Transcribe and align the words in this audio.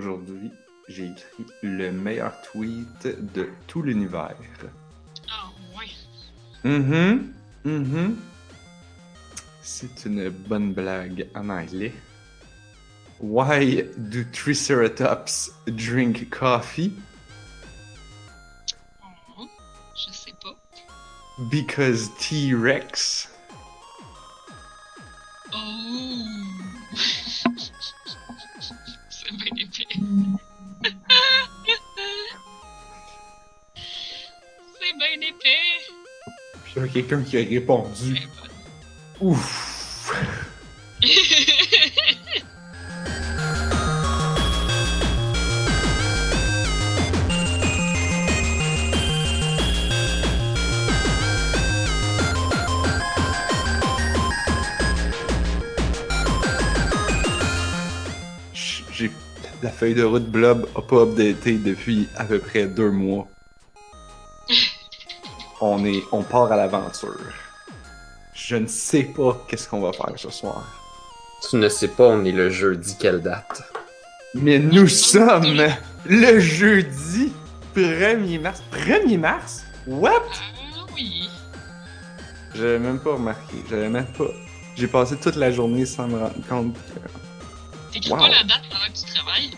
aujourd'hui, 0.00 0.50
j'ai 0.88 1.08
écrit 1.08 1.46
le 1.62 1.92
meilleur 1.92 2.32
tweet 2.40 3.06
de 3.34 3.50
tout 3.66 3.82
l'univers. 3.82 4.34
Ah, 5.30 5.50
ouais. 5.76 5.90
Mhm, 6.64 7.34
mhm. 7.64 8.16
C'est 9.62 10.06
une 10.06 10.30
bonne 10.30 10.72
blague 10.72 11.28
en 11.34 11.50
anglais. 11.50 11.92
Why 13.20 13.82
do 13.98 14.24
Triceratops 14.32 15.52
drink 15.66 16.30
coffee? 16.30 16.92
Oh, 19.38 19.46
je 19.94 20.10
sais 20.12 20.34
pas. 20.42 20.56
Because 21.50 22.08
T-Rex. 22.18 23.28
Quelqu'un 36.92 37.22
qui 37.22 37.36
a 37.36 37.40
répondu. 37.40 38.28
Ouf! 39.20 39.70
La 59.62 59.68
feuille 59.68 59.94
de 59.94 60.02
route 60.02 60.24
Blob 60.24 60.66
a 60.74 60.80
pas 60.80 61.02
updaté 61.02 61.58
depuis 61.58 62.08
à 62.16 62.24
peu 62.24 62.38
près 62.38 62.66
deux 62.66 62.90
mois. 62.90 63.28
On 65.60 65.84
est, 65.84 66.02
on 66.12 66.22
part 66.22 66.50
à 66.52 66.56
l'aventure. 66.56 67.18
Je 68.34 68.56
ne 68.56 68.66
sais 68.66 69.02
pas 69.04 69.44
qu'est-ce 69.48 69.68
qu'on 69.68 69.80
va 69.80 69.92
faire 69.92 70.12
ce 70.16 70.30
soir. 70.30 70.64
Tu 71.48 71.56
ne 71.56 71.68
sais 71.68 71.88
pas, 71.88 72.08
on 72.08 72.24
est 72.24 72.32
le 72.32 72.50
jeudi, 72.50 72.96
quelle 72.98 73.20
date? 73.20 73.62
Mais 74.34 74.58
nous 74.58 74.88
sommes 74.88 75.58
le 76.06 76.38
jeudi 76.40 77.32
1er 77.76 78.40
mars. 78.40 78.62
1er 78.72 79.18
mars? 79.18 79.62
What? 79.86 80.22
Ah 80.32 80.86
oui. 80.94 81.28
J'avais 82.54 82.78
même 82.78 82.98
pas 83.00 83.14
remarqué. 83.14 83.56
J'avais 83.68 83.88
même 83.88 84.06
pas. 84.06 84.24
J'ai 84.76 84.86
passé 84.86 85.16
toute 85.16 85.36
la 85.36 85.50
journée 85.50 85.84
sans 85.84 86.06
me 86.08 86.18
rendre 86.18 86.46
compte 86.48 86.74
que. 86.74 87.92
T'écris 87.92 88.10
Wow. 88.12 88.18
pas 88.18 88.28
la 88.28 88.44
date 88.44 88.62
pendant 88.70 88.86
que 88.86 88.98
tu 88.98 89.14
travailles? 89.14 89.50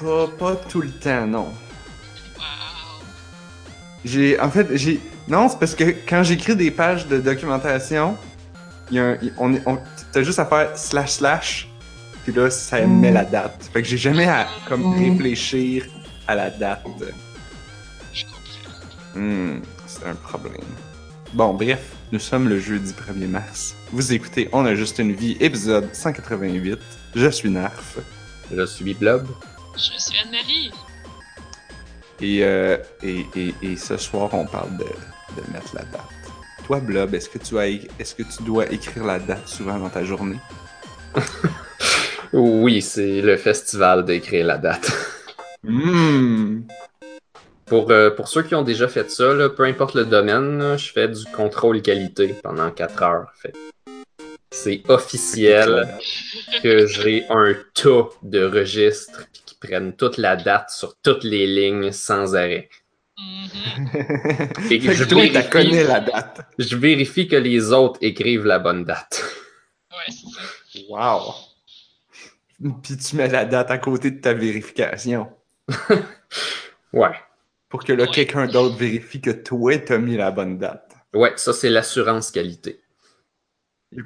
Pas, 0.00 0.26
pas 0.36 0.56
tout 0.68 0.82
le 0.82 0.90
temps, 0.90 1.26
non. 1.26 1.48
J'ai. 4.04 4.38
En 4.40 4.50
fait, 4.50 4.66
j'ai. 4.76 5.00
Non, 5.26 5.48
c'est 5.48 5.58
parce 5.58 5.74
que 5.74 5.84
quand 6.08 6.22
j'écris 6.22 6.56
des 6.56 6.70
pages 6.70 7.06
de 7.06 7.18
documentation, 7.20 8.16
il 8.90 8.96
y 8.96 9.00
a 9.00 9.04
un. 9.10 9.18
On, 9.38 9.52
est- 9.54 9.62
on, 9.66 9.78
t'as 10.12 10.22
juste 10.22 10.38
à 10.38 10.46
faire 10.46 10.76
slash 10.76 11.10
slash, 11.12 11.68
puis 12.24 12.32
là, 12.32 12.50
ça 12.50 12.80
met 12.86 13.10
la 13.12 13.24
date. 13.24 13.68
Fait 13.72 13.82
que 13.82 13.88
j'ai 13.88 13.98
jamais 13.98 14.26
à 14.28 14.46
comme 14.68 14.94
réfléchir 14.96 15.84
à 16.26 16.34
la 16.34 16.50
date. 16.50 16.82
Je 18.14 18.24
comprends. 18.24 19.20
Hmm, 19.20 19.60
c'est 19.86 20.06
un 20.06 20.14
problème. 20.14 20.54
Bon, 21.34 21.52
bref, 21.52 21.80
nous 22.12 22.18
sommes 22.18 22.48
le 22.48 22.58
jeudi 22.58 22.92
1er 22.92 23.26
mars. 23.28 23.74
Vous 23.92 24.12
écoutez 24.14 24.48
On 24.52 24.64
a 24.64 24.74
juste 24.74 24.98
une 24.98 25.12
vie, 25.12 25.36
épisode 25.40 25.88
188. 25.94 26.78
Je 27.14 27.28
suis 27.28 27.50
Narf. 27.50 27.98
Je 28.54 28.64
suis 28.64 28.94
Blob. 28.94 29.26
Je 29.76 29.80
suis 30.00 30.18
Anne-Marie. 30.24 30.70
Et, 32.20 32.44
euh, 32.44 32.76
et, 33.02 33.26
et, 33.36 33.54
et 33.62 33.76
ce 33.76 33.96
soir, 33.96 34.30
on 34.32 34.46
parle 34.46 34.76
de, 34.76 34.84
de 34.84 35.52
mettre 35.52 35.74
la 35.74 35.82
date. 35.82 36.00
Toi, 36.66 36.80
Blob, 36.80 37.14
est-ce 37.14 37.28
que, 37.28 37.38
tu 37.38 37.58
as, 37.58 37.68
est-ce 37.68 38.14
que 38.14 38.22
tu 38.22 38.42
dois 38.42 38.70
écrire 38.70 39.04
la 39.04 39.18
date 39.18 39.48
souvent 39.48 39.78
dans 39.78 39.88
ta 39.88 40.04
journée? 40.04 40.38
Oui, 42.32 42.82
c'est 42.82 43.22
le 43.22 43.36
festival 43.36 44.04
d'écrire 44.04 44.46
la 44.46 44.58
date. 44.58 44.92
Hmm. 45.62 46.60
Pour, 47.66 47.90
euh, 47.90 48.10
pour 48.10 48.28
ceux 48.28 48.42
qui 48.42 48.54
ont 48.54 48.62
déjà 48.62 48.88
fait 48.88 49.10
ça, 49.10 49.32
là, 49.34 49.48
peu 49.48 49.64
importe 49.64 49.94
le 49.94 50.04
domaine, 50.04 50.58
là, 50.58 50.76
je 50.76 50.90
fais 50.90 51.08
du 51.08 51.24
contrôle 51.34 51.82
qualité 51.82 52.34
pendant 52.42 52.70
4 52.70 53.02
heures. 53.02 53.32
Fait. 53.40 53.54
C'est 54.50 54.82
officiel 54.88 55.88
que 56.62 56.86
j'ai 56.86 57.24
un 57.28 57.54
tas 57.74 58.08
de 58.22 58.44
registres 58.44 59.26
prennent 59.60 59.94
toute 59.96 60.16
la 60.18 60.36
date 60.36 60.70
sur 60.70 60.96
toutes 61.02 61.24
les 61.24 61.46
lignes 61.46 61.92
sans 61.92 62.34
arrêt. 62.36 62.68
Mhm. 63.18 63.88
fait 64.68 64.74
Et 64.76 64.78
que 64.78 64.92
je 64.92 65.04
toi, 65.04 65.22
vérifie- 65.22 65.42
tu 65.44 65.50
connais 65.50 65.84
la 65.84 66.00
date. 66.00 66.40
Je 66.58 66.76
vérifie 66.76 67.26
que 67.26 67.36
les 67.36 67.72
autres 67.72 67.98
écrivent 68.02 68.46
la 68.46 68.58
bonne 68.60 68.84
date. 68.84 69.24
Ouais, 69.90 70.12
c'est 70.12 70.80
ça. 70.80 70.84
Wow. 70.88 71.34
Puis 72.82 72.96
tu 72.96 73.16
mets 73.16 73.28
la 73.28 73.44
date 73.44 73.70
à 73.70 73.78
côté 73.78 74.10
de 74.12 74.20
ta 74.20 74.34
vérification. 74.34 75.28
Ouais. 76.92 77.10
Pour 77.68 77.84
que 77.84 77.92
là, 77.92 78.04
Ouais. 78.04 78.10
quelqu'un 78.10 78.46
d'autre 78.46 78.76
vérifie 78.76 79.20
que 79.20 79.30
toi, 79.30 79.76
t'as 79.78 79.98
mis 79.98 80.16
la 80.16 80.30
bonne 80.30 80.56
date. 80.58 80.94
Ouais, 81.12 81.32
ça 81.36 81.52
c'est 81.52 81.68
l'assurance 81.68 82.30
qualité. 82.30 82.80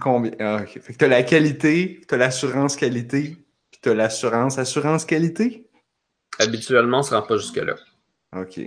Combien? 0.01 0.33
Ah, 0.41 0.63
ok. 0.63 0.81
Fait 0.81 0.93
que 0.93 0.99
t'as 0.99 1.07
la 1.09 1.23
qualité, 1.23 2.01
t'as 2.09 2.17
l'assurance 2.17 2.75
qualité, 2.77 3.37
puis 3.83 3.91
t'as 3.91 3.95
l'assurance 3.95 4.59
assurance 4.59 5.05
qualité? 5.05 5.67
Habituellement, 6.39 7.01
on 7.01 7.03
se 7.03 7.15
rend 7.15 7.23
pas 7.23 7.37
jusque-là. 7.37 7.75
Ok. 8.35 8.61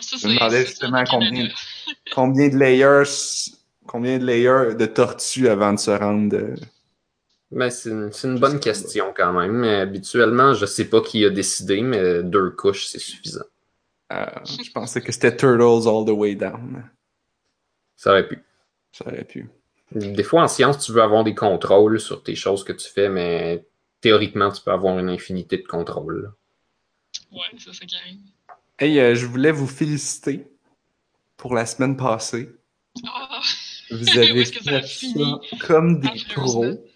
Ça, 0.00 0.16
Je 0.18 0.28
me 0.28 0.34
demandais 0.34 0.64
justement 0.66 1.02
combien, 1.10 1.48
combien 2.14 2.48
de 2.48 2.56
layers, 2.56 3.50
combien 3.86 4.18
de 4.18 4.24
layers 4.24 4.74
de 4.76 4.86
tortues 4.86 5.48
avant 5.48 5.72
de 5.72 5.78
se 5.78 5.90
rendre. 5.90 6.36
euh, 6.36 6.54
Mais 7.50 7.70
c'est 7.70 7.90
une, 7.90 8.38
bonne 8.38 8.60
question 8.60 9.12
quand 9.16 9.32
même. 9.32 9.52
Mais 9.52 9.76
habituellement, 9.80 10.54
je 10.54 10.66
sais 10.66 10.84
pas 10.84 11.00
qui 11.00 11.24
a 11.24 11.30
décidé, 11.30 11.80
mais 11.82 12.22
deux 12.22 12.50
couches, 12.50 12.86
c'est 12.86 13.00
suffisant. 13.00 13.44
à- 14.08 14.42
je 14.44 14.70
pensais 14.70 15.00
que 15.00 15.10
c'était 15.10 15.34
Turtles 15.36 15.88
all 15.88 16.04
the 16.06 16.10
way 16.16 16.34
down. 16.36 16.84
Ça 17.96 18.10
aurait 18.10 18.28
pu. 18.28 18.38
Ça 18.92 19.06
aurait 19.06 19.24
pu. 19.24 19.48
Des 19.92 20.22
fois, 20.22 20.42
en 20.42 20.48
science, 20.48 20.78
tu 20.84 20.92
veux 20.92 21.02
avoir 21.02 21.24
des 21.24 21.34
contrôles 21.34 21.98
sur 22.00 22.22
tes 22.22 22.34
choses 22.34 22.62
que 22.64 22.72
tu 22.72 22.88
fais, 22.88 23.08
mais 23.08 23.66
théoriquement, 24.02 24.52
tu 24.52 24.60
peux 24.62 24.70
avoir 24.72 24.98
une 24.98 25.08
infinité 25.08 25.56
de 25.56 25.66
contrôles. 25.66 26.22
là. 26.24 26.28
Ouais, 27.32 27.58
ça, 27.58 27.70
c'est 27.72 27.86
arrive. 27.96 28.18
Hey, 28.78 28.98
euh, 29.00 29.14
je 29.14 29.24
voulais 29.26 29.52
vous 29.52 29.66
féliciter 29.66 30.46
pour 31.38 31.54
la 31.54 31.64
semaine 31.64 31.96
passée. 31.96 32.50
Ah! 33.06 33.40
Vous 33.90 34.18
avez 34.18 34.44
ça 34.44 34.60
fait 34.60 34.82
fini? 34.86 35.34
ça 35.50 35.56
comme 35.66 36.00
des 36.00 36.08
Affreusement. 36.08 36.44
pros. 36.44 36.86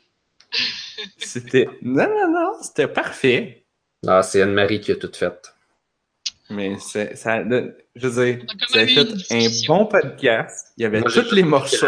C'était. 1.18 1.68
Non, 1.82 2.06
non, 2.08 2.32
non, 2.32 2.52
c'était 2.62 2.88
parfait. 2.88 3.64
Ah, 4.06 4.22
c'est 4.22 4.40
Anne-Marie 4.42 4.80
qui 4.80 4.92
a 4.92 4.96
tout 4.96 5.10
fait. 5.12 5.52
Mais 6.48 6.78
c'est, 6.78 7.16
ça, 7.16 7.42
je 7.42 8.08
veux 8.08 8.24
dire, 8.24 8.46
vous 8.70 8.76
avez 8.78 8.86
fait 8.86 9.32
un 9.32 9.66
bon 9.66 9.86
podcast. 9.86 10.72
Il 10.76 10.82
y 10.82 10.86
avait 10.86 11.02
tous 11.02 11.32
les 11.34 11.42
morceaux. 11.42 11.86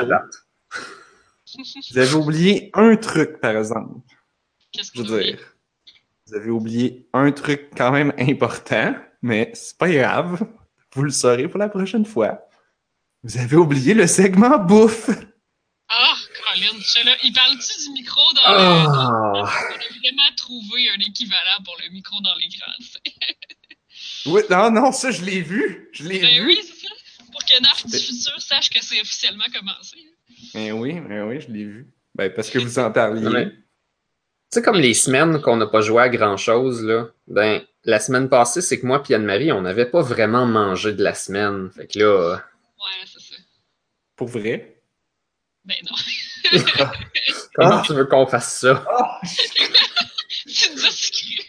Vous 1.91 1.99
avez 1.99 2.15
oublié 2.15 2.71
un 2.75 2.97
truc, 2.97 3.41
par 3.41 3.57
exemple. 3.57 4.01
Qu'est-ce 4.79 4.93
Je 4.95 5.03
que 5.03 5.09
veux 5.09 5.23
dire, 5.23 5.39
vous 6.27 6.35
avez 6.35 6.51
oublié 6.51 7.09
un 7.13 7.33
truc 7.33 7.71
quand 7.77 7.91
même 7.91 8.13
important, 8.19 8.95
mais 9.23 9.51
c'est 9.55 9.77
pas 9.77 9.91
grave. 9.91 10.47
Vous 10.95 11.03
le 11.03 11.11
saurez 11.11 11.49
pour 11.49 11.59
la 11.59 11.69
prochaine 11.69 12.05
fois. 12.07 12.41
Vous 13.25 13.37
avez 13.39 13.57
oublié 13.57 13.93
le 13.95 14.07
segment 14.07 14.59
bouffe. 14.59 15.11
Ah, 15.91 16.15
Colin, 16.55 16.79
je 16.79 16.87
sais 16.87 17.03
là, 17.05 17.13
il 17.25 17.33
parle-tu 17.33 17.85
du 17.87 17.91
micro 17.93 18.21
dans 18.35 18.41
Ah. 18.45 18.53
le. 18.55 19.41
On 19.41 19.45
a 19.45 19.45
vraiment 19.45 20.35
trouvé 20.37 20.89
un 20.91 21.01
équivalent 21.01 21.63
pour 21.65 21.77
le 21.83 21.91
micro 21.93 22.21
dans 22.21 22.35
l'écran, 22.37 22.71
tu 22.79 22.85
sais. 22.85 23.01
Oui, 24.27 24.43
non, 24.51 24.71
non, 24.71 24.93
ça, 24.93 25.11
je 25.11 25.25
l'ai 25.25 25.41
vu. 25.41 25.89
Je 25.93 26.05
l'ai 26.05 26.21
Ben 26.21 26.41
vu. 26.43 26.47
oui, 26.47 26.61
c'est 26.63 26.87
ça. 26.87 26.95
Pour 27.33 27.43
que 27.45 27.61
Narf 27.63 27.85
du 27.87 27.99
futur 27.99 28.41
sache 28.41 28.71
que 28.71 28.83
c'est 28.83 29.01
officiellement 29.01 29.45
commencé. 29.53 29.97
Ben 30.55 30.73
oui, 30.73 31.01
ben 31.01 31.27
oui, 31.27 31.41
je 31.41 31.49
l'ai 31.51 31.65
vu. 31.65 31.87
Ben, 32.15 32.33
parce 32.33 32.49
que 32.51 32.59
vous 32.59 32.79
en 32.79 32.91
parliez. 32.93 33.51
Sais, 34.51 34.63
comme 34.63 34.77
les 34.79 34.95
semaines 34.95 35.41
qu'on 35.41 35.57
n'a 35.57 35.67
pas 35.67 35.81
joué 35.81 36.03
à 36.03 36.09
grand-chose, 36.09 36.83
là, 36.85 37.09
ben, 37.27 37.63
la 37.85 38.01
semaine 38.01 38.29
passée, 38.29 38.61
c'est 38.61 38.79
que 38.81 38.87
moi 38.87 39.03
et 39.09 39.15
Anne-Marie, 39.15 39.53
on 39.53 39.63
n'avait 39.63 39.87
pas 39.87 40.03
vraiment 40.03 40.47
mangé 40.47 40.93
de 40.93 41.03
la 41.03 41.15
semaine. 41.15 41.71
Fait 41.75 41.87
que 41.87 41.99
là, 41.99 42.05
euh, 42.05 42.35
Ouais, 42.35 43.07
c'est 43.07 43.21
ça. 43.21 43.41
Pour 44.17 44.29
vrai? 44.29 44.81
Ben 45.65 45.77
non. 45.85 45.97
comment 47.55 47.71
Ah. 47.79 47.83
tu 47.87 47.93
veux 47.95 48.07
qu'on 48.07 48.27
fasse 48.27 48.59
ça? 48.61 48.85
tu 50.47 50.71
nous 50.75 50.87
as 50.87 50.91
sucré. 50.91 51.45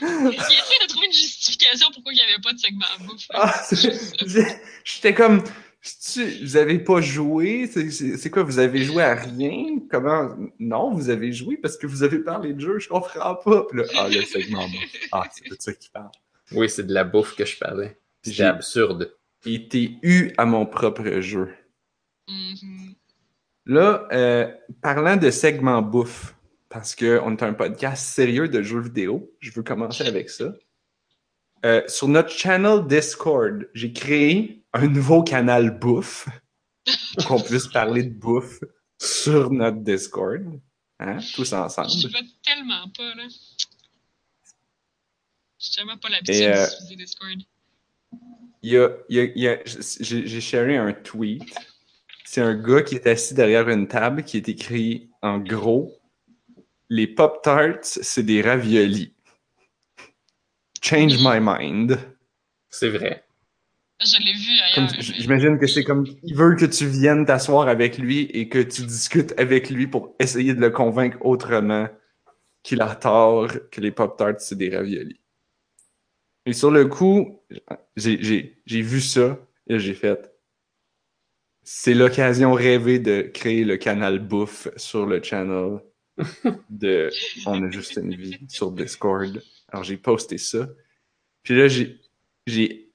Il 0.00 0.28
essaie 0.34 0.78
de 0.82 0.88
trouver 0.88 1.06
une 1.06 1.12
justification 1.12 1.88
pourquoi 1.92 2.12
il 2.12 2.16
n'y 2.16 2.22
avait 2.22 2.40
pas 2.42 2.52
de 2.52 2.58
segment 2.58 2.86
à 2.94 3.02
bouffe. 3.04 3.26
Ah, 3.30 3.62
c'est- 3.64 4.62
J'étais 4.84 5.14
comme. 5.14 5.42
Vous 6.42 6.56
avez 6.56 6.78
pas 6.78 7.00
joué? 7.00 7.66
C'est- 7.66 8.30
quoi? 8.30 8.44
Vous 8.44 8.58
avez 8.60 8.84
joué 8.84 9.02
à 9.02 9.14
rien? 9.14 9.78
Comment? 9.90 10.30
Non, 10.60 10.92
vous 10.94 11.10
avez 11.10 11.32
joué 11.32 11.56
parce 11.56 11.76
que 11.76 11.86
vous 11.88 12.04
avez 12.04 12.20
parlé 12.20 12.52
de 12.52 12.60
jeu, 12.60 12.78
je 12.78 12.88
comprends 12.88 13.34
pas. 13.34 13.64
Puis 13.64 13.78
là, 13.80 13.84
ah, 13.96 14.08
le 14.08 14.22
segment 14.22 14.68
bouffe. 14.68 15.08
Ah, 15.10 15.24
c'est 15.32 15.48
de 15.48 15.56
ça 15.58 15.72
qu'il 15.72 15.90
parle. 15.90 16.10
Oui, 16.52 16.68
c'est 16.70 16.86
de 16.86 16.94
la 16.94 17.02
bouffe 17.04 17.34
que 17.34 17.44
je 17.44 17.58
parlais. 17.58 17.98
J'ai- 18.24 18.32
C'est 18.34 18.42
absurde. 18.44 19.12
Été 19.44 19.96
eu 20.02 20.30
à 20.38 20.44
mon 20.44 20.66
propre 20.66 21.20
jeu. 21.20 21.48
Mhm. 22.28 22.94
Là, 23.66 24.06
euh, 24.12 24.52
parlant 24.82 25.16
de 25.16 25.30
segment 25.30 25.82
bouffe, 25.82 26.36
parce 26.68 26.94
qu'on 26.94 27.32
est 27.36 27.42
un 27.42 27.52
podcast 27.54 28.06
sérieux 28.06 28.48
de 28.48 28.62
jeux 28.62 28.80
vidéo, 28.80 29.32
je 29.40 29.50
veux 29.50 29.62
commencer 29.64 30.04
avec 30.06 30.30
ça. 30.30 30.54
Euh, 31.64 31.82
sur 31.88 32.06
notre 32.08 32.30
channel 32.30 32.86
Discord, 32.86 33.68
j'ai 33.74 33.92
créé 33.92 34.61
un 34.74 34.86
nouveau 34.88 35.22
canal 35.22 35.78
bouffe 35.78 36.28
pour 37.16 37.26
qu'on 37.26 37.40
puisse 37.40 37.68
parler 37.68 38.02
de 38.04 38.14
bouffe 38.14 38.60
sur 39.00 39.50
notre 39.50 39.78
Discord, 39.78 40.60
hein, 40.98 41.18
tous 41.34 41.52
ensemble. 41.52 41.90
Je 41.90 42.08
vais 42.08 42.24
tellement 42.44 42.88
pas, 42.96 43.14
là. 43.14 43.24
J'ai 45.58 45.70
tellement 45.76 45.96
pas 45.98 46.08
l'habitude 46.08 46.42
euh, 46.42 46.66
d'utiliser 46.66 46.96
Discord. 46.96 47.38
Il 48.62 48.72
y 48.72 48.78
a, 48.78 48.90
il 49.08 49.16
y 49.16 49.20
a- 49.20 49.24
il 49.24 49.42
y 49.42 49.48
a- 49.48 49.60
j'ai 49.64 50.40
sharé 50.40 50.76
un 50.76 50.92
tweet. 50.92 51.42
C'est 52.24 52.40
un 52.40 52.54
gars 52.54 52.82
qui 52.82 52.94
est 52.94 53.06
assis 53.06 53.34
derrière 53.34 53.68
une 53.68 53.86
table 53.88 54.24
qui 54.24 54.36
est 54.38 54.48
écrit 54.48 55.10
en 55.20 55.38
gros 55.38 55.98
Les 56.88 57.06
Pop-Tarts, 57.06 57.84
c'est 57.84 58.22
des 58.22 58.40
raviolis. 58.42 59.14
Change 60.82 61.16
my 61.18 61.38
mind. 61.40 61.98
C'est 62.68 62.90
vrai. 62.90 63.24
Je 64.04 64.22
l'ai 64.22 64.32
vu 64.32 64.58
ailleurs. 64.60 64.92
J'imagine 65.00 65.58
que 65.58 65.66
c'est 65.66 65.84
comme 65.84 66.06
il 66.22 66.34
veut 66.34 66.56
que 66.56 66.64
tu 66.64 66.86
viennes 66.86 67.24
t'asseoir 67.24 67.68
avec 67.68 67.98
lui 67.98 68.22
et 68.32 68.48
que 68.48 68.58
tu 68.58 68.82
discutes 68.82 69.34
avec 69.38 69.70
lui 69.70 69.86
pour 69.86 70.14
essayer 70.18 70.54
de 70.54 70.60
le 70.60 70.70
convaincre 70.70 71.18
autrement 71.20 71.88
qu'il 72.62 72.80
a 72.80 72.94
tort 72.94 73.48
que 73.70 73.80
les 73.80 73.90
Pop-Tarts, 73.90 74.40
c'est 74.40 74.56
des 74.56 74.74
raviolis. 74.74 75.20
Et 76.46 76.52
sur 76.52 76.70
le 76.70 76.86
coup, 76.86 77.40
j'ai 77.96 78.56
vu 78.66 79.00
ça 79.00 79.38
et 79.68 79.78
j'ai 79.78 79.94
fait. 79.94 80.32
C'est 81.62 81.94
l'occasion 81.94 82.52
rêvée 82.52 82.98
de 82.98 83.22
créer 83.22 83.64
le 83.64 83.76
canal 83.76 84.18
bouffe 84.18 84.68
sur 84.76 85.06
le 85.06 85.22
channel 85.22 85.78
de 86.70 87.10
On 87.46 87.62
a 87.62 87.70
juste 87.70 87.96
une 87.96 88.14
vie 88.14 88.38
sur 88.48 88.72
Discord. 88.72 89.42
Alors 89.68 89.84
j'ai 89.84 89.96
posté 89.96 90.38
ça. 90.38 90.68
Puis 91.42 91.56
là, 91.56 91.68
j'ai. 91.68 92.91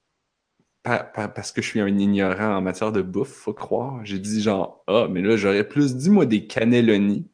Parce 0.87 1.51
que 1.51 1.61
je 1.61 1.67
suis 1.67 1.79
un 1.79 1.87
ignorant 1.99 2.55
en 2.57 2.61
matière 2.61 2.91
de 2.91 3.01
bouffe, 3.01 3.29
faut 3.33 3.53
croire. 3.53 4.03
J'ai 4.05 4.19
dit 4.19 4.41
genre, 4.41 4.83
ah, 4.87 5.07
mais 5.09 5.21
là, 5.21 5.35
j'aurais 5.37 5.67
plus 5.67 5.95
dit, 5.95 6.09
moi, 6.09 6.25
des 6.25 6.47
cannelloni. 6.47 7.27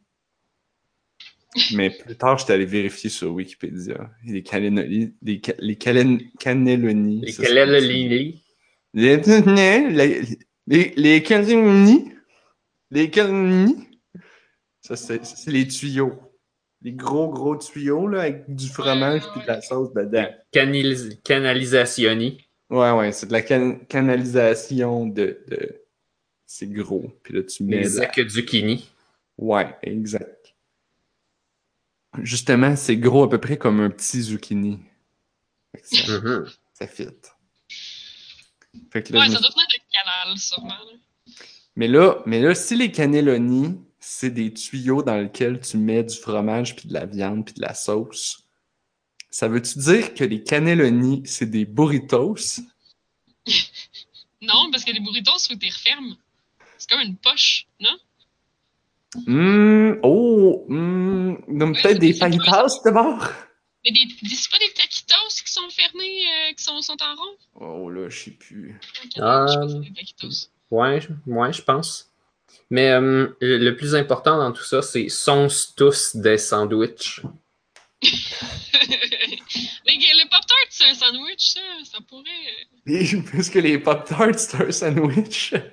Mais 1.76 1.92
plus 1.92 2.16
tard, 2.16 2.38
j'étais 2.40 2.54
allé 2.54 2.66
vérifier 2.66 3.10
sur 3.12 3.32
Wikipédia. 3.32 4.10
Les 4.26 4.42
cannelloni, 4.42 5.14
les, 5.22 5.42
ca- 5.46 5.54
les 5.60 5.76
calen- 5.76 6.32
cannelloni. 6.40 7.22
Les 7.22 7.32
Kalelolili. 7.34 8.44
Les, 8.96 9.18
les, 10.68 10.94
les. 10.96 11.24
Ça, 14.82 14.96
c'est 14.96 15.22
les 15.52 15.68
tuyaux. 15.68 16.14
Les 16.82 16.92
gros, 16.92 17.30
gros 17.30 17.56
tuyaux, 17.56 18.08
là, 18.08 18.22
avec 18.22 18.54
du 18.54 18.68
fromage 18.68 19.22
puis 19.34 19.42
de 19.44 19.48
la 19.48 19.62
sauce 19.62 19.94
dedans. 19.94 20.28
Canalis- 20.52 21.22
Canalisationi. 21.24 22.40
Ouais, 22.70 22.92
ouais, 22.92 23.12
c'est 23.12 23.28
de 23.28 23.32
la 23.34 23.42
can- 23.42 23.80
canalisation 23.88 25.06
de, 25.06 25.44
de... 25.48 25.82
C'est 26.46 26.68
gros. 26.68 27.12
Puis 27.24 27.34
là, 27.34 27.44
tu 27.44 27.64
mets... 27.64 27.82
Les 27.82 28.30
zucchini. 28.30 28.90
Ouais, 29.38 29.76
exact. 29.82 30.56
Justement, 32.22 32.76
c'est 32.76 32.98
gros 32.98 33.24
à 33.24 33.30
peu 33.30 33.40
près 33.40 33.58
comme 33.58 33.80
un 33.80 33.90
petit 33.90 34.22
zucchini. 34.22 34.80
Que 35.74 35.80
ça, 35.84 36.20
ça 36.74 36.88
fit. 36.88 37.08
Fait 38.92 39.02
que 39.04 39.14
là, 39.14 39.20
Ouais, 39.22 39.30
ça 39.30 39.40
doit 39.40 39.50
venir 39.50 39.68
de 39.68 39.92
canal, 39.92 40.38
sûrement. 40.38 40.70
là. 40.70 41.34
Mais 41.76 41.88
là, 41.88 42.22
mais 42.28 42.40
là, 42.40 42.54
si 42.54 42.76
les 42.76 42.92
cannelloni, 42.92 43.80
c'est 44.00 44.30
des 44.30 44.54
tuyaux 44.54 45.02
dans 45.02 45.18
lesquels 45.18 45.60
tu 45.60 45.78
mets 45.78 46.04
du 46.04 46.16
fromage, 46.16 46.76
puis 46.76 46.88
de 46.88 46.94
la 46.94 47.06
viande, 47.08 47.46
puis 47.46 47.56
de 47.56 47.62
la 47.62 47.74
sauce, 47.74 48.43
ça 49.34 49.48
veut-tu 49.48 49.80
dire 49.80 50.14
que 50.14 50.24
les 50.24 50.44
cannelloni, 50.44 51.24
c'est 51.26 51.48
des 51.50 51.66
burritos? 51.66 52.60
Non, 54.42 54.70
parce 54.72 54.84
que 54.84 54.92
les 54.92 55.00
burritos, 55.00 55.32
faut 55.48 55.54
que 55.56 55.60
tu 55.60 55.66
les 55.68 55.72
refermes. 55.72 56.18
C'est 56.78 56.90
comme 56.90 57.00
une 57.00 57.16
poche, 57.16 57.66
non? 57.80 57.98
Hum, 59.26 60.00
oh, 60.04 60.66
hum, 60.68 61.38
donc 61.48 61.82
peut-être 61.82 62.00
des 62.00 62.14
fajitas 62.14 62.82
d'abord? 62.84 63.24
Mais 63.86 63.92
c'est 64.28 64.52
pas 64.52 64.58
des 64.60 64.74
taquitos 64.74 65.16
qui 65.46 65.52
sont 65.52 65.70
fermés, 65.70 66.26
euh, 66.50 66.54
qui 66.58 66.64
sont, 66.64 66.82
sont 66.82 66.98
en 67.02 67.16
rond? 67.16 67.38
Oh 67.56 67.90
là, 67.90 68.10
je 68.10 68.20
sais 68.26 68.32
plus. 68.32 68.78
Ah. 69.18 69.46
Je 69.48 69.54
pense 69.56 69.74
que 69.74 69.82
c'est 69.84 69.90
des 69.90 69.96
taquitos. 69.96 70.50
Ouais, 70.72 71.00
je- 71.00 71.32
ouais, 71.32 71.54
je 71.54 71.62
pense. 71.62 72.12
Mais 72.70 72.90
euh, 72.92 73.28
le 73.40 73.58
le 73.60 73.76
plus 73.78 73.96
important 73.96 74.38
dans 74.38 74.52
tout 74.52 74.64
ça, 74.64 74.82
c'est 74.82 75.08
sont 75.08 75.48
tous 75.78 76.18
des 76.18 76.38
sandwichs. 76.38 77.22
les, 79.86 79.98
les 79.98 80.26
Pop-Tarts, 80.30 80.70
c'est 80.72 80.86
un 80.90 80.94
sandwich, 80.94 81.54
ça. 81.54 81.60
Ça 81.86 82.00
pourrait. 82.08 82.68
Et 82.88 83.06
puisque 83.22 83.56
les 83.56 83.78
Pop-Tarts, 83.80 84.38
c'est 84.40 84.62
un 84.62 84.72
sandwich. 84.72 85.54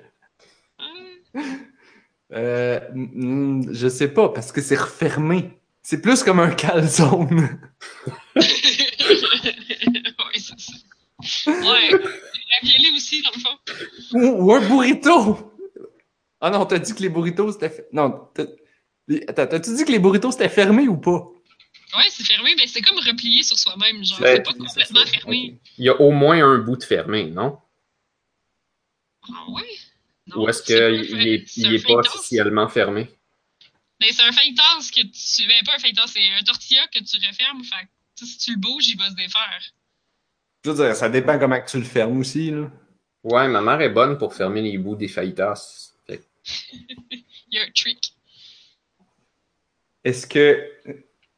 euh, 1.35 1.41
Euh, 2.33 2.79
mm, 2.93 3.73
je 3.73 3.87
sais 3.89 4.07
pas, 4.07 4.29
parce 4.29 4.51
que 4.53 4.61
c'est 4.61 4.77
refermé. 4.77 5.59
C'est 5.83 6.01
plus 6.01 6.23
comme 6.23 6.39
un 6.39 6.51
calzone. 6.51 7.59
ouais, 8.35 8.43
c'est 10.35 10.59
ça. 10.59 10.73
Ouais. 11.51 11.89
Raviolis 11.91 12.91
aussi, 12.95 13.21
dans 13.21 13.31
le 13.35 13.39
fond. 13.39 13.57
Ou, 14.13 14.45
ou 14.45 14.53
un 14.53 14.61
burrito. 14.67 15.53
Ah 16.39 16.49
non, 16.49 16.65
t'as 16.65 16.79
dit 16.79 16.93
que 16.95 17.01
les 17.01 17.09
burritos 17.09 17.51
c'était. 17.53 17.85
Non, 17.91 18.27
t'as- 18.33 18.47
attends, 19.27 19.47
t'as-tu 19.47 19.75
dit 19.75 19.83
que 19.85 19.91
les 19.91 19.99
burritos 19.99 20.31
c'était 20.31 20.49
fermé 20.49 20.87
ou 20.87 20.97
pas? 20.97 21.27
Ouais, 21.97 22.05
c'est 22.09 22.23
fermé, 22.23 22.55
mais 22.57 22.67
c'est 22.67 22.81
comme 22.81 22.97
replié 22.99 23.43
sur 23.43 23.57
soi-même. 23.57 24.03
Genre, 24.03 24.19
Ouais, 24.21 24.35
c'est 24.35 24.43
pas 24.43 24.53
complètement 24.53 25.05
fermé. 25.05 25.59
Il 25.77 25.85
y 25.85 25.89
a 25.89 25.99
au 25.99 26.11
moins 26.11 26.43
un 26.43 26.57
bout 26.59 26.77
de 26.77 26.83
fermé, 26.83 27.25
non? 27.25 27.59
Ah 29.33 29.45
ouais? 29.49 29.77
Ou 30.35 30.47
est-ce 30.47 30.63
qu'il 30.63 30.75
fa- 31.09 31.21
est, 31.21 31.57
il 31.57 31.83
pas 31.83 31.93
officiellement 31.99 32.69
fermé? 32.69 33.09
Ben, 33.99 34.09
c'est 34.11 34.23
un 34.23 34.31
fajitas 34.31 34.89
que 34.95 35.01
tu. 35.01 35.47
Ben, 35.47 35.63
pas 35.65 35.75
un 35.75 35.79
fajitas, 35.79 36.07
c'est 36.07 36.31
un 36.39 36.43
tortilla 36.43 36.87
que 36.87 36.99
tu 36.99 37.17
refermes. 37.27 37.63
Fait 37.63 37.87
si 38.25 38.37
tu 38.37 38.51
le 38.51 38.57
bouges, 38.59 38.87
il 38.87 38.97
va 38.97 39.09
se 39.09 39.15
défaire. 39.15 39.61
Je 40.63 40.69
veux 40.71 40.75
dire, 40.85 40.95
ça 40.95 41.09
dépend 41.09 41.37
comment 41.39 41.59
que 41.59 41.69
tu 41.69 41.77
le 41.77 41.83
fermes 41.83 42.19
aussi, 42.19 42.51
là. 42.51 42.71
Ouais, 43.23 43.47
ma 43.47 43.61
mère 43.61 43.81
est 43.81 43.89
bonne 43.89 44.17
pour 44.17 44.33
fermer 44.33 44.61
les 44.61 44.77
bouts 44.77 44.95
des 44.95 45.07
fajitas. 45.07 45.91
Fait 46.07 46.23
Il 47.11 47.23
y 47.51 47.59
a 47.59 47.63
un 47.63 47.71
trick. 47.71 48.15
Est-ce 50.03 50.25
que. 50.25 50.67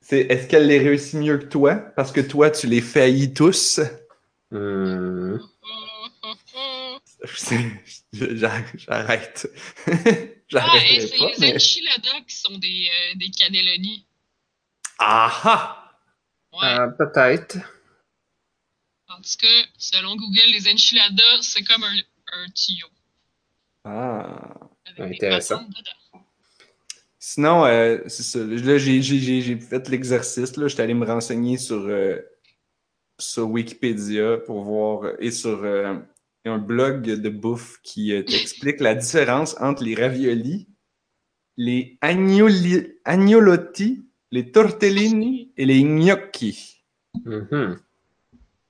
C'est, 0.04 0.20
est-ce 0.20 0.48
qu'elle 0.48 0.68
les 0.68 0.80
réussit 0.80 1.16
mieux 1.16 1.38
que 1.38 1.46
toi? 1.46 1.76
Parce 1.76 2.12
que 2.12 2.20
toi, 2.20 2.52
tu 2.52 2.68
les 2.68 2.82
faillis 2.82 3.34
tous? 3.34 3.80
Oh. 4.52 5.38
J'arrête. 8.12 8.76
J'arrête. 8.88 9.50
Ah, 10.56 10.78
et 10.88 11.00
c'est 11.00 11.18
pas, 11.18 11.32
les 11.32 11.38
mais... 11.40 11.56
enchiladas 11.56 12.22
qui 12.28 12.36
sont 12.36 12.56
des, 12.60 12.88
euh, 12.88 13.16
des 13.16 13.32
cannelloni. 13.32 14.06
Ah 15.00 15.32
ah! 15.46 16.00
Ouais. 16.52 16.68
Euh, 16.68 16.88
Peut-être. 16.90 17.58
En 19.08 19.16
tout 19.16 19.38
cas, 19.42 19.68
selon 19.80 20.16
Google, 20.16 20.52
les 20.52 20.72
enchiladas, 20.72 21.42
c'est 21.42 21.64
comme 21.64 21.84
un, 21.84 21.96
un 22.34 22.46
tuyau. 22.52 22.88
Ah. 23.84 24.54
Avec 24.86 25.16
Intéressant. 25.16 25.68
Sinon, 27.26 27.66
euh, 27.66 28.00
c'est 28.08 28.22
ça. 28.22 28.40
Là, 28.40 28.78
j'ai, 28.78 29.02
j'ai, 29.02 29.18
j'ai, 29.18 29.40
j'ai 29.40 29.58
fait 29.58 29.88
l'exercice. 29.88 30.58
Là, 30.58 30.68
j'étais 30.68 30.82
allé 30.84 30.94
me 30.94 31.06
renseigner 31.06 31.58
sur, 31.58 31.80
euh, 31.88 32.20
sur 33.18 33.50
Wikipédia 33.50 34.40
pour 34.40 34.62
voir 34.66 35.14
et 35.20 35.32
sur 35.32 35.64
euh, 35.64 35.96
un 36.44 36.58
blog 36.58 37.04
de 37.06 37.30
bouffe 37.30 37.80
qui 37.82 38.12
euh, 38.12 38.24
t'explique 38.24 38.82
la 38.82 38.94
différence 38.94 39.56
entre 39.62 39.86
les 39.86 39.96
raviolis, 39.96 40.68
les 41.56 41.98
agnoli, 42.02 42.92
agnolotti, 43.06 44.04
les 44.30 44.52
tortellini 44.52 45.54
et 45.56 45.66
les 45.66 45.82
gnocchi. 45.82 46.84
Mhm. 47.24 47.80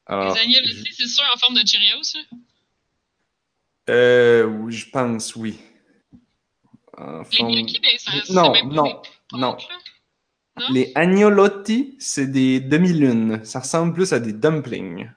Alors, 0.06 0.36
les 0.36 0.42
agnolotti, 0.42 0.94
c'est 0.96 1.08
sûr 1.08 1.24
en 1.34 1.40
forme 1.40 1.56
de 1.56 1.66
Cheerios, 1.66 2.02
là. 2.14 2.38
euh, 3.90 4.46
oui, 4.46 4.74
je 4.74 4.88
pense 4.92 5.36
oui. 5.36 5.58
Les 6.98 7.80
ben, 7.80 7.98
ça, 7.98 8.34
Non, 8.34 8.52
même 8.52 8.70
non, 8.70 9.02
non. 9.34 9.58
Les 10.72 10.92
agnolotti, 10.94 11.96
c'est 12.00 12.28
des 12.28 12.60
demi-lunes. 12.60 13.44
Ça 13.44 13.60
ressemble 13.62 13.94
plus 13.94 14.14
à 14.14 14.20
des 14.20 14.34
dumplings. 14.34 15.10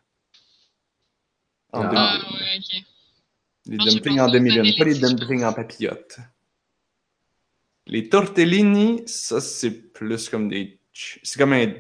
En 1.73 1.83
Ah. 1.83 1.91
Ah, 1.95 2.19
demi-lune. 2.19 2.41
ouais, 2.41 2.59
ok. 2.59 2.85
Les 3.67 3.77
dumplings 3.79 4.21
en 4.21 4.31
demi-lune, 4.31 4.75
pas 4.79 4.85
les 4.85 4.95
dumplings 4.99 5.45
en 5.45 5.53
papillote. 5.53 6.17
Les 7.87 8.09
tortellini, 8.09 9.03
ça 9.07 9.41
c'est 9.41 9.71
plus 9.93 10.29
comme 10.29 10.49
des. 10.49 10.81
C'est 10.93 11.39
comme 11.39 11.53
un. 11.53 11.73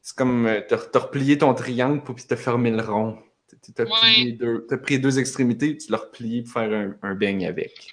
C'est 0.00 0.16
comme. 0.16 0.46
euh, 0.46 0.60
T'as 0.66 0.98
replié 0.98 1.36
ton 1.38 1.52
triangle 1.54 2.02
pour 2.02 2.14
puis 2.14 2.24
t'as 2.26 2.36
fermé 2.36 2.70
le 2.70 2.82
rond. 2.82 3.18
T'as- 3.48 3.72
T'as 3.74 3.84
Ouais. 3.84 3.90
plié 4.00 4.24
les 4.24 4.32
deux- 4.32 4.66
t'as 4.68 4.78
pris 4.78 4.98
deux 4.98 5.18
extrémités, 5.18 5.76
tu 5.76 5.90
l'as 5.92 5.98
replié 5.98 6.42
pour 6.42 6.54
faire 6.54 6.72
un, 6.72 6.96
un 7.10 7.14
beigne 7.14 7.46
avec. 7.46 7.86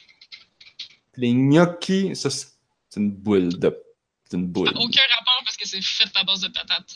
Les 1.19 1.33
gnocchis, 1.33 2.15
ça 2.15 2.29
c'est 2.29 2.99
une 2.99 3.11
boule 3.11 3.49
de. 3.59 3.83
C'est 4.25 4.38
une 4.38 4.47
boule. 4.47 4.67
Ça 4.67 4.73
n'a 4.73 4.79
aucun 4.79 5.01
rapport 5.17 5.41
parce 5.43 5.57
que 5.57 5.67
c'est 5.67 5.81
fait 5.81 6.09
à 6.15 6.23
base 6.23 6.41
de 6.41 6.47
patates. 6.47 6.95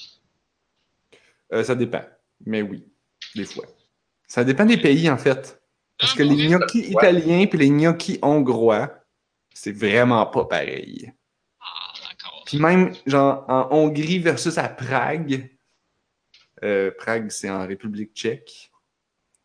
Euh, 1.51 1.63
ça 1.63 1.75
dépend. 1.75 2.03
Mais 2.45 2.61
oui, 2.61 2.85
des 3.35 3.45
fois. 3.45 3.65
Ça 4.27 4.43
dépend 4.43 4.65
des 4.65 4.77
pays, 4.77 5.09
en 5.09 5.17
fait. 5.17 5.61
Parce 5.99 6.13
Ah, 6.13 6.17
que 6.17 6.23
les 6.23 6.47
gnocchis 6.47 6.79
Ouais. 6.79 6.89
italiens 6.91 7.45
puis 7.47 7.59
les 7.59 7.69
gnocchis 7.69 8.17
hongrois, 8.21 8.91
c'est 9.53 9.71
vraiment 9.71 10.25
pas 10.25 10.45
pareil. 10.45 11.11
Ah, 11.59 11.93
d'accord. 12.09 12.43
Puis 12.45 12.57
même, 12.59 12.93
genre, 13.05 13.45
en 13.49 13.67
Hongrie 13.71 14.19
versus 14.19 14.57
à 14.57 14.69
Prague, 14.69 15.49
euh, 16.63 16.91
Prague, 16.97 17.29
c'est 17.29 17.49
en 17.49 17.67
République 17.67 18.13
tchèque. 18.13 18.71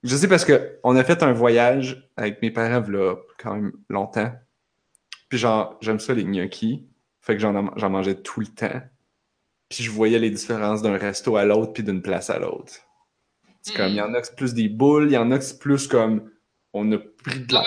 Je 0.05 0.17
sais 0.17 0.29
parce 0.29 0.45
que 0.45 0.79
on 0.85 0.95
a 0.97 1.03
fait 1.05 1.23
un 1.23 1.33
voyage 1.33 2.09
avec 2.17 2.41
mes 2.41 2.51
parents, 2.53 2.89
là, 2.89 3.17
quand 3.39 3.55
même 3.57 3.73
longtemps. 3.89 4.33
Puis 5.29 5.39
genre, 5.39 5.77
j'aime 5.81 6.01
ça, 6.01 6.15
les 6.15 6.25
gnocchis. 6.25 6.87
Fait 7.21 7.35
que 7.35 7.41
j'en 7.41 7.53
mangeais 7.91 8.15
tout 8.15 8.41
le 8.41 8.47
temps. 8.47 8.81
Puis 9.69 9.85
je 9.85 9.91
voyais 9.91 10.19
les 10.19 10.31
différences 10.31 10.81
d'un 10.83 10.97
resto 10.97 11.37
à 11.37 11.45
l'autre 11.45 11.73
puis 11.73 11.83
d'une 11.83 12.01
place 12.01 12.31
à 12.31 12.39
l'autre. 12.39 12.73
C'est 13.61 13.77
comme, 13.77 13.89
il 13.89 13.97
y 13.97 14.01
en 14.01 14.15
a 14.15 14.21
que 14.21 14.27
c'est 14.27 14.37
plus 14.37 14.55
des 14.55 14.69
boules, 14.69 15.07
il 15.07 15.13
y 15.13 15.19
en 15.19 15.31
a 15.31 15.39
que 15.39 15.45
c'est 15.45 15.59
plus 15.59 15.87
comme, 15.87 16.31
on 16.73 16.91
a 16.93 16.99
pris 16.99 17.41
de 17.41 17.53
la 17.53 17.65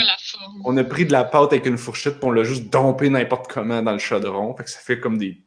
on 0.63 0.77
a 0.77 0.83
pris 0.83 1.05
de 1.05 1.11
la 1.11 1.23
pâte 1.23 1.53
avec 1.53 1.65
une 1.65 1.77
fourchette 1.77 2.19
puis 2.19 2.25
on 2.25 2.31
l'a 2.31 2.43
juste 2.43 2.69
dompé 2.69 3.09
n'importe 3.09 3.51
comment 3.51 3.81
dans 3.81 3.91
le 3.91 3.99
chaudron. 3.99 4.55
Fait 4.55 4.63
que 4.63 4.69
ça 4.69 4.79
fait 4.79 4.99
comme 4.99 5.17
des. 5.17 5.43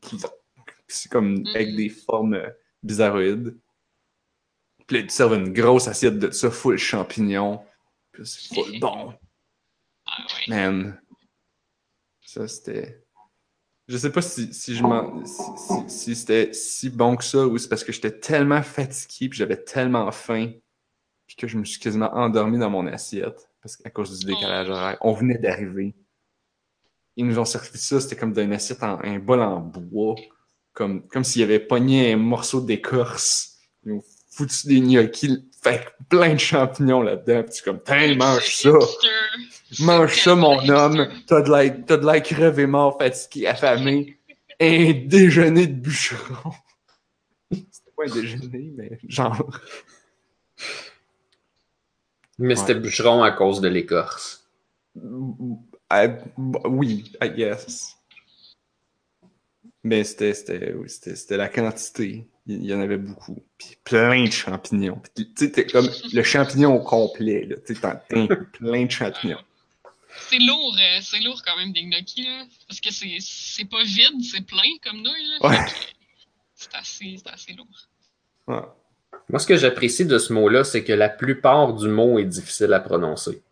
C'est 0.86 1.10
comme 1.10 1.44
avec 1.54 1.74
des 1.74 1.88
formes 1.88 2.40
bizarroïdes. 2.82 3.56
Puis 4.86 4.98
là, 4.98 5.02
ils 5.04 5.10
servent 5.10 5.34
une 5.34 5.52
grosse 5.52 5.88
assiette 5.88 6.18
de 6.18 6.30
ça, 6.30 6.50
full 6.50 6.76
champignons. 6.76 7.60
Puis 8.12 8.26
c'est 8.26 8.54
full 8.54 8.78
bon. 8.80 9.14
Ah 10.06 10.22
ouais. 10.22 10.54
Man. 10.54 11.00
Ça, 12.34 12.48
c'était. 12.48 13.00
Je 13.86 13.96
sais 13.96 14.10
pas 14.10 14.22
si, 14.22 14.52
si 14.52 14.74
je 14.74 14.82
m'en. 14.82 15.24
Si, 15.24 15.34
si- 15.56 15.88
si 15.88 16.16
c'était 16.16 16.52
si 16.52 16.90
bon 16.90 17.14
que 17.14 17.22
ça 17.22 17.46
ou 17.46 17.56
c'est 17.58 17.68
parce 17.68 17.84
que 17.84 17.92
j'étais 17.92 18.18
tellement 18.18 18.60
fatigué 18.62 19.28
puis 19.28 19.38
j'avais 19.38 19.62
tellement 19.62 20.10
faim 20.10 20.50
puis 21.28 21.36
que 21.36 21.46
je 21.46 21.56
me 21.56 21.64
suis 21.64 21.78
quasiment 21.78 22.12
endormi 22.12 22.58
dans 22.58 22.70
mon 22.70 22.86
assiette 22.88 23.48
parce 23.62 23.76
qu'à 23.76 23.88
cause 23.90 24.18
du 24.18 24.26
décalage 24.26 24.68
horaire. 24.68 24.98
On 25.00 25.12
venait 25.12 25.38
d'arriver. 25.38 25.94
Ils 27.16 27.24
nous 27.26 27.38
ont 27.38 27.44
servi 27.44 27.78
ça, 27.78 28.00
c'était 28.00 28.16
comme 28.16 28.32
d'une 28.32 28.52
assiette 28.52 28.82
en 28.82 28.98
un 29.04 29.18
bol 29.20 29.40
en 29.40 29.60
bois. 29.60 30.16
Comme, 30.72 31.06
comme 31.06 31.22
s'il 31.22 31.40
y 31.40 31.44
avait 31.44 31.60
pogné 31.60 32.14
un 32.14 32.16
morceau 32.16 32.60
d'écorce. 32.60 33.58
Ils 33.84 33.92
foutu 34.34 34.66
des 34.66 34.80
gnocchis, 34.80 35.44
fait 35.62 35.86
plein 36.08 36.34
de 36.34 36.40
champignons 36.40 37.02
là-dedans. 37.02 37.42
Puis 37.44 37.52
c'est 37.54 37.64
comme, 37.64 37.80
tiens, 37.84 38.14
mange 38.16 38.54
ça! 38.54 38.70
Mange 39.80 40.20
ça, 40.20 40.34
mon 40.34 40.68
homme. 40.68 41.08
T'as 41.26 41.42
de 41.42 41.50
l'air, 41.50 41.76
t'as 41.86 41.96
de 41.96 42.06
l'air 42.06 42.22
crevé 42.22 42.66
mort, 42.66 42.98
fatigué, 42.98 43.46
affamé. 43.46 44.18
Un 44.60 44.92
déjeuner 45.06 45.66
de 45.66 45.74
bûcheron. 45.74 46.52
C'était 47.50 47.90
pas 47.96 48.04
un 48.04 48.14
déjeuner, 48.14 48.72
mais 48.76 48.98
genre. 49.08 49.50
Mais 52.38 52.56
c'était 52.56 52.74
bûcheron 52.74 53.22
à 53.22 53.32
cause 53.32 53.60
de 53.60 53.68
l'écorce. 53.68 54.48
Ah, 55.90 56.06
oui, 56.64 57.12
I 57.22 57.30
guess. 57.30 57.96
Mais 59.82 60.02
c'était, 60.04 60.34
c'était, 60.34 60.72
oui, 60.72 60.88
c'était, 60.88 61.16
c'était 61.16 61.36
la 61.36 61.48
quantité. 61.48 62.26
Il 62.46 62.64
y 62.64 62.74
en 62.74 62.80
avait 62.80 62.98
beaucoup. 62.98 63.42
Puis 63.56 63.76
plein 63.84 64.24
de 64.24 64.30
champignons. 64.30 65.00
Tu 65.16 65.26
sais, 65.34 65.50
t'es 65.50 65.66
comme 65.66 65.88
le 66.12 66.22
champignon 66.22 66.74
au 66.76 66.80
complet. 66.80 67.46
Là. 67.46 67.56
Tu 67.66 67.74
sais, 67.74 67.80
t'en- 67.80 67.98
t'as 68.08 68.36
plein 68.36 68.84
de 68.84 68.90
champignons. 68.90 69.40
C'est 70.30 70.38
lourd, 70.38 70.76
euh, 70.78 70.98
c'est 71.02 71.20
lourd 71.20 71.42
quand 71.44 71.56
même 71.56 71.72
des 71.72 71.82
gnocchis, 71.82 72.24
là. 72.24 72.44
Parce 72.68 72.80
que 72.80 72.92
c'est, 72.92 73.16
c'est 73.20 73.64
pas 73.64 73.82
vide, 73.82 74.22
c'est 74.22 74.46
plein 74.46 74.60
comme 74.84 74.98
nouilles, 74.98 75.38
là. 75.40 75.48
Ouais. 75.48 75.56
C'est 76.54 76.74
assez, 76.74 77.16
c'est 77.16 77.30
assez 77.32 77.52
lourd. 77.54 77.66
Ouais. 78.46 78.62
Moi, 79.30 79.38
ce 79.40 79.46
que 79.46 79.56
j'apprécie 79.56 80.04
de 80.06 80.18
ce 80.18 80.32
mot-là, 80.32 80.64
c'est 80.64 80.84
que 80.84 80.92
la 80.92 81.08
plupart 81.08 81.72
du 81.74 81.88
mot 81.88 82.18
est 82.18 82.24
difficile 82.26 82.72
à 82.74 82.80
prononcer. 82.80 83.42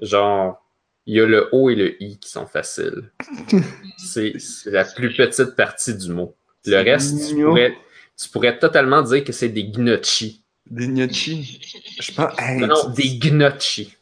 Genre, 0.00 0.62
il 1.06 1.16
y 1.16 1.20
a 1.20 1.26
le 1.26 1.48
O 1.52 1.70
et 1.70 1.74
le 1.74 2.00
I 2.02 2.18
qui 2.18 2.28
sont 2.30 2.46
faciles. 2.46 3.10
C'est 3.96 4.34
la 4.66 4.84
plus 4.84 5.12
petite 5.14 5.56
partie 5.56 5.96
du 5.96 6.10
mot. 6.10 6.34
Le 6.66 6.76
reste, 6.82 7.28
tu 7.30 7.42
pourrais, 7.42 7.76
tu 8.20 8.28
pourrais 8.28 8.58
totalement 8.58 9.02
dire 9.02 9.24
que 9.24 9.32
c'est 9.32 9.48
des 9.48 9.64
gnocchi. 9.70 10.44
Des 10.70 10.86
gnocchis. 10.88 11.60
Je 12.00 12.12
pense. 12.12 12.32
Hey, 12.38 12.60
Non, 12.60 12.90
des 12.90 13.18
gnocchi. 13.18 13.96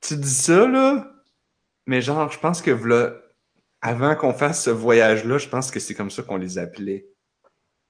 Tu 0.00 0.16
dis 0.16 0.28
ça, 0.30 0.66
là, 0.68 1.10
mais 1.86 2.00
genre, 2.02 2.30
je 2.30 2.38
pense 2.38 2.62
que 2.62 2.70
avant 3.80 4.14
qu'on 4.16 4.32
fasse 4.32 4.64
ce 4.64 4.70
voyage-là, 4.70 5.38
je 5.38 5.48
pense 5.48 5.70
que 5.70 5.80
c'est 5.80 5.94
comme 5.94 6.10
ça 6.10 6.22
qu'on 6.22 6.36
les 6.36 6.58
appelait. 6.58 7.06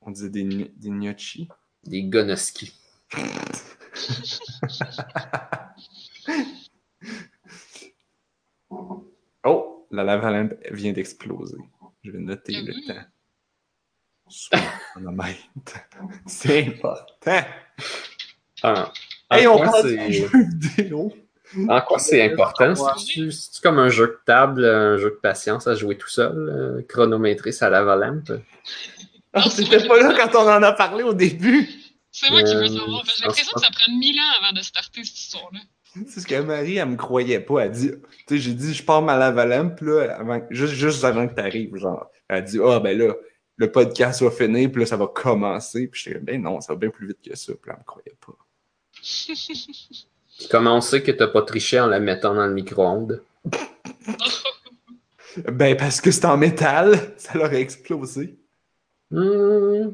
On 0.00 0.10
disait 0.10 0.30
des, 0.30 0.44
gno- 0.44 0.70
des 0.76 0.90
gnocchis. 0.90 1.48
Des 1.84 2.02
gonoski. 2.04 2.72
Oh, 9.44 9.86
la 9.90 10.04
lave-lampe 10.04 10.54
vient 10.70 10.92
d'exploser. 10.92 11.58
Je 12.02 12.10
vais 12.10 12.18
noter 12.18 12.54
Ah 12.56 12.62
le 12.62 12.86
temps. 12.86 13.00
C'est 16.26 16.66
important. 16.66 17.40
Ah, 18.62 18.92
en 19.30 19.36
Hey, 19.36 19.46
on 19.46 19.56
quoi 19.56 19.66
parle 19.66 19.82
c'est- 19.82 20.06
de 20.08 20.12
jeux 20.12 20.30
vidéo. 20.76 21.12
En 21.68 21.80
quoi 21.82 21.98
c'est 21.98 22.22
important? 22.32 22.74
C'est-tu 22.96 23.30
c'est-tu 23.30 23.60
comme 23.60 23.78
un 23.78 23.88
jeu 23.88 24.06
de 24.06 24.18
table, 24.26 24.64
un 24.64 24.96
jeu 24.96 25.10
de 25.10 25.20
patience 25.22 25.66
à 25.68 25.74
jouer 25.74 25.96
tout 25.96 26.08
seul, 26.08 26.32
euh, 26.36 26.82
chronométré 26.88 27.52
ça 27.52 27.70
la? 27.70 27.80
Ah, 27.80 29.42
pas 29.42 29.96
là 29.98 30.14
quand 30.16 30.38
on 30.42 30.48
en 30.48 30.62
a 30.62 30.72
parlé 30.72 31.02
au 31.04 31.12
début. 31.14 31.68
C'est 32.10 32.30
moi 32.30 32.42
qui 32.42 32.54
veux 32.54 32.62
Euh, 32.62 32.68
savoir. 32.68 33.02
J'ai 33.04 33.24
l'impression 33.24 33.52
que 33.54 33.60
ça 33.60 33.70
prend 33.70 33.92
mille 33.92 34.18
ans 34.18 34.32
avant 34.42 34.52
de 34.56 34.62
starter 34.62 35.04
cette 35.04 35.18
histoire-là. 35.18 35.60
C'est 36.08 36.20
ce 36.20 36.26
que 36.26 36.40
Marie, 36.40 36.76
elle 36.76 36.88
me 36.88 36.96
croyait 36.96 37.40
pas. 37.40 37.60
Elle 37.66 37.70
dit, 37.72 37.90
tu 37.90 38.36
sais, 38.36 38.38
j'ai 38.38 38.54
dit, 38.54 38.74
je 38.74 38.82
pars 38.82 39.02
ma 39.02 39.16
lave-lampe, 39.16 39.80
là, 39.80 40.16
avant, 40.18 40.40
juste, 40.50 40.74
juste 40.74 41.04
avant 41.04 41.26
que 41.28 41.34
t'arrives, 41.34 41.76
genre. 41.76 42.06
Elle 42.28 42.44
dit, 42.44 42.58
ah, 42.64 42.80
ben 42.80 42.96
là, 42.98 43.14
le 43.56 43.70
podcast 43.70 44.22
va 44.22 44.30
finir, 44.30 44.70
puis 44.70 44.80
là, 44.80 44.86
ça 44.86 44.96
va 44.96 45.06
commencer. 45.06 45.86
Puis 45.86 46.02
j'étais 46.04 46.18
ben 46.18 46.42
non, 46.42 46.60
ça 46.60 46.72
va 46.72 46.78
bien 46.78 46.90
plus 46.90 47.08
vite 47.08 47.18
que 47.24 47.36
ça. 47.36 47.52
Puis 47.60 47.68
là, 47.68 47.74
elle 47.76 47.80
me 47.80 47.84
croyait 47.84 48.16
pas. 48.24 48.36
Puis 48.92 50.48
comment 50.50 50.76
on 50.76 50.80
sait 50.80 51.02
que 51.02 51.12
t'as 51.12 51.28
pas 51.28 51.42
triché 51.42 51.80
en 51.80 51.86
la 51.86 52.00
mettant 52.00 52.34
dans 52.34 52.46
le 52.46 52.54
micro-ondes? 52.54 53.22
Ben, 55.52 55.76
parce 55.76 56.00
que 56.00 56.12
c'est 56.12 56.26
en 56.26 56.36
métal, 56.36 56.96
ça 57.16 57.36
l'aurait 57.36 57.60
explosé. 57.60 58.36
Hmm. 59.10 59.90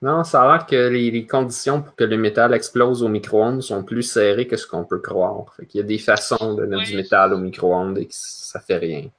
Non, 0.00 0.24
ça 0.24 0.42
a 0.42 0.56
l'air 0.56 0.66
que 0.66 0.88
les, 0.88 1.10
les 1.10 1.26
conditions 1.26 1.82
pour 1.82 1.94
que 1.94 2.04
le 2.04 2.16
métal 2.16 2.54
explose 2.54 3.02
au 3.02 3.08
micro-ondes 3.08 3.62
sont 3.62 3.84
plus 3.84 4.02
serrées 4.02 4.46
que 4.46 4.56
ce 4.56 4.66
qu'on 4.66 4.84
peut 4.84 5.00
croire. 5.00 5.54
Fait 5.54 5.66
qu'il 5.66 5.80
y 5.80 5.84
a 5.84 5.86
des 5.86 5.98
façons 5.98 6.54
de 6.54 6.64
mettre 6.64 6.84
du 6.84 6.96
métal 6.96 7.32
au 7.34 7.38
micro-ondes 7.38 7.98
et 7.98 8.06
que 8.06 8.14
ça 8.14 8.58
fait 8.58 8.78
rien. 8.78 9.10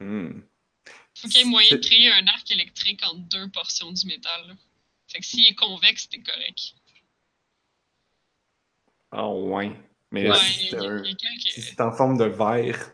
Hmm. 0.00 0.30
Faut 1.22 1.28
qu'il 1.28 1.38
y 1.38 1.40
ait 1.42 1.44
moyen 1.44 1.76
de 1.76 1.80
créer 1.80 2.10
un 2.10 2.26
arc 2.26 2.50
électrique 2.50 3.00
entre 3.06 3.20
deux 3.28 3.48
portions 3.50 3.92
du 3.92 4.06
métal. 4.06 4.48
là. 4.48 4.54
Fait 5.06 5.20
que 5.20 5.26
s'il 5.26 5.46
est 5.46 5.54
convexe, 5.54 6.08
c'est 6.10 6.20
correct. 6.20 6.74
Ah, 9.12 9.28
ouais. 9.28 9.70
Mais 10.10 10.28
Ouais, 10.28 10.36
si 10.36 10.68
c'est 10.70 10.76
un- 10.78 11.00
quelques. 11.02 11.80
en 11.80 11.92
forme 11.92 12.18
de 12.18 12.24
verre, 12.24 12.92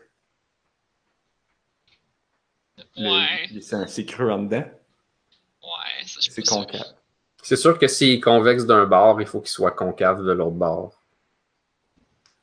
Ouais, 2.97 3.49
c'est 3.87 4.05
creux 4.05 4.29
en 4.29 4.43
dedans, 4.43 4.57
ouais, 4.59 6.05
ça, 6.05 6.19
je 6.21 6.29
c'est 6.29 6.43
concave. 6.43 6.95
C'est 7.41 7.55
sûr 7.55 7.79
que 7.79 7.87
s'il 7.87 8.09
est 8.11 8.19
convexe 8.19 8.65
d'un 8.65 8.85
bord, 8.85 9.21
il 9.21 9.27
faut 9.27 9.39
qu'il 9.41 9.49
soit 9.49 9.71
concave 9.71 10.23
de 10.23 10.31
l'autre 10.31 10.55
bord. 10.55 11.01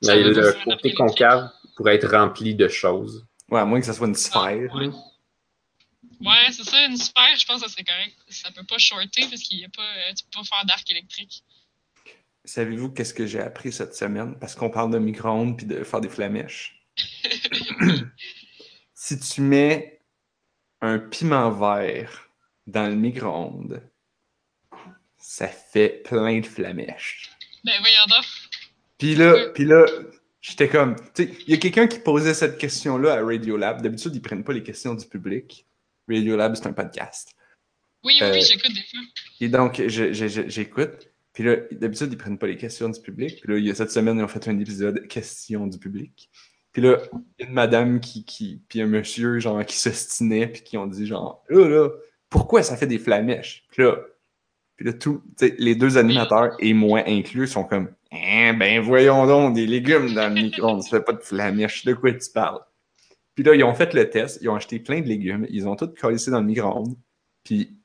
Ça 0.03 0.15
Mais 0.17 0.23
le 0.25 0.53
côté 0.65 0.95
concave 0.95 1.51
pourrait 1.77 1.97
être 1.97 2.11
rempli 2.11 2.55
de 2.55 2.69
choses. 2.69 3.27
Ouais, 3.51 3.61
à 3.61 3.65
moins 3.65 3.81
que 3.81 3.87
ça 3.87 3.93
soit 3.93 4.07
une 4.09 4.15
sphère. 4.15 4.71
Ah, 4.73 4.77
ouais. 4.77 4.91
Ouais, 6.21 6.51
c'est 6.51 6.65
ça, 6.65 6.85
une 6.87 6.97
sphère, 6.97 7.37
je 7.39 7.45
pense 7.45 7.63
que 7.63 7.69
ça 7.69 7.73
serait 7.73 7.85
correct. 7.85 8.17
Ça 8.29 8.51
peut 8.51 8.65
pas 8.65 8.79
shorter 8.79 9.27
parce 9.29 9.43
qu'il 9.43 9.59
y 9.59 9.65
a 9.65 9.69
pas. 9.69 9.83
euh, 9.83 10.13
tu 10.17 10.25
peux 10.25 10.39
pas 10.41 10.45
faire 10.45 10.65
d'arc 10.65 10.91
électrique. 10.91 11.43
Savez-vous 12.45 12.91
qu'est-ce 12.91 13.13
que 13.13 13.27
j'ai 13.27 13.41
appris 13.41 13.73
cette 13.73 13.95
semaine? 13.95 14.39
Parce 14.39 14.55
qu'on 14.55 14.71
parle 14.71 14.93
de 14.93 14.99
micro-ondes 14.99 15.57
puis 15.57 15.67
de 15.67 15.83
faire 15.85 16.01
des 16.01 16.09
flamèches. 16.09 16.81
si 18.95 19.19
tu 19.19 19.41
mets 19.41 20.01
un 20.81 20.99
piment 20.99 21.51
vert 21.51 22.31
dans 22.67 22.89
le 22.89 22.95
micro-ondes, 22.95 23.83
ça 25.19 25.49
fait 25.49 26.03
plein 26.05 26.41
de 26.41 26.47
flamèches. 26.47 27.31
Ben 27.65 27.79
voyons 27.81 28.07
donc. 28.09 28.25
Puis 28.99 29.17
là, 29.17 29.49
puis 29.53 29.65
là, 29.65 29.85
J'étais 30.49 30.69
comme, 30.69 30.95
tu 31.13 31.25
sais, 31.25 31.37
il 31.49 31.51
y 31.51 31.55
a 31.55 31.57
quelqu'un 31.57 31.89
qui 31.89 31.99
posait 31.99 32.33
cette 32.33 32.57
question-là 32.57 33.15
à 33.15 33.25
Radiolab. 33.25 33.83
D'habitude, 33.83 34.15
ils 34.15 34.23
prennent 34.23 34.45
pas 34.45 34.53
les 34.53 34.63
questions 34.63 34.95
du 34.95 35.05
public. 35.05 35.67
Radiolab, 36.09 36.55
c'est 36.55 36.67
un 36.67 36.73
podcast. 36.73 37.33
Oui, 38.05 38.19
oui, 38.21 38.27
Euh, 38.27 38.41
j'écoute 38.41 38.73
des 38.73 38.83
fois. 38.91 39.01
Et 39.41 39.49
donc, 39.49 39.83
j'écoute. 39.87 41.09
Puis 41.33 41.45
là, 41.45 41.57
d'habitude, 41.73 42.09
ils 42.13 42.17
prennent 42.17 42.39
pas 42.39 42.47
les 42.47 42.57
questions 42.57 42.89
du 42.89 43.01
public. 43.01 43.41
Puis 43.43 43.53
là, 43.53 43.59
il 43.59 43.67
y 43.67 43.71
a 43.71 43.75
cette 43.75 43.91
semaine, 43.91 44.19
ils 44.19 44.25
ont 44.25 44.29
fait 44.29 44.49
un 44.49 44.59
épisode 44.59 45.07
questions 45.09 45.67
du 45.67 45.79
public. 45.79 46.31
Puis 46.73 46.83
là, 46.83 46.99
il 47.39 47.43
y 47.43 47.45
a 47.45 47.49
une 47.49 47.55
madame 47.55 48.01
qui, 48.01 48.25
qui 48.25 48.63
puis 48.69 48.81
un 48.81 48.87
monsieur, 48.87 49.39
genre, 49.41 49.65
qui 49.65 49.77
s'ostinait, 49.77 50.47
puis 50.47 50.63
qui 50.63 50.79
ont 50.79 50.87
dit, 50.87 51.07
genre, 51.07 51.43
là, 51.49 51.69
là, 51.69 51.89
pourquoi 52.31 52.63
ça 52.63 52.77
fait 52.77 52.87
des 52.87 52.99
flamèches? 52.99 53.65
Puis 53.71 53.83
là, 53.83 53.97
puis 54.77 54.85
là, 54.85 54.93
tout, 54.93 55.23
les 55.41 55.75
deux 55.75 55.97
animateurs, 55.97 56.55
et 56.59 56.75
moi 56.75 57.03
inclus, 57.07 57.49
sont 57.49 57.65
comme, 57.65 57.91
hein, 58.13 58.53
ben 58.55 58.81
voyons 58.83 59.27
donc, 59.27 59.55
des 59.55 59.67
légumes 59.67 60.13
dans 60.15 60.29
le 60.29 60.43
micro-ondes, 60.43 60.83
ça 60.83 60.99
fait 60.99 61.05
pas 61.05 61.15
de 61.15 61.23
flamèches, 61.23 61.85
de 61.87 61.95
quoi 61.95 62.13
tu 62.13 62.31
parles? 62.31 62.61
Puis 63.37 63.45
là, 63.45 63.55
ils 63.55 63.63
ont 63.63 63.75
fait 63.75 63.93
le 63.95 64.09
test, 64.11 64.39
ils 64.41 64.49
ont 64.49 64.57
acheté 64.57 64.81
plein 64.81 65.01
de 65.01 65.07
légumes, 65.07 65.47
ils 65.51 65.69
ont 65.69 65.77
tout 65.77 65.89
collé 66.01 66.17
dans 66.29 66.41
le 66.41 66.47
micro-ondes, 66.47 66.97
puis 67.45 67.77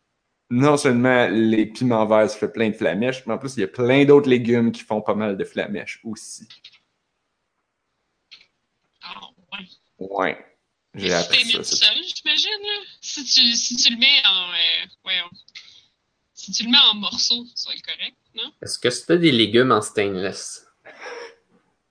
non 0.49 0.77
seulement 0.77 1.27
les 1.27 1.65
piments 1.65 2.05
verts, 2.05 2.29
ça 2.29 2.37
fait 2.37 2.51
plein 2.51 2.69
de 2.69 2.75
flamèches, 2.75 3.25
mais 3.27 3.33
en 3.33 3.37
plus, 3.37 3.57
il 3.57 3.59
y 3.59 3.63
a 3.63 3.67
plein 3.67 4.05
d'autres 4.05 4.29
légumes 4.29 4.71
qui 4.71 4.81
font 4.81 5.01
pas 5.01 5.13
mal 5.13 5.37
de 5.37 5.43
flamèches 5.43 5.99
aussi. 6.03 6.47
Ah, 9.03 9.19
ouais. 9.53 10.07
Ouais. 10.07 10.45
J'ai 10.93 11.09
si 11.09 11.13
appris 11.13 11.45
mis 11.45 11.65
ça. 11.65 11.87
j'imagine. 11.95 12.49
Si 13.01 13.23
tu, 13.23 13.55
si 13.55 13.75
tu 13.75 13.93
le 13.93 13.99
mets 13.99 14.21
en. 14.25 14.49
euh, 14.51 14.87
voyons. 15.03 15.29
Si 16.33 16.51
tu 16.51 16.63
le 16.63 16.71
mets 16.71 16.77
en 16.91 16.95
morceaux, 16.95 17.45
ça 17.55 17.69
va 17.69 17.75
être 17.75 17.85
correct, 17.85 18.15
non? 18.35 18.51
Est-ce 18.61 18.79
que 18.79 18.89
c'était 18.89 19.19
des 19.19 19.31
légumes 19.31 19.71
en 19.71 19.81
stainless? 19.81 20.65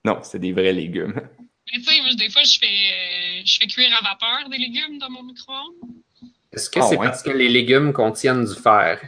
Non, 0.04 0.20
c'est 0.22 0.38
des 0.38 0.52
vrais 0.52 0.72
légumes. 0.72 1.28
Mais 1.72 1.78
tu 1.80 1.84
sais, 1.84 2.14
des 2.16 2.30
fois, 2.30 2.42
je 2.42 2.58
fais, 2.58 2.66
euh, 2.66 3.42
je 3.44 3.58
fais 3.58 3.66
cuire 3.66 3.90
à 3.98 4.02
vapeur 4.02 4.48
des 4.50 4.58
légumes 4.58 4.98
dans 4.98 5.10
mon 5.10 5.22
micro-ondes. 5.22 5.90
Est-ce 6.52 6.68
que 6.68 6.80
Ah, 6.80 6.86
c'est 6.88 6.96
ouais. 6.96 7.06
parce 7.06 7.22
que 7.22 7.30
les 7.30 7.48
légumes 7.48 7.92
contiennent 7.92 8.44
du 8.44 8.54
fer? 8.54 9.00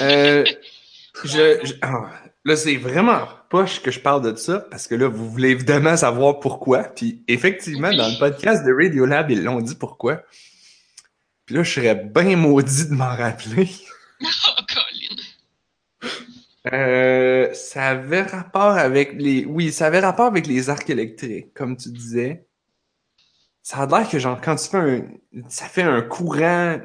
Euh, 0.00 0.44
je, 1.24 1.60
je- 1.64 1.74
ah, 1.82 2.10
là, 2.44 2.56
c'est 2.56 2.76
vraiment 2.76 3.28
poche 3.50 3.80
que 3.82 3.90
je 3.90 4.00
parle 4.00 4.22
de 4.32 4.36
ça, 4.36 4.60
parce 4.70 4.86
que 4.88 4.94
là, 4.94 5.08
vous 5.08 5.30
voulez 5.30 5.50
évidemment 5.50 5.96
savoir 5.96 6.40
pourquoi. 6.40 6.84
Puis 6.84 7.22
effectivement, 7.28 7.88
Oui. 7.88 7.96
dans 7.96 8.08
le 8.08 8.18
podcast 8.18 8.64
de 8.64 8.72
Radiolab, 8.72 9.30
ils 9.30 9.42
l'ont 9.44 9.60
dit 9.60 9.74
pourquoi. 9.76 10.22
Puis 11.46 11.54
là, 11.54 11.62
je 11.62 11.70
serais 11.70 11.94
bien 11.94 12.36
maudit 12.36 12.86
de 12.88 12.94
m'en 12.94 13.14
rappeler. 13.14 13.68
Euh, 16.72 17.52
ça 17.52 17.88
avait 17.88 18.22
rapport 18.22 18.72
avec 18.72 19.12
les. 19.14 19.44
Oui, 19.44 19.70
ça 19.72 19.86
avait 19.86 20.00
rapport 20.00 20.26
avec 20.26 20.46
les 20.46 20.70
arcs 20.70 20.88
électriques, 20.88 21.52
comme 21.52 21.76
tu 21.76 21.90
disais. 21.90 22.46
Ça 23.62 23.78
a 23.78 23.86
l'air 23.86 24.08
que, 24.08 24.18
genre, 24.18 24.40
quand 24.40 24.56
tu 24.56 24.68
fais 24.68 24.76
un. 24.78 25.08
Ça 25.48 25.66
fait 25.66 25.82
un 25.82 26.02
courant 26.02 26.80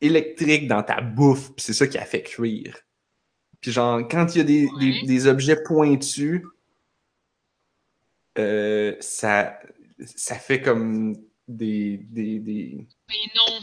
électrique 0.00 0.66
dans 0.66 0.82
ta 0.82 1.00
bouffe, 1.00 1.52
puis 1.54 1.64
c'est 1.64 1.72
ça 1.74 1.86
qui 1.86 1.96
a 1.98 2.04
fait 2.04 2.22
cuire. 2.22 2.76
Puis, 3.60 3.70
genre, 3.70 4.00
quand 4.08 4.34
il 4.34 4.38
y 4.38 4.40
a 4.40 4.44
des, 4.44 4.68
des, 5.06 5.26
objets 5.28 5.62
pointus, 5.62 6.42
euh, 8.38 8.96
ça, 8.98 9.60
ça 10.04 10.34
fait 10.34 10.60
comme 10.60 11.16
des. 11.46 11.98
des, 11.98 12.40
des, 12.40 12.86
Mais 13.08 13.14
non, 13.36 13.60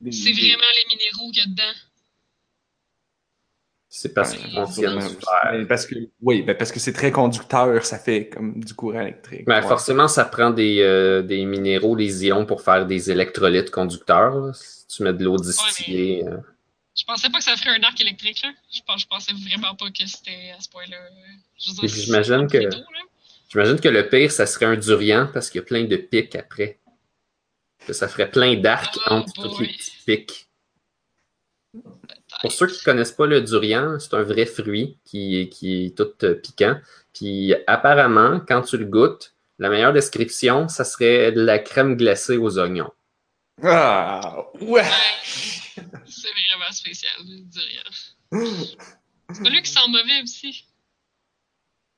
des- 0.00 0.12
c'est 0.12 0.30
vraiment 0.30 0.72
les 0.76 0.96
minéraux 0.96 1.30
qu'il 1.32 1.38
y 1.38 1.42
a 1.42 1.46
dedans. 1.46 1.78
C'est 3.98 4.12
parce 4.12 4.32
Ouais, 4.34 4.38
du 4.38 4.46
fer. 4.74 5.86
Que, 5.88 5.94
oui, 6.20 6.42
ben 6.42 6.54
parce 6.54 6.70
que 6.70 6.78
c'est 6.78 6.92
très 6.92 7.10
conducteur, 7.10 7.82
ça 7.86 7.98
fait 7.98 8.28
comme 8.28 8.62
du 8.62 8.74
courant 8.74 9.00
électrique. 9.00 9.46
Ben, 9.46 9.62
Ouais. 9.62 9.68
forcément, 9.68 10.06
ça 10.06 10.26
prend 10.26 10.50
des, 10.50 10.80
euh, 10.82 11.22
des 11.22 11.46
minéraux, 11.46 11.96
des 11.96 12.26
ions 12.26 12.44
pour 12.44 12.60
faire 12.60 12.84
des 12.84 13.10
électrolytes 13.10 13.70
conducteurs. 13.70 14.34
là. 14.38 14.52
Si 14.52 14.86
tu 14.88 15.02
mets 15.02 15.14
de 15.14 15.24
l'eau 15.24 15.38
distillée. 15.38 16.22
euh, 16.26 16.36
Je 16.94 17.04
pensais 17.04 17.30
pas 17.30 17.38
que 17.38 17.44
ça 17.44 17.56
ferait 17.56 17.70
un 17.78 17.82
arc 17.84 17.98
électrique, 17.98 18.42
là. 18.42 18.50
Je, 18.70 18.80
pense, 18.86 19.00
je 19.00 19.06
pensais 19.06 19.32
vraiment 19.32 19.74
pas 19.74 19.86
que 19.90 20.06
c'était 20.06 20.52
à 20.54 20.60
ce 20.60 20.68
point-là. 20.68 20.98
J'imagine 21.82 22.46
que-. 22.48 22.68
J'imagine 23.50 23.80
que 23.80 23.88
le 23.88 24.08
pire, 24.10 24.30
ça 24.30 24.44
serait 24.44 24.66
un 24.66 24.76
durian 24.76 25.30
parce 25.32 25.48
qu'il 25.48 25.60
y 25.60 25.64
a 25.64 25.66
plein 25.66 25.84
de 25.84 25.96
pics 25.96 26.36
après. 26.36 26.78
Que 27.86 27.94
ça 27.94 28.08
ferait 28.08 28.30
plein 28.30 28.56
d'arcs 28.56 28.98
Oh 29.06 29.12
entre 29.14 29.32
tous 29.54 29.60
les 29.62 29.68
petits 29.68 29.92
pics. 30.04 30.45
Pour 32.46 32.52
ceux 32.52 32.66
qui 32.68 32.78
ne 32.80 32.84
connaissent 32.84 33.12
pas 33.12 33.26
le 33.26 33.40
durian, 33.40 33.98
c'est 33.98 34.14
un 34.14 34.22
vrai 34.22 34.46
fruit 34.46 34.98
qui, 35.04 35.48
qui 35.50 35.86
est 35.86 35.96
tout 35.96 36.12
euh, 36.22 36.34
piquant. 36.36 36.78
Puis 37.12 37.54
apparemment, 37.66 38.40
quand 38.46 38.62
tu 38.62 38.76
le 38.78 38.84
goûtes, 38.84 39.34
la 39.58 39.68
meilleure 39.68 39.92
description, 39.92 40.68
ça 40.68 40.84
serait 40.84 41.32
de 41.32 41.42
la 41.42 41.58
crème 41.58 41.96
glacée 41.96 42.36
aux 42.36 42.58
oignons. 42.58 42.92
Ah, 43.64 44.44
ouais! 44.60 44.84
C'est 45.74 46.28
vraiment 46.28 46.70
spécial, 46.70 47.12
je 47.20 47.42
dirais. 47.42 48.76
C'est 49.32 49.42
pas 49.42 49.50
lui 49.50 49.62
qui 49.62 49.70
sent 49.72 49.80
mauvais 49.88 50.22
aussi? 50.22 50.66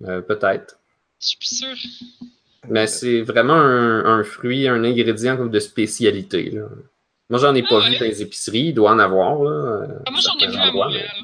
Euh, 0.04 0.22
Peut-être. 0.22 0.78
Je 1.20 1.26
suis 1.26 1.36
plus 1.36 1.58
sûre. 1.58 2.30
Mais 2.68 2.86
c'est 2.86 3.20
vraiment 3.22 3.54
un, 3.54 4.04
un 4.04 4.24
fruit, 4.24 4.66
un 4.66 4.82
ingrédient 4.84 5.36
comme 5.36 5.50
de 5.50 5.60
spécialité. 5.60 6.50
là. 6.50 6.68
Moi, 7.30 7.38
j'en 7.40 7.54
ai 7.54 7.62
pas 7.62 7.80
Ah 7.84 7.88
vu 7.90 7.98
dans 7.98 8.04
les 8.04 8.22
épiceries. 8.22 8.68
Il 8.68 8.74
doit 8.74 8.90
en 8.92 8.98
avoir. 8.98 9.42
Là, 9.42 9.86
Ah, 10.06 10.10
moi, 10.10 10.20
j'en 10.20 10.36
ai 10.38 10.46
vu 10.46 10.56
à. 10.56 11.14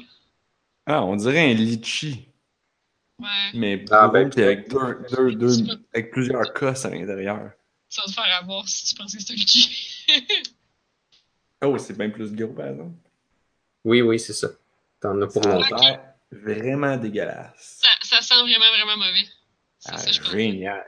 Ah, 0.87 1.03
on 1.03 1.15
dirait 1.15 1.51
un 1.51 1.53
litchi, 1.55 2.27
Ouais. 3.19 3.27
mais 3.55 3.83
Ah, 3.89 4.03
gros, 4.05 4.13
ben, 4.13 4.29
puis 4.29 4.43
avec, 4.43 4.69
deux, 4.69 4.99
deux, 5.09 5.35
deux- 5.35 5.49
c'est 5.49 5.63
avec 5.93 6.11
plusieurs 6.11 6.53
cosses 6.53 6.85
à 6.85 6.89
l'intérieur. 6.91 7.51
Ça 7.89 8.01
va 8.03 8.07
te 8.07 8.11
faire 8.13 8.37
avoir 8.39 8.67
si 8.67 8.85
tu 8.85 8.95
pensais 8.95 9.17
que 9.17 9.23
c'était 9.23 9.33
un 9.33 9.37
litchi. 9.37 10.05
Oh, 11.63 11.77
c'est 11.79 11.97
bien 11.97 12.09
plus 12.11 12.31
gros, 12.33 12.49
par 12.53 12.67
exemple. 12.67 12.93
Oui, 13.83 14.01
oui, 14.01 14.19
c'est 14.19 14.33
ça. 14.33 14.49
T'en 14.99 15.19
as 15.21 15.27
pour 15.27 15.41
longtemps. 15.47 15.99
vraiment 16.31 16.97
dégueulasse. 16.97 17.81
ça, 17.81 17.89
ça 18.01 18.21
sent 18.21 18.41
vraiment, 18.41 18.65
vraiment 18.75 18.97
mauvais. 18.97 19.25
C'est 19.79 19.91
Ah, 19.93 19.97
ça, 19.97 20.11
je 20.11 20.19
pense. 20.19 20.31
génial. 20.31 20.85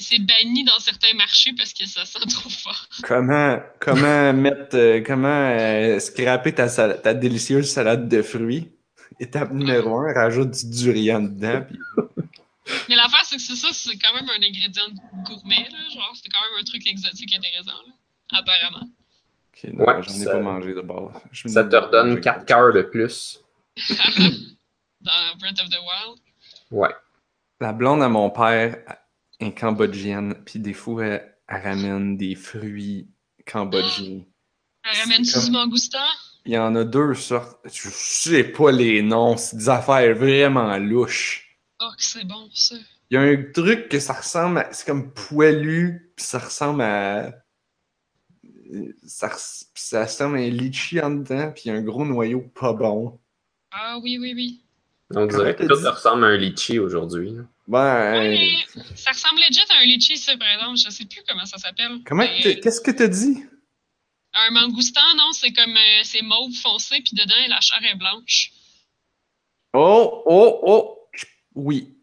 C'est 0.00 0.18
banni 0.18 0.64
dans 0.64 0.78
certains 0.78 1.14
marchés 1.14 1.52
parce 1.56 1.72
que 1.72 1.86
ça 1.86 2.04
sent 2.04 2.18
trop 2.28 2.48
fort. 2.50 2.86
Comment, 3.02 3.58
comment 3.80 4.32
mettre, 4.34 4.76
euh, 4.76 5.02
comment 5.04 5.28
euh, 5.28 5.98
scraper 5.98 6.54
ta, 6.54 7.14
délicieuse 7.14 7.70
salade 7.70 8.08
de 8.08 8.22
fruits? 8.22 8.70
Étape 9.18 9.52
numéro 9.52 9.98
un, 9.98 10.12
rajoute 10.12 10.50
du 10.50 10.70
durian 10.70 11.20
dedans. 11.20 11.62
Puis... 11.68 11.78
Mais 12.88 12.94
l'affaire, 12.96 13.24
c'est 13.24 13.36
que 13.36 13.42
c'est 13.42 13.56
ça, 13.56 13.68
c'est 13.72 13.96
quand 13.98 14.14
même 14.14 14.28
un 14.30 14.42
ingrédient 14.42 14.88
gourmet, 15.24 15.66
là. 15.70 15.78
Genre, 15.92 16.12
c'est 16.14 16.28
quand 16.28 16.40
même 16.40 16.60
un 16.60 16.64
truc 16.64 16.86
exotique 16.86 17.34
intéressant, 17.34 17.78
là. 17.86 18.38
Apparemment. 18.38 18.88
Ok, 19.52 19.72
non, 19.72 19.84
Ouais, 19.84 20.02
j'en 20.02 20.14
ai 20.14 20.24
ça- 20.24 20.32
pas 20.32 20.40
mangé 20.40 20.74
de 20.74 20.80
bord. 20.80 21.20
Je 21.32 21.48
Ça 21.48 21.64
te 21.64 21.76
redonne 21.76 22.20
4 22.20 22.44
cœurs 22.46 22.72
de 22.72 22.82
plus. 22.82 23.40
Dans 25.00 25.36
Breath 25.38 25.60
of 25.60 25.68
the 25.68 25.78
Wild. 25.80 26.18
Ouais. 26.70 26.94
La 27.60 27.72
blonde 27.72 28.02
à 28.02 28.08
mon 28.08 28.30
père 28.30 28.78
est 29.40 29.58
cambodgienne, 29.58 30.34
puis 30.44 30.58
des 30.58 30.72
fois, 30.74 31.04
elle, 31.06 31.36
elle 31.48 31.62
ramène 31.62 32.16
des 32.16 32.34
fruits 32.34 33.08
cambodgiens. 33.46 34.22
Elle 34.84 34.98
ramène-tu 35.02 35.32
comme- 35.34 35.44
du 35.44 35.50
mangoustan? 35.50 35.98
Il 36.46 36.52
y 36.52 36.58
en 36.58 36.74
a 36.74 36.84
deux 36.84 37.12
sortes. 37.14 37.60
Je 37.70 37.88
sais 37.92 38.44
pas 38.44 38.72
les 38.72 39.02
noms, 39.02 39.36
c'est 39.36 39.56
des 39.56 39.68
affaires 39.68 40.14
vraiment 40.16 40.74
louches. 40.78 41.58
Oh, 41.80 41.90
que 41.96 42.02
c'est 42.02 42.24
bon, 42.26 42.48
ça. 42.54 42.76
Il 43.10 43.14
y 43.14 43.16
a 43.18 43.20
un 43.22 43.42
truc 43.52 43.88
que 43.90 43.98
ça 44.00 44.14
ressemble 44.14 44.58
à. 44.60 44.72
C'est 44.72 44.86
comme 44.86 45.12
poilu, 45.12 46.12
puis 46.16 46.24
ça 46.24 46.38
ressemble 46.38 46.80
à. 46.80 47.32
Ça, 49.04 49.28
res- 49.28 49.66
ça 49.74 50.04
ressemble 50.04 50.38
à 50.38 50.40
un 50.40 50.48
litchi 50.48 51.00
en 51.00 51.10
dedans, 51.10 51.50
puis 51.52 51.64
il 51.66 51.68
y 51.68 51.70
a 51.72 51.74
un 51.74 51.82
gros 51.82 52.04
noyau 52.06 52.40
pas 52.40 52.72
bon. 52.72 53.18
Ah 53.72 53.98
oui, 54.02 54.16
oui, 54.18 54.32
oui. 54.34 54.62
On 55.14 55.26
dirait 55.26 55.56
que 55.56 55.64
tout 55.64 55.74
ressemble 55.74 56.24
à 56.24 56.28
un 56.28 56.36
litchi 56.36 56.78
aujourd'hui. 56.78 57.34
Ben. 57.70 58.12
Ouais, 58.18 58.28
mais 58.30 58.82
ça 58.96 59.12
ressemble 59.12 59.40
legit 59.48 59.60
à 59.60 59.78
un 59.80 59.84
litchi, 59.84 60.16
ça, 60.16 60.36
par 60.36 60.48
exemple. 60.48 60.76
Je 60.76 60.90
sais 60.90 61.04
plus 61.04 61.22
comment 61.28 61.46
ça 61.46 61.56
s'appelle. 61.56 62.00
Comment. 62.04 62.24
Mais, 62.24 62.58
Qu'est-ce 62.60 62.80
que 62.80 62.90
t'as 62.90 63.06
dit? 63.06 63.44
Un 64.34 64.50
mangoustan, 64.50 65.14
non, 65.16 65.32
c'est 65.32 65.52
comme. 65.52 65.76
euh, 65.76 66.00
c'est 66.02 66.22
mauve 66.22 66.52
foncé, 66.54 67.00
puis 67.00 67.14
dedans, 67.14 67.34
la 67.48 67.60
chair 67.60 67.78
est 67.84 67.94
blanche. 67.94 68.50
Oh, 69.72 70.22
oh, 70.26 70.60
oh! 70.64 70.98
Oui. 71.54 71.94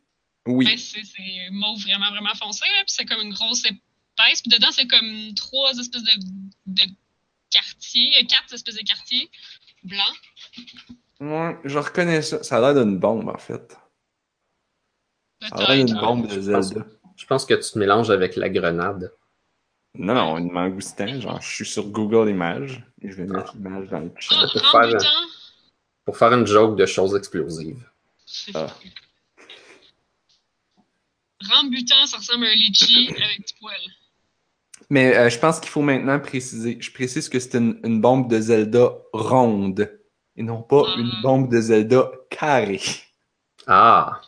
Oui. 0.45 0.65
C'est 0.77 1.03
c'est 1.03 1.49
mauve 1.51 1.81
vraiment, 1.81 2.09
vraiment 2.11 2.35
foncé, 2.35 2.63
là, 2.65 2.83
puis 2.85 2.95
c'est 2.95 3.05
comme 3.05 3.21
une 3.21 3.33
grosse 3.33 3.65
épaisse, 3.65 4.41
puis 4.41 4.49
dedans, 4.49 4.71
c'est 4.71 4.87
comme 4.87 5.33
trois 5.35 5.73
espèces 5.77 6.03
de, 6.03 6.13
de 6.67 6.83
quartiers, 7.49 8.13
euh, 8.21 8.25
quatre 8.25 8.53
espèces 8.53 8.75
de 8.75 8.83
quartiers 8.83 9.29
blancs. 9.83 10.17
Ouais, 11.19 11.57
je 11.65 11.77
reconnais 11.77 12.21
ça. 12.21 12.41
Ça 12.43 12.57
a 12.57 12.61
l'air 12.61 12.85
d'une 12.85 12.97
bombe, 12.97 13.27
en 13.27 13.37
fait. 13.37 13.75
Ça 15.41 15.55
a 15.55 15.75
l'air 15.75 15.85
d'une 15.85 15.95
Peut-être. 15.95 16.05
bombe 16.05 16.27
de 16.27 16.41
Je 16.41 16.51
pense- 16.51 16.65
Zelda. 16.69 16.85
Je 17.15 17.25
pense 17.25 17.45
que 17.45 17.53
tu 17.55 17.71
te 17.71 17.79
mélanges 17.79 18.09
avec 18.11 18.35
la 18.35 18.49
grenade. 18.49 19.11
Non, 19.95 20.13
non, 20.13 20.37
une 20.37 20.51
mangoustin. 20.51 21.19
Genre, 21.19 21.41
je 21.41 21.47
suis 21.51 21.65
sur 21.65 21.87
Google 21.87 22.29
Images 22.29 22.83
et 23.01 23.09
je 23.11 23.15
vais 23.17 23.25
mettre 23.25 23.53
l'image 23.55 23.87
dans 23.89 23.99
le 23.99 24.11
chat. 24.19 24.35
pour 24.53 24.61
en 24.75 24.81
faire, 24.89 25.01
Pour 26.05 26.17
faire 26.17 26.33
une 26.33 26.45
joke 26.45 26.75
de 26.77 26.85
choses 26.85 27.15
explosives. 27.15 27.83
Ah. 28.53 28.67
Rambutan, 31.49 32.05
ça 32.05 32.17
ressemble 32.17 32.45
à 32.45 32.49
un 32.49 32.53
litchi 32.53 33.09
avec 33.23 33.39
du 33.47 33.53
poil. 33.59 33.75
Mais 34.89 35.15
euh, 35.17 35.29
je 35.29 35.37
pense 35.39 35.59
qu'il 35.59 35.69
faut 35.69 35.81
maintenant 35.81 36.19
préciser. 36.19 36.77
Je 36.79 36.91
précise 36.91 37.29
que 37.29 37.39
c'est 37.39 37.55
une, 37.55 37.79
une 37.83 37.99
bombe 38.01 38.29
de 38.29 38.39
Zelda 38.39 38.91
ronde 39.13 39.91
et 40.35 40.43
non 40.43 40.61
pas 40.61 40.83
Ah. 40.87 40.95
une 40.99 41.11
bombe 41.21 41.51
de 41.51 41.59
Zelda 41.59 42.11
carrée. 42.29 42.81
Ah! 43.65 44.21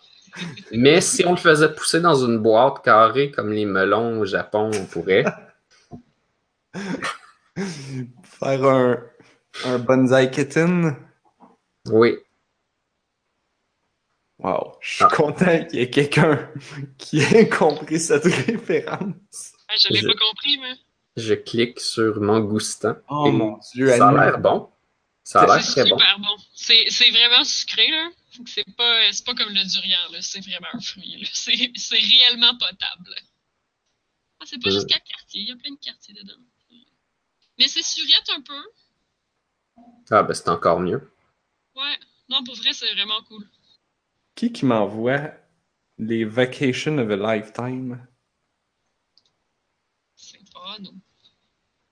Mais 0.71 1.01
si 1.01 1.25
on 1.25 1.31
le 1.31 1.37
faisait 1.37 1.73
pousser 1.73 1.99
dans 2.01 2.15
une 2.15 2.37
boîte 2.39 2.83
carrée 2.83 3.31
comme 3.31 3.51
les 3.51 3.65
melons 3.65 4.19
au 4.19 4.25
Japon, 4.25 4.71
on 4.73 4.85
pourrait. 4.85 5.25
Faire 8.23 8.63
un, 8.65 8.97
un 9.65 9.79
bonsai 9.79 10.29
kitten? 10.31 10.95
Oui. 11.87 12.17
Wow, 14.39 14.77
je 14.79 14.93
suis 14.95 15.03
Ah. 15.03 15.09
content 15.13 15.65
qu'il 15.65 15.79
y 15.79 15.81
ait 15.83 15.89
quelqu'un 15.89 16.49
qui 16.97 17.19
ait 17.19 17.49
compris 17.49 17.99
cette 17.99 18.23
référence. 18.23 19.53
Ah, 19.67 19.73
je 19.77 19.89
l'ai 19.93 19.99
Je- 19.99 20.07
pas 20.07 20.13
compris, 20.13 20.57
mais. 20.61 20.73
Je 21.17 21.33
clique 21.33 21.79
sur 21.81 22.21
Mangoustan. 22.21 22.95
Oh 23.09 23.29
mon 23.31 23.57
dieu, 23.73 23.89
Ça 23.89 24.07
a 24.07 24.11
l'air 24.13 24.37
bon. 24.39 24.69
Ça 25.23 25.41
a 25.41 25.45
l'air 25.47 25.61
C'est 25.65 25.81
très 25.81 25.89
bon. 25.89 25.97
super 25.97 26.17
bon. 26.19 26.35
C'est 26.53 26.85
c'est 26.87 27.09
vraiment 27.09 27.43
sucré, 27.43 27.87
là. 27.91 28.09
C'est 28.45 28.75
pas, 28.75 29.11
c'est 29.11 29.25
pas 29.25 29.35
comme 29.35 29.53
le 29.53 29.63
durian, 29.65 30.11
là. 30.11 30.21
C'est 30.21 30.39
vraiment 30.41 30.67
un 30.73 30.79
fruit. 30.79 31.27
C'est 31.33 31.71
c'est 31.75 31.99
réellement 31.99 32.57
potable. 32.57 33.15
Ah, 34.39 34.45
c'est 34.45 34.61
pas 34.61 34.69
Euh. 34.69 34.73
juste 34.73 34.87
quatre 34.87 35.03
quartiers. 35.03 35.41
Il 35.41 35.47
y 35.49 35.51
a 35.51 35.55
plein 35.55 35.71
de 35.71 35.79
quartiers 35.79 36.13
dedans. 36.13 36.37
Mais 37.57 37.67
c'est 37.67 37.83
surette 37.83 38.29
un 38.35 38.41
peu. 38.41 38.61
Ah, 40.11 40.23
ben 40.23 40.33
c'est 40.33 40.49
encore 40.49 40.79
mieux. 40.79 41.11
Ouais. 41.75 41.99
Non, 42.29 42.43
pour 42.43 42.55
vrai, 42.55 42.71
c'est 42.73 42.93
vraiment 42.93 43.21
cool. 43.23 43.47
Qui 44.35 44.51
qui 44.53 44.65
m'envoie 44.65 45.33
les 45.97 46.23
Vacation 46.23 46.97
of 46.99 47.09
a 47.09 47.15
Lifetime? 47.35 48.07
C'est 50.15 50.49
pas 50.53 50.77
non. 50.79 50.93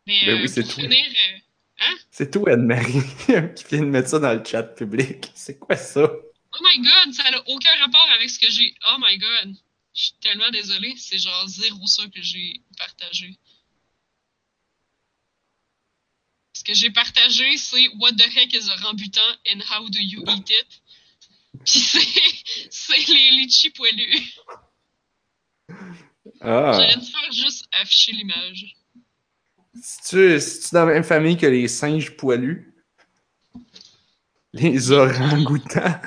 Mais 0.05 0.25
Ben 0.25 0.37
euh, 0.37 0.41
oui, 0.41 0.49
c'est 0.49 0.63
tout. 0.63 0.79
finir, 0.81 1.05
euh, 1.81 1.83
C'est 2.11 2.31
tout 2.31 2.45
Anne-Marie 2.47 3.01
qui 3.55 3.63
vient 3.65 3.81
de 3.81 3.85
mettre 3.87 4.09
ça 4.09 4.19
dans 4.19 4.33
le 4.33 4.43
chat 4.43 4.63
public. 4.63 5.31
C'est 5.35 5.59
quoi 5.59 5.75
ça? 5.75 6.09
Oh 6.53 6.59
my 6.63 6.77
god, 6.79 7.13
ça 7.13 7.29
n'a 7.29 7.41
aucun 7.47 7.75
rapport 7.79 8.07
avec 8.15 8.29
ce 8.29 8.39
que 8.39 8.49
j'ai. 8.49 8.73
Oh 8.91 8.97
my 8.99 9.17
god. 9.17 9.55
Je 9.93 10.03
suis 10.03 10.13
tellement 10.21 10.49
désolée. 10.51 10.93
C'est 10.97 11.17
genre 11.17 11.47
zéro 11.47 11.85
ça 11.87 12.03
que 12.07 12.21
j'ai 12.21 12.61
partagé. 12.77 13.37
Ce 16.53 16.63
que 16.63 16.73
j'ai 16.73 16.89
partagé, 16.89 17.57
c'est 17.57 17.87
What 17.99 18.13
the 18.13 18.27
heck 18.35 18.53
is 18.53 18.69
a 18.69 18.75
rambutan 18.77 19.21
and 19.51 19.61
how 19.69 19.87
do 19.89 19.99
you 19.99 20.23
eat 20.27 20.49
it? 20.49 20.81
Puis 21.65 21.79
c'est, 21.79 22.69
c'est 22.69 23.07
les 23.07 23.31
litchis 23.31 23.71
poilus. 23.71 24.33
Ah, 26.41 26.71
J'aurais 26.73 26.95
dû 26.97 27.05
faire 27.11 27.31
juste 27.31 27.65
afficher 27.81 28.11
l'image. 28.11 28.75
c'est-tu 29.81 30.39
c'est-tu 30.39 30.73
dans 30.73 30.85
la 30.85 30.93
même 30.93 31.03
famille 31.03 31.37
que 31.37 31.47
les 31.47 31.67
singes 31.67 32.15
poilus? 32.15 32.73
Les 34.53 34.91
orang-outans? 34.91 35.99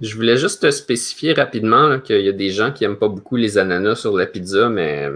Je 0.00 0.14
voulais 0.16 0.36
juste 0.36 0.62
te 0.62 0.70
spécifier 0.70 1.32
rapidement 1.32 2.00
qu'il 2.00 2.22
y 2.22 2.28
a 2.28 2.32
des 2.32 2.50
gens 2.50 2.72
qui 2.72 2.84
aiment 2.84 2.98
pas 2.98 3.08
beaucoup 3.08 3.36
les 3.36 3.56
ananas 3.58 3.96
sur 3.96 4.16
la 4.16 4.26
pizza, 4.26 4.68
mais 4.68 5.08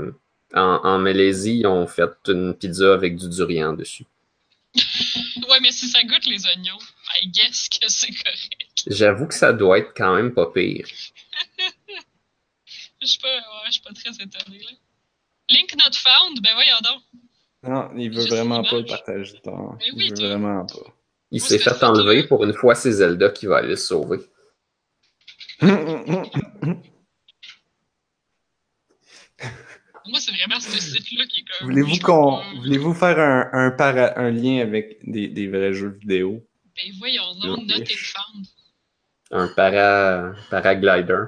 en, 0.55 0.81
en 0.85 0.99
Malaisie, 0.99 1.59
ils 1.61 1.67
ont 1.67 1.87
fait 1.87 2.11
une 2.29 2.55
pizza 2.55 2.95
avec 2.95 3.17
du 3.17 3.29
durian 3.29 3.73
dessus. 3.73 4.05
Ouais, 5.49 5.61
mais 5.61 5.73
si 5.73 5.89
ça 5.89 6.03
goûte 6.03 6.27
les 6.27 6.45
oignons, 6.47 6.79
I 7.23 7.29
guess 7.29 7.69
que 7.69 7.89
c'est 7.89 8.13
correct. 8.13 8.85
J'avoue 8.87 9.27
que 9.27 9.35
ça 9.35 9.53
doit 9.53 9.79
être 9.79 9.93
quand 9.97 10.15
même 10.15 10.35
pas 10.35 10.47
pire. 10.53 10.87
Je 13.01 13.07
suis 13.07 13.19
pas, 13.19 13.29
ouais, 13.29 13.71
suis 13.71 13.83
pas 13.83 13.93
très 13.93 14.11
étonnée, 14.11 14.59
là. 14.59 14.71
Link 15.49 15.75
not 15.77 15.95
found? 15.95 16.43
Ben 16.43 16.55
voyons 16.55 16.81
donc. 16.83 17.03
Non, 17.63 17.91
il 17.97 18.11
veut 18.11 18.17
Juste 18.17 18.31
vraiment 18.31 18.63
pas 18.63 18.79
le 18.79 18.85
partager. 18.85 19.41
Mais 19.45 19.53
oui, 19.95 20.07
il 20.07 20.11
veut 20.11 20.17
toi. 20.17 20.29
vraiment 20.29 20.67
pas. 20.67 20.96
Il 21.31 21.41
s'est 21.41 21.59
fait 21.59 21.83
enlever 21.83 22.27
pour 22.29 22.45
une 22.45 22.53
fois, 22.55 22.75
c'est 22.75 22.93
Zelda 22.93 23.31
qui 23.31 23.47
va 23.47 23.59
aller 23.59 23.71
le 23.71 23.77
sauver. 23.77 24.21
Moi, 30.09 30.21
c'est 30.21 30.31
vraiment 30.33 30.61
ce 30.61 30.79
site-là 30.79 31.25
qui 31.27 31.41
est 31.41 31.45
comme. 31.59 31.69
Voulez-vous 31.69 31.99
qu'on, 31.99 32.41
voulez-vous 32.61 32.95
faire 32.95 33.19
un, 33.19 33.51
un, 33.53 33.71
para- 33.73 34.17
un 34.19 34.31
lien 34.31 34.61
avec 34.61 34.99
des, 35.03 35.27
des 35.29 35.49
vrais 35.49 35.73
jeux 35.73 35.99
vidéo? 36.01 36.47
Ben 36.77 36.93
voyons 36.99 37.35
donc, 37.43 37.59
Yo, 37.59 37.67
not 37.79 37.85
ish. 37.85 38.13
found. 38.15 38.47
Un 39.33 39.49
para, 39.49 40.35
paraglider. 40.51 41.25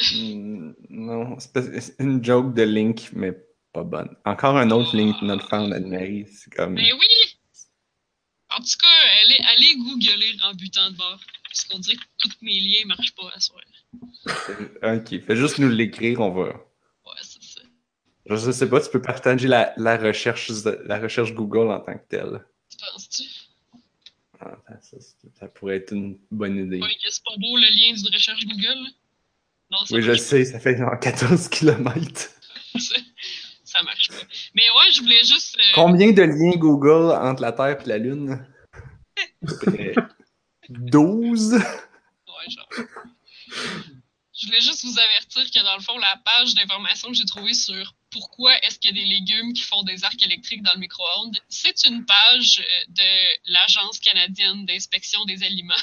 Hmm, 0.00 0.72
non, 0.90 1.38
c'est 1.38 1.52
pas- 1.52 1.80
c'est 1.80 1.94
une 2.00 2.24
joke 2.24 2.54
de 2.54 2.62
Link, 2.62 3.10
mais 3.12 3.32
pas 3.72 3.84
bonne. 3.84 4.16
Encore 4.24 4.56
un 4.56 4.70
autre 4.72 4.96
Link 4.96 5.20
not 5.22 5.38
found 5.48 5.72
Anne-Marie. 5.72 6.26
C'est 6.32 6.52
comme. 6.52 6.74
Ben 6.74 6.92
oui! 6.92 7.37
En 8.58 8.60
tout 8.60 8.76
cas, 8.80 8.88
allez, 9.22 9.38
allez 9.54 9.76
googler 9.76 10.36
en 10.42 10.52
butant 10.52 10.90
de 10.90 10.96
bord. 10.96 11.20
Parce 11.44 11.64
qu'on 11.64 11.78
dirait 11.78 11.94
que 11.94 12.02
tous 12.18 12.36
mes 12.42 12.58
liens 12.58 12.86
marchent 12.86 13.14
pas 13.14 13.30
à 13.32 13.40
soir. 13.40 13.62
Ok, 14.82 15.24
fais 15.24 15.36
juste 15.36 15.58
nous 15.58 15.68
l'écrire, 15.68 16.20
on 16.20 16.30
va. 16.30 16.48
Ouais, 16.48 17.22
c'est 17.22 17.42
ça. 17.42 17.60
Je 18.26 18.50
sais 18.50 18.68
pas, 18.68 18.80
tu 18.80 18.90
peux 18.90 19.00
partager 19.00 19.46
la, 19.46 19.72
la, 19.76 19.96
recherche, 19.96 20.50
la 20.84 20.98
recherche 20.98 21.32
Google 21.34 21.70
en 21.70 21.80
tant 21.80 21.94
que 21.94 22.06
telle. 22.08 22.44
Tu 22.68 22.76
penses-tu? 22.78 23.22
Ah, 24.40 24.56
ça, 24.82 25.48
pourrait 25.48 25.76
être 25.76 25.92
une 25.92 26.18
bonne 26.30 26.56
idée. 26.56 26.80
Ouais, 26.80 26.94
que 26.94 27.10
c'est 27.10 27.24
pas 27.24 27.36
beau 27.36 27.56
le 27.56 27.62
lien 27.62 27.94
du 27.94 28.14
recherche 28.14 28.44
Google? 28.44 28.90
Non, 29.70 29.78
Oui, 29.90 30.02
je 30.02 30.14
sais, 30.14 30.44
ça 30.44 30.58
fait 30.58 30.76
genre 30.76 30.98
14 31.00 31.48
km. 31.48 32.30
Ça, 33.78 33.82
marche 33.84 34.08
pas. 34.08 34.14
Mais 34.54 34.62
ouais, 34.70 34.92
je 34.92 35.00
voulais 35.02 35.24
juste. 35.24 35.56
euh, 35.58 35.72
Combien 35.74 36.12
de 36.12 36.22
liens 36.22 36.56
Google 36.56 37.12
entre 37.16 37.42
la 37.42 37.52
Terre 37.52 37.80
et 37.80 37.88
la 37.88 37.98
Lune? 37.98 38.46
Euh, 39.68 39.94
12? 40.70 41.54
Ouais, 41.54 41.60
genre. 42.50 42.68
Je 44.40 44.46
voulais 44.46 44.60
juste 44.60 44.84
vous 44.84 44.98
avertir 44.98 45.50
que 45.50 45.64
dans 45.64 45.76
le 45.76 45.82
fond, 45.82 45.96
la 45.98 46.16
page 46.24 46.54
d'information 46.54 47.08
que 47.08 47.14
j'ai 47.14 47.24
trouvée 47.24 47.54
sur 47.54 47.94
pourquoi 48.10 48.54
est-ce 48.64 48.78
qu'il 48.78 48.94
y 48.94 49.00
a 49.00 49.02
des 49.02 49.08
légumes 49.08 49.52
qui 49.52 49.62
font 49.62 49.82
des 49.82 50.04
arcs 50.04 50.22
électriques 50.22 50.62
dans 50.62 50.74
le 50.74 50.80
micro-ondes, 50.80 51.36
c'est 51.48 51.84
une 51.84 52.04
page 52.04 52.60
euh, 52.60 52.84
de 52.88 53.52
l'Agence 53.52 53.98
canadienne 53.98 54.66
d'inspection 54.66 55.24
des 55.24 55.42
aliments. 55.42 55.74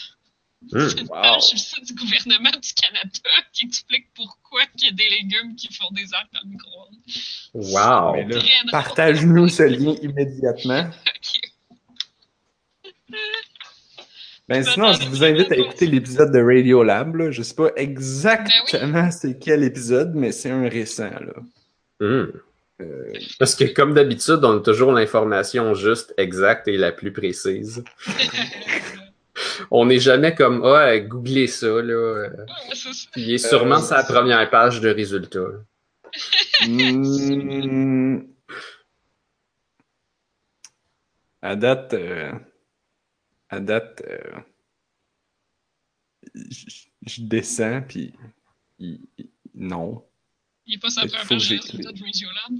Hmm. 0.72 0.90
C'est 0.90 1.02
une 1.02 1.08
Wow. 1.08 1.22
page 1.22 1.42
sur 1.44 1.56
le 1.56 1.60
site 1.60 1.86
du 1.88 1.94
gouvernement 1.94 2.50
du 2.50 2.74
Canada 2.74 3.30
qui 3.54 3.66
explique 3.66 4.08
pourquoi 4.16 4.62
il 4.78 4.86
y 4.86 4.88
a 4.88 4.92
des 4.92 5.10
légumes 5.10 5.56
qui 5.56 5.72
font 5.74 5.92
des 5.92 6.12
arcs 6.14 6.30
dans 6.34 6.40
le 6.44 6.50
micro-ondes. 6.50 6.98
Wow! 7.54 8.72
Partage-nous 8.72 9.48
ce 9.50 9.64
lien 9.64 9.96
immédiatement. 10.02 10.90
Ok. 11.08 11.52
Ben 14.48 14.64
sinon, 14.64 14.94
je 14.94 15.08
vous 15.08 15.24
invite 15.24 15.52
à 15.52 15.56
écouter 15.58 15.88
l'épisode 15.88 16.32
de 16.32 16.40
Radio 16.40 16.84
Lab. 16.84 17.16
Là. 17.16 17.32
Je 17.32 17.42
sais 17.42 17.56
pas 17.56 17.72
exactement 17.76 19.10
c'est 19.10 19.40
quel 19.40 19.64
épisode, 19.64 20.14
mais 20.14 20.32
c'est 20.32 20.52
un 20.52 20.70
récent. 20.70 21.10
Là. 21.10 21.34
Hmm. 22.00 22.28
Euh, 22.82 23.14
Parce 23.40 23.56
que 23.56 23.64
comme 23.64 23.94
d'habitude, 23.94 24.40
on 24.44 24.58
a 24.58 24.60
toujours 24.60 24.92
l'information 24.92 25.74
juste, 25.74 26.14
exacte 26.18 26.68
et 26.68 26.78
la 26.78 26.92
plus 26.92 27.12
précise. 27.14 27.84
On 29.72 29.86
n'est 29.86 30.00
jamais 30.00 30.34
comme 30.36 30.64
Ah, 30.66 30.98
googlez 31.00 31.48
ça, 31.48 31.68
là. 31.68 31.94
euh, 31.94 32.30
ça. 32.74 32.90
Il 33.16 33.32
est 33.34 33.38
sûrement 33.38 33.78
Euh, 33.80 33.82
sur 33.82 33.96
la 33.96 34.04
première 34.04 34.50
page 34.50 34.82
de 34.82 34.90
résultats. 34.90 35.64
hmm, 36.68 38.20
à 41.42 41.56
date, 41.56 41.94
euh, 41.94 42.32
à 43.50 43.60
date, 43.60 44.04
euh, 44.10 44.40
je 46.34 46.66
je 47.08 47.22
descends, 47.22 47.82
puis 47.88 48.14
il- 48.80 49.00
non. 49.54 50.04
Il 50.66 50.76
est 50.76 50.78
pas 50.80 50.90
sa 50.90 51.02
première 51.02 51.28
page 51.28 51.50
de 51.50 51.56
résultats 51.56 51.92
de 51.92 52.02
Radiolab. 52.04 52.54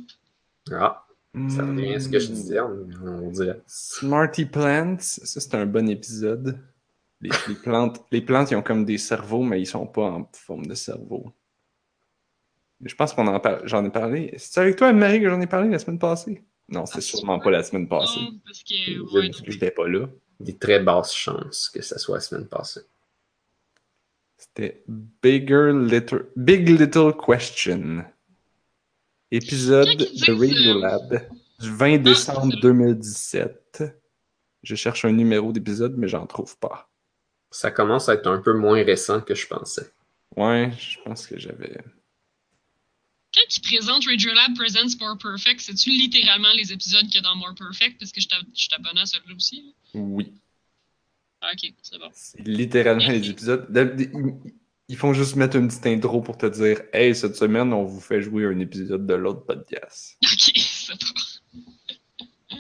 Ah, 0.72 1.08
ça 1.50 1.66
revient 1.66 1.96
à 1.96 2.00
ce 2.00 2.10
que 2.10 2.20
je 2.20 2.28
Hmm. 2.30 2.34
disais, 2.34 2.60
on, 2.60 2.88
on 3.08 3.32
dirait. 3.32 3.60
Smarty 3.66 4.46
Plants, 4.46 4.98
ça 5.00 5.40
c'est 5.42 5.56
un 5.56 5.66
bon 5.66 5.90
épisode. 5.90 6.60
Les, 7.22 7.30
les 7.48 7.56
plantes, 7.56 8.06
les 8.12 8.22
plantes, 8.22 8.52
ils 8.52 8.56
ont 8.56 8.62
comme 8.62 8.86
des 8.86 8.98
cerveaux, 8.98 9.42
mais 9.44 9.62
ils 9.62 9.66
sont 9.66 9.88
pas 9.88 10.04
en 10.12 10.30
forme 10.34 10.66
de 10.66 10.76
cerveau. 10.76 11.32
Je 12.84 12.94
pense 12.94 13.14
qu'on 13.14 13.26
en 13.28 13.40
parle. 13.40 13.62
J'en 13.66 13.84
ai 13.86 13.90
parlé. 13.90 14.34
C'est 14.38 14.60
avec 14.60 14.76
toi, 14.76 14.92
Marie, 14.94 15.22
que 15.22 15.30
j'en 15.30 15.40
ai 15.42 15.48
parlé 15.48 15.70
la 15.70 15.80
semaine 15.80 15.98
passée? 16.00 16.44
Non, 16.68 16.86
c'était 16.86 17.02
sûrement 17.02 17.40
pas 17.40 17.52
la 17.52 17.64
semaine 17.64 17.88
passée. 17.88 18.20
Non, 18.20 18.40
parce 18.44 18.64
que. 18.64 18.74
Je- 18.76 19.00
Ouais. 19.18 19.32
J'étais 19.48 19.72
pas 19.72 19.88
là. 19.88 20.08
Des 20.40 20.58
très 20.58 20.82
basses 20.82 21.14
chances 21.16 21.70
que 21.70 21.82
ça 21.82 21.98
soit 21.98 22.16
la 22.18 22.22
semaine 22.22 22.48
passée. 22.48 22.82
C'était 24.38 24.84
Bigger 24.88 25.72
Little, 25.74 26.28
Big 26.36 26.68
Little 26.68 27.14
Question. 27.16 28.04
Épisode 29.32 29.88
de 29.88 30.04
que- 30.26 30.32
Radiolab 30.32 31.30
du 31.60 31.72
20 31.72 31.98
décembre 32.00 32.48
c'est 32.50 32.56
ça. 32.56 32.62
2017. 32.62 33.84
Je 34.64 34.76
cherche 34.76 35.06
un 35.06 35.12
numéro 35.14 35.52
d'épisode, 35.54 35.96
mais 35.98 36.08
j'en 36.08 36.26
trouve 36.28 36.58
pas. 36.58 36.90
Ça 37.58 37.72
commence 37.72 38.10
à 38.10 38.16
être 38.16 38.28
un 38.28 38.42
peu 38.42 38.52
moins 38.54 38.84
récent 38.84 39.22
que 39.22 39.34
je 39.34 39.48
pensais. 39.48 39.90
Ouais, 40.36 40.72
je 40.78 40.98
pense 41.06 41.26
que 41.26 41.40
j'avais. 41.40 41.78
Quand 43.34 43.58
ils 43.58 43.62
présentent 43.62 44.06
Radiolab 44.06 44.56
Presents 44.58 44.98
More 45.00 45.18
Perfect, 45.18 45.62
c'est-tu 45.62 45.90
littéralement 45.92 46.52
les 46.58 46.74
épisodes 46.74 47.06
qu'il 47.06 47.16
y 47.16 47.18
a 47.20 47.22
dans 47.22 47.36
More 47.38 47.56
Perfect? 47.58 47.98
Parce 47.98 48.12
que 48.12 48.20
je 48.20 48.28
t'ab- 48.28 48.44
je 48.54 48.60
suis 48.62 48.74
abonné 48.74 49.00
à 49.02 49.06
celui-là 49.06 49.36
aussi. 49.36 49.62
là. 49.94 50.02
Oui. 50.02 50.34
Ah, 51.40 51.52
ok, 51.54 51.72
c'est 51.82 51.98
bon. 51.98 52.10
C'est 52.14 52.42
littéralement 52.46 53.04
Merci. 53.08 53.20
les 53.22 53.30
épisodes. 53.30 54.42
Ils 54.90 54.98
font 54.98 55.14
juste 55.14 55.36
mettre 55.38 55.56
une 55.56 55.70
petite 55.70 55.86
intro 55.88 56.22
pour 56.22 56.38
te 56.38 56.46
dire 56.48 56.82
Hey, 56.92 57.16
cette 57.16 57.38
semaine, 57.38 57.72
on 57.72 57.86
vous 57.86 58.02
fait 58.02 58.22
jouer 58.22 58.46
un 58.48 58.60
épisode 58.60 59.08
de 59.08 59.14
l'autre 59.14 59.46
podcast. 59.46 60.18
Ok, 60.24 60.52
c'est 60.58 60.94
bon. 61.00 62.58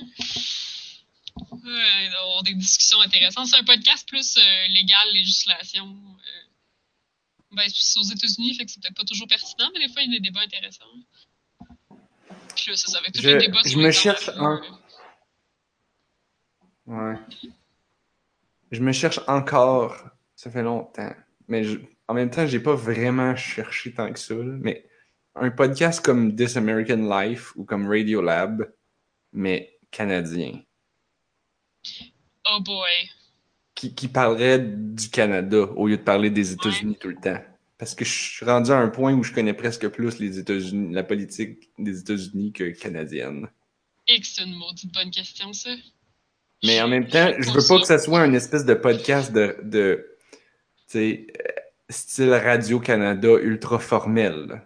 On 1.63 2.39
a 2.39 2.44
des 2.44 2.54
discussions 2.54 3.00
intéressantes. 3.02 3.48
C'est 3.48 3.58
un 3.58 3.63
podcast 3.63 4.08
plus 4.08 4.38
euh, 4.38 4.41
légal, 4.74 5.08
législation. 5.13 5.86
euh, 5.88 6.41
ben, 7.52 7.63
c'est 7.74 8.00
aux 8.00 8.04
États-Unis, 8.04 8.56
fait 8.56 8.65
que 8.65 8.72
c'est 8.72 8.82
peut-être 8.82 8.96
pas 8.98 9.04
toujours 9.06 9.28
pertinent, 9.28 9.70
mais 9.74 9.88
des 9.88 9.94
fois, 9.94 10.02
il 10.02 10.12
y 10.12 10.15
a 10.15 10.20
des 10.20 10.24
débats 10.24 10.41
intéressants. 10.41 10.84
Puis 12.56 12.72
là, 12.72 12.76
c'est 12.78 12.89
ça, 12.91 12.98
avec 13.00 13.13
tous 13.13 13.22
Je- 13.22 13.30
les 13.30 13.38
débats 13.48 13.60
je 13.65 13.78
me 13.78 13.91
cherche 13.91 14.30
un- 14.30 14.62
Ouais. 16.86 17.15
Je 18.72 18.82
me 18.82 18.91
cherche 18.91 19.20
encore. 19.28 19.96
Ça 20.36 20.52
fait 20.52 20.63
longtemps. 20.63 21.13
Mais 21.48 21.63
je- 21.63 21.80
en 22.08 22.13
même 22.13 22.30
temps, 22.30 22.46
j'ai 22.46 22.60
pas 22.60 22.76
vraiment 22.76 23.36
cherché 23.36 23.94
tant 23.94 24.12
que 24.12 24.20
ça. 24.20 24.36
là. 24.36 24.58
Mais 24.60 24.88
un 25.36 25.50
podcast 25.50 26.04
comme 26.04 26.36
This 26.36 26.58
American 26.58 27.10
Life 27.10 27.56
ou 27.56 27.63
comme 27.63 27.88
Radiolab, 27.88 28.72
mais 29.32 29.78
canadien, 29.91 30.62
Oh 32.48 32.60
boy. 32.62 32.89
qui, 33.76 33.93
qui 33.93 34.08
parlerait 34.08 34.60
du 34.60 35.10
Canada 35.10 35.58
au 35.76 35.88
lieu 35.88 35.98
de 35.98 36.04
parler 36.04 36.30
des 36.30 36.52
États-Unis 36.54 36.98
tout 37.00 37.10
le 37.10 37.15
temps. 37.15 37.41
Parce 37.78 37.93
que 37.93 38.06
je 38.06 38.12
suis 38.12 38.45
rendu 38.45 38.71
à 38.71 38.78
un 38.78 38.88
point 38.88 39.13
où 39.13 39.24
je 39.24 39.34
connais 39.34 39.54
presque 39.54 39.88
plus 39.89 40.19
les 40.19 40.39
États-Unis, 40.39 40.93
la 40.93 41.04
politique 41.04 41.69
des 41.78 42.00
États-Unis 42.00 42.54
que 42.54 42.71
canadienne. 42.71 43.50
Et 44.08 44.19
que 44.19 44.26
c'est 44.26 44.43
une 44.43 44.56
maudite 44.56 44.93
bonne 44.93 45.12
question, 45.12 45.52
ça. 45.52 45.71
Mais 46.63 46.82
en 46.82 46.88
même 46.88 47.08
temps, 47.08 47.34
je 47.38 47.50
veux 47.52 47.67
pas 47.67 47.80
que 47.80 47.86
ça 47.86 48.00
soit 48.00 48.21
un 48.21 48.34
espèce 48.34 48.65
de 48.65 48.74
podcast 48.74 49.32
de, 49.34 49.58
de 49.63 50.17
tu 50.88 50.93
sais, 50.93 51.28
euh, 51.38 51.52
style 51.89 52.34
Radio-Canada 52.34 53.30
ultra 53.41 53.80
formel. 53.80 54.62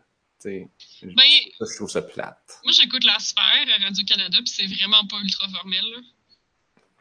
Ben, 0.46 0.68
je 1.04 1.76
trouve 1.76 1.90
ça 1.90 2.02
plate. 2.02 2.60
moi, 2.64 2.72
j'écoute 2.72 3.04
La 3.04 3.20
Sphère 3.20 3.66
à 3.76 3.84
Radio-Canada, 3.84 4.38
puis 4.38 4.48
c'est 4.48 4.68
vraiment 4.68 5.06
pas 5.08 5.18
ultra 5.22 5.50
formel, 5.50 5.84
là. 5.84 6.00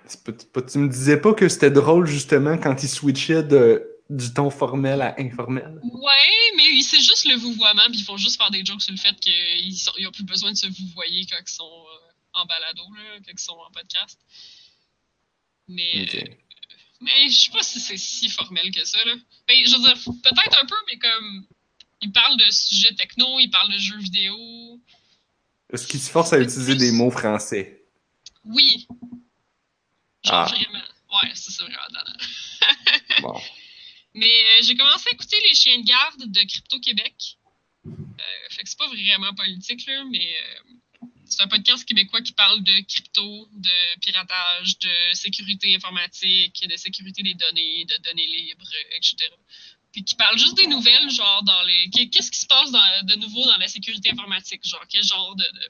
Tu 0.09 0.79
me 0.79 0.88
disais 0.88 1.21
pas 1.21 1.35
que 1.35 1.49
c'était 1.49 1.71
drôle 1.71 2.07
justement 2.07 2.57
quand 2.59 2.83
ils 2.83 2.88
switchaient 2.88 3.42
de, 3.42 3.87
du 4.11 4.33
ton 4.33 4.51
formel 4.51 5.03
à 5.03 5.14
informel? 5.18 5.79
Ouais, 5.83 6.53
mais 6.57 6.81
c'est 6.83 7.01
juste 7.01 7.27
le 7.27 7.37
vouvoiement, 7.37 7.83
puis 7.90 8.01
ils 8.01 8.05
font 8.05 8.16
juste 8.16 8.37
faire 8.38 8.51
des 8.51 8.64
jokes 8.64 8.83
sur 8.83 8.92
le 8.92 8.99
fait 8.99 9.14
qu'ils 9.21 9.77
sont- 9.77 9.92
ils 9.99 10.07
ont 10.07 10.12
plus 10.12 10.25
besoin 10.25 10.51
de 10.53 10.57
se 10.57 10.66
vouvoyer 10.66 11.27
quand 11.31 11.37
ils 11.40 11.53
sont 11.53 11.64
euh, 11.64 12.12
en 12.40 12.47
balado, 12.47 12.83
là, 12.97 13.18
quand 13.25 13.33
ils 13.33 13.38
sont 13.38 13.53
en 13.53 13.71
podcast. 13.71 14.18
Mais, 15.68 16.03
Ok. 16.03 16.14
euh, 16.14 16.35
mais 17.01 17.29
je 17.29 17.38
sais 17.38 17.51
pas 17.51 17.62
si 17.62 17.79
c'est 17.81 17.97
si 17.99 18.29
formel 18.29 18.71
que 18.71 18.85
ça, 18.85 18.99
là. 19.05 19.14
Ben, 19.47 19.57
je 19.66 19.75
veux 19.75 19.83
dire, 19.83 19.94
peut-être 20.23 20.62
un 20.62 20.66
peu, 20.66 20.77
mais 20.90 20.99
comme. 20.99 21.47
Ils 22.01 22.12
parlent 22.12 22.37
de 22.38 22.49
sujets 22.53 22.94
techno, 22.94 23.40
ils 23.40 23.51
parlent 23.51 23.73
de 23.73 23.79
jeux 23.79 23.99
vidéo. 23.99 24.37
Est-ce 25.73 25.85
qu'ils 25.85 25.99
se 25.99 26.09
forcent 26.09 26.33
à 26.33 26.38
utiliser 26.38 26.77
des 26.77 26.92
mots 26.92 27.11
français? 27.11 27.83
Oui. 28.44 28.87
Genre 30.24 30.35
Ah. 30.35 30.44
vraiment. 30.46 30.85
Ouais, 31.22 31.31
c'est 31.35 31.50
ça, 31.52 31.64
vraiment. 31.64 31.78
tannant. 31.92 32.16
Bon. 33.22 33.40
Mais 34.14 34.26
euh, 34.26 34.62
j'ai 34.62 34.76
commencé 34.76 35.04
à 35.11 35.14
écouter 35.14 35.37
Les 35.48 35.54
Chiens 35.54 35.78
de 35.78 35.85
garde 35.85 36.24
de 36.31 36.40
Crypto 36.42 36.78
Québec. 36.81 37.14
Euh, 37.87 37.90
fait 38.50 38.62
que 38.62 38.68
c'est 38.68 38.78
pas 38.78 38.88
vraiment 38.88 39.33
politique, 39.35 39.87
là, 39.87 40.04
mais 40.11 40.35
euh, 40.37 41.07
c'est 41.24 41.42
un 41.42 41.48
podcast 41.48 41.85
québécois 41.85 42.20
qui 42.22 42.33
parle 42.33 42.62
de 42.62 42.81
crypto, 42.88 43.48
de 43.52 44.00
piratage, 44.00 44.78
de 44.81 45.12
sécurité 45.12 45.74
informatique, 45.74 46.66
de 46.68 46.76
sécurité 46.76 47.22
des 47.22 47.35
données, 47.35 47.85
de 47.85 47.96
données 48.02 48.26
libres, 48.26 48.68
etc. 48.92 49.16
Puis 49.92 50.04
qui 50.04 50.14
parle 50.16 50.38
juste 50.38 50.57
des 50.57 50.66
nouvelles, 50.66 51.11
genre 51.11 51.42
dans 51.44 51.62
les. 51.62 51.88
qu'est- 51.90 52.09
Qu'est-ce 52.09 52.31
qui 52.31 52.40
se 52.40 52.46
passe 52.46 52.70
dans- 52.70 53.07
de 53.07 53.14
nouveau 53.16 53.44
dans 53.46 53.57
la 53.57 53.68
sécurité 53.68 54.11
informatique? 54.11 54.66
Genre, 54.66 54.85
quel 54.88 55.02
genre 55.04 55.35
de. 55.37 55.44
de... 55.44 55.68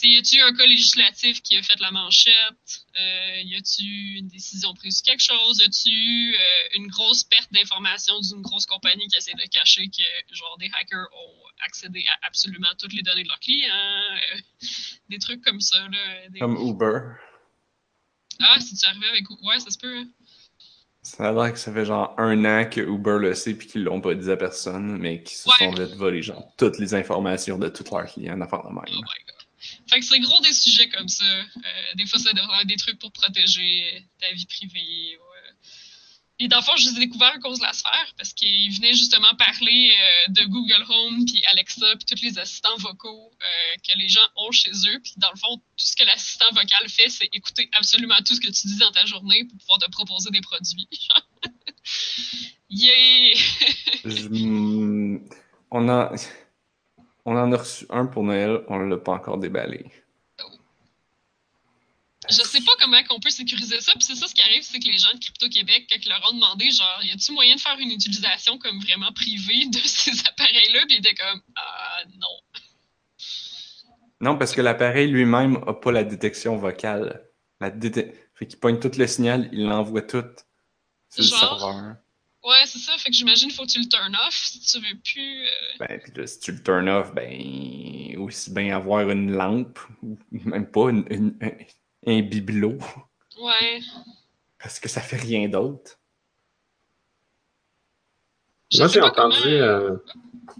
Tu 0.00 0.06
y 0.06 0.18
a-tu 0.18 0.40
un 0.40 0.52
cas 0.54 0.64
législatif 0.64 1.42
qui 1.42 1.56
a 1.56 1.62
fait 1.62 1.78
la 1.80 1.90
manchette? 1.90 2.84
Euh, 3.00 3.40
y 3.42 3.56
a-tu 3.56 3.82
une 4.18 4.28
décision 4.28 4.72
prise 4.74 4.98
sur 4.98 5.04
quelque 5.06 5.22
chose? 5.22 5.58
Y 5.58 5.64
a-tu 5.64 6.36
euh, 6.36 6.76
une 6.78 6.86
grosse 6.86 7.24
perte 7.24 7.52
d'informations 7.52 8.20
d'une 8.20 8.40
grosse 8.42 8.64
compagnie 8.66 9.08
qui 9.08 9.16
essaie 9.16 9.32
de 9.34 9.48
cacher 9.50 9.88
que, 9.88 10.34
genre, 10.36 10.56
des 10.58 10.70
hackers 10.80 11.08
ont 11.12 11.42
accédé 11.66 12.04
à 12.08 12.26
absolument 12.28 12.68
toutes 12.78 12.92
les 12.92 13.02
données 13.02 13.24
de 13.24 13.28
leurs 13.28 13.40
clients? 13.40 13.74
Euh, 13.74 14.38
des 15.08 15.18
trucs 15.18 15.42
comme 15.42 15.60
ça, 15.60 15.78
là. 15.80 16.28
Des- 16.28 16.38
Comme 16.38 16.56
Uber. 16.56 17.00
Ah, 18.40 18.56
c'est-tu 18.60 18.86
arrivé 18.86 19.08
avec. 19.08 19.28
Ouais, 19.42 19.58
ça 19.58 19.70
se 19.70 19.78
peut, 19.78 19.96
hein? 19.98 20.06
Ça 21.02 21.28
a 21.28 21.32
l'air 21.32 21.52
que 21.52 21.58
ça 21.58 21.72
fait 21.72 21.86
genre 21.86 22.14
un 22.18 22.44
an 22.44 22.68
que 22.70 22.80
Uber 22.80 23.16
le 23.18 23.34
sait 23.34 23.54
puis 23.54 23.66
qu'ils 23.66 23.82
l'ont 23.82 24.00
pas 24.00 24.14
dit 24.14 24.30
à 24.30 24.36
personne, 24.36 24.96
mais 24.98 25.22
qu'ils 25.22 25.38
se 25.38 25.48
Ouais. 25.48 25.54
sont 25.58 25.74
fait 25.76 25.94
voler 25.96 26.22
genre 26.22 26.52
toutes 26.56 26.78
les 26.78 26.94
informations 26.94 27.58
de 27.58 27.68
tous 27.68 27.90
leurs 27.90 28.06
clients 28.06 28.36
d'affaires 28.36 28.62
de 28.62 28.68
Oh 28.68 28.72
même. 28.74 28.84
my 28.86 29.00
god. 29.00 29.37
Fait 29.88 30.00
que 30.00 30.04
c'est 30.04 30.20
gros 30.20 30.40
des 30.40 30.52
sujets 30.52 30.88
comme 30.88 31.08
ça. 31.08 31.24
Euh, 31.24 31.94
des 31.94 32.06
fois, 32.06 32.18
c'est 32.18 32.34
de- 32.34 32.66
des 32.66 32.76
trucs 32.76 32.98
pour 32.98 33.10
protéger 33.12 34.04
ta 34.20 34.30
vie 34.32 34.46
privée. 34.46 35.16
ouais. 35.16 35.24
Et 36.40 36.46
dans 36.46 36.58
le 36.58 36.62
fond, 36.62 36.76
je 36.76 36.88
les 36.90 36.96
ai 36.96 37.00
découverts 37.00 37.32
à 37.34 37.38
cause 37.40 37.58
de 37.58 37.64
la 37.64 37.72
sphère 37.72 38.14
parce 38.16 38.32
qu'ils 38.32 38.72
venaient 38.76 38.92
justement 38.94 39.34
parler 39.36 39.92
euh, 40.28 40.32
de 40.34 40.44
Google 40.44 40.84
Home, 40.88 41.24
puis 41.26 41.42
Alexa, 41.50 41.84
puis 41.96 42.04
tous 42.16 42.22
les 42.24 42.38
assistants 42.38 42.76
vocaux 42.76 43.32
euh, 43.42 43.76
que 43.86 43.98
les 43.98 44.08
gens 44.08 44.20
ont 44.36 44.52
chez 44.52 44.70
eux. 44.70 45.00
Puis 45.02 45.14
dans 45.16 45.32
le 45.32 45.36
fond, 45.36 45.56
tout 45.56 45.84
ce 45.84 45.96
que 45.96 46.04
l'assistant 46.04 46.44
vocal 46.52 46.88
fait, 46.88 47.08
c'est 47.08 47.28
écouter 47.32 47.68
absolument 47.72 48.14
tout 48.24 48.36
ce 48.36 48.40
que 48.40 48.46
tu 48.52 48.68
dis 48.68 48.76
dans 48.76 48.92
ta 48.92 49.04
journée 49.04 49.44
pour 49.46 49.58
pouvoir 49.58 49.78
te 49.80 49.90
proposer 49.90 50.30
des 50.30 50.40
produits. 50.40 50.88
yeah! 52.70 53.34
Je- 54.04 54.28
mm, 54.28 55.28
on, 55.72 55.88
a, 55.88 56.12
on 57.28 57.36
en 57.36 57.52
a 57.52 57.56
reçu 57.56 57.86
un 57.90 58.06
pour 58.06 58.22
Noël, 58.24 58.64
on 58.68 58.78
l'a 58.78 58.96
pas 58.96 59.12
encore 59.12 59.38
déballé. 59.38 59.86
Je 62.30 62.34
sais 62.42 62.60
pas 62.60 62.72
comment 62.80 62.98
on 63.10 63.20
peut 63.20 63.30
sécuriser 63.30 63.80
ça, 63.80 63.92
puis 63.92 64.02
c'est 64.02 64.14
ça 64.14 64.26
ce 64.28 64.34
qui 64.34 64.42
arrive, 64.42 64.62
c'est 64.62 64.78
que 64.80 64.86
les 64.86 64.98
gens 64.98 65.12
de 65.14 65.18
Crypto 65.18 65.48
Québec, 65.48 65.86
quand 65.90 65.96
ils 66.04 66.08
leur 66.08 66.20
ont 66.30 66.34
demandé, 66.34 66.70
genre, 66.70 67.00
y 67.02 67.10
a-tu 67.10 67.32
moyen 67.32 67.54
de 67.56 67.60
faire 67.60 67.78
une 67.78 67.90
utilisation 67.90 68.58
comme 68.58 68.78
vraiment 68.80 69.12
privée 69.12 69.66
de 69.66 69.78
ces 69.84 70.20
appareils-là, 70.26 70.80
puis 70.86 70.96
ils 70.96 70.98
étaient 70.98 71.14
comme, 71.14 71.40
ah 71.56 72.02
non. 72.18 72.36
Non, 74.20 74.36
parce 74.36 74.52
que 74.52 74.60
l'appareil 74.60 75.06
lui-même 75.08 75.56
a 75.66 75.72
pas 75.74 75.92
la 75.92 76.04
détection 76.04 76.56
vocale. 76.56 77.24
La 77.60 77.70
déte- 77.70 78.12
Fait 78.34 78.46
qu'il 78.46 78.58
pogne 78.58 78.78
tout 78.78 78.90
le 78.98 79.06
signal, 79.06 79.48
il 79.52 79.64
l'envoie 79.64 80.02
tout 80.02 80.24
sur 81.10 81.22
le 81.22 81.28
serveur. 81.38 81.94
Ouais, 82.44 82.62
c'est 82.66 82.78
ça, 82.78 82.92
fait 82.98 83.10
que 83.10 83.16
j'imagine 83.16 83.50
faut 83.50 83.64
que 83.64 83.70
tu 83.70 83.80
le 83.80 83.88
turn 83.88 84.14
off 84.26 84.34
si 84.34 84.60
tu 84.60 84.78
veux 84.78 84.96
plus. 85.04 85.42
euh, 85.44 85.86
Ben, 85.86 86.00
puis 86.00 86.12
là, 86.14 86.26
si 86.26 86.38
tu 86.40 86.52
le 86.52 86.62
turn 86.62 86.88
off, 86.88 87.12
ben, 87.14 88.16
aussi 88.18 88.52
bien 88.52 88.76
avoir 88.76 89.08
une 89.10 89.32
lampe, 89.32 89.78
ou 90.02 90.16
même 90.30 90.70
pas 90.70 90.88
une, 90.90 91.04
une- 91.10 91.36
un, 91.42 91.50
un 92.06 92.22
bibelot, 92.22 92.78
Ouais. 93.40 93.80
parce 94.62 94.78
que 94.80 94.88
ça 94.88 95.00
fait 95.00 95.16
rien 95.16 95.48
d'autre. 95.48 95.98
Je 98.70 98.78
Moi, 98.78 98.88
j'ai 98.88 99.00
entendu, 99.00 99.38
comment- 99.42 99.54
euh, 99.54 99.96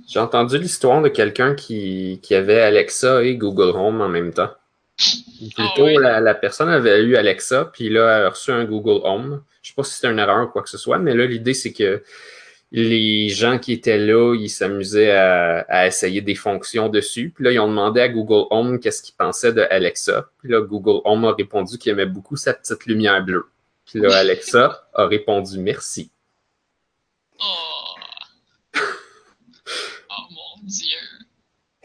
j'ai 0.09 0.19
entendu 0.19 0.59
l'histoire 0.59 1.03
de 1.03 1.09
quelqu'un 1.09 1.55
qui, 1.55 2.21
qui 2.23 2.35
avait 2.35 2.61
Alexa 2.61 3.23
et 3.23 3.37
Google 3.37 3.77
Home 3.77 4.01
en 4.01 4.09
même 4.09 4.33
temps. 4.33 4.51
Plutôt, 5.55 5.85
ouais. 5.85 5.95
la, 6.01 6.19
la 6.21 6.35
personne 6.35 6.69
avait 6.71 7.03
eu 7.05 7.17
Alexa, 7.17 7.67
puis 7.67 7.89
là, 7.89 8.19
elle 8.19 8.25
a 8.27 8.31
reçu 8.31 8.51
un 8.51 8.65
Google 8.65 9.01
Home. 9.07 9.45
Je 9.69 9.73
sais 9.75 9.77
pas 9.77 9.85
si 9.85 9.97
c'était 9.97 10.09
une 10.09 10.19
erreur 10.19 10.49
ou 10.49 10.51
quoi 10.51 10.63
que 10.63 10.71
ce 10.71 10.79
soit, 10.79 10.99
mais 10.99 11.13
là, 11.15 11.27
l'idée, 11.27 11.53
c'est 11.53 11.75
que 11.75 12.03
les 12.73 13.29
gens 13.29 13.59
qui 13.59 13.75
étaient 13.75 13.99
là, 13.99 14.35
ils 14.35 14.49
s'amusaient 14.49 15.11
à, 15.11 15.59
à 15.69 15.87
essayer 15.87 16.23
des 16.23 16.35
fonctions 16.35 16.89
dessus. 16.89 17.31
Puis 17.35 17.45
là, 17.45 17.53
ils 17.53 17.59
ont 17.59 17.69
demandé 17.69 18.01
à 18.01 18.09
Google 18.09 18.47
Home 18.49 18.81
qu'est-ce 18.81 19.03
qu'il 19.03 19.15
pensait 19.15 19.53
de 19.53 19.61
Alexa. 19.69 20.31
Puis 20.39 20.49
là, 20.49 20.63
Google 20.63 21.03
Home 21.05 21.27
a 21.27 21.35
répondu 21.35 21.77
qu'il 21.77 21.93
aimait 21.93 22.07
beaucoup 22.07 22.37
sa 22.37 22.55
petite 22.55 22.87
lumière 22.87 23.23
bleue. 23.23 23.51
Puis 23.85 24.01
là, 24.01 24.17
Alexa 24.17 24.89
a 24.95 25.07
répondu 25.07 25.59
merci. 25.59 26.11
Oh. 27.39 28.75
oh 28.79 30.25
mon 30.31 30.65
dieu. 30.67 31.08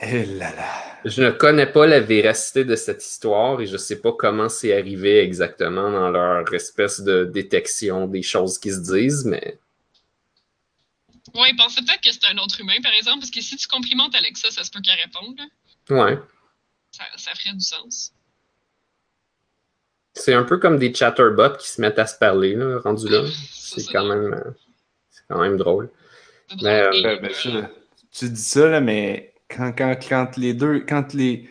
Eh 0.05 0.25
là 0.25 0.51
là. 0.55 0.99
Je 1.05 1.21
ne 1.23 1.31
connais 1.31 1.65
pas 1.65 1.85
la 1.85 1.99
véracité 1.99 2.63
de 2.65 2.75
cette 2.75 3.03
histoire 3.03 3.59
et 3.61 3.65
je 3.65 3.77
sais 3.77 3.99
pas 3.99 4.13
comment 4.13 4.47
c'est 4.49 4.77
arrivé 4.77 5.19
exactement 5.19 5.91
dans 5.91 6.09
leur 6.09 6.51
espèce 6.53 7.01
de 7.01 7.25
détection 7.25 8.07
des 8.07 8.21
choses 8.21 8.57
qui 8.57 8.71
se 8.71 8.79
disent, 8.79 9.25
mais 9.25 9.59
Ouais, 11.35 11.49
il 11.49 11.55
pensait 11.55 11.81
peut-être 11.81 12.01
que 12.01 12.11
c'était 12.11 12.27
un 12.27 12.37
autre 12.37 12.59
humain, 12.59 12.75
par 12.83 12.93
exemple, 12.93 13.19
parce 13.19 13.31
que 13.31 13.41
si 13.41 13.55
tu 13.57 13.67
complimentes 13.67 14.13
Alexa, 14.13 14.51
ça 14.51 14.63
se 14.63 14.69
peut 14.69 14.81
qu'elle 14.81 14.99
réponde, 14.99 15.37
là. 15.89 16.03
ouais. 16.05 16.19
Ça, 16.91 17.03
ça 17.17 17.31
ferait 17.33 17.53
du 17.55 17.59
sens. 17.61 18.13
C'est 20.13 20.33
un 20.33 20.43
peu 20.43 20.57
comme 20.59 20.77
des 20.77 20.93
chatterbots 20.93 21.57
qui 21.57 21.67
se 21.67 21.81
mettent 21.81 21.97
à 21.97 22.05
se 22.05 22.17
parler, 22.17 22.55
là, 22.55 22.79
rendu 22.79 23.09
là. 23.09 23.23
C'est 23.51 23.81
C'est 23.81 23.91
quand 23.91 24.05
même, 24.05 24.33
euh, 24.33 24.51
c'est 25.09 25.23
quand 25.27 25.39
même 25.41 25.57
drôle. 25.57 25.89
C'est. 26.49 26.61
Mais, 26.61 26.81
euh, 26.81 26.91
Et- 26.91 27.03
Ouais, 27.05 27.19
ben, 27.19 27.69
tu 28.11 28.29
dis 28.29 28.41
ça, 28.41 28.67
là, 28.69 28.79
mais 28.79 29.32
quand, 29.55 29.71
quand, 29.77 29.95
quand 30.07 30.37
les 30.37 30.53
deux, 30.53 30.79
quand 30.81 31.13
les, 31.13 31.49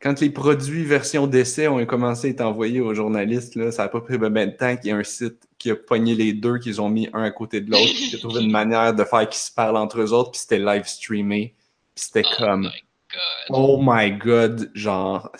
quand 0.00 0.20
les 0.20 0.30
produits 0.30 0.84
version 0.84 1.26
d'essai 1.26 1.68
ont 1.68 1.84
commencé 1.86 2.28
à 2.28 2.30
être 2.30 2.40
envoyés 2.42 2.80
aux 2.80 2.94
journalistes, 2.94 3.54
là, 3.56 3.70
ça 3.72 3.84
n'a 3.84 3.88
pas 3.88 4.00
pris 4.00 4.18
ben, 4.18 4.30
ben 4.30 4.50
de 4.50 4.56
temps 4.56 4.76
qu'il 4.76 4.86
y 4.86 4.88
ait 4.90 4.92
un 4.92 5.04
site 5.04 5.48
qui 5.58 5.70
a 5.70 5.76
pogné 5.76 6.14
les 6.14 6.32
deux, 6.32 6.58
qu'ils 6.58 6.80
ont 6.80 6.88
mis 6.90 7.08
un 7.14 7.22
à 7.22 7.30
côté 7.30 7.60
de 7.60 7.70
l'autre, 7.70 7.84
qui 8.10 8.16
a 8.16 8.18
trouvé 8.18 8.42
une 8.42 8.50
manière 8.50 8.92
de 8.94 9.04
faire 9.04 9.28
qu'ils 9.28 9.40
se 9.40 9.52
parlent 9.52 9.76
entre 9.76 10.00
eux 10.00 10.12
autres, 10.12 10.32
puis 10.32 10.40
c'était 10.40 10.58
live 10.58 10.84
streamé. 10.86 11.54
Puis 11.94 12.04
c'était 12.06 12.24
Oh 12.26 12.34
comme, 12.38 12.62
my 12.62 12.70
God. 13.48 13.56
oh 13.56 13.78
my 13.82 14.12
god, 14.12 14.70
genre, 14.74 15.30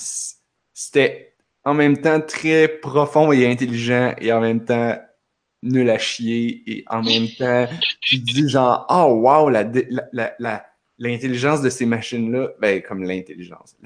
c'était 0.72 1.35
en 1.64 1.74
même 1.74 1.98
temps 1.98 2.20
très 2.20 2.68
profond 2.68 3.33
et 3.33 3.46
intelligent, 3.50 4.14
et 4.18 4.33
en 4.33 4.40
même 4.40 4.64
temps 4.64 4.96
nul 5.62 5.88
à 5.90 5.98
chier, 5.98 6.62
et 6.66 6.85
en 6.88 7.03
même 7.03 7.27
temps, 7.38 7.66
tu 8.00 8.18
dis 8.18 8.48
genre, 8.48 8.87
oh 8.90 9.14
wow, 9.22 9.48
la, 9.50 9.64
la, 10.12 10.35
la- 10.38 10.66
l'intelligence 10.98 11.61
de 11.62 11.70
ces 11.70 11.87
machines-là, 11.87 12.52
ben 12.61 12.83
comme 12.83 13.02
l'intelligence, 13.02 13.76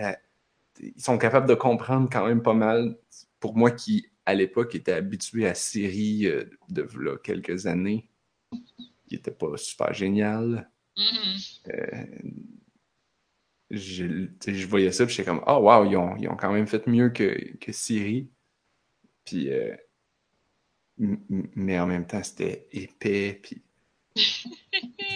ils 0.81 1.03
sont 1.03 1.19
capables 1.19 1.49
de 1.49 1.55
comprendre 1.55 2.09
quand 2.11 2.27
même 2.27 2.43
pas 2.43 2.55
mal. 2.55 2.97
Pour 3.41 3.57
moi 3.57 3.71
qui, 3.71 4.07
à 4.27 4.35
l'époque, 4.35 4.75
était 4.75 4.93
habitué 4.93 5.47
à 5.47 5.55
Siri 5.55 6.27
euh, 6.27 6.45
de 6.69 6.83
v'là 6.83 7.17
quelques 7.23 7.67
années, 7.67 8.09
qui 9.07 9.15
était 9.15 9.31
pas 9.31 9.57
super 9.57 9.93
génial 9.93 10.71
Mhm. 10.99 11.39
je, 13.71 14.05
tu 14.05 14.31
sais, 14.41 14.55
je 14.55 14.67
voyais 14.67 14.93
ça, 14.93 15.07
puis 15.07 15.15
j'étais 15.15 15.29
comme, 15.29 15.45
oh 15.47 15.59
wow, 15.59 15.85
ils 15.85 15.97
ont, 15.97 16.17
ils 16.17 16.29
ont 16.29 16.37
quand 16.37 16.53
même 16.53 16.67
fait 16.67 16.87
mieux 16.87 17.11
que, 17.11 17.57
que 17.59 17.71
Siri. 17.71 18.29
Puis, 19.25 19.53
euh, 19.53 19.77
mais 20.99 21.79
en 21.79 21.87
même 21.87 22.07
temps, 22.07 22.23
c'était 22.23 22.67
épais, 22.73 23.39
puis 23.43 23.63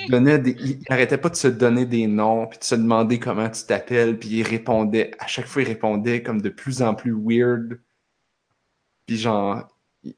donnait 0.09 0.39
des, 0.39 0.51
il 0.53 0.83
arrêtait 0.89 1.19
pas 1.19 1.29
de 1.29 1.37
se 1.37 1.49
donner 1.49 1.87
des 1.87 2.07
noms, 2.07 2.47
puis 2.47 2.59
de 2.59 2.65
se 2.65 2.75
demander 2.75 3.19
comment 3.19 3.49
tu 3.51 3.65
t'appelles, 3.65 4.19
puis 4.19 4.29
il 4.29 4.43
répondait, 4.43 5.13
à 5.19 5.27
chaque 5.27 5.47
fois, 5.47 5.63
il 5.63 5.69
répondait 5.69 6.23
comme 6.23 6.41
de 6.41 6.49
plus 6.49 6.83
en 6.83 6.95
plus 6.95 7.15
weird. 7.17 7.81
Puis 9.07 9.19
genre, 9.19 9.69
il, 10.03 10.15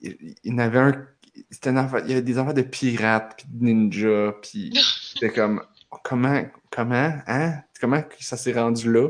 il- 0.00 0.60
avait 0.60 0.78
un, 0.78 1.08
c'était 1.50 1.70
un 1.70 1.76
affaire- 1.76 2.00
il 2.04 2.10
y 2.10 2.12
avait 2.12 2.22
des 2.22 2.38
affaires 2.38 2.54
de 2.54 2.62
pirates, 2.62 3.36
puis 3.36 3.46
de 3.48 3.64
ninja, 3.64 4.32
puis 4.42 4.72
c'était 5.14 5.32
comme, 5.32 5.64
oh, 5.90 5.98
comment, 6.02 6.42
comment, 6.70 7.12
hein? 7.26 7.62
Comment 7.80 8.02
ça 8.20 8.36
s'est 8.36 8.52
rendu 8.52 8.92
là? 8.92 9.08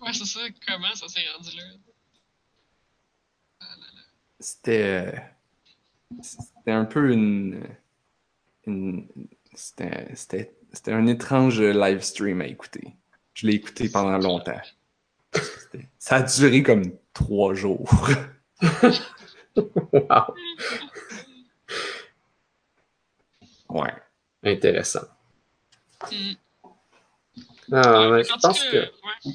Ouais, 0.00 0.12
c'est 0.12 0.24
ça. 0.24 0.40
Comment 0.66 0.94
ça 0.94 1.06
s'est 1.06 1.20
rendu 1.36 1.56
là? 1.56 1.62
Euh, 3.62 3.64
c'était 4.40 5.22
un 6.66 6.84
peu 6.84 7.12
une, 7.12 7.62
une 8.66 9.06
c'était, 9.54 10.08
c'était, 10.14 10.54
c'était 10.72 10.92
un 10.92 11.06
étrange 11.06 11.60
live 11.60 12.02
stream 12.02 12.40
à 12.40 12.46
écouter. 12.46 12.94
Je 13.34 13.46
l'ai 13.46 13.54
écouté 13.54 13.88
pendant 13.88 14.18
longtemps. 14.18 14.60
C'était- 15.34 15.88
ça 15.98 16.16
a 16.16 16.22
duré 16.22 16.62
comme 16.62 16.84
trois 17.12 17.54
jours. 17.54 17.90
Wow. 19.54 20.34
Ouais. 23.68 23.92
Intéressant. 24.42 25.06
Hmm. 26.10 26.32
Ah, 27.72 28.08
mais 28.10 28.24
je 28.24 28.32
pense 28.40 28.64
que 28.64 28.76
ouais. 28.76 29.32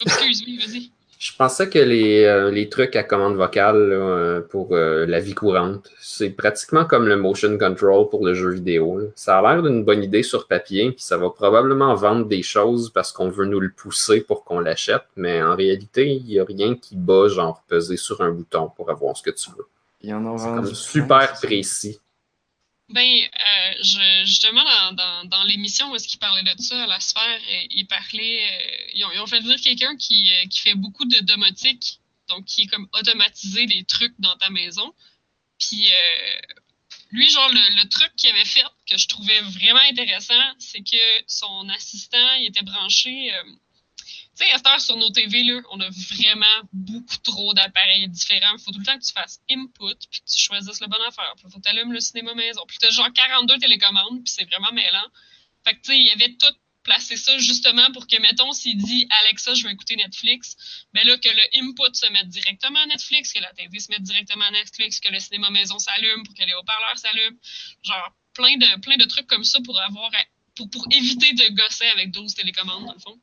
Excuse-moi, 0.00 0.64
vas-y. 0.64 0.92
Je 1.18 1.32
pensais 1.36 1.68
que 1.68 1.80
les, 1.80 2.24
euh, 2.24 2.50
les 2.50 2.68
trucs 2.68 2.94
à 2.94 3.02
commande 3.02 3.34
vocale 3.34 3.88
là, 3.88 3.96
euh, 3.96 4.40
pour 4.40 4.72
euh, 4.72 5.04
la 5.04 5.18
vie 5.18 5.34
courante, 5.34 5.90
c'est 6.00 6.30
pratiquement 6.30 6.84
comme 6.84 7.08
le 7.08 7.16
motion 7.16 7.58
control 7.58 8.08
pour 8.08 8.24
le 8.24 8.34
jeu 8.34 8.50
vidéo. 8.50 8.98
là. 8.98 9.06
Ça 9.16 9.38
a 9.38 9.42
l'air 9.42 9.62
d'une 9.64 9.84
bonne 9.84 10.04
idée 10.04 10.22
sur 10.22 10.46
papier, 10.46 10.92
puis 10.92 11.02
ça 11.02 11.16
va 11.16 11.30
probablement 11.30 11.94
vendre 11.96 12.26
des 12.26 12.42
choses 12.42 12.90
parce 12.90 13.10
qu'on 13.10 13.30
veut 13.30 13.46
nous 13.46 13.58
le 13.58 13.70
pousser 13.70 14.20
pour 14.20 14.44
qu'on 14.44 14.60
l'achète, 14.60 15.02
mais 15.16 15.42
en 15.42 15.56
réalité, 15.56 16.06
il 16.06 16.24
n'y 16.24 16.38
a 16.38 16.44
rien 16.44 16.76
qui 16.76 16.94
bat 16.94 17.26
genre 17.26 17.64
peser 17.66 17.96
sur 17.96 18.20
un 18.20 18.30
bouton 18.30 18.70
pour 18.76 18.88
avoir 18.88 19.16
ce 19.16 19.22
que 19.24 19.30
tu 19.30 19.50
veux. 19.50 19.66
Ils 20.02 20.14
en 20.14 20.24
ont 20.24 20.38
C'est 20.38 20.46
comme 20.46 20.74
super 20.74 21.32
précis. 21.32 21.98
Ben, 22.90 23.04
euh, 23.04 23.72
je, 23.82 24.24
justement, 24.24 24.64
dans, 24.92 25.24
dans, 25.26 25.42
l'émission 25.44 25.90
où 25.90 25.96
est-ce 25.96 26.08
qu'ils 26.08 26.18
parlaient 26.18 26.42
de 26.42 26.62
ça 26.62 26.84
à 26.84 26.86
la 26.86 27.00
sphère, 27.00 27.40
euh, 27.50 27.66
ils 27.70 27.86
parlaient, 27.86 28.42
euh, 28.42 28.90
ils, 28.94 29.04
ont, 29.04 29.10
ils 29.12 29.20
ont 29.20 29.26
fait 29.26 29.40
venir 29.40 29.60
quelqu'un 29.60 29.94
qui, 29.96 30.32
euh, 30.32 30.46
qui 30.46 30.60
fait 30.60 30.74
beaucoup 30.74 31.04
de 31.04 31.18
domotique, 31.20 32.00
donc 32.28 32.46
qui 32.46 32.62
est 32.62 32.66
comme 32.66 32.88
automatiser 32.94 33.66
des 33.66 33.84
trucs 33.84 34.14
dans 34.18 34.34
ta 34.38 34.48
maison. 34.48 34.94
Puis 35.58 35.90
lui, 37.10 37.28
genre, 37.28 37.48
le 37.50 37.88
truc 37.88 38.12
qu'il 38.16 38.30
avait 38.30 38.44
fait 38.44 38.62
que 38.88 38.96
je 38.96 39.08
trouvais 39.08 39.40
vraiment 39.40 39.80
intéressant, 39.90 40.40
c'est 40.58 40.80
que 40.80 41.24
son 41.26 41.68
assistant, 41.70 42.34
il 42.34 42.46
était 42.46 42.62
branché. 42.62 43.32
Tu 44.38 44.44
sais, 44.44 44.52
à 44.64 44.78
sur 44.78 44.96
nos 44.96 45.10
TV, 45.10 45.42
on 45.72 45.80
a 45.80 45.88
vraiment 45.90 46.68
beaucoup 46.72 47.16
trop 47.24 47.54
d'appareils 47.54 48.08
différents. 48.08 48.56
Il 48.56 48.62
faut 48.62 48.70
tout 48.70 48.78
le 48.78 48.84
temps 48.84 48.98
que 48.98 49.04
tu 49.04 49.12
fasses 49.12 49.40
input, 49.50 49.96
puis 50.10 50.20
que 50.20 50.30
tu 50.30 50.38
choisisses 50.38 50.80
la 50.80 50.86
bonne 50.86 51.02
affaire. 51.08 51.32
Puis 51.36 51.46
il 51.46 51.50
faut 51.50 51.58
que 51.58 51.64
tu 51.64 51.70
allumes 51.70 51.92
le 51.92 52.00
cinéma 52.00 52.34
maison. 52.34 52.62
Puis 52.68 52.78
tu 52.78 52.86
as 52.86 52.90
genre 52.90 53.12
42 53.12 53.58
télécommandes, 53.58 54.22
puis 54.22 54.32
c'est 54.32 54.44
vraiment 54.44 54.72
mêlant. 54.72 55.06
Fait 55.64 55.74
que, 55.74 55.80
tu 55.80 55.90
sais, 55.90 55.98
il 55.98 56.06
y 56.06 56.10
avait 56.10 56.34
tout 56.34 56.54
placé 56.84 57.16
ça 57.16 57.36
justement 57.38 57.90
pour 57.92 58.06
que, 58.06 58.18
mettons, 58.20 58.52
s'il 58.52 58.78
dit 58.78 59.06
Alexa, 59.22 59.54
je 59.54 59.64
veux 59.64 59.70
écouter 59.70 59.96
Netflix, 59.96 60.56
ben 60.94 61.06
là, 61.06 61.18
que 61.18 61.28
le 61.28 61.60
input 61.60 61.94
se 61.94 62.06
mette 62.12 62.28
directement 62.28 62.78
à 62.78 62.86
Netflix, 62.86 63.32
que 63.32 63.40
la 63.40 63.52
TV 63.52 63.78
se 63.80 63.90
mette 63.90 64.02
directement 64.02 64.44
à 64.44 64.50
Netflix, 64.52 65.00
que 65.00 65.08
le 65.08 65.18
cinéma 65.18 65.50
maison 65.50 65.78
s'allume, 65.78 66.22
pour 66.24 66.34
que 66.34 66.44
les 66.44 66.54
haut-parleurs 66.54 66.96
s'allument. 66.96 67.36
Genre, 67.82 68.14
plein 68.34 68.56
de, 68.56 69.04
trucs 69.06 69.26
comme 69.26 69.44
ça 69.44 69.58
pour 69.64 69.78
avoir, 69.80 70.10
pour 70.56 70.86
éviter 70.92 71.32
de 71.32 71.54
gosser 71.54 71.86
avec 71.88 72.12
12 72.12 72.34
télécommandes, 72.34 72.86
dans 72.86 72.94
le 72.94 73.00
fond. 73.00 73.20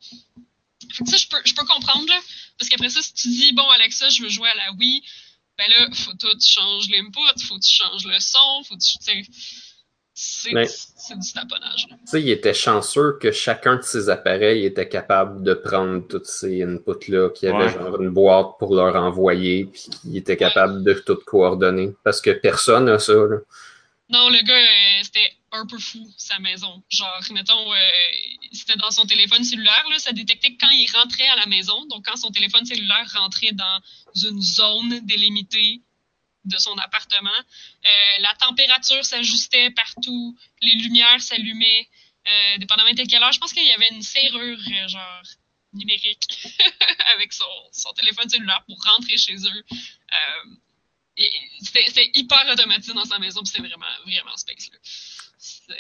Fait 0.94 1.04
que 1.04 1.10
ça, 1.10 1.18
je 1.18 1.28
peux, 1.28 1.38
je 1.46 1.54
peux 1.54 1.66
comprendre, 1.66 2.08
là. 2.08 2.20
Parce 2.58 2.70
qu'après 2.70 2.90
ça, 2.90 3.02
si 3.02 3.14
tu 3.14 3.28
dis, 3.30 3.54
bon, 3.54 3.68
Alexa, 3.72 4.10
je 4.10 4.22
veux 4.24 4.30
jouer 4.30 4.50
à 4.50 4.56
la 4.56 4.72
Wii, 4.74 5.04
ben 5.58 5.66
là, 5.70 5.88
faut 5.94 6.12
que 6.12 6.34
tu 6.38 6.48
changes 6.48 6.90
l'input, 6.90 7.42
faut 7.46 7.56
que 7.56 7.62
tu 7.64 7.72
changes 7.72 8.06
le 8.06 8.20
son, 8.20 8.64
faut 8.68 8.76
que 8.76 8.84
tu. 8.84 8.98
tu 8.98 9.06
sais, 10.14 10.66
C'est 10.98 11.20
du 11.20 11.34
taponnage. 11.34 11.88
Tu 11.88 11.96
sais, 12.06 12.22
il 12.22 12.30
était 12.30 12.54
chanceux 12.54 13.18
que 13.22 13.32
chacun 13.32 13.76
de 13.78 13.82
ses 13.82 14.10
appareils 14.10 14.66
était 14.66 14.88
capable 14.88 15.44
de 15.44 15.54
prendre 15.54 16.08
tous 16.08 16.24
ces 16.26 16.64
inputs-là, 16.64 17.30
qu'il 17.32 17.50
y 17.50 17.52
avait 17.52 17.66
Ouais. 17.66 17.74
genre 17.74 18.02
une 18.02 18.10
boîte 18.12 18.58
pour 18.60 18.76
leur 18.76 18.96
envoyer, 18.96 19.66
puis 19.66 19.82
qu'il 20.02 20.16
était 20.18 20.38
capable 20.38 20.84
de 20.84 20.94
tout 20.94 21.18
coordonner. 21.26 21.94
Parce 22.04 22.22
que 22.22 22.32
personne 22.32 22.86
n'a 22.86 23.00
ça. 23.00 23.14
Là. 23.14 23.38
Non, 24.10 24.30
le 24.30 24.42
gars, 24.46 24.54
euh, 24.56 25.04
c'était 25.04 25.32
un 25.56 25.66
peu 25.66 25.80
fou, 25.80 26.14
sa 26.18 26.40
maison. 26.40 26.84
Genre, 26.90 27.22
mettons, 27.32 27.74
euh, 27.74 27.78
c'était 28.52 28.78
dans 28.78 28.92
son 28.92 29.06
téléphone 29.06 29.44
cellulaire, 29.44 29.86
là, 29.90 30.00
ça 30.00 30.12
détectait 30.12 30.56
quand 30.58 30.70
il 30.70 30.90
rentrait 30.92 31.28
à 31.28 31.36
la 31.36 31.46
maison. 31.46 31.86
Donc, 31.88 32.06
quand 32.06 32.16
son 32.16 32.32
téléphone 32.32 32.66
cellulaire 32.66 33.10
rentrait 33.14 33.52
dans 33.52 33.82
une 34.24 34.42
zone 34.42 35.00
délimitée 35.06 35.82
de 36.46 36.58
son 36.58 36.78
appartement, 36.78 37.30
euh, 37.30 38.20
la 38.20 38.34
température 38.36 39.04
s'ajustait 39.04 39.72
partout, 39.72 40.38
les 40.62 40.76
lumières 40.76 41.22
s'allumaient, 41.22 41.90
euh, 42.28 42.58
dépendamment 42.58 42.94
de 42.94 43.04
quelle 43.04 43.24
heure. 43.24 43.32
Je 43.32 43.40
pense 43.40 43.54
qu'il 43.54 43.66
y 43.66 43.72
avait 43.72 43.90
une 43.90 44.02
serrure, 44.02 44.60
euh, 44.60 44.88
genre, 44.88 45.24
numérique 45.74 46.48
avec 47.16 47.34
son, 47.34 47.44
son 47.72 47.92
téléphone 47.94 48.30
cellulaire 48.30 48.64
pour 48.66 48.82
rentrer 48.84 49.18
chez 49.18 49.36
eux. 49.36 49.66
Euh, 49.70 50.56
c'était 51.62 52.12
hyper 52.14 52.46
automatisé 52.52 52.94
dans 52.94 53.06
sa 53.06 53.20
maison, 53.20 53.44
c'est 53.46 53.60
vraiment, 53.60 53.86
vraiment 54.06 54.36
space. 54.38 54.70
là. 54.72 54.78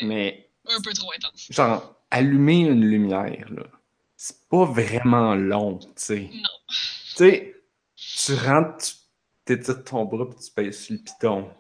Mais, 0.02 0.50
un 0.68 0.82
peu 0.82 0.94
trop 0.94 1.12
intense. 1.15 1.48
genre, 1.50 1.96
allumer 2.12 2.62
une 2.62 2.86
lumière, 2.86 3.46
là, 3.52 3.63
c'est 4.15 4.48
pas 4.50 4.65
vraiment 4.65 5.36
long, 5.36 5.80
tu 5.80 5.88
sais. 5.96 6.30
Non. 6.34 6.50
Tu 6.68 7.15
sais, 7.15 7.56
tu 7.96 8.34
rentres, 8.34 8.86
tu 8.86 8.94
t'étires 9.46 9.84
ton 9.84 10.06
bras 10.06 10.30
puis 10.30 10.39
tu 10.44 10.52
pèses 10.52 10.80
sur 10.80 10.94
le 10.94 11.00
piton. 11.00 11.52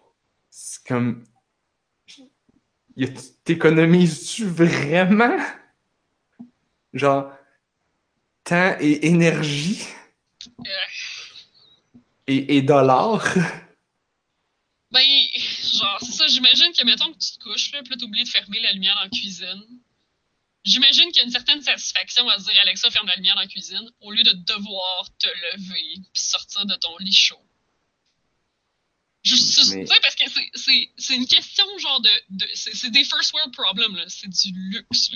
C'est 0.49 0.83
comme. 0.85 1.23
T'économises-tu 3.43 4.45
vraiment? 4.45 5.37
Genre, 6.93 7.29
temps 8.43 8.77
et 8.79 9.07
énergie? 9.07 9.85
Et, 12.27 12.57
et 12.57 12.61
dollars? 12.61 13.35
Ben, 14.91 15.01
genre, 15.33 15.99
c'est 15.99 16.13
ça, 16.13 16.27
j'imagine 16.27 16.64
que, 16.75 16.85
mettons 16.85 17.11
que 17.13 17.17
tu 17.17 17.37
te 17.37 17.43
couches, 17.43 17.71
là, 17.71 17.81
puis 17.81 17.91
là, 17.91 17.97
t'oublies 17.97 18.23
de 18.23 18.29
fermer 18.29 18.59
la 18.61 18.71
lumière 18.71 18.95
dans 18.95 19.01
la 19.03 19.09
cuisine. 19.09 19.63
J'imagine 20.63 21.05
qu'il 21.11 21.17
y 21.17 21.19
a 21.19 21.25
une 21.25 21.31
certaine 21.31 21.61
satisfaction 21.61 22.27
à 22.29 22.39
se 22.39 22.45
dire, 22.45 22.59
Alexa, 22.61 22.89
ferme 22.89 23.07
la 23.07 23.15
lumière 23.15 23.35
dans 23.35 23.41
la 23.41 23.47
cuisine, 23.47 23.87
au 24.01 24.11
lieu 24.11 24.23
de 24.23 24.31
devoir 24.31 25.07
te 25.19 25.27
lever 25.27 25.95
puis 26.13 26.21
sortir 26.23 26.65
de 26.65 26.75
ton 26.75 26.97
lit 26.99 27.13
chaud. 27.13 27.39
Juste, 29.23 29.55
tu 29.71 29.75
Mais- 29.77 29.85
sais, 29.87 29.95
parce 30.03 30.15
que 30.15 30.29
c'est- 30.29 30.51
c'est 30.53 30.89
c'est 30.97 31.15
une 31.15 31.25
question, 31.25 31.65
genre, 31.79 31.99
de. 31.99 32.09
de 32.29 32.45
c'est 32.53 32.75
c'est 32.75 32.91
des 32.91 33.03
first 33.03 33.33
world 33.33 33.51
problems, 33.53 33.95
là. 33.95 34.03
C'est 34.07 34.27
du 34.29 34.51
luxe, 34.69 35.09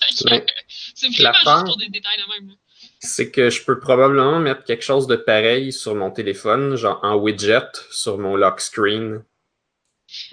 c'est 0.94 1.08
vraiment 1.08 1.32
juste 1.34 1.66
pour 1.66 1.76
des 1.76 1.88
détails 1.88 2.18
de 2.18 2.32
même, 2.32 2.48
là. 2.50 2.54
C'est 3.00 3.30
que 3.32 3.50
je 3.50 3.64
peux 3.64 3.80
probablement 3.80 4.38
mettre 4.38 4.62
quelque 4.64 4.84
chose 4.84 5.06
de 5.08 5.16
pareil 5.16 5.72
sur 5.72 5.94
mon 5.96 6.10
téléphone, 6.12 6.76
genre 6.76 7.00
en 7.02 7.16
widget, 7.16 7.66
sur 7.90 8.18
mon 8.18 8.36
lock 8.36 8.60
screen. 8.60 9.24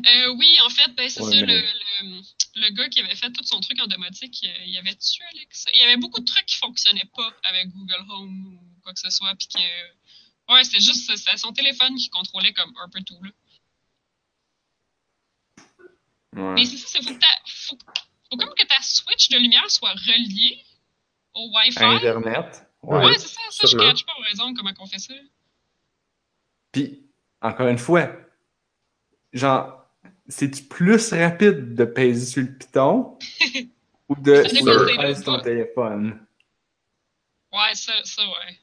Euh, 0.05 0.27
oui, 0.37 0.57
en 0.65 0.69
fait, 0.69 0.91
ben, 0.95 1.09
c'est 1.09 1.21
Ouais, 1.21 1.31
ça, 1.39 1.45
mais- 1.45 1.61
le, 1.61 1.61
le, 2.01 2.21
le 2.55 2.69
gars 2.71 2.89
qui 2.89 2.99
avait 3.01 3.15
fait 3.15 3.31
tout 3.31 3.43
son 3.43 3.59
truc 3.59 3.79
en 3.81 3.87
domotique, 3.87 4.41
il 4.41 4.77
avait 4.77 4.95
tué 4.95 5.23
Alexa. 5.31 5.69
Il 5.73 5.79
y 5.79 5.83
avait 5.83 5.97
beaucoup 5.97 6.19
de 6.19 6.25
trucs 6.25 6.45
qui 6.45 6.57
fonctionnaient 6.57 7.09
pas 7.15 7.31
avec 7.43 7.69
Google 7.69 8.03
Home 8.09 8.55
ou 8.55 8.81
quoi 8.81 8.93
que 8.93 8.99
ce 8.99 9.09
soit, 9.09 9.33
puis 9.35 9.47
que... 9.47 10.53
Ouais, 10.53 10.63
c'est 10.63 10.79
juste 10.79 11.13
c'était 11.15 11.37
son 11.37 11.51
téléphone 11.51 11.95
qui 11.95 12.09
contrôlait 12.09 12.53
comme 12.53 12.73
un 12.83 12.89
peu 12.89 13.01
tout, 13.03 13.21
là. 13.21 13.29
Ouais. 16.35 16.53
Mais 16.53 16.65
c'est 16.65 16.77
ça, 16.77 16.87
c'est 16.87 17.03
faut 17.03 17.13
que 17.13 17.19
ta... 17.19 17.27
Faut, 17.45 17.77
faut 18.29 18.37
comme 18.37 18.53
que 18.55 18.65
ta 18.65 18.81
switch 18.81 19.29
de 19.29 19.37
lumière 19.37 19.69
soit 19.69 19.91
reliée 19.93 20.63
au 21.33 21.51
Wi-Fi. 21.53 21.79
À 21.83 21.89
Internet. 21.91 22.67
Ouais, 22.83 23.05
Ouais, 23.05 23.13
c'est 23.17 23.27
ça, 23.27 23.41
ça, 23.49 23.67
je 23.67 23.77
catch 23.77 24.05
pas, 24.05 24.13
exemple, 24.29 24.55
comment 24.57 24.71
on 24.79 24.85
fait 24.85 24.99
ça. 24.99 25.13
Puis, 26.71 27.03
encore 27.41 27.67
une 27.67 27.77
fois, 27.77 28.09
genre, 29.33 29.85
c'est-tu 30.27 30.63
plus 30.63 31.13
rapide 31.13 31.75
de 31.75 31.85
peser 31.85 32.25
sur 32.25 32.41
le 32.41 32.57
piton 32.57 33.17
ou 34.09 34.15
de 34.15 34.43
sur 34.43 35.23
ton 35.23 35.39
téléphone? 35.39 36.25
Ouais, 37.51 37.73
ça, 37.73 37.93
ça, 38.03 38.23
ouais. 38.23 38.59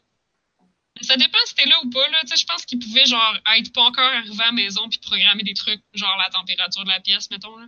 Mais 0.97 1.07
ça 1.07 1.17
dépend 1.17 1.39
si 1.47 1.55
t'es 1.55 1.67
là 1.67 1.77
ou 1.85 1.91
pas, 1.91 2.09
là. 2.09 2.19
Je 2.25 2.45
pense 2.45 2.65
qu'ils 2.65 2.79
pouvaient, 2.79 3.07
genre, 3.07 3.37
être 3.57 3.73
pas 3.73 3.83
encore 3.83 4.05
arrivés 4.05 4.43
à 4.43 4.47
la 4.47 4.53
maison 4.53 4.89
puis 4.89 4.99
programmer 4.99 5.43
des 5.43 5.55
trucs, 5.55 5.81
genre 5.93 6.17
la 6.19 6.31
température 6.31 6.85
de 6.85 6.89
la 6.89 7.01
pièce, 7.01 7.31
mettons, 7.31 7.57
là. 7.57 7.67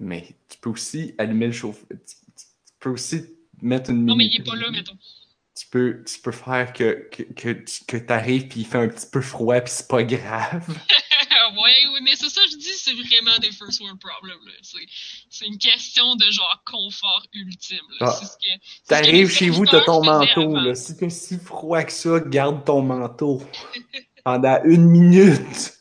Mais 0.00 0.36
tu 0.48 0.58
peux 0.58 0.70
aussi 0.70 1.14
allumer 1.18 1.46
le 1.46 1.52
chauffe. 1.52 1.84
Tu, 1.88 1.96
peux 2.80 2.90
aussi 2.90 3.24
mettre 3.62 3.90
une 3.90 4.04
Non, 4.04 4.16
mais 4.16 4.26
il 4.26 4.40
est 4.40 4.44
pas 4.44 4.56
là, 4.56 4.70
mettons. 4.70 4.96
Tu 5.54 5.66
peux, 5.68 6.02
tu 6.04 6.18
peux 6.20 6.32
faire 6.32 6.72
que, 6.72 7.08
que, 7.12 7.22
que, 7.22 7.52
tu- 7.52 7.84
que 7.86 7.96
t'arrives 7.96 8.48
puis 8.48 8.60
il 8.60 8.66
fait 8.66 8.78
un 8.78 8.88
petit 8.88 9.06
peu 9.10 9.20
froid 9.20 9.60
puis 9.60 9.72
c'est 9.72 9.88
pas 9.88 10.02
grave. 10.02 10.66
ouais, 11.62 11.86
oui, 11.92 12.00
mais 12.02 12.16
c'est 12.16 12.28
ça, 12.28 12.40
je 12.50 12.56
dis, 12.56 12.72
c'est 12.74 12.92
vraiment 12.92 13.36
des 13.40 13.52
first 13.52 13.80
world 13.80 13.98
problems. 14.00 14.50
C'est, 15.28 15.46
une 15.46 15.58
question 15.58 16.16
de, 16.16 16.30
genre, 16.30 16.62
confort 16.64 17.26
ultime. 17.32 17.78
Ah. 18.00 18.18
T'arrives 18.86 19.30
chez 19.30 19.50
vous, 19.50 19.66
t'as 19.66 19.82
ton 19.82 20.02
manteau, 20.02 20.54
là. 20.56 20.74
Si 20.74 20.96
t'es 20.96 21.10
si 21.10 21.38
froid 21.38 21.82
que 21.82 21.92
ça, 21.92 22.20
garde 22.20 22.64
ton 22.64 22.82
manteau. 22.82 23.42
Pendant 24.24 24.62
une 24.64 24.84
minute. 24.88 25.74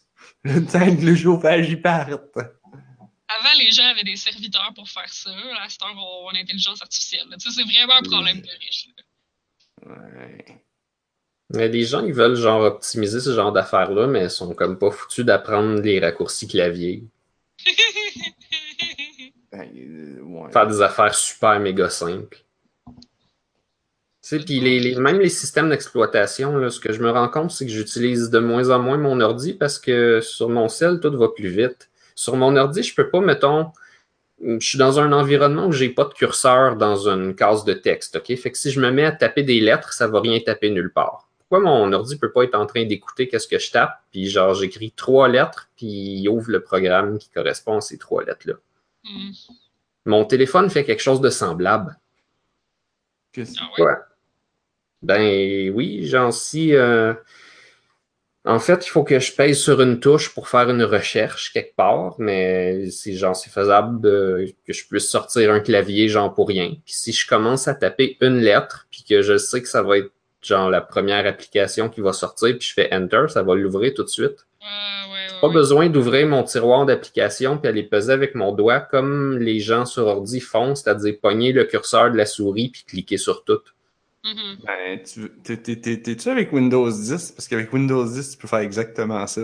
Le 0.43 0.65
temps 0.65 0.93
que 0.93 1.01
le 1.01 1.15
chauffage 1.15 1.69
y 1.69 1.77
parte. 1.77 2.37
Avant, 2.37 3.53
les 3.57 3.71
gens 3.71 3.85
avaient 3.85 4.03
des 4.03 4.17
serviteurs 4.17 4.73
pour 4.75 4.89
faire 4.89 5.07
ça. 5.07 5.31
À 5.61 5.69
cette 5.69 5.81
heure, 5.81 5.95
on 5.95 6.27
a 6.29 6.33
l'intelligence 6.33 6.81
artificielle. 6.81 7.25
c'est 7.37 7.63
vraiment 7.63 7.93
un 7.93 8.01
problème 8.01 8.41
de 8.41 8.49
riche, 8.59 8.87
là. 8.97 9.03
Ouais. 9.85 10.62
Mais 11.53 11.67
les 11.67 11.83
gens, 11.83 12.03
ils 12.03 12.13
veulent 12.13 12.35
genre 12.35 12.61
optimiser 12.63 13.19
ce 13.19 13.33
genre 13.33 13.51
d'affaires-là, 13.51 14.07
mais 14.07 14.23
ils 14.25 14.29
sont 14.29 14.53
comme 14.55 14.77
pas 14.79 14.89
foutus 14.91 15.23
d'apprendre 15.25 15.81
les 15.81 15.99
raccourcis 15.99 16.47
clavier. 16.47 17.03
Ben, 19.51 19.69
euh. 19.77 20.49
Faire 20.51 20.65
des 20.65 20.81
affaires 20.81 21.13
super 21.13 21.59
méga 21.59 21.87
simples. 21.87 22.39
Tu 22.87 22.93
sais, 24.21 24.39
puis 24.39 24.59
les, 24.59 24.79
les- 24.79 24.95
même 24.95 25.19
les 25.19 25.29
systèmes 25.29 25.69
d'exploitation, 25.69 26.69
ce 26.71 26.79
que 26.79 26.91
je 26.91 26.99
me 27.03 27.11
rends 27.11 27.29
compte, 27.29 27.51
c'est 27.51 27.65
que 27.67 27.71
j'utilise 27.71 28.31
de 28.31 28.39
moins 28.39 28.71
en 28.71 28.79
moins 28.79 28.97
mon 28.97 29.19
ordi 29.21 29.53
parce 29.53 29.77
que 29.77 30.21
sur 30.21 30.49
mon 30.49 30.69
cell, 30.69 30.99
tout 30.99 31.15
va 31.15 31.27
plus 31.27 31.49
vite. 31.49 31.91
Sur 32.15 32.35
mon 32.35 32.55
ordi, 32.55 32.81
je 32.81 32.95
peux 32.95 33.09
pas, 33.11 33.19
mettons, 33.21 33.67
je 34.43 34.57
suis 34.67 34.79
dans 34.79 34.99
un 34.99 35.11
environnement 35.11 35.67
où 35.67 35.71
j'ai 35.71 35.89
pas 35.89 36.05
de 36.05 36.13
curseur 36.15 36.75
dans 36.75 37.07
une 37.07 37.35
case 37.35 37.63
de 37.63 37.73
texte, 37.73 38.15
OK? 38.15 38.35
Fait 38.37 38.51
que 38.51 38.57
si 38.57 38.71
je 38.71 38.79
me 38.79 38.89
mets 38.89 39.05
à 39.05 39.11
taper 39.11 39.43
des 39.43 39.59
lettres, 39.59 39.93
ça 39.93 40.07
va 40.07 40.19
rien 40.19 40.39
taper 40.39 40.71
nulle 40.71 40.91
part. 40.91 41.29
Pourquoi 41.53 41.69
mon 41.71 41.93
ordi 41.93 42.17
peut 42.17 42.31
pas 42.31 42.45
être 42.45 42.55
en 42.55 42.65
train 42.65 42.83
d'écouter 42.85 43.27
qu'est-ce 43.27 43.47
que 43.47 43.59
je 43.59 43.69
tape, 43.69 43.93
puis 44.11 44.27
genre 44.27 44.55
j'écris 44.55 44.91
trois 44.95 45.27
lettres, 45.27 45.69
puis 45.75 45.85
il 45.85 46.27
ouvre 46.27 46.49
le 46.49 46.63
programme 46.63 47.19
qui 47.19 47.29
correspond 47.29 47.77
à 47.77 47.81
ces 47.81 47.99
trois 47.99 48.23
lettres-là. 48.23 48.55
Hmm. 49.03 49.29
Mon 50.05 50.25
téléphone 50.25 50.71
fait 50.71 50.83
quelque 50.83 51.03
chose 51.03 51.21
de 51.21 51.29
semblable. 51.29 51.95
Qu'est-ce- 53.33 53.59
Ah 53.61 53.69
ouais? 53.77 53.85
Ouais. 53.85 53.93
Ben 55.03 55.71
oui, 55.75 56.07
genre 56.07 56.33
si. 56.33 56.73
euh, 56.73 57.13
En 58.45 58.57
fait, 58.59 58.83
il 58.85 58.89
faut 58.89 59.03
que 59.03 59.19
je 59.19 59.31
pèse 59.35 59.59
sur 59.61 59.79
une 59.79 59.99
touche 59.99 60.33
pour 60.33 60.49
faire 60.49 60.69
une 60.71 60.83
recherche 60.83 61.53
quelque 61.53 61.75
part, 61.75 62.15
mais 62.17 62.89
c'est 62.89 63.13
genre 63.13 63.35
c'est 63.35 63.51
faisable 63.51 64.05
euh, 64.07 64.47
que 64.65 64.73
je 64.73 64.87
puisse 64.87 65.07
sortir 65.07 65.51
un 65.53 65.59
clavier 65.59 66.09
genre 66.09 66.33
pour 66.33 66.47
rien. 66.47 66.69
Puis 66.83 66.93
si 66.95 67.11
je 67.13 67.27
commence 67.27 67.67
à 67.67 67.75
taper 67.75 68.17
une 68.21 68.39
lettre, 68.39 68.87
puis 68.89 69.03
que 69.07 69.21
je 69.21 69.37
sais 69.37 69.61
que 69.61 69.67
ça 69.69 69.83
va 69.83 69.99
être 69.99 70.11
genre 70.47 70.69
la 70.69 70.81
première 70.81 71.25
application 71.25 71.89
qui 71.89 72.01
va 72.01 72.13
sortir, 72.13 72.57
puis 72.57 72.67
je 72.67 72.73
fais 72.73 72.93
Enter, 72.93 73.25
ça 73.29 73.43
va 73.43 73.55
l'ouvrir 73.55 73.93
tout 73.93 74.03
de 74.03 74.09
suite. 74.09 74.45
Ouais, 74.61 74.67
ouais, 75.11 75.13
ouais. 75.33 75.39
Pas 75.41 75.47
ouais. 75.47 75.53
besoin 75.53 75.89
d'ouvrir 75.89 76.27
mon 76.27 76.43
tiroir 76.43 76.85
d'application 76.85 77.57
puis 77.57 77.67
aller 77.67 77.83
peser 77.83 78.13
avec 78.13 78.33
mon 78.35 78.51
doigt 78.53 78.79
comme 78.79 79.37
les 79.39 79.59
gens 79.59 79.85
sur 79.85 80.07
ordi 80.07 80.39
font, 80.39 80.75
c'est-à-dire 80.75 81.15
pogner 81.21 81.51
le 81.51 81.65
curseur 81.65 82.11
de 82.11 82.17
la 82.17 82.25
souris 82.25 82.69
puis 82.69 82.83
cliquer 82.83 83.17
sur 83.17 83.43
tout. 83.43 83.59
Mhm. 84.23 84.57
Ben, 84.65 85.03
tu, 85.03 85.29
t'es, 85.43 85.57
t'es, 85.57 85.75
t'es- 85.75 86.01
t'es-tu 86.01 86.29
avec 86.29 86.53
Windows 86.53 86.89
10? 86.89 87.33
Parce 87.33 87.47
qu'avec 87.49 87.73
Windows 87.73 88.05
10, 88.05 88.31
tu 88.31 88.37
peux 88.37 88.47
faire 88.47 88.59
exactement 88.59 89.27
ça. 89.27 89.41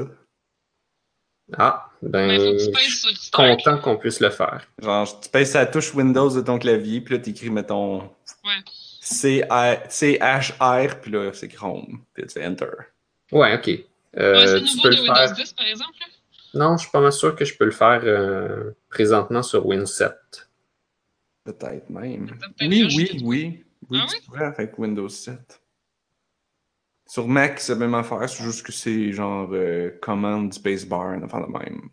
Ah, 1.57 1.89
Ben, 2.03 2.27
ben, 2.27 2.57
je 2.59 2.69
suis 3.15 3.31
content 3.31 3.79
qu'on 3.79 3.97
puisse 3.97 4.19
le 4.19 4.29
faire. 4.29 4.67
Genre, 4.81 5.19
tu 5.19 5.29
pèses 5.29 5.55
la 5.55 5.65
touche 5.65 5.93
Windows 5.95 6.29
de 6.29 6.41
ton 6.41 6.59
clavier, 6.59 7.01
puis 7.01 7.15
là, 7.15 7.19
t'écris, 7.19 7.49
mettons, 7.49 8.01
Ouais. 8.45 8.61
C-H- 9.13 9.89
C-H-R, 9.89 11.01
puis 11.01 11.11
là, 11.11 11.31
c'est 11.33 11.47
Chrome. 11.47 12.03
Puis 12.13 12.23
tu 12.27 12.33
fais 12.33 12.45
Enter. 12.45 12.65
Ouais, 13.31 13.55
ok. 13.57 13.69
Euh, 14.17 14.33
Ouais, 14.35 14.59
tu 14.59 14.75
nouveau 14.75 14.81
peux 14.83 14.89
le 14.89 15.01
Windows 15.01 15.15
faire. 15.15 15.33
10, 15.33 15.53
par 15.53 15.65
exemple. 15.65 15.93
Non, 16.53 16.77
je 16.77 16.81
suis 16.83 16.91
pas 16.91 17.01
mal 17.01 17.11
sûr 17.13 17.35
que 17.35 17.45
je 17.45 17.55
peux 17.57 17.65
le 17.65 17.71
faire 17.71 18.01
euh, 18.03 18.71
présentement 18.89 19.43
sur 19.43 19.65
Win 19.65 19.85
7. 19.85 20.13
Peut-être 21.43 21.89
même. 21.89 22.27
Oui, 22.61 22.87
oui, 22.95 23.19
de- 23.19 23.23
oui. 23.25 23.65
Oui, 23.89 23.99
Ah 24.01 24.05
tu 24.09 24.15
oui? 24.17 24.21
pourrais 24.25 24.45
avec 24.45 24.77
Windows 24.77 25.09
7. 25.09 25.61
Sur 27.07 27.27
Mac, 27.27 27.59
c'est 27.59 27.73
la 27.73 27.79
même 27.79 27.95
affaire, 27.95 28.29
c'est 28.29 28.43
juste 28.43 28.63
que 28.63 28.71
c'est 28.71 29.11
genre 29.11 29.49
euh, 29.51 29.89
commande 30.01 30.53
spacebar, 30.53 31.23
affaire 31.23 31.47
de 31.47 31.51
même. 31.51 31.89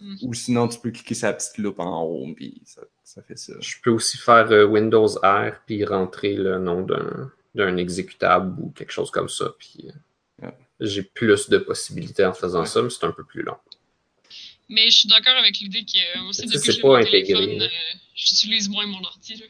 Mm. 0.00 0.16
Ou 0.22 0.34
sinon, 0.34 0.68
tu 0.68 0.78
peux 0.78 0.90
cliquer 0.90 1.14
sur 1.14 1.26
la 1.28 1.34
petite 1.34 1.58
loupe 1.58 1.78
en 1.78 2.02
haut, 2.02 2.26
puis 2.34 2.62
ça, 2.64 2.80
ça 3.06 3.22
fait 3.22 3.38
ça. 3.38 3.52
Je 3.60 3.76
peux 3.82 3.90
aussi 3.90 4.18
faire 4.18 4.50
euh, 4.50 4.64
Windows 4.64 5.06
R 5.22 5.52
puis 5.64 5.84
rentrer 5.84 6.34
le 6.34 6.58
nom 6.58 6.82
d'un 6.82 7.30
d'un 7.54 7.76
exécutable 7.78 8.60
ou 8.60 8.70
quelque 8.72 8.90
chose 8.92 9.10
comme 9.10 9.28
ça. 9.28 9.46
Puis 9.58 9.86
euh, 9.88 9.92
Ouais. 10.46 10.54
j'ai 10.80 11.02
plus 11.02 11.48
de 11.48 11.56
possibilités 11.56 12.24
en 12.26 12.34
faisant 12.34 12.60
Ouais. 12.60 12.66
ça, 12.66 12.82
mais 12.82 12.90
c'est 12.90 13.04
un 13.06 13.12
peu 13.12 13.24
plus 13.24 13.42
long. 13.42 13.56
Mais 14.68 14.90
je 14.90 14.98
suis 14.98 15.08
d'accord 15.08 15.36
avec 15.36 15.56
l'idée 15.60 15.84
que 15.84 16.18
moi 16.18 16.28
aussi, 16.30 16.40
Ça, 16.40 16.46
depuis 16.46 16.58
c'est 16.58 16.66
que 16.66 16.72
j'ai 16.72 16.82
pas 16.82 16.88
mon 16.98 17.02
téléphone, 17.04 17.62
euh, 17.62 17.68
j'utilise 18.14 18.68
moins 18.68 18.86
mon 18.86 19.02
ordi. 19.04 19.36
là. 19.36 19.46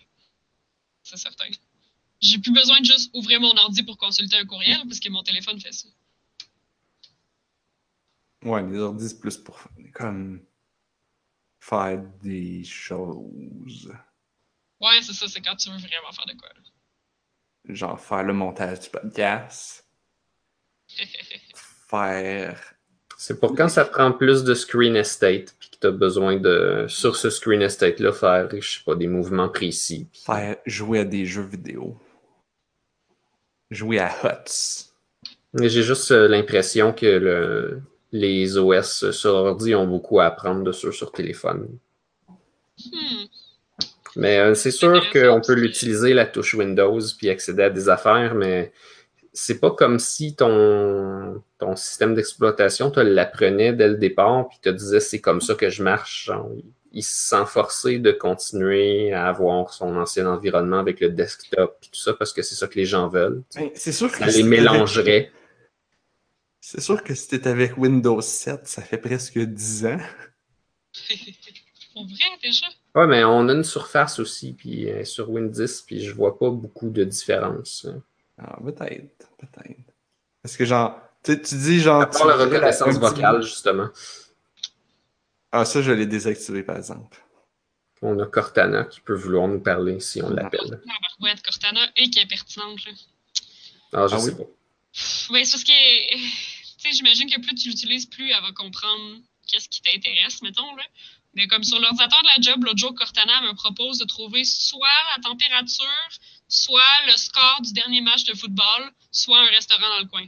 C'est 1.02 1.16
certain. 1.16 1.46
J'ai 2.20 2.38
plus 2.38 2.52
besoin 2.52 2.78
de 2.80 2.84
juste 2.84 3.10
ouvrir 3.14 3.40
mon 3.40 3.56
ordi 3.56 3.82
pour 3.82 3.96
consulter 3.96 4.36
un 4.36 4.44
courriel 4.44 4.78
parce 4.86 5.00
que 5.00 5.08
mon 5.08 5.22
téléphone 5.22 5.58
fait 5.60 5.72
ça. 5.72 5.88
Ouais, 8.44 8.62
les 8.70 8.78
ordi, 8.78 9.08
c'est 9.08 9.18
plus 9.20 9.36
pour 9.38 9.58
comme 9.94 10.40
faire 11.68 12.00
des 12.22 12.62
choses. 12.64 13.92
Ouais, 14.80 15.00
c'est 15.02 15.12
ça, 15.12 15.26
c'est 15.26 15.40
quand 15.40 15.56
tu 15.56 15.70
veux 15.70 15.78
vraiment 15.78 16.12
faire 16.12 16.26
de 16.26 16.38
quoi. 16.38 16.48
là. 16.48 17.74
Genre 17.74 18.00
faire 18.00 18.22
le 18.22 18.32
montage 18.32 18.80
du 18.80 18.90
podcast. 18.90 19.84
Faire. 21.88 22.74
C'est 23.16 23.38
pour 23.38 23.54
quand 23.54 23.68
ça 23.68 23.84
prend 23.84 24.10
plus 24.10 24.42
de 24.42 24.54
screen 24.54 24.96
estate 24.96 25.54
puis 25.58 25.70
que 25.70 25.76
tu 25.80 25.86
as 25.86 25.92
besoin 25.92 26.36
de, 26.36 26.86
sur 26.88 27.14
ce 27.14 27.30
screen 27.30 27.62
estate-là, 27.62 28.12
faire, 28.12 28.48
je 28.50 28.78
sais 28.78 28.84
pas, 28.84 28.96
des 28.96 29.06
mouvements 29.06 29.48
précis. 29.48 30.08
Faire 30.12 30.56
jouer 30.66 31.00
à 31.00 31.04
des 31.04 31.24
jeux 31.24 31.46
vidéo. 31.46 31.96
Jouer 33.70 34.00
à 34.00 34.12
Huts. 34.24 34.90
Mais 35.54 35.68
j'ai 35.68 35.84
juste 35.84 36.10
euh, 36.10 36.26
l'impression 36.26 36.92
que 36.92 37.06
le, 37.06 37.82
les 38.12 38.56
OS 38.58 39.10
sur 39.10 39.34
ordi 39.34 39.74
ont 39.74 39.86
beaucoup 39.86 40.20
à 40.20 40.26
apprendre 40.26 40.62
de 40.64 40.72
ceux 40.72 40.92
sur 40.92 41.12
téléphone. 41.12 41.68
Hmm. 42.78 43.24
Mais 44.16 44.38
euh, 44.38 44.54
c'est 44.54 44.70
sûr 44.70 45.02
qu'on 45.12 45.40
peut 45.46 45.52
l'utiliser, 45.54 46.14
la 46.14 46.24
touche 46.26 46.54
Windows, 46.54 47.00
puis 47.18 47.28
accéder 47.28 47.64
à 47.64 47.70
des 47.70 47.88
affaires, 47.90 48.34
mais 48.34 48.72
c'est 49.34 49.60
pas 49.60 49.70
comme 49.70 49.98
si 49.98 50.34
ton, 50.34 51.42
ton 51.58 51.76
système 51.76 52.14
d'exploitation 52.14 52.90
te 52.90 53.00
l'apprenait 53.00 53.74
dès 53.74 53.88
le 53.88 53.96
départ, 53.96 54.48
puis 54.48 54.58
te 54.62 54.70
disait 54.70 55.00
c'est 55.00 55.20
comme 55.20 55.42
ça 55.42 55.54
que 55.54 55.68
je 55.68 55.82
marche. 55.82 56.24
Genre, 56.26 56.48
il 56.92 57.02
se 57.02 57.14
sent 57.28 57.44
forcé 57.46 57.98
de 57.98 58.10
continuer 58.10 59.12
à 59.12 59.26
avoir 59.26 59.74
son 59.74 59.94
ancien 59.96 60.26
environnement 60.26 60.78
avec 60.78 61.00
le 61.00 61.10
desktop, 61.10 61.76
puis 61.82 61.90
tout 61.92 62.00
ça, 62.00 62.14
parce 62.14 62.32
que 62.32 62.40
c'est 62.40 62.54
ça 62.54 62.68
que 62.68 62.76
les 62.76 62.86
gens 62.86 63.08
veulent. 63.08 63.42
Ben, 63.54 63.68
c'est 63.74 63.92
sûr 63.92 64.10
que 64.10 64.16
Ça 64.16 64.26
les 64.28 64.42
mélangerait. 64.44 65.02
avec- 65.02 65.32
C'est 66.68 66.80
sûr 66.80 67.04
que 67.04 67.14
si 67.14 67.28
t'es 67.28 67.46
avec 67.46 67.78
Windows 67.78 68.20
7, 68.20 68.66
ça 68.66 68.82
fait 68.82 68.98
presque 68.98 69.38
10 69.38 69.86
ans. 69.86 70.00
Pour 71.92 72.04
vrai, 72.08 72.38
déjà? 72.42 72.66
Ouais, 72.96 73.06
mais 73.06 73.22
on 73.22 73.48
a 73.48 73.52
une 73.52 73.62
surface 73.62 74.18
aussi, 74.18 74.52
puis 74.52 74.90
euh, 74.90 75.04
sur 75.04 75.30
Win 75.30 75.48
10, 75.48 75.82
puis 75.82 76.04
je 76.04 76.12
vois 76.12 76.36
pas 76.36 76.50
beaucoup 76.50 76.90
de 76.90 77.04
différence. 77.04 77.86
Ah, 78.36 78.58
peut-être, 78.64 79.28
peut-être. 79.38 79.94
Parce 80.42 80.56
que 80.56 80.64
genre, 80.64 81.00
tu, 81.22 81.40
tu 81.40 81.54
dis 81.54 81.78
genre. 81.78 82.02
À 82.02 82.06
part 82.06 82.26
la 82.26 82.34
reconnaissance 82.34 82.88
petit 82.88 82.98
vocale, 82.98 83.42
justement. 83.42 83.88
Ah, 85.52 85.64
ça, 85.64 85.82
je 85.82 85.92
l'ai 85.92 86.06
désactivé, 86.06 86.64
par 86.64 86.78
exemple. 86.78 87.16
On 88.02 88.18
a 88.18 88.26
Cortana 88.26 88.86
qui 88.86 89.00
peut 89.00 89.14
vouloir 89.14 89.46
nous 89.46 89.60
parler 89.60 90.00
si 90.00 90.20
on 90.20 90.30
l'appelle. 90.30 90.82
Ah, 90.88 91.22
ouais, 91.22 91.32
Cortana, 91.44 91.92
et 91.94 92.10
qui 92.10 92.18
est 92.18 92.26
pertinente, 92.26 92.84
là. 92.86 92.92
Ah, 93.92 94.06
je 94.08 94.16
Ah 94.16 94.18
sais 94.18 94.30
oui? 94.30 94.34
pas. 94.34 94.50
Oui, 95.30 95.44
c'est 95.44 95.52
parce 95.52 95.64
que, 95.64 96.55
j'imagine 96.92 97.30
que 97.30 97.40
plus 97.40 97.54
tu 97.54 97.68
l'utilises, 97.68 98.06
plus 98.06 98.30
elle 98.30 98.42
va 98.42 98.52
comprendre 98.52 99.20
qu'est-ce 99.46 99.68
qui 99.68 99.80
t'intéresse, 99.82 100.42
mettons, 100.42 100.74
là. 100.74 100.84
Mais 101.34 101.46
comme 101.48 101.64
sur 101.64 101.78
l'ordinateur 101.78 102.22
de 102.22 102.28
la 102.28 102.40
job, 102.40 102.64
l'autre 102.64 102.78
jour, 102.78 102.94
Cortana 102.94 103.42
me 103.42 103.52
propose 103.52 103.98
de 103.98 104.06
trouver 104.06 104.44
soit 104.44 104.88
la 105.14 105.22
température, 105.22 106.08
soit 106.48 107.06
le 107.06 107.16
score 107.16 107.60
du 107.60 107.72
dernier 107.74 108.00
match 108.00 108.24
de 108.24 108.34
football, 108.34 108.90
soit 109.12 109.40
un 109.40 109.50
restaurant 109.50 109.88
dans 109.88 109.98
le 109.98 110.06
coin. 110.06 110.26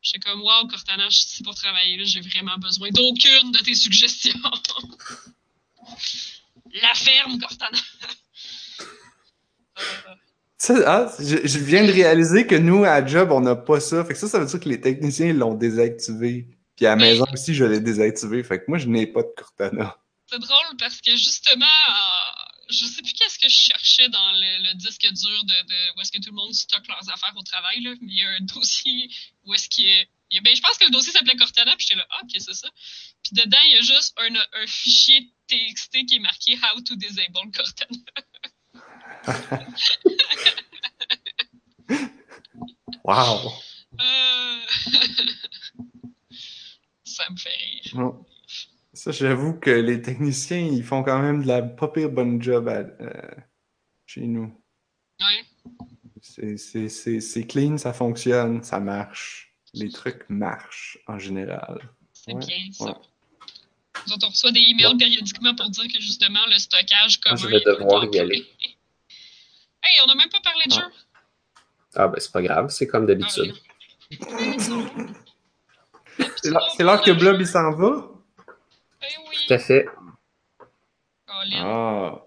J'étais 0.00 0.20
comme, 0.20 0.40
wow, 0.40 0.66
Cortana, 0.68 1.08
je 1.10 1.16
suis 1.18 1.28
ici 1.28 1.42
pour 1.42 1.54
travailler, 1.54 2.02
j'ai 2.06 2.22
vraiment 2.22 2.56
besoin 2.58 2.90
d'aucune 2.90 3.52
de 3.52 3.58
tes 3.58 3.74
suggestions. 3.74 4.32
la 6.72 6.94
ferme, 6.94 7.38
Cortana. 7.38 7.78
Ah, 10.86 11.10
je, 11.18 11.46
je 11.46 11.58
viens 11.58 11.84
de 11.86 11.92
réaliser 11.92 12.46
que 12.46 12.54
nous, 12.54 12.84
à 12.84 13.04
Job, 13.04 13.30
on 13.32 13.40
n'a 13.40 13.56
pas 13.56 13.80
ça. 13.80 14.04
Fait 14.04 14.12
que 14.14 14.18
ça, 14.18 14.28
ça 14.28 14.38
veut 14.38 14.46
dire 14.46 14.60
que 14.60 14.68
les 14.68 14.80
techniciens 14.80 15.32
l'ont 15.32 15.54
désactivé. 15.54 16.46
Puis 16.76 16.86
à 16.86 16.90
la 16.90 16.96
maison 16.96 17.24
aussi, 17.32 17.54
je 17.54 17.64
l'ai 17.64 17.80
désactivé. 17.80 18.42
Fait 18.44 18.58
que 18.60 18.64
moi, 18.68 18.78
je 18.78 18.86
n'ai 18.86 19.06
pas 19.06 19.22
de 19.22 19.32
Cortana. 19.36 19.96
C'est 20.30 20.38
drôle 20.38 20.76
parce 20.78 21.00
que 21.00 21.10
justement, 21.16 21.64
euh, 21.66 22.62
je 22.70 22.86
sais 22.86 23.02
plus 23.02 23.12
qu'est-ce 23.12 23.38
que 23.38 23.48
je 23.48 23.56
cherchais 23.56 24.08
dans 24.08 24.32
le, 24.32 24.70
le 24.70 24.74
disque 24.76 25.02
dur 25.02 25.44
de, 25.44 25.68
de 25.68 25.96
où 25.96 26.00
est-ce 26.00 26.12
que 26.12 26.18
tout 26.18 26.30
le 26.30 26.36
monde 26.36 26.54
stocke 26.54 26.86
leurs 26.88 27.08
affaires 27.12 27.34
au 27.36 27.42
travail, 27.42 27.82
là. 27.82 27.90
Mais 28.00 28.12
il 28.12 28.18
y 28.18 28.24
a 28.24 28.30
un 28.30 28.40
dossier 28.40 29.10
où 29.44 29.52
est-ce 29.54 29.68
qu'il 29.68 29.86
y 29.86 30.38
a- 30.38 30.40
ben, 30.40 30.54
je 30.56 30.62
pense 30.62 30.78
que 30.78 30.84
le 30.86 30.90
dossier 30.90 31.12
s'appelait 31.12 31.36
Cortana, 31.36 31.76
puis 31.76 31.84
j'étais 31.86 31.98
là, 31.98 32.06
ah, 32.10 32.20
ok, 32.22 32.30
c'est 32.38 32.54
ça. 32.54 32.68
Puis 33.22 33.32
dedans, 33.44 33.58
il 33.66 33.74
y 33.74 33.78
a 33.78 33.80
juste 33.82 34.14
un, 34.18 34.34
un 34.62 34.66
fichier 34.66 35.28
TXT 35.48 36.06
qui 36.06 36.16
est 36.16 36.20
marqué 36.20 36.54
How 36.56 36.80
to 36.80 36.94
disable 36.96 37.50
Cortana. 37.54 37.98
Wow! 43.04 43.52
Euh, 44.00 44.00
ça 47.04 47.24
me 47.30 47.36
fait 47.36 47.50
rire. 47.92 48.12
Ça, 48.92 49.10
j'avoue 49.10 49.54
que 49.58 49.70
les 49.70 50.00
techniciens, 50.02 50.58
ils 50.60 50.84
font 50.84 51.02
quand 51.02 51.20
même 51.20 51.42
de 51.42 51.48
la 51.48 51.62
pas 51.62 51.88
pire 51.88 52.10
bonne 52.10 52.40
job 52.40 52.68
à- 52.68 53.02
euh, 53.02 53.30
chez 54.06 54.26
nous. 54.26 54.54
Ouais. 55.20 55.44
C'est- 56.20 57.46
clean, 57.48 57.76
ça 57.78 57.92
fonctionne, 57.92 58.62
ça 58.62 58.78
marche. 58.78 59.52
Les 59.74 59.90
trucs 59.90 60.28
marchent 60.28 60.98
en 61.08 61.18
général. 61.18 61.80
C'est 62.12 62.34
Ouais, 62.34 62.46
bien 62.46 62.72
ça. 62.72 62.84
ouais. 62.84 62.92
Nous 64.06 64.12
autres, 64.12 64.26
on 64.26 64.30
reçoit 64.30 64.52
des 64.52 64.60
emails 64.60 64.96
périodiquement 64.96 65.54
pour 65.54 65.68
dire 65.70 65.84
que 65.92 66.00
justement 66.00 66.44
le 66.46 66.58
stockage 66.58 67.18
commun. 67.20 67.36
je 67.36 67.48
vais 67.48 67.56
est 67.56 67.64
devoir 67.66 68.04
y 68.12 68.18
aller. 68.20 68.46
Hey, 69.82 69.98
on 70.02 70.06
n'a 70.06 70.14
même 70.14 70.28
pas 70.28 70.40
parlé 70.42 70.64
de 70.66 70.74
Ah. 70.74 70.80
jeu. 70.80 70.86
Ah, 71.94 72.08
ben, 72.08 72.18
c'est 72.20 72.32
pas 72.32 72.42
grave, 72.42 72.70
c'est 72.70 72.86
comme 72.86 73.06
d'habitude. 73.06 73.54
C'est 76.36 76.50
là- 76.50 76.60
c'est 76.76 76.82
l'heure 76.82 77.02
que 77.02 77.10
Blob 77.12 77.40
il 77.40 77.46
s'en 77.46 77.70
va? 77.72 78.08
Eh 79.02 79.06
oui. 79.28 79.36
Tout 79.46 79.54
à 79.54 79.58
fait. 79.58 79.86
Colin. 81.26 81.62
Ah, 81.64 82.22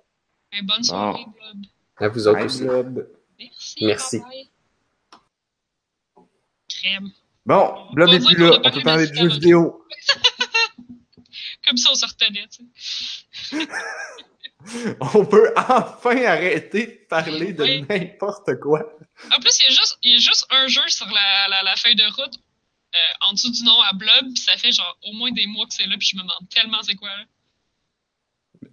Eh, 0.58 0.62
bonne 0.62 0.84
soirée, 0.84 1.26
Blob. 1.26 1.66
À 1.98 2.08
vous 2.10 2.28
autres 2.28 2.38
bye, 2.38 2.46
aussi. 2.46 2.64
Blob. 2.64 3.08
Merci. 3.40 3.86
Merci. 3.86 4.22
Crème. 6.70 7.12
Bon, 7.46 7.88
Blob 7.94 8.10
est 8.14 8.20
plus 8.26 8.38
là, 8.38 8.60
on 8.64 8.72
peut 8.72 8.82
parler 8.82 9.08
de 9.08 9.14
jeux 9.14 9.28
vidéo. 9.30 9.86
Comme 11.68 11.78
ça, 11.78 11.90
on 11.92 11.96
se 11.96 12.06
retenait, 12.06 12.48
tu 12.48 12.64
sais. 12.78 13.68
On 15.14 15.26
peut 15.26 15.54
enfin 15.56 16.24
arrêter 16.26 16.88
de 16.88 17.08
parler 17.08 17.54
de 17.54 17.64
Oui. 17.64 17.86
n'importe 17.90 18.60
quoi. 18.60 18.80
En 19.36 19.40
plus, 19.40 19.60
il 19.60 19.64
y, 19.64 19.68
a 19.68 19.70
juste, 19.70 19.98
il 20.04 20.12
y 20.14 20.16
a 20.16 20.20
juste 20.20 20.46
un 20.50 20.68
jeu 20.68 20.88
sur 20.88 21.06
la, 21.08 21.48
la, 21.50 21.64
la 21.64 21.76
feuille 21.76 21.96
de 21.96 22.04
route 22.04 22.36
euh, 22.96 22.98
en 23.30 23.34
dessous 23.34 23.52
du 23.52 23.64
nom 23.64 23.80
à 23.82 23.94
Blob, 23.94 24.26
puis 24.34 24.42
ça 24.44 24.56
fait 24.58 24.72
genre 24.72 24.98
au 25.06 25.14
moins 25.14 25.32
des 25.32 25.48
mois 25.48 25.66
que 25.66 25.74
c'est 25.74 25.86
là, 25.86 25.96
puis 25.98 26.08
je 26.12 26.16
me 26.18 26.22
demande 26.22 26.50
tellement 26.54 26.82
c'est 26.84 26.96
quoi. 26.96 27.10
là. 27.10 28.70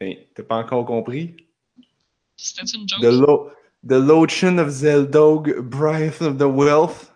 Ben, 0.00 0.16
t'as 0.34 0.42
pas 0.42 0.56
encore 0.56 0.84
compris? 0.84 1.36
C'était 2.36 2.76
une 2.76 2.88
joke. 2.88 3.00
The, 3.00 3.04
Lo 3.04 3.50
the 3.86 3.92
Lotion 3.92 4.58
of 4.58 4.68
Zeldog, 4.68 5.60
Breath 5.60 6.20
of 6.22 6.38
the 6.38 6.42
Wealth. 6.46 7.12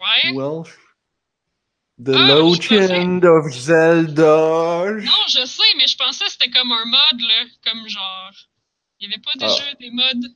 Ouais. 0.00 0.32
Welsh? 0.34 0.76
The 2.04 2.10
Ah, 2.14 2.28
Lotion 2.34 3.22
of 3.24 3.50
Zeldog. 3.52 5.02
Non, 5.04 5.22
je 5.28 5.46
sais, 5.46 5.62
mais 5.78 5.86
je 5.86 5.96
pensais 5.96 6.24
que 6.24 6.30
c'était 6.30 6.50
comme 6.50 6.70
un 6.72 6.84
mode, 6.84 7.20
là. 7.20 7.44
Comme 7.64 7.88
genre. 7.88 8.30
Il 9.00 9.08
n'y 9.08 9.14
avait 9.14 9.22
pas 9.22 9.30
Ah. 9.40 9.46
déjà 9.46 9.74
des 9.80 9.90
modes 9.90 10.26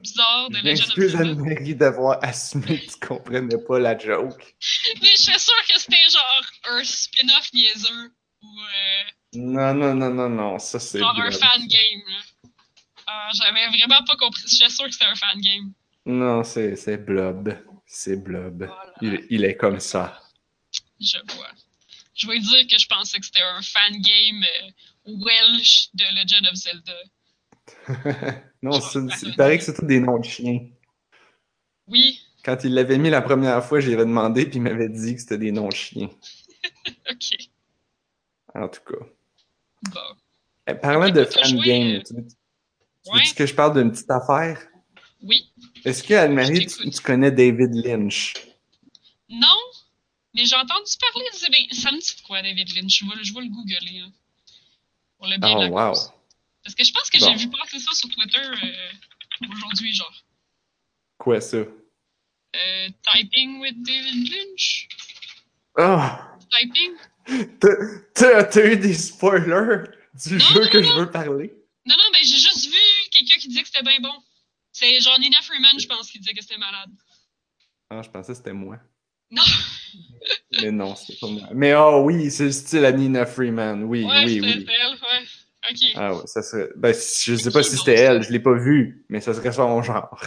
bizarres 0.00 0.50
de 0.50 0.56
Legend 0.58 0.90
of 0.90 0.94
Zelda. 0.96 1.18
Anne-Marie 1.20 1.74
d'avoir 1.74 2.18
assumé 2.22 2.80
que 2.80 2.92
tu 2.92 2.98
comprenais 3.06 3.58
pas 3.66 3.78
la 3.78 3.96
joke. 3.98 4.56
Mais 5.02 5.08
je 5.16 5.22
suis 5.22 5.38
sûre 5.38 5.54
que 5.68 5.80
c'était 5.80 5.96
genre 6.10 6.42
un 6.70 6.84
spin-off 6.84 7.52
niaiseux 7.52 8.12
ou 8.42 8.46
euh, 8.60 9.02
Non, 9.34 9.72
non, 9.74 9.94
non, 9.94 10.10
non, 10.10 10.28
non, 10.28 10.58
ça 10.58 10.78
c'est. 10.80 10.98
genre 10.98 11.18
un 11.18 11.30
fan 11.30 11.66
game. 11.66 12.02
là. 12.08 12.50
Ah, 13.06 13.28
J'avais 13.34 13.66
vraiment 13.68 14.02
pas 14.04 14.16
compris. 14.16 14.42
Je 14.46 14.54
suis 14.56 14.70
sûre 14.70 14.86
que 14.86 14.92
c'était 14.92 15.04
un 15.06 15.14
fan 15.14 15.40
game. 15.40 15.72
Non, 16.06 16.42
c'est 16.44 16.74
c'est 16.76 16.96
Blob. 16.98 17.56
C'est 17.86 18.16
Blob. 18.16 18.64
Voilà. 18.66 18.94
Il, 19.00 19.26
il 19.30 19.44
est 19.44 19.56
comme 19.56 19.78
ça. 19.80 20.20
Je 21.00 21.18
vois. 21.34 21.50
Je 22.14 22.26
vais 22.28 22.38
dire 22.38 22.66
que 22.68 22.78
je 22.78 22.86
pensais 22.86 23.18
que 23.18 23.26
c'était 23.26 23.42
un 23.42 23.60
fan 23.62 23.92
game 24.00 24.44
euh, 24.44 25.12
Welsh 25.24 25.88
de 25.94 26.04
Legend 26.14 26.46
of 26.46 26.54
Zelda. 26.54 28.42
non, 28.62 28.78
il 29.22 29.36
paraît 29.36 29.58
que 29.58 29.64
c'est 29.64 29.74
tous 29.74 29.86
des 29.86 30.00
noms 30.00 30.18
de 30.18 30.24
chiens. 30.24 30.60
Oui, 31.86 32.20
Quand 32.44 32.58
il 32.64 32.74
l'avait 32.74 32.98
mis 32.98 33.10
la 33.10 33.20
première 33.22 33.62
fois, 33.64 33.80
j'y 33.80 33.92
avais 33.92 34.04
demandé, 34.04 34.46
puis 34.46 34.56
il 34.56 34.62
m'avait 34.62 34.88
dit 34.88 35.14
que 35.14 35.20
c'était 35.20 35.38
des 35.38 35.52
noms 35.52 35.68
de 35.68 35.74
chiens. 35.74 36.08
ok. 37.10 37.36
En 38.54 38.68
tout 38.68 38.80
cas. 38.82 39.04
Bon. 39.90 40.00
Eh, 40.66 40.74
parlant 40.74 41.10
de 41.10 41.24
fan 41.24 41.58
game, 41.60 41.96
euh, 41.96 42.02
tu, 42.06 42.14
veux- 42.14 42.26
tu 42.26 43.10
ouais. 43.12 43.18
veux-tu 43.18 43.34
que 43.34 43.46
je 43.46 43.54
parle 43.54 43.74
d'une 43.78 43.90
petite 43.90 44.10
affaire? 44.10 44.66
Oui. 45.22 45.52
Est-ce 45.84 46.02
que, 46.02 46.14
Anne-Marie, 46.14 46.66
tu 46.66 47.00
connais 47.02 47.30
David 47.30 47.74
Lynch? 47.74 48.34
Non, 49.28 49.48
mais 50.34 50.44
j'ai 50.44 50.56
entendu 50.56 50.90
parler 51.12 51.26
de 51.32 51.74
Ça 51.74 51.90
me 51.92 51.98
dit 52.00 52.22
quoi, 52.26 52.42
David 52.42 52.74
Lynch? 52.74 52.98
Je 53.00 53.04
vais, 53.06 53.24
je 53.24 53.32
vais 53.34 53.40
le 53.40 53.48
googler. 53.48 54.00
hein, 54.00 54.12
pour 55.16 55.26
le 55.28 55.38
bien 55.38 55.50
de 55.50 55.54
Oh, 55.56 55.60
la 55.62 55.68
wow. 55.70 55.92
cause. 55.92 56.10
Parce 56.62 56.74
que 56.74 56.84
je 56.84 56.92
pense 56.92 57.10
que 57.10 57.18
Bon. 57.18 57.26
j'ai 57.30 57.36
vu 57.44 57.50
passer 57.50 57.78
ça 57.78 57.92
sur 57.92 58.08
Twitter 58.08 58.38
euh, 58.38 58.92
aujourd'hui, 59.52 59.92
genre. 59.94 60.12
Quoi, 61.18 61.40
ça? 61.40 61.58
Euh, 61.58 62.88
typing 63.12 63.60
with 63.60 63.82
David 63.82 64.30
Lynch? 64.32 64.88
Ah! 65.76 66.36
Typing? 66.50 66.92
T'as- 68.14 68.64
eu 68.64 68.76
des 68.76 68.94
spoilers 68.94 69.84
du 70.14 70.34
Non, 70.34 70.38
jeu 70.38 70.60
non, 70.64 70.68
que 70.70 70.78
non. 70.78 70.84
je 70.84 70.92
veux 71.00 71.10
parler? 71.10 71.52
Non, 71.86 71.96
non, 71.96 72.04
mais 72.12 72.22
j'ai 72.24 72.36
juste 72.38 72.66
vu 72.66 72.78
quelqu'un 73.10 73.36
qui 73.38 73.48
disait 73.48 73.62
que 73.62 73.68
c'était 73.68 73.82
bien 73.82 73.98
bon. 74.00 74.14
C'est 74.72 75.00
genre 75.00 75.18
Nina 75.18 75.40
Freeman, 75.42 75.78
je 75.78 75.86
pense, 75.86 76.10
qui 76.10 76.18
disait 76.18 76.32
que 76.34 76.42
c'était 76.42 76.58
malade. 76.58 76.90
Ah, 77.90 78.02
je 78.02 78.10
pensais 78.10 78.32
que 78.32 78.36
c'était 78.38 78.52
moi. 78.52 78.78
Non. 79.34 79.42
Mais 80.62 80.70
non, 80.70 80.94
c'est 80.94 81.18
pas 81.20 81.26
moi. 81.28 81.48
Mais 81.54 81.74
oh 81.74 82.02
oui, 82.04 82.30
c'est 82.30 82.44
le 82.44 82.52
style 82.52 82.84
à 82.84 82.92
Nina 82.92 83.26
Freeman. 83.26 83.84
Oui, 83.84 84.04
Ouais, 84.04 84.24
oui, 84.24 84.40
oui. 84.40 84.66
elle, 84.68 84.92
ouais. 84.92 85.26
Ok. 85.70 85.78
Ah 85.94 86.14
ouais, 86.14 86.26
ça 86.26 86.42
serait. 86.42 86.68
Ben, 86.76 86.94
je 86.94 87.36
sais 87.36 87.50
pas 87.50 87.62
si 87.62 87.76
c'était 87.76 87.94
elle, 87.94 88.22
je 88.22 88.30
l'ai 88.30 88.40
pas 88.40 88.54
vu, 88.54 89.04
mais 89.08 89.20
ça 89.20 89.34
serait 89.34 89.52
son 89.52 89.82
genre. 89.82 90.18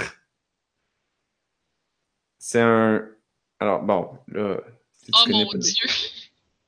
C'est 2.40 2.62
un. 2.62 3.04
Alors, 3.60 3.82
bon, 3.82 4.18
là. 4.28 4.58
Si 4.94 5.06
tu 5.06 5.12
Oh 5.14 5.24
connais 5.26 5.44
mon 5.46 5.52
pas 5.52 5.58
dieu! 5.58 5.88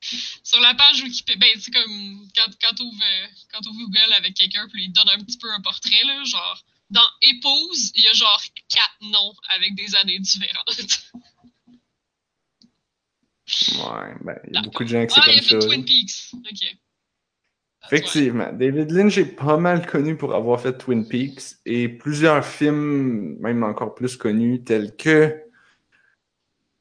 Sur 0.42 0.60
la 0.60 0.74
page 0.74 1.02
Wikipédia, 1.02 1.38
ben, 1.38 1.60
c'est 1.60 1.70
comme 1.72 2.26
quand, 2.34 2.50
quand 2.62 2.74
tu 2.74 2.82
ouvres 2.82 3.78
Google 3.78 4.12
avec 4.16 4.34
quelqu'un, 4.34 4.66
puis 4.72 4.84
il 4.84 4.92
donne 4.92 5.08
un 5.10 5.22
petit 5.22 5.38
peu 5.38 5.50
un 5.52 5.60
portrait, 5.60 6.02
là, 6.06 6.24
genre, 6.24 6.64
dans 6.90 7.06
épouse, 7.22 7.92
il 7.94 8.04
y 8.04 8.08
a 8.08 8.12
genre 8.14 8.42
quatre 8.68 8.96
noms 9.02 9.34
avec 9.54 9.74
des 9.74 9.94
années 9.96 10.18
différentes. 10.18 11.02
Ouais, 13.78 14.14
ben, 14.22 14.38
il 14.44 14.54
y 14.54 14.56
a 14.56 14.60
D'accord. 14.60 14.64
beaucoup 14.64 14.84
de 14.84 14.88
gens 14.88 15.06
qui 15.06 15.14
c'est 15.14 15.20
Ah, 15.22 15.24
il 15.26 15.30
a 15.30 15.40
comme 15.40 15.48
fait 15.48 15.60
ça. 15.60 15.66
Twin 15.66 15.84
Peaks. 15.84 16.32
Ok. 16.34 16.76
Effectivement, 17.86 18.52
David 18.52 18.90
Lynch 18.92 19.16
est 19.18 19.24
pas 19.24 19.56
mal 19.56 19.86
connu 19.86 20.16
pour 20.16 20.34
avoir 20.34 20.60
fait 20.60 20.76
Twin 20.76 21.08
Peaks 21.08 21.56
et 21.64 21.88
plusieurs 21.88 22.44
films, 22.44 23.36
même 23.40 23.62
encore 23.64 23.94
plus 23.94 24.16
connus, 24.16 24.62
tels 24.62 24.94
que 24.96 25.42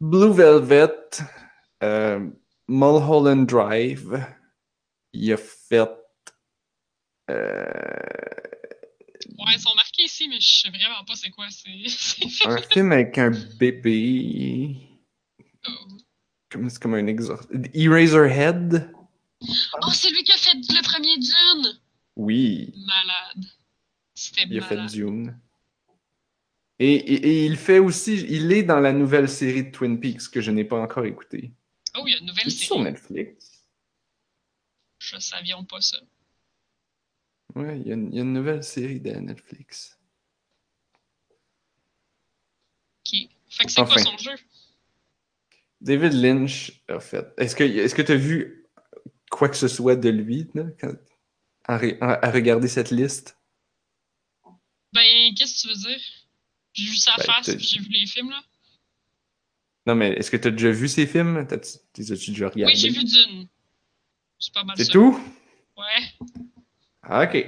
Blue 0.02 0.34
Velvet, 0.34 0.92
euh, 1.84 2.30
Mulholland 2.68 3.46
Drive. 3.48 4.24
Il 5.14 5.32
a 5.34 5.38
fait. 5.38 5.88
euh, 7.32 7.66
Ouais, 9.38 9.54
ils 9.56 9.60
sont 9.60 9.74
marqués 9.76 10.04
ici, 10.04 10.28
mais 10.28 10.40
je 10.40 10.62
sais 10.62 10.70
vraiment 10.70 11.04
pas 11.06 11.16
c'est 11.16 11.30
quoi. 11.30 11.46
C'est. 11.50 11.70
c'est- 11.88 12.46
un 12.48 12.58
film 12.62 12.92
avec 12.92 13.18
un 13.18 13.32
bébé. 13.58 14.76
Oh. 15.68 15.72
C'est 16.52 16.80
comme 16.82 16.95
un 16.95 17.08
exorcisme. 17.08 17.64
Eraserhead? 17.74 18.91
Oh, 19.41 19.91
c'est 19.93 20.10
lui 20.10 20.24
qui 20.24 20.32
a 20.32 20.38
fait 20.38 20.54
le 20.56 20.84
premier 20.84 21.18
Dune! 21.18 21.80
Oui, 22.16 22.74
Malade. 22.86 23.45
C'était 24.14 24.43
il 24.50 24.60
a 24.60 24.62
fait. 24.66 24.86
Dune. 24.88 25.39
Et, 26.80 26.93
et- 26.95 27.28
et 27.28 27.45
il 27.45 27.56
fait 27.58 27.80
aussi, 27.80 28.16
il 28.30 28.52
est 28.52 28.64
dans 28.64 28.80
la 28.80 28.91
nouvelle 28.93 29.30
série 29.30 29.66
de 29.66 29.72
Twin 29.72 30.00
Peaks 30.00 30.30
que 30.30 30.41
je 30.41 30.52
n'ai 30.52 30.64
pas 30.66 30.80
encore 30.82 31.06
écoutée. 31.06 31.52
Oh, 31.97 32.04
il 32.08 32.14
y 32.14 32.16
a 32.16 32.20
une 32.20 32.26
nouvelle 32.26 32.45
C'est 32.52 32.66
sur 32.66 32.76
série. 32.78 32.84
Netflix. 32.91 33.66
Je 35.00 35.18
savions 35.20 35.64
pas 35.66 35.82
ça. 35.82 35.97
Ouais, 37.56 37.80
il 37.80 37.88
y, 37.88 37.91
a 37.91 37.95
une- 37.95 38.10
il 38.12 38.16
y 38.16 38.20
a 38.20 38.24
une 38.24 38.34
nouvelle 38.34 38.64
série 38.64 39.00
de 39.00 39.12
Netflix. 39.12 39.97
Ok. 43.06 43.30
Fait 43.50 43.66
que 43.66 43.72
c'est 43.72 43.82
Enfin. 43.82 43.93
quoi 43.93 44.04
son 44.04 44.18
jeu? 44.18 44.36
David 45.82 46.14
Lynch 46.14 46.82
a 46.88 47.00
fait. 47.00 47.26
Est-ce 47.38 47.56
que 47.56 47.64
est-ce 47.64 47.96
que 47.96 48.02
tu 48.02 48.12
as 48.12 48.16
vu 48.18 48.66
quoi 49.32 49.50
que 49.50 49.56
ce 49.56 49.68
soit 49.68 49.96
de 49.96 50.10
lui 50.10 50.48
là, 50.54 50.64
quand- 50.80 50.94
à 51.66 51.78
regarder 52.32 52.68
cette 52.68 52.92
liste? 52.92 53.38
Ben, 54.92 55.34
qu'est-ce 55.36 55.56
que 55.56 55.62
tu 55.62 55.68
veux 55.68 55.90
dire? 55.90 56.02
J'ai 56.74 56.90
vu 56.90 56.96
sa 56.96 57.16
Ben, 57.18 57.24
face, 57.24 57.58
j'ai 57.58 57.80
vu 57.80 57.90
les 57.90 58.06
films, 58.08 58.30
là. 58.32 58.42
Non, 59.86 59.96
mais 59.96 60.10
est-ce 60.14 60.30
que 60.32 60.38
tu 60.38 60.48
as 60.48 60.52
déjà 60.52 60.72
vu 60.72 60.88
ces 60.88 61.08
films? 61.08 61.48
Les 61.98 62.12
as-tu 62.12 62.32
déjà 62.32 62.50
regardés? 62.50 62.74
Oui, 62.74 62.80
j'ai 62.80 62.90
vu 62.90 63.04
Dune. 63.04 63.48
C'est 64.40 64.54
pas 64.54 64.64
mal 64.64 64.78
C'est 64.78 64.88
tout? 64.88 65.20
Ouais. 65.78 66.28
Ah, 67.04 67.24
ok. 67.24 67.46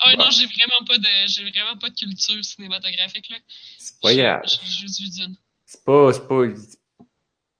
Ah 0.00 0.16
Bon. 0.16 0.24
non, 0.24 0.30
j'ai 0.30 0.46
vraiment 0.46 0.84
pas 0.86 0.98
de 0.98 1.06
j'ai 1.26 1.48
vraiment 1.50 1.76
pas 1.78 1.90
de 1.90 1.94
culture 1.94 2.44
cinématographique 2.44 3.28
là. 3.30 3.36
C'est 3.78 4.00
pas 4.00 4.14
grave. 4.14 4.42
J'ai 4.44 4.66
juste 4.80 5.00
vu 5.00 5.08
Dune. 5.10 5.36
C'est 5.64 5.84
pas. 5.84 6.12
C'est 6.12 6.26
pas. 6.28 6.42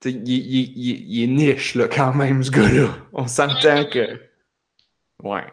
Il, 0.05 0.27
il- 0.27 0.77
il- 0.77 1.11
il 1.11 1.23
est 1.23 1.27
niche, 1.27 1.75
là, 1.75 1.87
quand 1.87 2.13
même, 2.13 2.43
ce 2.43 2.51
gars-là. 2.51 2.97
On 3.13 3.27
s'entend 3.27 3.85
que. 3.85 4.19
Ouais. 5.21 5.45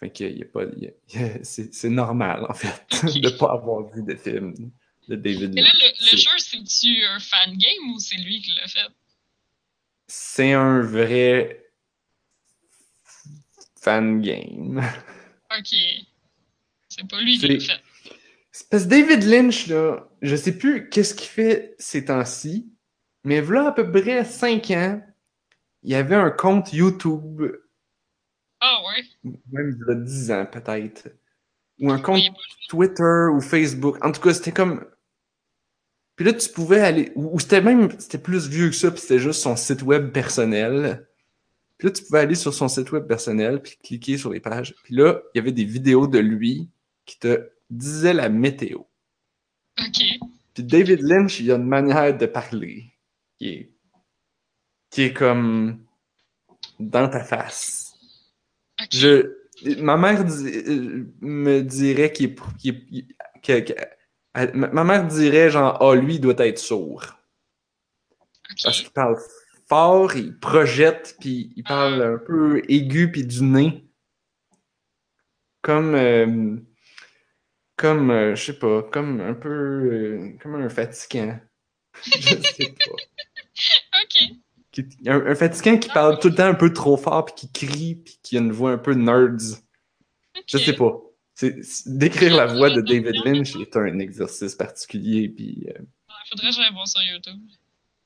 Fait 0.00 0.10
que, 0.10 0.24
il 0.24 0.38
y 0.38 0.42
a 0.42 0.46
pas. 0.46 0.64
C'est 1.42 1.88
normal, 1.90 2.44
en 2.48 2.54
fait, 2.54 2.84
de 3.20 3.30
pas 3.30 3.52
avoir 3.52 3.88
vu 3.92 4.02
de 4.02 4.14
film 4.16 4.54
de 5.08 5.16
David 5.16 5.52
Mais 5.54 5.62
là, 5.62 5.68
Lynch. 5.72 5.82
le, 6.00 6.10
le 6.12 6.16
jeu, 6.16 6.30
c'est-tu 6.38 7.04
un 7.06 7.18
fan 7.18 7.56
game 7.56 7.90
ou 7.94 7.98
c'est 7.98 8.16
lui 8.16 8.40
qui 8.40 8.52
l'a 8.60 8.68
fait? 8.68 8.86
C'est 10.06 10.52
un 10.52 10.80
vrai 10.82 11.64
fan 13.80 14.20
game. 14.20 14.82
Ok. 15.58 15.74
C'est 16.88 17.08
pas 17.08 17.20
lui 17.20 17.38
qui 17.38 17.48
l'a 17.48 17.60
fait. 17.60 17.80
Parce 18.70 18.84
que 18.84 18.88
David 18.88 19.22
Lynch, 19.24 19.66
là, 19.68 20.08
je 20.20 20.36
sais 20.36 20.56
plus 20.58 20.88
qu'est-ce 20.90 21.14
qu'il 21.14 21.28
fait 21.28 21.74
ces 21.78 22.04
temps-ci, 22.04 22.68
mais 23.24 23.40
voilà 23.40 23.68
à 23.68 23.72
peu 23.72 23.90
près 23.90 24.24
5 24.24 24.70
ans, 24.72 25.02
il 25.82 25.90
y 25.90 25.94
avait 25.94 26.14
un 26.14 26.30
compte 26.30 26.72
YouTube, 26.72 27.42
Ah 28.60 28.80
ouais? 28.86 29.30
même 29.52 29.76
il 29.78 29.86
y 29.86 29.90
a 29.90 29.94
10 29.94 30.30
ans 30.32 30.46
peut-être, 30.46 31.08
ou 31.80 31.90
un 31.90 31.98
compte 31.98 32.22
Twitter 32.68 33.26
ou 33.34 33.40
Facebook. 33.40 34.04
En 34.04 34.12
tout 34.12 34.20
cas, 34.20 34.34
c'était 34.34 34.52
comme. 34.52 34.84
Puis 36.16 36.26
là, 36.26 36.32
tu 36.34 36.48
pouvais 36.50 36.80
aller. 36.80 37.10
Ou 37.16 37.34
ou 37.34 37.40
c'était 37.40 37.60
même. 37.60 37.90
C'était 37.98 38.18
plus 38.18 38.48
vieux 38.48 38.68
que 38.68 38.76
ça, 38.76 38.90
puis 38.90 39.00
c'était 39.00 39.18
juste 39.18 39.40
son 39.40 39.56
site 39.56 39.82
web 39.82 40.12
personnel. 40.12 41.08
Puis 41.78 41.88
là, 41.88 41.92
tu 41.92 42.04
pouvais 42.04 42.20
aller 42.20 42.34
sur 42.36 42.54
son 42.54 42.68
site 42.68 42.92
web 42.92 43.06
personnel, 43.08 43.60
puis 43.60 43.76
cliquer 43.82 44.16
sur 44.18 44.30
les 44.30 44.38
pages. 44.38 44.74
Puis 44.84 44.94
là, 44.94 45.20
il 45.34 45.38
y 45.38 45.40
avait 45.40 45.50
des 45.52 45.64
vidéos 45.64 46.06
de 46.06 46.18
lui 46.18 46.70
qui 47.06 47.18
te 47.18 47.50
disaient 47.70 48.14
la 48.14 48.28
météo. 48.28 48.82
Ok. 49.80 50.02
Puis 50.54 50.62
David 50.62 51.00
Lynch, 51.00 51.40
il 51.40 51.50
a 51.50 51.56
une 51.56 51.66
manière 51.66 52.16
de 52.16 52.26
parler 52.26 52.91
qui 53.42 53.48
est, 53.48 53.72
qui 54.90 55.02
est 55.02 55.12
comme 55.12 55.84
dans 56.78 57.08
ta 57.08 57.24
face. 57.24 57.94
Je, 58.92 59.34
ma 59.80 59.96
mère 59.96 60.24
di- 60.24 61.06
me 61.20 61.60
dirait 61.62 62.12
qu'il 62.12 62.36
elle- 64.34 64.54
ma 64.54 64.84
mère 64.84 65.06
dirait 65.08 65.50
genre 65.50 65.76
ah 65.82 65.94
lui 65.96 66.14
il 66.14 66.20
doit 66.20 66.34
être 66.38 66.58
sourd. 66.58 67.04
Parce 68.62 68.80
qu'il 68.80 68.90
parle 68.90 69.16
fort, 69.68 70.14
il 70.14 70.38
projette 70.38 71.16
puis 71.18 71.52
il 71.56 71.64
parle 71.64 72.00
un 72.00 72.18
peu 72.18 72.62
aigu 72.68 73.10
puis 73.10 73.26
du 73.26 73.42
nez. 73.42 73.84
Comme 75.62 75.94
euh, 75.96 76.56
comme 77.76 78.10
euh, 78.12 78.36
je 78.36 78.44
sais 78.44 78.58
pas 78.58 78.84
comme 78.84 79.20
un 79.20 79.34
peu 79.34 79.48
euh, 79.48 80.38
comme 80.40 80.54
un 80.54 80.68
fatigant. 80.68 81.40
Je 82.04 82.36
sais 82.40 82.74
pas 82.86 82.96
Ok. 84.02 84.36
Qui- 84.72 84.86
un, 85.06 85.26
un 85.26 85.34
fatigant 85.34 85.76
qui 85.78 85.88
parle 85.90 86.18
tout 86.18 86.28
le 86.28 86.34
temps 86.34 86.46
un 86.46 86.54
peu 86.54 86.72
trop 86.72 86.96
fort 86.96 87.26
puis 87.26 87.34
qui 87.36 87.52
crie 87.52 87.94
puis 87.96 88.18
qui 88.22 88.36
a 88.36 88.40
une 88.40 88.52
voix 88.52 88.72
un 88.72 88.78
peu 88.78 88.94
nerds 88.94 89.60
je 90.46 90.58
sais 90.58 90.72
pas. 90.72 90.92
C'est- 91.34 91.60
Décrire 91.86 92.36
la 92.36 92.46
voix 92.46 92.70
de 92.70 92.80
David 92.80 93.14
Lynch 93.24 93.54
est 93.56 93.76
un 93.76 93.98
exercice 93.98 94.54
particulier, 94.54 95.28
puis 95.28 95.66
euh, 95.68 95.78
Il 95.80 96.28
faudrait 96.30 96.48
que 96.50 96.54
j'aille 96.56 96.72
voir 96.72 96.88
sur 96.88 97.00
YouTube. 97.02 97.38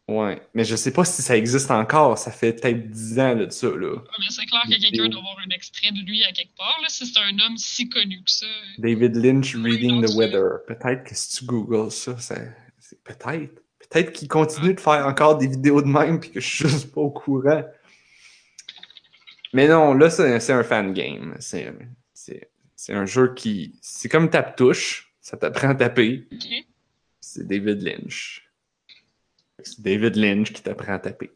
ouais. 0.08 0.40
Mais 0.54 0.64
je 0.64 0.74
sais 0.76 0.92
pas 0.92 1.04
si 1.04 1.22
ça 1.22 1.36
existe 1.36 1.70
encore. 1.70 2.18
Ça 2.18 2.30
fait 2.32 2.52
peut-être 2.52 2.90
10 2.90 3.18
ans 3.20 3.36
de 3.36 3.48
ça, 3.50 3.68
là. 3.68 3.92
Ouais, 3.94 4.02
mais 4.18 4.26
c'est 4.30 4.46
clair 4.46 4.62
que 4.64 4.80
quelqu'un 4.80 5.08
doit 5.08 5.20
avoir 5.20 5.38
un 5.38 5.50
extrait 5.54 5.92
de 5.92 6.00
lui 6.00 6.24
à 6.24 6.32
quelque 6.32 6.56
part, 6.56 6.78
là, 6.82 6.88
si 6.88 7.06
c'est 7.06 7.18
un 7.20 7.38
homme 7.38 7.56
si 7.56 7.88
connu 7.88 8.22
que 8.24 8.30
ça. 8.30 8.46
David 8.78 9.16
Lynch 9.16 9.54
reading 9.54 10.04
the 10.04 10.14
weather. 10.16 10.64
Peut-être 10.66 11.04
que 11.04 11.14
si 11.14 11.36
tu 11.38 11.44
googles 11.44 11.90
ça, 11.92 12.18
ça 12.18 12.36
c'est 12.80 13.02
peut-être. 13.04 13.62
Peut-être 13.90 14.12
qu'il 14.12 14.28
continue 14.28 14.74
de 14.74 14.80
faire 14.80 15.06
encore 15.06 15.38
des 15.38 15.46
vidéos 15.46 15.80
de 15.82 15.86
même 15.86 16.18
puis 16.20 16.30
que 16.30 16.40
je 16.40 16.46
suis 16.48 16.68
juste 16.68 16.92
pas 16.92 17.00
au 17.00 17.10
courant. 17.10 17.64
Mais 19.52 19.68
non, 19.68 19.94
là, 19.94 20.10
c'est 20.10 20.52
un 20.52 20.64
fan 20.64 20.92
game. 20.92 21.36
C'est 21.38 21.72
un 22.88 23.06
jeu 23.06 23.32
qui. 23.34 23.78
C'est 23.80 24.08
comme 24.08 24.28
tape-touche. 24.30 25.12
Ça 25.20 25.36
t'apprend 25.36 25.70
à 25.70 25.74
taper. 25.74 26.28
C'est 27.20 27.46
David 27.46 27.82
Lynch. 27.82 28.48
C'est 29.62 29.80
David 29.80 30.16
Lynch 30.16 30.52
qui 30.52 30.62
t'apprend 30.62 30.94
à 30.94 30.98
taper. 30.98 31.32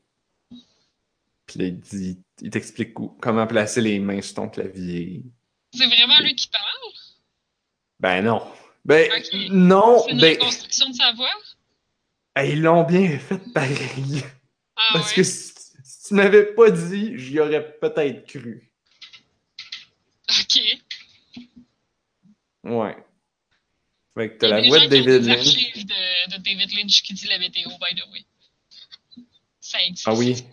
Puis 1.47 1.59
là, 1.59 1.65
il 1.67 1.81
dit, 1.81 2.19
il 2.41 2.51
t'explique 2.51 2.95
comment 3.21 3.47
placer 3.47 3.81
les 3.81 3.99
mains 3.99 4.23
sur 4.23 4.35
ton 4.37 4.49
clavier. 4.49 5.23
C'est 5.73 5.87
vraiment 5.87 6.21
lui 6.21 6.35
qui 6.37 6.49
parle? 6.49 6.65
Ben 7.99 8.23
non. 8.23 8.43
Ben 8.85 9.11
Ok. 9.11 9.51
non. 9.51 10.03
C'est 10.05 10.13
une 10.13 10.21
Ben, 10.21 10.35
reconstruction 10.39 10.91
de 10.91 10.95
sa 10.95 11.13
voix? 11.15 11.29
Ils 12.39 12.63
l'ont 12.63 12.85
bien 12.85 13.19
fait 13.19 13.41
pareil. 13.53 14.23
Ah 14.77 14.83
Parce 14.95 15.13
que 15.13 15.23
si, 15.23 15.53
si 15.83 16.09
tu 16.09 16.15
m'avais 16.15 16.47
pas 16.55 16.71
dit, 16.71 17.19
j'y 17.19 17.39
aurais 17.41 17.79
peut-être 17.79 18.27
cru. 18.27 18.71
Ok. 20.29 20.61
Ouais. 22.65 22.97
Fait 24.15 24.31
que 24.33 24.39
t'as 24.39 24.49
la 24.49 24.67
voix 24.69 24.81
de 24.81 24.87
David 24.89 25.25
Lynch. 25.27 25.75
de, 25.85 26.37
de 26.37 26.43
David 26.43 26.73
Lynch 26.77 27.03
qui 27.03 27.15
dit 27.15 27.27
la 27.27 27.39
météo, 27.39 27.69
by 27.71 27.95
the 28.01 28.05
way. 28.13 28.25
Ça 29.61 29.79
existe. 29.85 30.09
Ah 30.09 30.15
oui? 30.15 30.45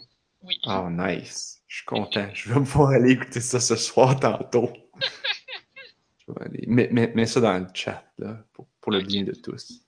Oui. 0.41 0.59
Oh, 0.65 0.87
nice. 0.89 1.61
Je 1.67 1.77
suis 1.77 1.85
content. 1.85 2.29
Je 2.33 2.49
vais 2.53 2.59
pouvoir 2.59 2.91
aller 2.91 3.11
écouter 3.11 3.41
ça 3.41 3.59
ce 3.59 3.75
soir 3.75 4.19
tantôt. 4.19 4.71
Je 6.27 6.33
vais 6.33 6.41
aller. 6.45 6.63
Mets, 6.67 6.89
mets- 6.91 7.11
mets 7.15 7.25
ça 7.25 7.39
dans 7.41 7.57
le 7.57 7.67
chat, 7.73 8.03
là, 8.17 8.45
pour, 8.53 8.67
pour 8.81 8.91
le 8.91 9.01
bien 9.01 9.23
de 9.23 9.33
tous. 9.33 9.81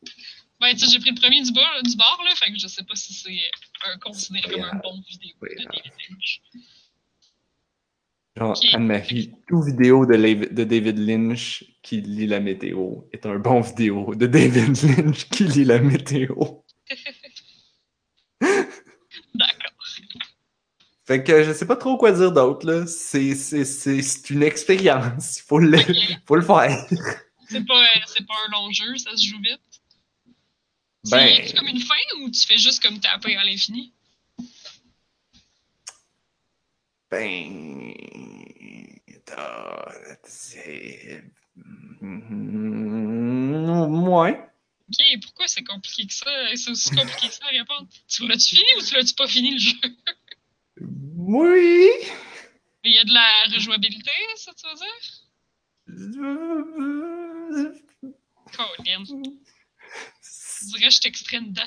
Ben, 0.62 0.74
tu 0.74 0.80
sais, 0.80 0.92
j'ai 0.92 1.00
pris 1.00 1.12
le 1.12 1.20
premier 1.20 1.42
du 1.42 1.52
bord, 1.54 1.82
du 1.84 1.96
bord, 1.96 2.22
là, 2.26 2.32
fait 2.36 2.52
que 2.52 2.60
je 2.60 2.68
sais 2.68 2.84
pas 2.84 2.96
si 2.96 3.14
c'est 3.14 3.30
euh, 3.30 3.98
considéré 4.02 4.50
comme 4.50 4.64
un 4.64 4.76
bon 4.84 5.02
vidéo 5.08 5.36
Yeah. 5.42 5.64
de 5.64 5.70
David 5.72 5.94
Lynch. 6.10 6.42
Genre. 8.38 8.60
Anne-Marie, 8.74 9.34
toute 9.48 9.66
vidéo 9.66 10.06
de 10.06 10.64
David 10.64 10.98
Lynch 10.98 11.64
qui 11.82 12.02
lit 12.02 12.28
la 12.28 12.40
météo 12.40 13.02
est 13.12 13.26
un 13.26 13.38
bon 13.40 13.62
vidéo 13.62 14.14
de 14.16 14.28
David 14.28 14.82
Lynch 14.84 15.30
qui 15.30 15.44
lit 15.46 15.66
la 15.66 15.80
météo. 15.80 16.36
D'accord. 18.42 19.72
Fait 21.08 21.24
que 21.24 21.44
je 21.44 21.54
sais 21.54 21.66
pas 21.66 21.76
trop 21.76 21.98
quoi 21.98 22.12
dire 22.12 22.32
d'autre, 22.32 22.68
là. 22.68 22.86
C'est, 22.86 23.34
c'est, 23.34 23.66
c'est, 23.66 24.02
c'est 24.02 24.30
une 24.30 24.44
expérience. 24.44 25.40
Il 25.40 25.44
faut 25.44 25.58
le, 25.60 25.78
faut 26.28 26.36
le 26.36 26.44
faire. 26.44 26.86
C'est 27.50 27.66
pas, 27.66 27.82
euh, 27.82 28.00
c'est 28.06 28.28
pas 28.28 28.36
un 28.48 28.52
long 28.52 28.72
jeu, 28.72 28.96
ça 28.98 29.16
se 29.18 29.26
joue 29.26 29.40
vite. 29.42 29.60
Ben, 31.06 31.46
Tu 31.48 31.54
comme 31.56 31.68
une 31.68 31.82
fin 31.82 31.96
ou 32.20 32.30
tu 32.30 32.46
fais 32.46 32.58
juste 32.58 32.84
comme 32.84 33.00
taper 33.00 33.36
à 33.36 33.44
l'infini? 33.44 33.92
ben, 37.10 37.94
c'est, 40.26 41.24
ouais. 42.02 44.46
Ok, 44.90 45.20
pourquoi 45.22 45.48
c'est 45.48 45.64
compliqué 45.64 46.08
que 46.08 46.14
ça? 46.14 46.26
C'est 46.56 46.72
aussi 46.72 46.90
compliqué 46.90 47.28
que 47.28 47.34
ça 47.34 47.46
à 47.46 47.50
répondre? 47.50 47.88
Tu 48.08 48.28
l'as-tu 48.28 48.56
fini 48.56 48.68
ou 48.78 48.82
tu 48.84 48.96
l'as-tu 48.96 49.14
pas 49.14 49.28
fini 49.28 49.52
le 49.52 49.60
jeu? 49.60 49.76
Oui. 50.82 51.90
Mais 52.84 52.90
il 52.92 52.96
y 52.96 53.00
a 53.00 53.04
de 53.04 53.14
la 53.14 53.44
rejouabilité, 53.54 54.12
ça 54.36 54.52
tu 54.54 54.66
veux 54.68 54.76
dire? 54.76 55.02
Colin. 58.56 59.04
Tu 60.60 60.66
dirais 60.66 60.90
que 60.90 60.94
je 60.94 61.00
t'extrais 61.00 61.42
dedans. 61.42 61.62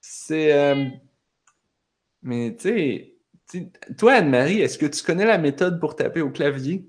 C'est. 0.00 0.52
euh, 0.52 0.88
Mais 2.22 2.56
tu 2.56 2.68
sais, 2.68 3.14
toi, 3.98 4.14
Anne-Marie, 4.14 4.60
est-ce 4.60 4.78
que 4.78 4.86
tu 4.86 5.02
connais 5.02 5.26
la 5.26 5.38
méthode 5.38 5.78
pour 5.80 5.96
taper 5.96 6.20
au 6.22 6.30
clavier? 6.30 6.84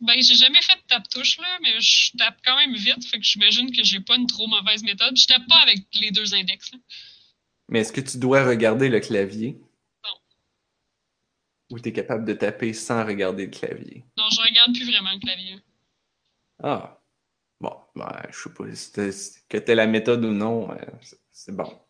Ben, 0.00 0.20
j'ai 0.20 0.34
jamais 0.34 0.60
fait 0.62 0.74
de 0.74 0.82
tape-touche, 0.88 1.38
là, 1.38 1.58
mais 1.62 1.80
je 1.80 2.16
tape 2.16 2.38
quand 2.44 2.56
même 2.56 2.74
vite, 2.74 3.04
fait 3.06 3.18
que 3.18 3.24
j'imagine 3.24 3.74
que 3.74 3.84
j'ai 3.84 4.00
pas 4.00 4.16
une 4.16 4.26
trop 4.26 4.46
mauvaise 4.46 4.82
méthode. 4.82 5.16
Je 5.16 5.26
tape 5.26 5.46
pas 5.48 5.60
avec 5.62 5.78
les 6.00 6.10
deux 6.10 6.34
index, 6.34 6.72
là. 6.72 6.78
Mais 7.68 7.80
est-ce 7.80 7.92
que 7.92 8.00
tu 8.00 8.18
dois 8.18 8.44
regarder 8.44 8.88
le 8.88 9.00
clavier? 9.00 9.56
Ou 11.70 11.78
tu 11.80 11.88
es 11.88 11.92
capable 11.92 12.24
de 12.24 12.34
taper 12.34 12.72
sans 12.72 13.04
regarder 13.04 13.46
le 13.46 13.50
clavier? 13.50 14.04
Non, 14.16 14.24
je 14.30 14.40
regarde 14.40 14.74
plus 14.74 14.86
vraiment 14.90 15.12
le 15.12 15.18
clavier. 15.20 15.56
Ah. 16.62 17.00
Bon, 17.60 17.72
ben, 17.96 18.22
je 18.30 18.38
sais 18.38 18.50
pas 18.50 18.64
si 18.74 19.12
si- 19.12 19.38
que 19.48 19.56
t'aies 19.58 19.74
la 19.74 19.86
méthode 19.86 20.24
ou 20.24 20.32
non, 20.32 20.70
euh, 20.70 20.76
c'est- 21.30 21.52
bon. 21.52 21.80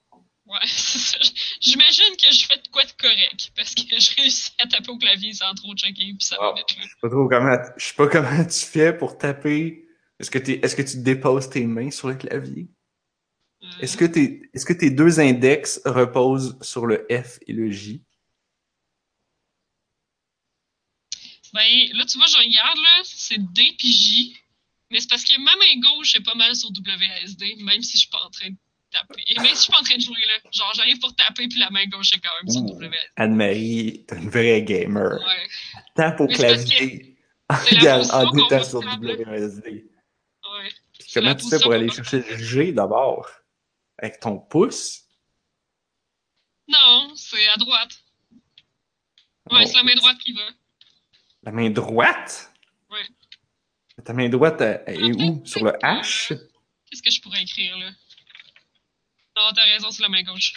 Ouais, 0.46 0.58
c'est 0.66 0.98
ça. 0.98 1.18
J'imagine 1.60 2.16
que 2.20 2.30
je 2.32 2.46
fais 2.46 2.58
de 2.58 2.68
quoi 2.68 2.84
de 2.84 2.92
correct, 3.00 3.50
parce 3.56 3.74
que 3.74 3.82
je 3.98 4.14
réussis 4.16 4.52
à 4.58 4.66
taper 4.68 4.90
au 4.90 4.98
clavier 4.98 5.32
sans 5.32 5.52
trop 5.54 5.74
checker, 5.74 6.04
puis 6.14 6.16
ça 6.20 6.36
va. 6.38 6.54
Je 6.68 6.74
sais 6.82 6.88
pas 7.00 7.08
trop 7.10 7.28
comment, 7.28 7.56
je 7.76 7.84
sais 7.84 7.94
pas 7.94 8.08
comment 8.08 8.44
tu 8.44 8.64
fais 8.66 8.96
pour 8.96 9.18
taper. 9.18 9.88
Est-ce 10.20 10.30
que, 10.30 10.38
t'es- 10.38 10.60
est-ce 10.62 10.76
que 10.76 10.82
tu 10.82 10.98
déposes 10.98 11.50
tes 11.50 11.66
mains 11.66 11.90
sur 11.90 12.08
le 12.08 12.14
clavier? 12.14 12.68
Euh, 13.62 13.66
Est-ce 13.80 13.96
que, 13.96 14.04
tes, 14.04 14.42
est-ce 14.52 14.66
que 14.66 14.74
tes 14.74 14.90
deux 14.90 15.18
index 15.18 15.80
reposent 15.86 16.56
sur 16.62 16.86
le 16.86 17.06
F 17.10 17.40
et 17.46 17.52
le 17.52 17.70
J? 17.70 18.04
Ben, 21.54 21.88
là, 21.94 22.04
tu 22.04 22.18
vois, 22.18 22.26
je 22.26 22.36
regarde, 22.36 22.78
là, 22.78 23.00
c'est 23.04 23.38
D 23.38 23.74
puis 23.78 23.92
J, 23.92 24.36
mais 24.90 25.00
c'est 25.00 25.08
parce 25.08 25.24
que 25.24 25.38
ma 25.40 25.52
main 25.56 25.80
gauche 25.80 26.14
est 26.16 26.20
pas 26.24 26.34
mal 26.34 26.54
sur 26.56 26.68
WASD, 26.70 27.42
même 27.62 27.80
si 27.82 27.92
je 27.92 27.98
suis 28.02 28.08
pas 28.10 28.22
en 28.24 28.30
train 28.30 28.50
de 28.50 28.56
taper. 28.90 29.22
Et 29.28 29.34
même 29.36 29.46
si 29.46 29.54
je 29.54 29.60
suis 29.62 29.72
pas 29.72 29.78
en 29.78 29.84
train 29.84 29.96
de 29.96 30.00
jouer, 30.02 30.18
là. 30.26 30.50
Genre, 30.52 30.72
j'arrive 30.74 30.98
pour 30.98 31.14
taper, 31.14 31.46
puis 31.48 31.58
la 31.60 31.70
main 31.70 31.86
gauche 31.86 32.12
est 32.12 32.18
quand 32.20 32.30
même 32.42 32.52
sur 32.52 32.62
Ouh. 32.62 32.78
WASD. 32.80 32.94
Anne-Marie, 33.16 34.04
t'es 34.06 34.16
une 34.16 34.30
vraie 34.30 34.62
gamer. 34.62 35.20
Ouais. 35.20 35.46
Tape 35.94 36.20
au 36.20 36.26
clavier 36.26 37.16
en, 37.48 37.54
regarde- 37.56 38.36
étant 38.38 38.64
sur. 38.64 38.80
WSD. 38.80 39.70
Ouais. 39.70 40.70
Comment 41.14 41.34
tu 41.36 41.48
fais 41.48 41.60
pour 41.60 41.72
aller 41.72 41.90
chercher 41.90 42.18
le 42.18 42.36
G 42.36 42.72
d'abord? 42.72 43.28
Avec 43.98 44.18
ton 44.18 44.38
pouce? 44.38 45.02
Non, 46.66 47.12
c'est 47.14 47.48
à 47.48 47.56
droite. 47.56 47.92
Ouais, 49.50 49.60
Oh. 49.62 49.66
c'est 49.66 49.76
la 49.76 49.82
main 49.84 49.94
droite 49.94 50.18
qui 50.18 50.32
va. 50.32 50.42
La 51.44 51.52
main 51.52 51.70
droite? 51.70 52.52
Ouais. 52.90 54.02
Ta 54.02 54.12
main 54.12 54.28
droite, 54.28 54.60
elle, 54.60 54.82
elle 54.86 55.04
est 55.04 55.22
où? 55.22 55.42
Sur 55.44 55.64
le 55.64 55.72
H? 55.82 56.28
Qu'est-ce 56.90 57.02
que 57.02 57.10
je 57.10 57.20
pourrais 57.20 57.42
écrire, 57.42 57.76
là? 57.76 57.90
Non, 59.36 59.50
t'as 59.54 59.64
raison, 59.64 59.90
c'est 59.90 60.02
la 60.02 60.08
main 60.08 60.22
gauche. 60.22 60.54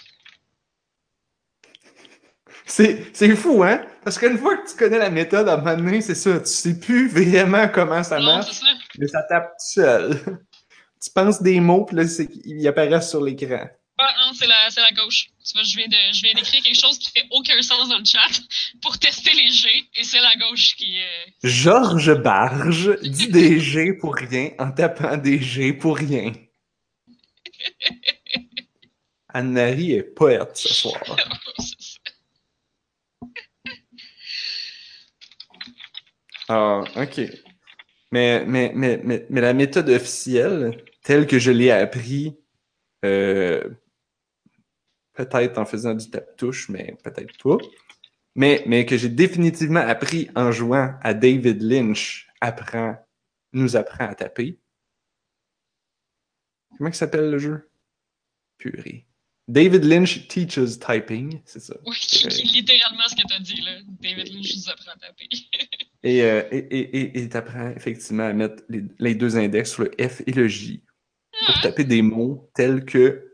C'est, 2.66 3.16
c'est 3.16 3.36
fou, 3.36 3.64
hein? 3.64 3.86
Parce 4.04 4.18
qu'une 4.18 4.38
fois 4.38 4.58
que 4.58 4.70
tu 4.70 4.76
connais 4.76 5.00
la 5.00 5.10
méthode, 5.10 5.48
à 5.50 5.54
un 5.54 5.58
moment 5.58 5.76
donné, 5.76 6.02
c'est 6.02 6.16
ça. 6.16 6.40
Tu 6.40 6.48
sais 6.48 6.80
plus 6.80 7.08
vraiment 7.08 7.68
comment 7.70 8.04
ça 8.04 8.20
non, 8.20 8.26
marche, 8.26 8.52
c'est 8.52 8.66
ça. 8.66 8.68
mais 8.98 9.08
ça 9.08 9.24
tape 9.24 9.52
tout 9.52 9.82
seul. 9.82 10.40
tu 11.02 11.10
penses 11.14 11.42
des 11.42 11.60
mots, 11.60 11.86
puis 11.86 11.96
là, 11.96 12.08
c'est, 12.08 12.30
ils 12.46 12.68
apparaissent 12.68 13.10
sur 13.10 13.24
l'écran. 13.24 13.68
Ah 14.00 14.14
non, 14.20 14.34
c'est 14.34 14.46
la, 14.46 14.70
c'est 14.70 14.82
la 14.82 14.92
gauche. 14.92 15.30
Tu 15.44 15.54
vois, 15.54 15.64
je 15.64 15.76
viens, 15.76 15.88
de, 15.88 16.14
je 16.14 16.22
viens 16.22 16.34
d'écrire 16.34 16.62
quelque 16.62 16.80
chose 16.80 17.00
qui 17.00 17.10
fait 17.12 17.26
aucun 17.32 17.60
sens 17.62 17.90
dans 17.90 17.98
le 17.98 18.06
chat 18.06 18.42
pour 18.82 19.00
tester 19.00 19.34
les 19.34 19.50
G, 19.50 19.70
et 19.96 20.04
c'est 20.04 20.20
la 20.20 20.36
gauche 20.36 20.76
qui 20.76 20.98
est... 20.98 21.34
Georges 21.44 22.14
Barge 22.22 23.00
dit 23.02 23.30
des 23.30 23.60
G 23.60 23.94
pour 23.94 24.16
rien 24.16 24.52
en 24.60 24.72
tapant 24.72 25.18
des 25.18 25.42
G 25.42 25.74
pour 25.74 25.98
rien. 25.98 26.32
Anne-Marie 29.30 29.94
est 29.94 30.04
poète 30.04 30.56
ce 30.58 30.74
soir. 30.74 31.02
Ah, 36.50 36.82
ok. 36.96 37.20
Mais, 38.14 38.46
mais, 38.46 38.72
mais, 38.74 39.02
mais, 39.04 39.26
mais 39.30 39.42
la 39.42 39.54
méthode 39.54 39.90
officielle, 39.90 40.82
telle 41.04 41.28
que 41.28 41.40
je 41.40 41.52
l'ai 41.52 41.72
appris, 41.72 42.38
euh, 43.04 43.70
peut-être 45.18 45.58
en 45.58 45.66
faisant 45.66 45.96
du 45.96 46.10
tape-touche, 46.10 46.70
mais 46.70 46.96
peut-être 47.04 47.36
pas, 47.44 47.58
mais, 48.36 48.64
mais 48.68 48.86
que 48.86 48.96
j'ai 48.98 49.10
définitivement 49.10 49.80
appris 49.80 50.30
en 50.36 50.52
jouant 50.52 50.94
à 51.02 51.14
David 51.16 51.62
Lynch, 51.62 52.28
apprend, 52.40 52.96
nous 53.52 53.76
apprend 53.76 54.08
à 54.08 54.16
taper. 54.16 54.60
Comment 56.78 56.94
s'appelle 56.94 57.32
le 57.32 57.40
jeu? 57.40 57.70
Purée. 58.60 59.08
David 59.48 59.86
Lynch 59.86 60.28
teaches 60.28 60.78
typing, 60.78 61.42
c'est 61.46 61.62
ça. 61.62 61.76
Oui, 61.86 61.96
qui, 62.00 62.28
qui 62.28 62.42
est 62.42 62.52
littéralement 62.54 63.08
ce 63.08 63.16
que 63.16 63.28
t'as 63.28 63.40
dit, 63.40 63.62
là. 63.62 63.80
David 64.02 64.34
Lynch 64.34 64.56
nous 64.56 64.70
apprend 64.70 64.92
à 64.92 64.98
taper. 64.98 65.28
Et 66.04 66.22
euh, 66.22 66.44
et, 66.52 66.58
et, 66.58 66.98
et, 66.98 67.20
et 67.24 67.30
t'apprends 67.30 67.70
effectivement 67.72 68.28
à 68.28 68.32
mettre 68.32 68.64
les, 68.70 68.84
les 69.00 69.16
deux 69.16 69.36
index 69.36 69.72
sur 69.72 69.84
le 69.84 69.92
F 70.00 70.22
et 70.28 70.32
le 70.32 70.48
J 70.48 70.84
pour 71.48 71.60
taper 71.62 71.84
des 71.84 72.04
mots 72.04 72.50
tels 72.54 72.86
que 72.86 73.27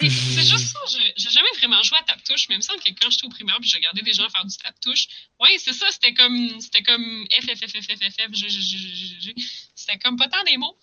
et 0.00 0.10
c'est 0.10 0.42
juste 0.42 0.68
ça, 0.68 0.78
j'ai 1.16 1.30
jamais 1.30 1.48
vraiment 1.58 1.82
joué 1.82 1.98
à 1.98 2.02
tap-touche, 2.04 2.48
mais 2.48 2.54
il 2.54 2.58
me 2.58 2.62
semble 2.62 2.80
que 2.80 2.90
quand 3.00 3.10
j'étais 3.10 3.26
au 3.26 3.30
primaire 3.30 3.56
puis 3.60 3.68
j'ai 3.68 3.78
regardé 3.78 4.02
des 4.02 4.12
gens 4.12 4.28
faire 4.28 4.44
du 4.44 4.56
tap-touche, 4.56 5.08
ouais, 5.40 5.56
c'est 5.58 5.72
ça, 5.72 5.86
c'était 5.90 6.14
comme 6.14 6.60
c'était 6.60 6.82
comme 6.82 7.24
F, 7.32 7.46
F, 7.46 8.34
G. 8.34 9.34
C'était 9.74 9.98
comme 9.98 10.16
pas 10.16 10.28
tant 10.28 10.42
des 10.44 10.56
mots. 10.56 10.76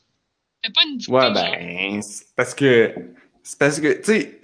C'était 0.62 0.74
pas 0.74 0.82
une 0.88 0.98
dictée, 0.98 1.14
Ouais, 1.14 1.32
ben, 1.32 2.02
c'est 2.02 2.36
parce 2.36 2.54
que, 2.54 2.94
c'est 3.44 3.60
parce 3.60 3.80
que, 3.80 3.94
tu 4.00 4.04
sais, 4.04 4.42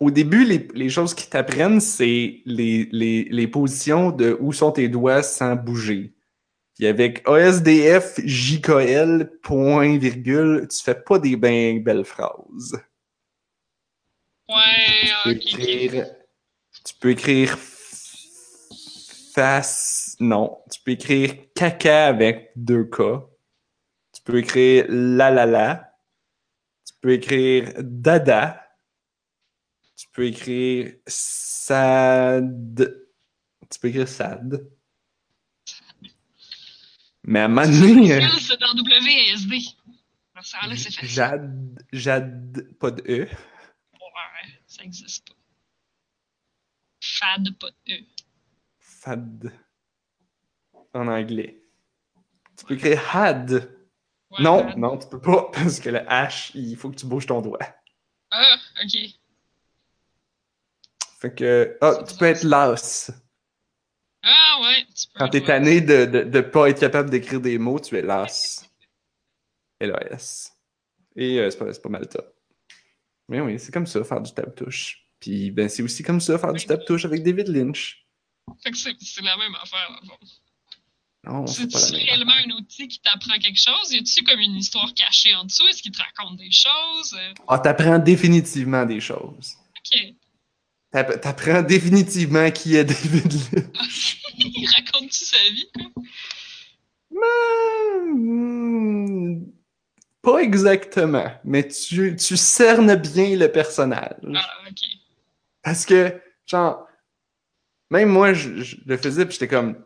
au 0.00 0.10
début, 0.10 0.44
les, 0.44 0.68
les 0.74 0.90
choses 0.90 1.14
qui 1.14 1.28
t'apprennent, 1.28 1.80
c'est 1.80 2.42
les, 2.44 2.88
les, 2.92 3.24
les 3.24 3.46
positions 3.46 4.10
de 4.10 4.36
où 4.40 4.52
sont 4.52 4.72
tes 4.72 4.88
doigts 4.88 5.22
sans 5.22 5.54
bouger. 5.54 6.12
Puis 6.74 6.88
avec 6.88 7.22
ASDF, 7.28 8.20
JKL, 8.24 9.30
point, 9.42 9.98
virgule, 9.98 10.66
tu 10.68 10.82
fais 10.82 10.94
pas 10.94 11.18
des 11.18 11.36
ben 11.36 11.82
belles 11.82 12.04
phrases. 12.04 12.76
Ouais, 14.48 15.02
Tu 15.02 15.12
peux 15.24 15.30
écrire, 15.30 16.06
tu 16.84 16.94
peux 17.00 17.10
écrire 17.10 17.56
face, 19.34 20.16
non, 20.20 20.62
tu 20.70 20.80
peux 20.82 20.92
écrire 20.92 21.34
caca 21.54 22.06
avec 22.06 22.52
deux 22.56 22.84
K. 22.84 23.02
Tu 24.12 24.22
peux 24.22 24.38
écrire 24.38 24.86
la 24.88 25.30
la 25.30 25.46
la. 25.46 25.94
Tu 26.86 26.94
peux 27.00 27.12
écrire 27.12 27.72
dada. 27.78 28.60
Tu 29.96 30.08
peux 30.12 30.26
écrire 30.26 30.94
sad. 31.06 33.06
Tu 33.70 33.80
peux 33.80 33.88
écrire 33.88 34.08
sad. 34.08 34.73
Mais 37.26 37.40
à 37.40 37.44
un 37.46 37.48
moment 37.48 37.66
donné, 37.66 38.20
Facile, 38.20 38.40
C'est 38.40 38.60
dans 38.60 38.74
WASD. 38.76 39.52
Alors, 40.34 40.44
ça, 40.44 40.58
là, 40.66 40.76
c'est 40.76 40.92
facile. 40.92 41.08
Jade, 41.08 41.86
Jade, 41.92 42.68
pas 42.78 42.90
de 42.90 43.02
E. 43.08 43.20
Ouais, 43.24 44.50
ça 44.66 44.82
existe 44.84 45.26
pas. 45.26 45.34
Fad, 47.00 47.56
pas 47.58 47.70
de 47.86 47.94
E. 47.94 48.04
Fad. 48.78 49.52
En 50.92 51.08
anglais. 51.08 51.62
Tu 52.58 52.64
peux 52.66 52.74
écrire 52.74 53.16
had. 53.16 53.52
Ouais, 54.30 54.42
non, 54.42 54.76
non, 54.76 54.98
tu 54.98 55.08
peux 55.08 55.20
pas, 55.20 55.50
parce 55.52 55.80
que 55.80 55.88
le 55.88 56.00
H, 56.00 56.50
il 56.54 56.76
faut 56.76 56.90
que 56.90 56.96
tu 56.96 57.06
bouges 57.06 57.26
ton 57.26 57.40
doigt. 57.40 57.58
Ah, 58.30 58.56
ok. 58.84 58.98
Fait 61.20 61.34
que, 61.34 61.78
ah, 61.80 62.02
tu 62.06 62.16
peux 62.16 62.26
être 62.26 62.42
las. 62.42 63.10
Ah, 64.24 64.60
ouais. 64.62 64.84
Tu 64.94 65.06
peux 65.12 65.18
Quand 65.18 65.28
t'es 65.28 65.40
ouais. 65.40 65.46
tanné 65.46 65.80
de, 65.80 66.04
de, 66.06 66.22
de 66.22 66.40
pas 66.40 66.68
être 66.70 66.80
capable 66.80 67.10
d'écrire 67.10 67.40
des 67.40 67.58
mots, 67.58 67.78
tu 67.78 67.96
es 67.96 68.02
las. 68.02 68.68
L-A-S. 69.80 70.52
Et 71.16 71.38
euh, 71.38 71.50
c'est 71.50 71.58
pas, 71.58 71.66
pas 71.72 71.88
mal 71.88 72.08
top. 72.08 72.34
Mais 73.28 73.40
oui, 73.40 73.58
c'est 73.58 73.72
comme 73.72 73.86
ça, 73.86 74.02
faire 74.04 74.20
du 74.20 74.32
tap-touche. 74.32 75.04
Puis, 75.20 75.50
ben, 75.50 75.68
c'est 75.68 75.82
aussi 75.82 76.02
comme 76.02 76.20
ça, 76.20 76.38
faire 76.38 76.52
du 76.52 76.64
tap-touche 76.64 77.04
avec 77.04 77.22
David 77.22 77.48
Lynch. 77.48 78.06
Fait 78.62 78.70
que 78.70 78.76
c'est 78.76 79.22
la 79.22 79.36
même 79.36 79.54
affaire, 79.62 79.98
le 80.02 80.06
fond. 80.08 80.18
Non, 81.26 81.46
C'est-tu 81.46 81.94
réellement 81.96 82.34
un 82.46 82.50
outil 82.50 82.86
qui 82.86 83.00
t'apprend 83.00 83.38
quelque 83.38 83.58
chose? 83.58 83.92
Y 83.92 83.98
a-tu 83.98 84.22
comme 84.24 84.40
une 84.40 84.56
histoire 84.56 84.92
cachée 84.92 85.34
en 85.34 85.44
dessous? 85.44 85.66
Est-ce 85.68 85.80
qu'il 85.82 85.92
te 85.92 86.02
raconte 86.02 86.36
des 86.36 86.50
choses? 86.50 87.16
Ah, 87.48 87.58
t'apprends 87.58 87.98
définitivement 87.98 88.84
des 88.84 89.00
choses. 89.00 89.54
Ok. 89.78 90.14
T'app- 90.94 91.20
T'apprends 91.20 91.62
définitivement 91.62 92.50
qui 92.52 92.76
est 92.76 92.84
David 92.84 93.32
Lynch. 93.52 94.20
Il 94.38 94.68
raconte-tu 94.76 95.24
sa 95.24 95.36
vie, 95.50 95.68
quoi? 95.74 96.02
Hmm, 98.04 99.44
Pas 100.22 100.38
exactement, 100.38 101.30
mais 101.44 101.66
tu, 101.68 102.16
tu 102.16 102.36
cernes 102.36 102.94
bien 102.96 103.36
le 103.36 103.48
personnage. 103.50 104.14
Ah, 104.34 104.48
ok. 104.68 104.80
Parce 105.62 105.84
que, 105.84 106.20
genre, 106.46 106.86
même 107.90 108.08
moi, 108.10 108.32
je, 108.32 108.62
je 108.62 108.76
le 108.86 108.96
faisais, 108.96 109.24
puis 109.26 109.32
j'étais 109.34 109.48
comme, 109.48 109.76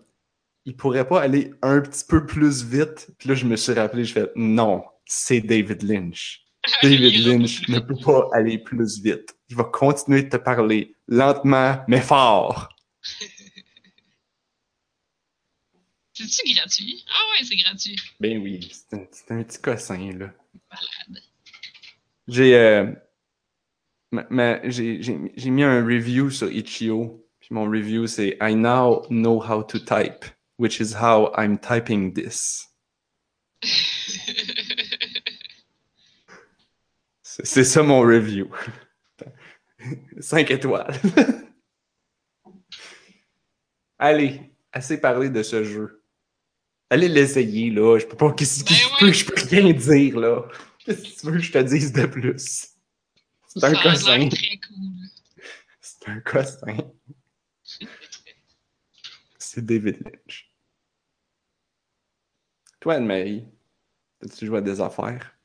il 0.65 0.77
pourrait 0.77 1.09
pas 1.09 1.21
aller 1.23 1.53
un 1.63 1.81
petit 1.81 2.05
peu 2.07 2.27
plus 2.27 2.63
vite. 2.65 3.09
Puis 3.19 3.29
là, 3.31 3.35
je 3.35 3.47
me 3.47 3.57
suis 3.57 3.73
rappelé, 3.73 4.05
je 4.05 4.13
fais, 4.13 4.27
non, 4.37 4.85
c'est 5.07 5.41
David 5.41 5.83
Lynch. 5.83 6.45
David 6.83 7.27
Lynch 7.27 7.69
ne 7.69 7.79
peut 7.79 7.97
pas 8.05 8.29
aller 8.35 8.59
plus 8.59 9.01
vite. 9.01 9.35
Il 9.51 9.57
va 9.57 9.65
continuer 9.65 10.23
de 10.23 10.29
te 10.29 10.37
parler 10.37 10.95
lentement, 11.07 11.83
mais 11.89 12.01
fort. 12.01 12.69
C'est-tu 16.13 16.53
gratuit? 16.53 17.05
Ah 17.09 17.23
ouais, 17.31 17.45
c'est 17.45 17.55
gratuit. 17.57 17.97
Ben 18.19 18.43
oui, 18.43 18.73
c'est 18.73 19.31
un, 19.31 19.43
petit 19.45 19.61
cossin, 19.61 20.13
là. 20.19 20.33
Malade. 20.69 21.23
J'ai 22.27 22.57
euh, 22.57 22.93
j'ai 24.65 25.01
j'ai- 25.03 25.51
mis 25.51 25.63
un 25.63 25.85
review 25.85 26.31
sur 26.31 26.51
Itch.io. 26.51 27.25
Puis 27.39 27.51
mon 27.53 27.71
review, 27.71 28.09
c'est 28.09 28.37
I 28.41 28.55
now 28.57 29.07
know 29.11 29.41
how 29.41 29.63
to 29.63 29.79
type, 29.79 30.25
which 30.59 30.81
is 30.81 30.93
how 30.95 31.31
I'm 31.37 31.57
typing 31.57 32.13
this. 32.13 32.67
C'est 37.23 37.63
ça 37.65 37.83
mon 37.85 38.01
review. 38.01 38.51
5 40.21 40.51
étoiles. 40.51 40.95
Allez, 43.99 44.53
assez 44.73 45.01
parlé 45.01 45.31
de 45.31 45.43
ce 45.43 45.65
jeu. 45.65 46.05
Allez 46.91 47.09
l'essayer, 47.09 47.71
là. 47.71 47.99
Je 47.99 48.07
peux 48.07 48.17
pas. 48.17 48.33
Qu'est-ce 48.33 48.65
que 48.65 48.71
Ben 48.71 48.77
je 48.77 48.99
peux, 48.99 49.13
je 49.13 49.25
peux 49.27 49.57
rien 49.57 49.73
dire, 49.73 50.19
là. 50.19 50.49
Qu'est-ce 50.85 51.03
que 51.03 51.21
tu 51.21 51.27
veux 51.27 51.33
que 51.33 51.45
je 51.45 51.53
te 51.53 51.59
dise 51.59 51.93
de 51.93 52.07
plus? 52.07 52.69
C'est 53.49 53.65
un 53.65 53.75
cossin. 53.75 54.29
cool. 54.29 54.39
C'est 55.81 56.09
un 56.09 56.21
cossin. 56.21 56.77
C'est 59.39 59.65
David 59.65 59.99
Lynch. 60.05 60.53
Toi, 62.81 62.95
Anne-Marie, 62.95 63.49
as-tu 64.23 64.47
joué 64.47 64.59
à 64.59 64.61
des 64.61 64.81
affaires? 64.81 65.38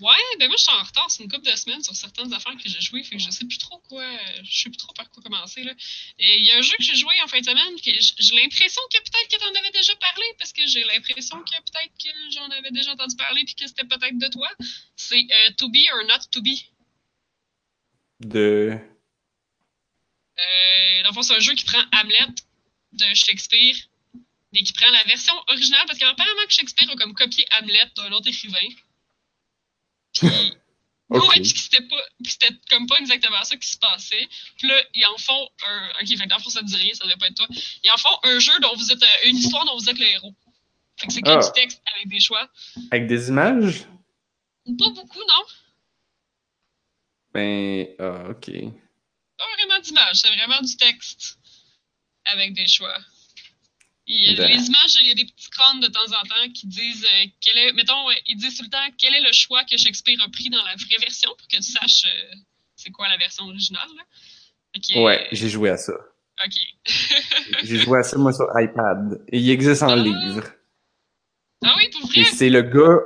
Ouais, 0.00 0.14
ben 0.38 0.48
moi 0.48 0.56
je 0.56 0.62
suis 0.62 0.72
en 0.72 0.82
retard, 0.82 1.10
c'est 1.10 1.22
une 1.22 1.30
couple 1.30 1.50
de 1.50 1.56
semaines 1.56 1.82
sur 1.84 1.94
certaines 1.94 2.32
affaires 2.32 2.56
que 2.56 2.68
j'ai 2.70 2.80
jouées, 2.80 3.02
fait 3.02 3.16
que 3.16 3.22
je 3.22 3.30
sais 3.30 3.44
plus 3.44 3.58
trop 3.58 3.78
quoi, 3.80 4.02
je 4.42 4.62
sais 4.62 4.70
plus 4.70 4.78
trop 4.78 4.94
par 4.94 5.10
quoi 5.10 5.22
commencer 5.22 5.62
là. 5.62 5.72
Et 6.18 6.38
il 6.38 6.44
y 6.46 6.50
a 6.52 6.56
un 6.56 6.62
jeu 6.62 6.74
que 6.78 6.84
j'ai 6.84 6.96
joué 6.96 7.12
en 7.22 7.26
fin 7.26 7.38
de 7.38 7.44
semaine 7.44 7.76
que 7.76 7.90
j'ai 7.90 8.34
l'impression 8.36 8.80
que 8.90 8.96
peut-être 8.96 9.28
que 9.28 9.38
t'en 9.38 9.60
avais 9.60 9.70
déjà 9.72 9.94
parlé 9.96 10.24
parce 10.38 10.54
que 10.54 10.66
j'ai 10.66 10.84
l'impression 10.84 11.36
que 11.42 11.50
peut-être 11.50 11.92
que 12.02 12.08
j'en 12.30 12.48
avais 12.48 12.70
déjà 12.70 12.92
entendu 12.92 13.14
parler 13.16 13.44
puis 13.44 13.54
que 13.54 13.66
c'était 13.66 13.84
peut-être 13.84 14.16
de 14.16 14.28
toi. 14.28 14.48
C'est 14.96 15.26
euh, 15.30 15.50
To 15.58 15.68
Be 15.68 15.84
or 15.92 16.04
Not 16.04 16.24
To 16.32 16.40
Be. 16.40 16.56
De. 18.20 18.78
Euh, 20.38 21.02
dans 21.02 21.08
le 21.10 21.14
fond, 21.14 21.22
c'est 21.22 21.34
un 21.34 21.40
jeu 21.40 21.54
qui 21.54 21.64
prend 21.64 21.82
Hamlet 21.92 22.34
de 22.92 23.14
Shakespeare, 23.14 23.76
mais 24.52 24.62
qui 24.62 24.72
prend 24.72 24.90
la 24.90 25.04
version 25.04 25.34
originale 25.48 25.84
parce 25.86 25.98
qu'apparemment 25.98 26.46
que 26.46 26.52
Shakespeare 26.52 26.90
a 26.90 26.96
comme 26.96 27.14
copié 27.14 27.44
Hamlet 27.52 27.90
d'un 27.96 28.12
autre 28.12 28.28
écrivain. 28.28 28.66
Puis 30.14 30.28
Ok. 31.12 31.24
Ouais, 31.28 31.40
puis 31.40 31.44
c'était 31.58 31.82
pas, 31.88 32.00
c'était 32.24 32.54
comme 32.68 32.86
pas 32.86 32.96
exactement 33.00 33.42
ça 33.42 33.56
qui 33.56 33.68
se 33.68 33.76
passait. 33.78 34.28
Puis 34.58 34.68
là, 34.68 34.80
ils 34.94 35.04
en 35.06 35.18
font 35.18 35.48
un, 35.66 35.88
ok, 36.00 36.06
fait 36.16 36.26
dans 36.28 36.36
le 36.36 36.42
fond, 36.42 36.50
ça 36.50 36.62
dit 36.62 36.76
rien, 36.76 36.94
ça 36.94 37.04
devait 37.04 37.16
pas 37.16 37.26
être 37.26 37.34
toi. 37.34 37.48
Ils 37.82 37.90
en 37.90 37.96
font 37.96 38.16
un 38.22 38.38
jeu 38.38 38.52
dont 38.60 38.72
vous 38.76 38.92
êtes, 38.92 39.02
euh, 39.02 39.06
une 39.24 39.36
histoire 39.36 39.64
dont 39.64 39.76
vous 39.76 39.90
êtes 39.90 39.98
le 39.98 40.06
héros. 40.06 40.32
Fait 41.00 41.08
que 41.08 41.12
c'est 41.12 41.20
que 41.22 41.28
Ah. 41.30 41.38
du 41.44 41.52
texte 41.52 41.82
avec 41.96 42.06
des 42.06 42.20
choix. 42.20 42.48
Avec 42.92 43.08
des 43.08 43.28
images? 43.28 43.80
Pas 44.78 44.90
beaucoup, 44.90 45.18
non? 45.18 45.44
Ben. 47.34 47.88
Ah, 47.98 48.28
ok. 48.30 48.46
Pas 49.36 49.44
vraiment 49.56 49.80
d'images, 49.80 50.16
c'est 50.16 50.28
vraiment 50.36 50.60
du 50.60 50.76
texte 50.76 51.38
avec 52.26 52.52
des 52.54 52.68
choix. 52.68 52.98
Il 54.12 54.32
y 54.36 54.40
a 54.40 54.46
les 54.46 54.66
images, 54.66 54.96
il 55.02 55.06
y 55.08 55.10
a 55.12 55.14
des 55.14 55.24
petits 55.24 55.50
crânes 55.50 55.80
de 55.80 55.86
temps 55.86 56.04
en 56.06 56.26
temps 56.26 56.52
qui 56.52 56.66
disent 56.66 57.04
euh, 57.04 57.26
quel 57.40 57.56
est, 57.58 57.72
mettons, 57.74 57.94
ils 58.26 58.36
disent 58.36 58.56
tout 58.56 58.64
le 58.64 58.68
temps 58.70 58.78
quel 58.98 59.14
est 59.14 59.20
le 59.20 59.32
choix 59.32 59.62
que 59.64 59.76
Shakespeare 59.76 60.18
a 60.24 60.28
pris 60.30 60.50
dans 60.50 60.64
la 60.64 60.74
vraie 60.74 60.98
version 61.00 61.30
pour 61.38 61.46
que 61.46 61.56
tu 61.56 61.62
saches 61.62 62.04
euh, 62.06 62.34
c'est 62.74 62.90
quoi 62.90 63.08
la 63.08 63.16
version 63.18 63.44
originale. 63.44 63.86
Là. 63.96 65.00
Ouais, 65.02 65.28
j'ai 65.32 65.48
joué 65.48 65.70
à 65.70 65.76
ça. 65.76 65.92
Ok. 66.44 66.54
J'ai 67.64 67.78
joué 67.78 67.98
à 67.98 68.02
ça, 68.02 68.16
moi, 68.16 68.32
sur 68.32 68.46
iPad. 68.54 69.22
Et 69.28 69.38
il 69.38 69.50
existe 69.50 69.82
en 69.82 69.90
Ah. 69.90 69.96
livre. 69.96 70.44
Ah 71.62 71.74
oui, 71.76 71.88
pour 71.90 72.08
Et 72.16 72.22
vrai? 72.22 72.30
c'est 72.32 72.48
le 72.48 72.62
gars 72.62 72.98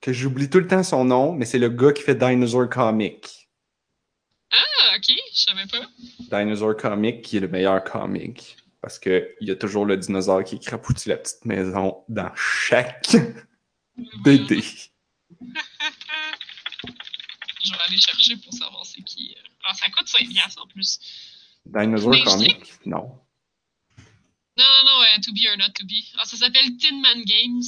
que 0.00 0.12
j'oublie 0.12 0.50
tout 0.50 0.58
le 0.58 0.66
temps 0.66 0.82
son 0.82 1.04
nom, 1.04 1.32
mais 1.32 1.44
c'est 1.44 1.58
le 1.60 1.68
gars 1.68 1.92
qui 1.92 2.02
fait 2.02 2.16
Dinosaur 2.16 2.68
Comic. 2.68 3.48
Ah, 4.52 4.96
ok, 4.96 5.14
je 5.32 5.40
savais 5.40 5.66
pas. 5.66 5.86
Dinosaur 6.42 6.76
Comic, 6.76 7.22
qui 7.22 7.36
est 7.36 7.40
le 7.40 7.48
meilleur 7.48 7.84
comic. 7.84 8.56
Parce 8.82 8.98
que 8.98 9.34
il 9.40 9.48
y 9.48 9.50
a 9.50 9.56
toujours 9.56 9.84
le 9.84 9.96
dinosaure 9.96 10.42
qui 10.44 10.58
crapoutit 10.58 11.08
la 11.10 11.16
petite 11.18 11.44
maison 11.44 12.02
dans 12.08 12.32
chaque 12.34 13.08
BD. 14.24 14.62
Je 17.62 17.70
vais 17.72 17.78
aller 17.86 17.98
chercher 17.98 18.36
pour 18.36 18.52
savoir 18.54 18.86
c'est 18.86 19.02
qui. 19.02 19.34
euh. 19.38 19.42
Ah, 19.64 19.74
ça 19.74 19.90
coûte 19.90 20.08
5 20.08 20.26
piastres 20.28 20.62
en 20.62 20.66
plus. 20.66 20.98
Dinosaur 21.66 22.14
Comic? 22.24 22.56
Non. 22.86 23.20
Non, 24.56 24.64
non, 24.64 24.84
non, 24.84 25.02
euh, 25.02 25.20
To 25.22 25.32
Be 25.32 25.46
or 25.50 25.56
Not 25.58 25.72
To 25.74 25.84
Be. 25.84 26.02
Ah, 26.18 26.24
ça 26.24 26.36
s'appelle 26.38 26.76
Tin 26.78 27.00
Man 27.00 27.22
Games. 27.24 27.62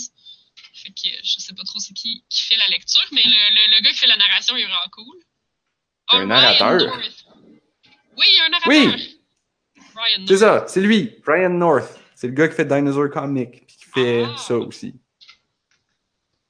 Fait 0.74 0.88
que 0.90 1.08
je 1.22 1.38
sais 1.38 1.54
pas 1.54 1.64
trop 1.64 1.78
c'est 1.78 1.92
qui 1.94 2.24
qui 2.28 2.42
fait 2.42 2.56
la 2.56 2.66
lecture, 2.68 3.04
mais 3.12 3.22
le, 3.24 3.30
le, 3.30 3.76
le 3.76 3.82
gars 3.82 3.90
qui 3.90 3.98
fait 3.98 4.06
la 4.06 4.16
narration 4.16 4.56
il 4.56 4.62
est 4.62 4.66
vraiment 4.66 4.90
cool. 4.92 5.16
Il 6.12 6.16
y 6.16 6.18
a 6.18 6.22
un 6.22 6.26
narrateur. 6.26 6.98
Oui, 8.16 8.26
il 8.28 8.36
y 8.36 8.40
a 8.40 8.44
un 8.46 8.48
narrateur. 8.48 8.94
Oui. 8.96 9.21
Ryan 9.94 10.24
C'est 10.26 10.36
ça, 10.38 10.64
c'est 10.68 10.80
lui, 10.80 11.16
Brian 11.24 11.50
North. 11.50 11.98
C'est 12.14 12.28
le 12.28 12.34
gars 12.34 12.48
qui 12.48 12.54
fait 12.54 12.64
Dinosaur 12.64 13.10
Comic, 13.10 13.66
puis 13.66 13.76
qui 13.76 13.84
fait 13.86 14.24
Ah. 14.26 14.36
ça 14.38 14.56
aussi. 14.56 14.94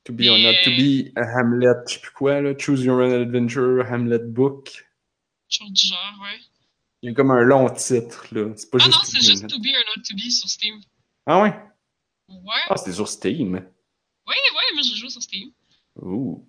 To 0.04 0.12
be 0.12 0.22
or 0.28 0.36
not 0.38 0.52
to 0.64 0.70
euh, 0.70 0.76
be, 0.76 1.12
a 1.16 1.38
Hamlet, 1.38 1.74
je 1.86 1.94
sais 1.94 2.00
plus 2.00 2.10
quoi, 2.10 2.40
là, 2.40 2.54
Choose 2.58 2.82
Your 2.84 2.98
Own 3.00 3.12
Adventure, 3.22 3.84
Hamlet 3.88 4.18
Book. 4.26 4.84
Chose 5.48 5.70
du 5.72 5.86
genre, 5.86 5.98
ouais. 6.22 6.40
Il 7.02 7.08
y 7.10 7.12
a 7.12 7.14
comme 7.14 7.30
un 7.30 7.42
long 7.42 7.68
titre, 7.70 8.26
là. 8.32 8.52
C'est 8.56 8.70
pas 8.70 8.78
Ah 8.80 8.84
juste. 8.84 8.96
non, 8.98 9.04
c'est 9.04 9.20
juste 9.20 9.46
To 9.48 9.58
Be 9.58 9.66
or 9.76 9.84
Not 9.96 10.02
To 10.02 10.14
Be 10.16 10.30
sur 10.30 10.48
Steam. 10.48 10.80
Ah 11.26 11.42
ouais? 11.42 11.54
Ouais. 12.28 12.60
Ah, 12.68 12.76
c'est 12.76 12.92
sur 12.92 13.08
Steam. 13.08 13.52
Ouais, 13.54 13.60
ouais, 14.26 14.74
moi 14.74 14.82
j'ai 14.82 14.94
joué 14.96 15.08
sur 15.08 15.22
Steam. 15.22 15.50
Ouh. 16.00 16.46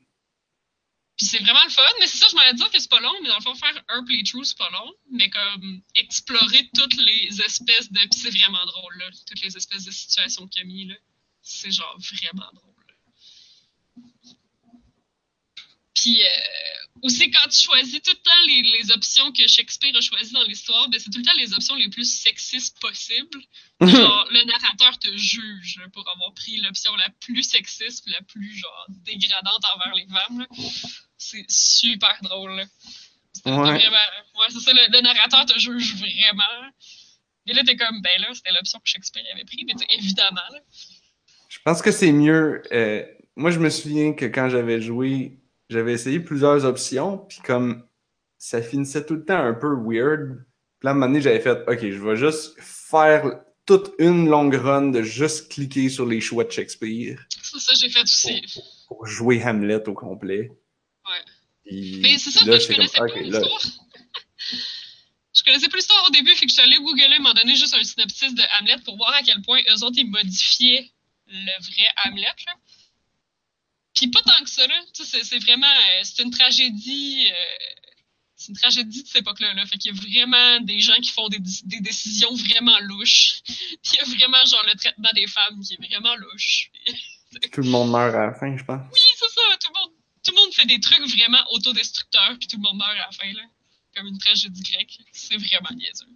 Puis 1.24 1.30
c'est 1.30 1.40
vraiment 1.40 1.64
le 1.64 1.70
fun, 1.70 1.84
mais 2.02 2.08
c'est 2.08 2.18
ça, 2.18 2.26
je 2.30 2.36
m'allais 2.36 2.54
dire 2.54 2.70
que 2.70 2.78
c'est 2.78 2.90
pas 2.90 3.00
long, 3.00 3.14
mais 3.22 3.30
dans 3.30 3.38
le 3.38 3.42
fond, 3.42 3.56
faire 3.56 3.82
un 3.88 4.04
playthrough, 4.04 4.44
c'est 4.44 4.58
pas 4.58 4.70
long, 4.72 4.92
mais 5.10 5.30
comme 5.30 5.82
explorer 5.96 6.70
toutes 6.76 6.98
les 6.98 7.42
espèces 7.42 7.90
de. 7.90 8.00
Puis 8.00 8.20
c'est 8.20 8.30
vraiment 8.30 8.66
drôle, 8.66 8.98
là. 8.98 9.06
Toutes 9.26 9.40
les 9.42 9.56
espèces 9.56 9.86
de 9.86 9.92
situations 9.92 10.46
qu'il 10.50 10.64
y 10.64 10.66
a 10.66 10.68
mis, 10.68 10.86
là. 10.86 10.96
C'est 11.42 11.72
genre 11.72 11.98
vraiment 11.98 12.50
drôle. 12.54 12.86
là. 12.90 14.04
Puis 15.94 16.22
euh, 16.22 16.30
aussi, 17.04 17.32
quand 17.32 17.48
tu 17.48 17.64
choisis 17.64 18.02
tout 18.02 18.12
le 18.12 18.22
temps 18.22 18.42
les, 18.48 18.62
les 18.80 18.92
options 18.92 19.32
que 19.32 19.48
Shakespeare 19.48 19.96
a 19.96 20.02
choisies 20.02 20.34
dans 20.34 20.44
l'histoire, 20.44 20.90
ben 20.90 21.00
c'est 21.00 21.10
tout 21.10 21.20
le 21.20 21.26
temps 21.26 21.38
les 21.38 21.54
options 21.54 21.76
les 21.76 21.90
plus 21.90 22.20
sexistes 22.20 22.82
possibles. 22.82 23.40
Genre, 23.80 24.28
le 24.30 24.44
narrateur 24.44 25.00
te 25.00 25.16
juge 25.16 25.80
pour 25.94 26.06
avoir 26.10 26.34
pris 26.34 26.58
l'option 26.58 26.94
la 26.98 27.10
plus 27.22 27.44
sexiste, 27.44 28.10
la 28.10 28.22
plus 28.24 28.58
genre 28.58 28.88
dégradante 28.90 29.64
envers 29.74 29.94
les 29.96 30.08
femmes. 30.08 30.40
là. 30.40 30.48
C'est 31.32 31.46
super 31.50 32.18
drôle. 32.24 32.52
là. 32.56 32.64
Ouais. 33.46 33.52
vraiment. 33.52 33.78
Ouais, 33.78 34.48
c'est 34.50 34.60
ça, 34.60 34.72
le, 34.74 34.92
le 34.92 35.02
narrateur 35.02 35.46
te 35.46 35.58
juge 35.60 35.96
vraiment. 35.96 36.70
Et 37.48 37.54
là, 37.54 37.62
t'es 37.66 37.76
comme, 37.76 38.02
ben 38.02 38.22
là, 38.22 38.28
c'était 38.34 38.52
l'option 38.52 38.80
que 38.80 38.88
Shakespeare 38.88 39.24
avait 39.34 39.44
pris, 39.44 39.66
mais 39.66 39.74
évidemment. 39.98 40.42
Là. 40.52 40.60
Je 41.50 41.58
pense 41.66 41.82
que 41.82 41.92
c'est 41.92 42.12
mieux. 42.12 42.62
euh, 42.72 43.04
moi, 43.36 43.52
je 43.52 43.60
me 43.60 43.70
souviens 43.70 44.14
que 44.14 44.26
quand 44.26 44.50
j'avais 44.50 44.82
joué, 44.82 45.40
j'avais 45.70 45.94
essayé 45.94 46.20
plusieurs 46.20 46.64
options, 46.66 47.18
puis 47.18 47.40
comme 47.44 47.86
ça 48.38 48.62
finissait 48.62 49.06
tout 49.06 49.16
le 49.16 49.26
temps 49.26 49.40
un 49.44 49.54
peu 49.54 49.74
weird. 49.76 50.46
Puis 50.80 50.86
là, 50.86 50.90
à 50.90 50.92
un 50.92 50.94
moment 50.96 51.08
donné, 51.08 51.22
j'avais 51.22 51.40
fait, 51.40 51.62
OK, 51.68 51.80
je 51.82 52.00
vais 52.02 52.16
juste 52.16 52.54
faire 52.60 53.24
toute 53.66 53.94
une 54.00 54.28
longue 54.30 54.56
run 54.56 54.90
de 54.92 55.02
juste 55.02 55.52
cliquer 55.52 55.88
sur 55.90 56.06
les 56.06 56.20
choix 56.22 56.44
de 56.44 56.52
Shakespeare 56.52 57.18
C'est 57.30 57.60
ça, 57.60 57.74
j'ai 57.80 57.90
fait 57.90 58.02
aussi. 58.02 58.42
pour 58.88 59.06
jouer 59.08 59.42
Hamlet 59.44 59.88
au 59.88 59.94
complet. 59.94 60.52
Puis- 61.66 62.00
Mais 62.02 62.18
c'est 62.18 62.32
ça, 62.32 62.44
là, 62.46 62.60
je 62.60 62.68
connaissais 62.68 62.98
comme, 62.98 63.08
pas 63.08 63.14
OK, 63.14 63.22
là, 63.22 63.40
l'histoire. 63.40 63.62
je 65.36 65.44
connaissais 65.44 65.70
pas 65.70 65.78
l'histoire 65.78 66.06
au 66.08 66.12
début, 66.12 66.36
fait 66.36 66.46
que 66.46 66.50
je 66.50 66.54
suis 66.54 66.62
allée 66.64 66.78
googler, 66.78 67.20
m'en 67.20 67.34
donner 67.34 67.56
juste 67.56 67.74
un 67.74 67.84
synopsis 67.84 68.34
de 68.34 68.44
Hamlet 68.60 68.78
pour 68.86 68.98
voir 68.98 69.14
à 69.14 69.22
quel 69.24 69.42
point 69.42 69.62
eux 69.70 69.84
autres, 69.84 69.98
ils 69.98 70.10
modifiaient 70.10 70.90
le 71.28 71.62
vrai 71.62 71.88
Hamlet, 72.06 72.26
là. 72.46 72.54
Puis 73.96 74.08
pas 74.08 74.22
tant 74.22 74.44
que 74.44 74.50
ça, 74.50 74.66
là. 74.68 74.76
Tu 74.94 75.04
sais, 75.06 75.20
c'est- 75.20 75.24
c'est 75.24 75.40
vraiment... 75.40 75.68
euh, 75.68 76.02
c'est 76.04 76.24
une 76.24 76.32
tragédie... 76.32 77.28
euh, 77.32 77.56
c'est 78.36 78.50
une 78.50 78.58
tragédie 78.58 79.04
de 79.04 79.08
cette 79.08 79.22
époque-là, 79.22 79.54
là. 79.54 79.66
Fait 79.68 79.78
qu'il 79.78 79.96
y 79.96 79.98
a 79.98 80.02
vraiment 80.02 80.60
des 80.62 80.80
gens 80.82 80.96
qui 81.02 81.12
font 81.12 81.30
des, 81.30 81.38
des 81.66 81.80
décisions 81.80 82.34
vraiment 82.34 82.78
louches. 82.82 83.42
Puis 83.48 83.94
il 83.94 83.96
y 83.96 84.00
a 84.00 84.04
vraiment, 84.06 84.44
genre, 84.46 84.64
le 84.66 84.78
traitement 84.78 85.12
des 85.14 85.28
femmes 85.28 85.62
qui 85.62 85.76
est 85.76 85.88
vraiment 85.88 86.16
louche. 86.16 86.72
tout 87.54 87.62
le 87.62 87.70
monde 87.70 87.92
meurt 87.92 88.14
à 88.16 88.26
la 88.28 88.34
fin, 88.34 88.56
je 88.58 88.64
pense. 88.64 88.82
Oui, 88.92 89.00
c'est 89.18 89.30
ça. 89.30 89.42
Tout 89.62 89.72
le, 89.74 89.80
monde, 89.80 89.93
tout 90.24 90.32
le 90.36 90.42
monde 90.42 90.54
fait 90.54 90.66
des 90.66 90.80
trucs 90.80 91.06
vraiment 91.08 91.44
autodestructeurs, 91.52 92.38
puis 92.40 92.48
tout 92.48 92.58
le 92.58 92.64
monde 92.64 92.78
meurt 92.78 92.92
à 92.92 92.96
la 92.96 93.12
fin, 93.12 93.32
là. 93.34 93.44
Comme 93.96 94.08
une 94.08 94.18
tragédie 94.18 94.64
grecque. 94.64 94.98
C'est 95.12 95.38
vraiment 95.38 95.70
niaiseux. 95.76 96.08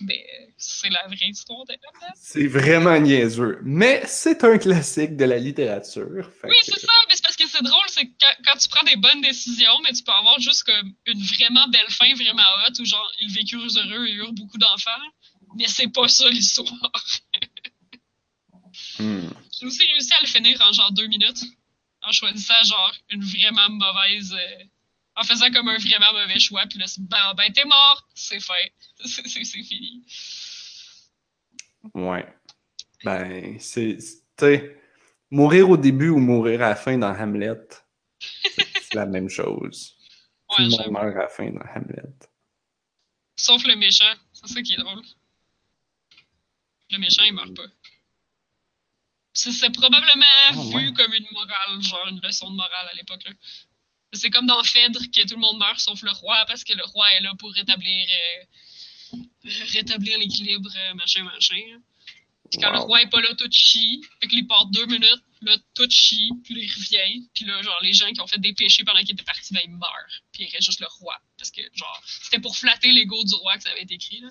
Mais 0.00 0.26
c'est 0.58 0.90
la 0.90 1.06
vraie 1.06 1.28
histoire 1.28 1.64
de. 1.64 1.74
C'est 2.16 2.46
vraiment 2.48 2.98
niaiseux. 2.98 3.60
Mais 3.62 4.02
c'est 4.06 4.42
un 4.44 4.58
classique 4.58 5.16
de 5.16 5.24
la 5.24 5.38
littérature. 5.38 6.30
Oui, 6.42 6.50
que- 6.66 6.72
c'est 6.72 6.80
ça. 6.80 6.92
Mais 7.08 7.14
c'est 7.14 7.22
parce 7.22 7.36
que 7.36 7.48
c'est 7.48 7.62
drôle, 7.62 7.84
c'est 7.86 8.04
que 8.06 8.12
quand, 8.20 8.34
quand 8.44 8.58
tu 8.58 8.68
prends 8.68 8.84
des 8.84 8.96
bonnes 8.96 9.22
décisions, 9.22 9.78
mais 9.84 9.92
tu 9.92 10.02
peux 10.02 10.12
avoir 10.12 10.38
juste 10.40 10.64
comme 10.64 10.92
une 11.06 11.22
vraiment 11.22 11.66
belle 11.68 11.88
fin, 11.88 12.12
vraiment 12.14 12.42
haute, 12.66 12.78
où 12.80 12.84
genre, 12.84 13.10
ils 13.20 13.32
vécurent 13.32 13.64
heureux 13.76 14.06
et 14.06 14.12
eurent 14.14 14.32
beaucoup 14.32 14.58
d'enfants. 14.58 14.90
Mais 15.56 15.68
c'est 15.68 15.88
pas 15.88 16.08
ça 16.08 16.28
l'histoire. 16.28 16.74
Hmm. 18.98 19.28
J'ai 19.60 19.66
aussi 19.66 19.84
réussi 19.92 20.12
à 20.12 20.20
le 20.20 20.26
finir 20.26 20.60
en 20.60 20.72
genre 20.72 20.92
deux 20.92 21.06
minutes. 21.06 21.44
En 22.06 22.12
choisissant 22.12 22.62
genre 22.64 22.92
une 23.10 23.22
vraiment 23.24 23.68
mauvaise. 23.70 24.32
euh, 24.32 24.64
en 25.16 25.22
faisant 25.22 25.50
comme 25.52 25.68
un 25.68 25.78
vraiment 25.78 26.12
mauvais 26.12 26.38
choix. 26.40 26.62
Puis 26.68 26.78
là, 26.78 26.86
ben, 26.98 27.34
ben 27.36 27.52
t'es 27.52 27.64
mort, 27.64 28.08
c'est 28.14 28.40
fait. 28.40 28.72
C'est 29.04 29.44
fini. 29.62 30.04
Ouais. 31.94 32.26
Ben, 33.04 33.58
c'est. 33.60 33.98
Tu 33.98 34.06
sais, 34.38 34.80
mourir 35.30 35.70
au 35.70 35.76
début 35.76 36.08
ou 36.08 36.18
mourir 36.18 36.62
à 36.62 36.70
la 36.70 36.76
fin 36.76 36.96
dans 36.98 37.14
Hamlet, 37.14 37.54
c'est 38.80 38.94
la 38.94 39.06
même 39.06 39.28
chose. 39.28 39.96
Tout 40.56 40.62
Ouais, 40.62 40.64
le 40.64 40.70
monde 40.70 40.90
meurt 40.92 41.16
à 41.16 41.20
la 41.20 41.28
fin 41.28 41.50
dans 41.50 41.60
Hamlet. 41.74 42.02
Sauf 43.36 43.64
le 43.66 43.76
méchant. 43.76 44.14
C'est 44.32 44.48
ça 44.48 44.62
qui 44.62 44.74
est 44.74 44.78
drôle. 44.78 45.02
Le 46.90 46.98
méchant, 46.98 47.24
il 47.24 47.32
meurt 47.34 47.54
pas. 47.54 47.66
C'est 49.34 49.70
probablement 49.70 50.24
Ah, 50.50 50.52
vu 50.52 50.88
ouais. 50.88 50.92
comme 50.92 51.12
une 51.12 51.26
morale, 51.32 51.82
genre 51.82 52.06
une 52.08 52.20
leçon 52.20 52.50
de 52.50 52.56
morale 52.56 52.88
à 52.90 52.94
l'époque. 52.94 53.24
C'est 54.12 54.30
comme 54.30 54.46
dans 54.46 54.62
Phèdre 54.62 55.00
que 55.00 55.26
tout 55.26 55.34
le 55.34 55.40
monde 55.40 55.58
meurt 55.58 55.80
sauf 55.80 56.00
le 56.02 56.12
roi 56.12 56.44
parce 56.46 56.62
que 56.62 56.72
le 56.72 56.84
roi 56.84 57.12
est 57.14 57.20
là 57.20 57.32
pour 57.38 57.52
rétablir 57.52 58.06
euh, 58.08 59.18
rétablir 59.72 60.18
l'équilibre, 60.18 60.70
euh, 60.76 60.94
machin, 60.94 61.24
machin. 61.24 61.80
Puis 62.50 62.60
quand 62.60 62.70
le 62.70 62.78
roi 62.78 63.02
est 63.02 63.08
pas 63.08 63.20
là, 63.20 63.34
tout 63.34 63.48
chie. 63.50 64.02
Fait 64.20 64.28
qu'il 64.28 64.46
part 64.46 64.66
deux 64.66 64.86
minutes, 64.86 65.24
là, 65.42 65.56
tout 65.74 65.90
chie, 65.90 66.30
puis 66.44 66.54
là, 66.54 66.60
il 66.62 66.70
revient. 66.70 67.28
Puis 67.34 67.44
là, 67.44 67.60
genre, 67.62 67.78
les 67.82 67.92
gens 67.92 68.10
qui 68.12 68.20
ont 68.20 68.26
fait 68.26 68.40
des 68.40 68.52
péchés 68.52 68.84
pendant 68.84 69.00
qu'il 69.00 69.12
était 69.12 69.24
parti, 69.24 69.52
ben, 69.52 69.62
ils 69.64 69.70
meurent. 69.70 70.22
Puis 70.32 70.44
il 70.44 70.50
reste 70.50 70.62
juste 70.66 70.80
le 70.80 70.86
roi. 71.00 71.18
Parce 71.38 71.50
que, 71.50 71.62
genre, 71.74 72.02
c'était 72.06 72.38
pour 72.38 72.56
flatter 72.56 72.92
l'ego 72.92 73.24
du 73.24 73.34
roi 73.34 73.56
que 73.56 73.64
ça 73.64 73.70
avait 73.70 73.82
été 73.82 73.94
écrit, 73.94 74.20
là. 74.20 74.28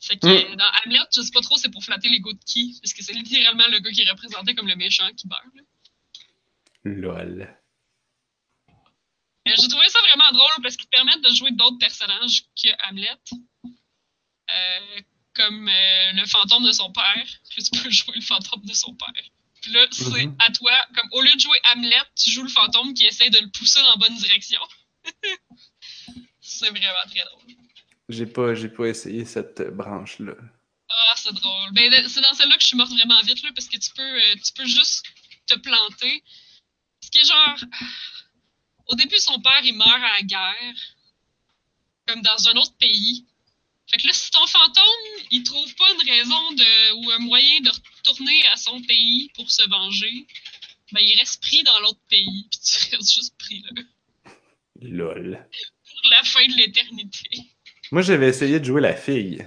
Fait 0.00 0.16
que 0.16 0.26
Mm. 0.52 0.56
dans 0.56 0.64
Hamlet, 0.84 0.98
je 1.14 1.20
sais 1.20 1.30
pas 1.30 1.40
trop 1.42 1.56
c'est 1.58 1.70
pour 1.70 1.84
flatter 1.84 2.08
l'ego 2.08 2.32
de 2.32 2.38
qui? 2.44 2.78
Parce 2.82 2.92
que 2.94 3.02
c'est 3.04 3.12
littéralement 3.12 3.66
le 3.68 3.80
gars 3.80 3.90
qui 3.90 4.00
est 4.02 4.10
représenté 4.10 4.54
comme 4.54 4.66
le 4.68 4.76
méchant 4.76 5.08
qui 5.16 5.26
meurt, 5.28 5.44
là. 5.54 5.62
Lol. 6.84 7.56
Mais 9.46 9.54
j'ai 9.56 9.68
trouvé 9.68 9.88
ça 9.88 9.98
vraiment 10.00 10.32
drôle 10.32 10.62
parce 10.62 10.76
qu'ils 10.76 10.86
te 10.86 10.90
permettent 10.96 11.22
de 11.22 11.34
jouer 11.34 11.50
d'autres 11.52 11.78
personnages 11.78 12.44
que 12.62 12.68
Hamlet. 12.88 13.18
Euh, 14.50 15.00
comme 15.34 15.68
euh, 15.68 16.12
le 16.12 16.26
fantôme 16.26 16.64
de 16.64 16.72
son 16.72 16.90
père. 16.92 17.26
Puis 17.50 17.62
tu 17.72 17.82
peux 17.82 17.90
jouer 17.90 18.14
le 18.16 18.20
fantôme 18.22 18.64
de 18.64 18.72
son 18.74 18.94
père. 18.94 19.12
Puis 19.62 19.72
là, 19.72 19.86
c'est 19.90 20.04
Mhm. 20.26 20.36
à 20.40 20.50
toi, 20.52 20.72
comme 20.96 21.08
au 21.12 21.20
lieu 21.20 21.32
de 21.34 21.40
jouer 21.40 21.58
Hamlet, 21.72 22.02
tu 22.16 22.30
joues 22.30 22.42
le 22.42 22.48
fantôme 22.48 22.94
qui 22.94 23.06
essaie 23.06 23.30
de 23.30 23.38
le 23.38 23.48
pousser 23.50 23.80
dans 23.80 23.90
la 23.90 23.96
bonne 23.96 24.16
direction. 24.16 24.60
c'est 26.40 26.70
vraiment 26.70 27.06
très 27.10 27.24
drôle. 27.24 27.44
J'ai 28.10 28.26
pas, 28.26 28.54
j'ai 28.54 28.68
pas 28.68 28.86
essayé 28.86 29.24
cette 29.24 29.60
euh, 29.60 29.70
branche-là. 29.70 30.34
Ah, 30.88 31.14
c'est 31.16 31.32
drôle. 31.32 31.72
Ben, 31.72 31.92
c'est 32.08 32.20
dans 32.20 32.34
celle-là 32.34 32.56
que 32.56 32.62
je 32.62 32.68
suis 32.68 32.76
morte 32.76 32.90
vraiment 32.90 33.20
vite, 33.22 33.42
là, 33.42 33.50
parce 33.54 33.68
que 33.68 33.78
tu 33.78 33.90
peux, 33.94 34.02
euh, 34.02 34.34
tu 34.44 34.52
peux 34.52 34.66
juste 34.66 35.04
te 35.46 35.58
planter. 35.58 36.22
Ce 37.00 37.10
qui 37.10 37.18
est 37.18 37.24
genre. 37.24 37.56
Au 38.88 38.96
début, 38.96 39.18
son 39.18 39.40
père, 39.40 39.60
il 39.62 39.76
meurt 39.76 39.88
à 39.88 40.16
la 40.18 40.22
guerre, 40.22 40.74
comme 42.06 42.22
dans 42.22 42.48
un 42.48 42.56
autre 42.56 42.76
pays. 42.78 43.24
Fait 43.90 43.98
que 43.98 44.06
là, 44.06 44.12
si 44.12 44.30
ton 44.30 44.46
fantôme, 44.46 45.24
il 45.30 45.42
trouve 45.44 45.74
pas 45.74 45.92
une 45.92 46.10
raison 46.10 46.52
de, 46.52 46.92
ou 46.94 47.10
un 47.10 47.18
moyen 47.18 47.60
de 47.60 47.70
retourner 47.70 48.46
à 48.48 48.56
son 48.56 48.80
pays 48.82 49.30
pour 49.34 49.50
se 49.50 49.68
venger, 49.68 50.26
ben, 50.92 51.00
il 51.00 51.16
reste 51.18 51.42
pris 51.42 51.62
dans 51.62 51.78
l'autre 51.80 52.00
pays, 52.08 52.48
puis 52.50 52.60
tu 52.60 52.90
restes 52.96 53.14
juste 53.14 53.38
pris 53.38 53.62
là, 53.62 53.82
Lol. 54.80 55.48
pour 55.86 56.10
la 56.10 56.22
fin 56.24 56.46
de 56.46 56.54
l'éternité. 56.54 57.49
Moi, 57.92 58.02
j'avais 58.02 58.28
essayé 58.28 58.60
de 58.60 58.64
jouer 58.64 58.80
la 58.80 58.94
fille, 58.94 59.38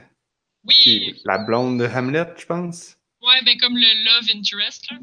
qui 0.70 1.00
Oui! 1.00 1.16
est 1.18 1.28
la 1.28 1.38
blonde 1.40 1.80
de 1.80 1.86
Hamlet, 1.86 2.28
je 2.38 2.46
pense. 2.46 2.98
Ouais, 3.22 3.42
ben, 3.46 3.58
comme 3.58 3.76
le 3.78 4.06
Love 4.06 4.30
Interest, 4.36 4.92
là, 4.92 4.98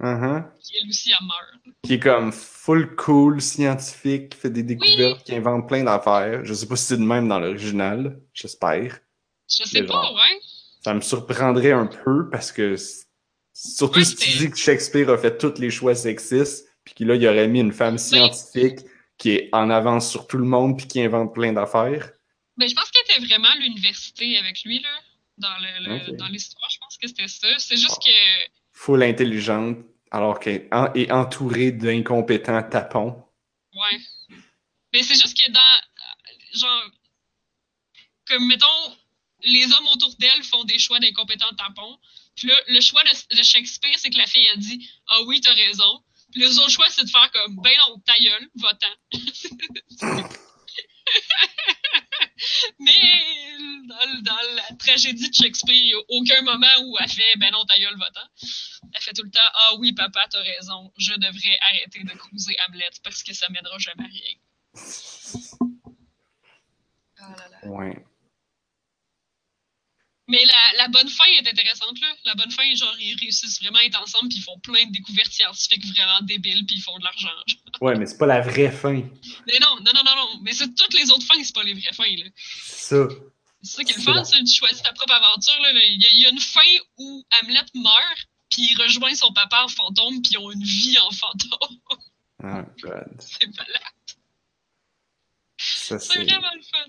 Uh-huh. 0.00 0.44
qui 0.60 0.74
elle 0.80 0.88
aussi, 0.88 1.10
elle 1.18 1.26
meurt. 1.26 1.76
Qui 1.82 1.94
est 1.94 1.98
comme 2.00 2.30
full 2.32 2.94
cool, 2.96 3.40
scientifique, 3.40 4.30
qui 4.30 4.38
fait 4.38 4.50
des 4.50 4.62
découvertes, 4.62 5.24
qui 5.24 5.34
invente 5.34 5.66
plein 5.68 5.82
d'affaires. 5.84 6.44
Je 6.44 6.52
sais 6.54 6.66
pas 6.66 6.76
si 6.76 6.84
c'est 6.86 6.96
de 6.96 7.02
même 7.02 7.26
dans 7.28 7.40
l'original, 7.40 8.20
j'espère. 8.32 8.98
Je 9.48 9.64
sais 9.64 9.80
Mais 9.80 9.86
pas, 9.86 9.94
genre, 9.94 10.14
ouais. 10.14 10.40
Ça 10.84 10.94
me 10.94 11.00
surprendrait 11.00 11.72
un 11.72 11.86
peu 11.86 12.28
parce 12.30 12.52
que 12.52 12.76
surtout 13.52 13.98
Ouais, 14.00 14.04
si 14.04 14.16
tu 14.16 14.38
dis 14.38 14.50
que 14.50 14.56
Shakespeare 14.56 15.08
a 15.10 15.16
fait 15.18 15.38
tous 15.38 15.58
les 15.58 15.70
choix 15.70 15.94
sexistes, 15.94 16.68
puis 16.84 16.94
qu'il 16.94 17.06
là, 17.08 17.14
il 17.16 17.26
aurait 17.26 17.48
mis 17.48 17.60
une 17.60 17.72
femme 17.72 17.98
scientifique 17.98 18.80
qui 19.16 19.30
est 19.30 19.48
en 19.52 19.70
avance 19.70 20.10
sur 20.10 20.26
tout 20.26 20.38
le 20.38 20.44
monde 20.44 20.76
puis 20.76 20.86
qui 20.86 21.00
invente 21.00 21.32
plein 21.34 21.52
d'affaires. 21.52 22.10
Ben, 22.56 22.68
je 22.68 22.74
pense 22.74 22.90
qu'elle 22.90 23.16
était 23.16 23.26
vraiment 23.26 23.48
à 23.48 23.56
l'université 23.56 24.36
avec 24.38 24.62
lui, 24.64 24.80
là. 24.80 24.88
Dans 25.38 25.56
le- 25.58 26.16
dans 26.16 26.28
l'histoire, 26.28 26.70
je 26.70 26.78
pense 26.78 26.96
que 26.96 27.08
c'était 27.08 27.26
ça. 27.26 27.48
C'est 27.58 27.76
juste 27.76 27.98
Ah. 28.00 28.04
que. 28.04 28.52
Full 28.72 29.02
intelligente, 29.02 29.78
alors 30.12 30.38
qu'elle 30.38 30.68
est 30.94 31.10
entourée 31.10 31.72
d'incompétents 31.72 32.62
tapons. 32.62 33.24
Ouais. 33.74 33.98
Mais 34.92 35.02
c'est 35.02 35.14
juste 35.20 35.36
que 35.36 35.50
dans. 35.50 35.80
Genre. 36.54 36.90
Comme, 38.28 38.46
mettons, 38.46 38.96
les 39.42 39.64
hommes 39.72 39.88
autour 39.88 40.14
d'elle 40.16 40.42
font 40.44 40.64
des 40.64 40.78
choix 40.78 40.98
d'incompétents 41.00 41.52
tampons. 41.56 41.98
Puis 42.36 42.48
là, 42.48 42.54
le 42.68 42.80
choix 42.80 43.02
de, 43.02 43.36
de 43.36 43.42
Shakespeare, 43.42 43.94
c'est 43.98 44.10
que 44.10 44.18
la 44.18 44.26
fille 44.26 44.48
a 44.48 44.56
dit 44.56 44.88
Ah 45.08 45.22
oui, 45.26 45.40
t'as 45.40 45.52
raison. 45.54 46.02
Puis 46.32 46.40
les 46.40 46.58
autres 46.58 46.70
choix, 46.70 46.86
c'est 46.90 47.04
de 47.04 47.10
faire 47.10 47.30
comme 47.32 47.56
Ben 47.62 47.72
non, 47.88 47.98
ta 48.06 48.14
gueule, 48.22 48.48
va-t'en. 48.56 48.94
Mais 52.78 53.22
dans, 54.22 54.36
la 54.56 54.76
tragédie 54.76 55.30
de 55.30 55.34
Shakespeare, 55.34 55.74
il 55.74 55.86
n'y 55.86 55.94
a 55.94 56.00
aucun 56.08 56.42
moment 56.42 56.66
où 56.82 56.96
elle 57.00 57.08
fait 57.08 57.36
Ben 57.38 57.50
non, 57.52 57.64
ta 57.64 57.78
gueule, 57.78 57.96
va-t'en. 57.98 58.26
Elle 58.94 59.02
fait 59.02 59.12
tout 59.12 59.22
le 59.24 59.30
temps 59.30 59.40
Ah 59.54 59.74
oui, 59.78 59.92
papa, 59.92 60.26
t'as 60.30 60.42
raison, 60.42 60.92
je 60.98 61.14
devrais 61.14 61.58
arrêter 61.70 62.02
de 62.02 62.10
cruiser 62.10 62.56
Hamlet 62.66 62.90
parce 63.02 63.22
que 63.22 63.32
ça 63.34 63.48
mènera 63.50 63.78
jamais 63.78 64.04
à 64.04 64.08
rien. 64.08 64.34
Ah 67.18 67.34
là 67.38 67.48
là. 67.48 67.68
Ouais. 67.68 68.04
Mais 70.26 70.42
la, 70.44 70.78
la 70.78 70.88
bonne 70.88 71.08
fin 71.08 71.24
est 71.38 71.46
intéressante, 71.46 72.00
là. 72.00 72.08
La 72.24 72.34
bonne 72.34 72.50
fin, 72.50 72.62
genre, 72.74 72.96
ils 72.98 73.14
réussissent 73.16 73.60
vraiment 73.60 73.78
à 73.78 73.84
être 73.84 74.00
ensemble, 74.00 74.28
puis 74.28 74.38
ils 74.38 74.42
font 74.42 74.58
plein 74.60 74.86
de 74.86 74.92
découvertes 74.92 75.32
scientifiques 75.32 75.84
vraiment 75.86 76.20
débiles, 76.22 76.64
puis 76.64 76.76
ils 76.76 76.80
font 76.80 76.98
de 76.98 77.04
l'argent. 77.04 77.28
Ouais, 77.82 77.94
mais 77.96 78.06
c'est 78.06 78.16
pas 78.16 78.26
la 78.26 78.40
vraie 78.40 78.70
fin. 78.70 79.02
Mais 79.46 79.58
non, 79.60 79.76
non, 79.84 79.92
non, 79.94 80.02
non, 80.04 80.16
non. 80.16 80.40
Mais 80.42 80.54
c'est 80.54 80.74
toutes 80.74 80.94
les 80.94 81.10
autres 81.10 81.26
fins, 81.26 81.42
c'est 81.42 81.54
pas 81.54 81.62
les 81.62 81.74
vraies 81.74 81.92
fins, 81.92 82.16
là. 82.16 82.24
C'est 82.62 82.96
ça. 82.96 83.08
C'est 83.62 83.76
ça 83.76 83.84
qui 83.84 83.92
est 83.92 83.96
le 83.96 84.02
fun, 84.02 84.24
c'est 84.24 84.42
tu 84.44 84.54
choisis 84.54 84.82
ta 84.82 84.92
propre 84.92 85.12
aventure, 85.14 85.60
là. 85.60 85.70
Il 85.72 86.02
y, 86.02 86.06
a, 86.06 86.08
il 86.10 86.20
y 86.20 86.26
a 86.26 86.30
une 86.30 86.40
fin 86.40 86.60
où 86.98 87.24
Hamlet 87.42 87.64
meurt, 87.74 88.28
puis 88.50 88.62
il 88.70 88.82
rejoint 88.82 89.14
son 89.14 89.32
papa 89.32 89.64
en 89.64 89.68
fantôme, 89.68 90.22
puis 90.22 90.32
ils 90.32 90.38
ont 90.38 90.50
une 90.50 90.64
vie 90.64 90.98
en 91.00 91.10
fantôme. 91.10 91.78
Oh 92.42 92.62
god. 92.82 93.14
c'est 93.18 93.46
malade. 93.46 93.82
C'est. 95.56 95.98
vraiment 96.24 96.50
le 96.54 96.62
fun. 96.62 96.86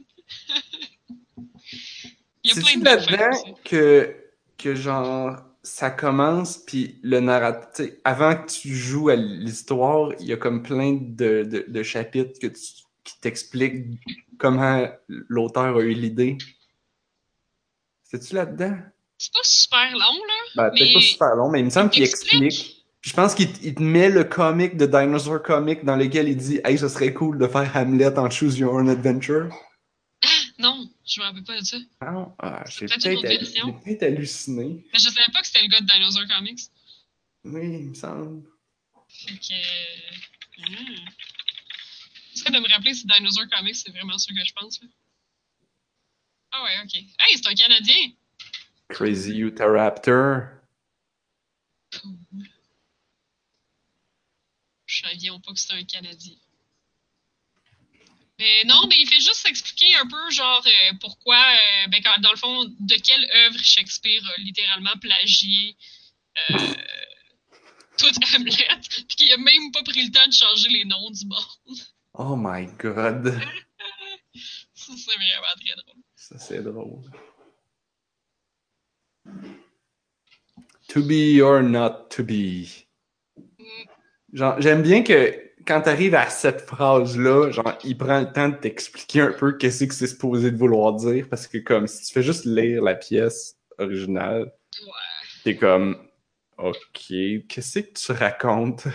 il 2.45 2.49
y 2.49 2.51
a 2.51 2.61
plein 2.61 2.63
C'est-tu 2.63 2.79
de 2.79 2.83
bonnes 2.83 2.99
fins 2.99 3.17
là-dedans 3.17 3.57
que, 3.63 4.15
que 4.57 4.75
genre 4.75 5.37
ça 5.63 5.89
commence 5.89 6.57
puis 6.57 6.99
le 7.01 7.19
sais, 7.73 7.99
avant 8.03 8.35
que 8.35 8.45
tu 8.51 8.75
joues 8.75 9.09
à 9.09 9.15
l'histoire 9.15 10.11
il 10.19 10.27
y 10.27 10.33
a 10.33 10.37
comme 10.37 10.61
plein 10.61 10.93
de, 10.93 11.43
de, 11.43 11.65
de 11.67 11.83
chapitres 11.83 12.39
que 12.39 12.47
tu, 12.47 12.61
qui 13.03 13.19
t'expliquent 13.19 13.99
comment 14.37 14.87
l'auteur 15.07 15.77
a 15.77 15.81
eu 15.81 15.93
l'idée 15.93 16.37
c'est-tu 18.03 18.35
là-dedans? 18.35 18.77
C'est 19.17 19.33
pas 19.33 19.39
super 19.43 19.91
long, 19.91 19.99
là. 19.99 20.33
Ben, 20.55 20.69
peut-être 20.69 20.93
pas 20.93 21.01
super 21.01 21.35
long 21.35 21.49
mais 21.49 21.61
il 21.61 21.65
me 21.65 21.69
semble 21.71 21.87
il 21.87 21.91
qu'il 21.93 22.03
explique 22.03 22.83
puis 23.01 23.11
je 23.11 23.15
pense 23.15 23.33
qu'il 23.33 23.49
il 23.63 23.73
te 23.73 23.81
met 23.81 24.09
le 24.09 24.23
comic 24.23 24.77
de 24.77 24.85
Dinosaur 24.85 25.41
Comic 25.41 25.83
dans 25.83 25.95
lequel 25.95 26.29
il 26.29 26.37
dit 26.37 26.59
hey 26.63 26.77
ce 26.77 26.89
serait 26.89 27.13
cool 27.13 27.39
de 27.39 27.47
faire 27.47 27.75
Hamlet 27.75 28.19
en 28.19 28.29
Choose 28.29 28.59
Your 28.59 28.75
Own 28.75 28.87
Adventure 28.87 29.49
je 31.05 31.19
me 31.21 31.25
rappelle 31.25 31.43
pas 31.43 31.59
de 31.59 31.65
ça. 31.65 31.77
ah, 32.01 32.11
non? 32.11 32.35
Ah, 32.39 32.63
j'ai 32.67 32.85
peut-être 32.87 33.01
j'ai 33.01 33.15
peut-être 33.83 34.03
halluciné 34.03 34.83
Mais 34.91 34.99
je 34.99 35.09
savais 35.09 35.31
pas 35.31 35.41
que 35.41 35.47
c'était 35.47 35.61
le 35.61 35.67
gars 35.69 35.81
de 35.81 35.85
Dinosaur 35.85 36.23
Comics. 36.27 36.61
oui 37.43 37.61
il 37.81 37.89
me 37.89 37.93
semble 37.93 38.43
Fait 39.09 39.33
que. 39.37 39.53
Hmm. 40.57 40.95
J'essaie 42.33 42.49
de 42.51 42.59
me 42.59 42.67
rappeler 42.69 42.93
si 42.93 43.05
Dinosaur 43.07 43.45
Comics, 43.51 43.75
c'est 43.75 43.91
vraiment 43.91 44.17
ce 44.17 44.27
que 44.27 44.43
je 44.45 44.53
pense. 44.53 44.81
là. 44.81 44.87
Ah 46.51 46.63
ouais, 46.63 46.79
ok. 46.83 46.95
Hey, 46.95 47.35
c'est 47.37 47.47
un 47.47 47.53
Canadien! 47.53 48.11
Crazy 48.89 49.37
Utahraptor. 49.39 50.49
Cool. 52.01 52.17
Je 54.85 55.01
savais 55.01 55.39
pas 55.43 55.51
que 55.53 55.59
c'était 55.59 55.73
un 55.73 55.83
Canadien. 55.83 56.35
Mais 58.39 58.63
non, 58.65 58.85
mais 58.89 58.95
il 58.99 59.07
fait 59.07 59.19
juste 59.21 59.45
expliquer 59.47 59.95
un 59.95 60.07
peu, 60.07 60.29
genre, 60.31 60.61
euh, 60.67 60.93
pourquoi, 60.99 61.37
euh, 61.37 61.87
ben, 61.87 62.01
quand- 62.03 62.19
dans 62.21 62.31
le 62.31 62.37
fond, 62.37 62.65
de 62.65 62.95
quelle 62.95 63.23
œuvre 63.45 63.57
Shakespeare 63.63 64.21
a 64.37 64.41
littéralement 64.41 64.95
plagié 64.99 65.75
euh, 66.49 66.57
tout 67.97 68.11
Hamlet, 68.35 68.51
puis 69.07 69.15
qu'il 69.15 69.31
a 69.33 69.37
même 69.37 69.71
pas 69.71 69.83
pris 69.83 70.03
le 70.05 70.11
temps 70.11 70.27
de 70.27 70.33
changer 70.33 70.67
les 70.69 70.83
noms 70.85 71.09
du 71.11 71.25
monde. 71.27 71.79
Oh 72.13 72.35
my 72.37 72.65
god. 72.77 73.39
Ça, 74.73 74.93
c'est 74.97 75.15
vraiment 75.15 75.55
très 75.61 75.75
drôle. 75.81 76.01
Ça, 76.15 76.37
c'est 76.37 76.61
drôle. 76.61 77.11
To 80.89 81.01
be 81.01 81.41
or 81.41 81.63
not 81.63 82.09
to 82.11 82.23
be. 82.23 82.67
Genre, 84.33 84.59
j'aime 84.61 84.81
bien 84.83 85.03
que 85.03 85.51
quand 85.65 85.81
t'arrives 85.81 86.15
à 86.15 86.29
cette 86.29 86.61
phrase-là, 86.61 87.51
genre, 87.51 87.77
il 87.83 87.97
prend 87.97 88.19
le 88.21 88.31
temps 88.31 88.49
de 88.49 88.55
t'expliquer 88.55 89.21
un 89.21 89.31
peu 89.33 89.57
qu'est-ce 89.57 89.83
que 89.85 89.93
c'est 89.93 90.07
supposé 90.07 90.51
de 90.51 90.57
vouloir 90.57 90.93
dire, 90.93 91.27
parce 91.29 91.47
que 91.47 91.57
comme, 91.57 91.87
si 91.87 92.05
tu 92.05 92.13
fais 92.13 92.23
juste 92.23 92.45
lire 92.45 92.81
la 92.83 92.95
pièce 92.95 93.55
originale, 93.77 94.51
Ouais. 94.81 94.91
t'es 95.43 95.55
comme, 95.57 95.97
ok, 96.57 96.75
qu'est-ce 97.49 97.79
que 97.79 97.93
tu 97.93 98.11
racontes? 98.11 98.85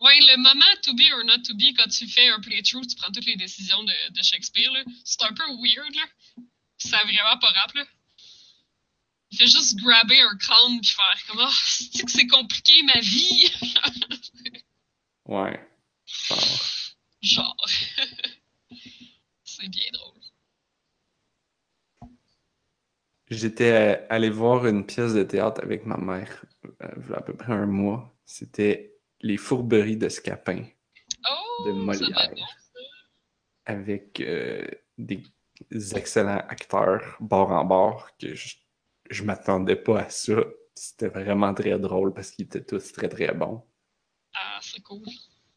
Ouais, 0.00 0.16
le 0.20 0.36
moment 0.38 0.64
to 0.82 0.94
be 0.94 1.12
or 1.12 1.24
not 1.24 1.42
to 1.44 1.52
be, 1.54 1.76
quand 1.76 1.88
tu 1.90 2.06
fais 2.06 2.28
un 2.28 2.40
playthrough, 2.40 2.86
tu 2.86 2.96
prends 2.96 3.12
toutes 3.12 3.26
les 3.26 3.36
décisions 3.36 3.82
de, 3.84 3.92
de 4.14 4.22
Shakespeare, 4.22 4.72
là. 4.72 4.80
C'est 5.04 5.22
un 5.22 5.32
peu 5.34 5.42
weird, 5.62 5.94
là. 5.94 6.42
Ça 6.78 6.98
a 6.98 7.04
vraiment 7.04 7.38
pas 7.38 7.48
rap, 7.48 7.74
là. 7.74 7.84
Il 9.32 9.38
fait 9.38 9.46
juste 9.46 9.76
grabber 9.78 10.20
un 10.22 10.36
crâne 10.38 10.80
puis 10.80 10.90
faire 10.90 11.26
comme, 11.28 11.44
oh, 11.46 11.52
c'est 12.08 12.26
compliqué 12.26 12.82
ma 12.84 12.98
vie! 13.00 13.52
Ouais. 15.26 15.60
Genre, 16.10 16.36
Genre. 17.22 17.66
c'est 19.44 19.68
bien 19.68 19.90
drôle. 19.92 20.20
J'étais 23.28 23.72
euh, 23.72 24.06
allé 24.10 24.28
voir 24.28 24.66
une 24.66 24.84
pièce 24.84 25.14
de 25.14 25.22
théâtre 25.22 25.62
avec 25.62 25.86
ma 25.86 25.96
mère, 25.96 26.44
euh, 26.82 26.88
il 26.96 27.10
y 27.10 27.14
a 27.14 27.18
à 27.18 27.22
peu 27.22 27.34
près 27.34 27.52
un 27.52 27.66
mois. 27.66 28.12
C'était 28.26 28.98
Les 29.20 29.36
Fourberies 29.36 29.96
de 29.96 30.08
Scapin. 30.08 30.64
Oh! 31.30 31.66
De 31.66 31.72
Molière. 31.72 32.32
bon, 32.34 32.42
avec 33.66 34.20
euh, 34.20 34.66
des 34.98 35.22
excellents 35.94 36.42
acteurs 36.48 37.16
bord 37.20 37.52
en 37.52 37.64
bord 37.64 38.10
que 38.18 38.34
je, 38.34 38.56
je 39.10 39.22
m'attendais 39.22 39.76
pas 39.76 40.00
à 40.00 40.10
ça. 40.10 40.42
C'était 40.74 41.08
vraiment 41.08 41.54
très 41.54 41.78
drôle 41.78 42.12
parce 42.12 42.32
qu'ils 42.32 42.46
étaient 42.46 42.64
tous 42.64 42.92
très 42.92 43.08
très 43.08 43.32
bons. 43.32 43.62
Ah, 44.34 44.58
c'est 44.60 44.82
cool. 44.82 45.04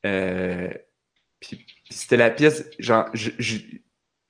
Euh, 0.06 0.70
puis, 1.40 1.66
c'était 1.90 2.18
la 2.18 2.30
pièce, 2.30 2.70
genre, 2.80 3.06
je, 3.14 3.32
je, 3.40 3.58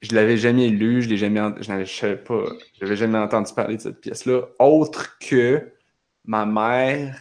je 0.02 0.16
l'avais 0.16 0.38
jamais 0.38 0.70
lue, 0.70 1.02
je 1.02 1.10
l'ai 1.10 1.18
jamais, 1.18 1.40
je 1.62 1.70
n'avais 1.70 1.86
je 1.86 1.94
savais 1.94 2.18
pas, 2.18 2.46
j'avais 2.80 2.96
jamais 2.96 3.18
entendu 3.18 3.54
parler 3.54 3.78
de 3.78 3.82
cette 3.82 4.02
pièce-là, 4.02 4.48
autre 4.60 5.18
que 5.20 5.74
ma 6.26 6.46
mère 6.46 7.20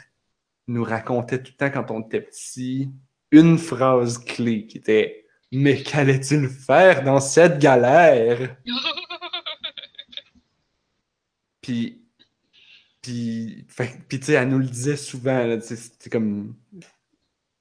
nous 0.66 0.84
racontait 0.84 1.42
tout 1.42 1.52
le 1.52 1.56
temps 1.56 1.70
quand 1.70 1.90
on 1.90 2.00
était 2.02 2.20
petit 2.20 2.90
une 3.30 3.58
phrase 3.58 4.18
clé 4.18 4.66
qui 4.66 4.78
était 4.78 5.26
Mais 5.52 5.82
qu'allait-il 5.82 6.48
faire 6.48 7.02
dans 7.02 7.20
cette 7.20 7.58
galère? 7.58 8.56
Puis, 11.60 12.02
puis, 13.00 13.64
puis 14.08 14.18
tu 14.18 14.26
sais, 14.26 14.32
elle 14.32 14.48
nous 14.48 14.58
le 14.58 14.66
disait 14.66 14.96
souvent, 14.96 15.60
c'était 15.60 16.10
comme 16.10 16.56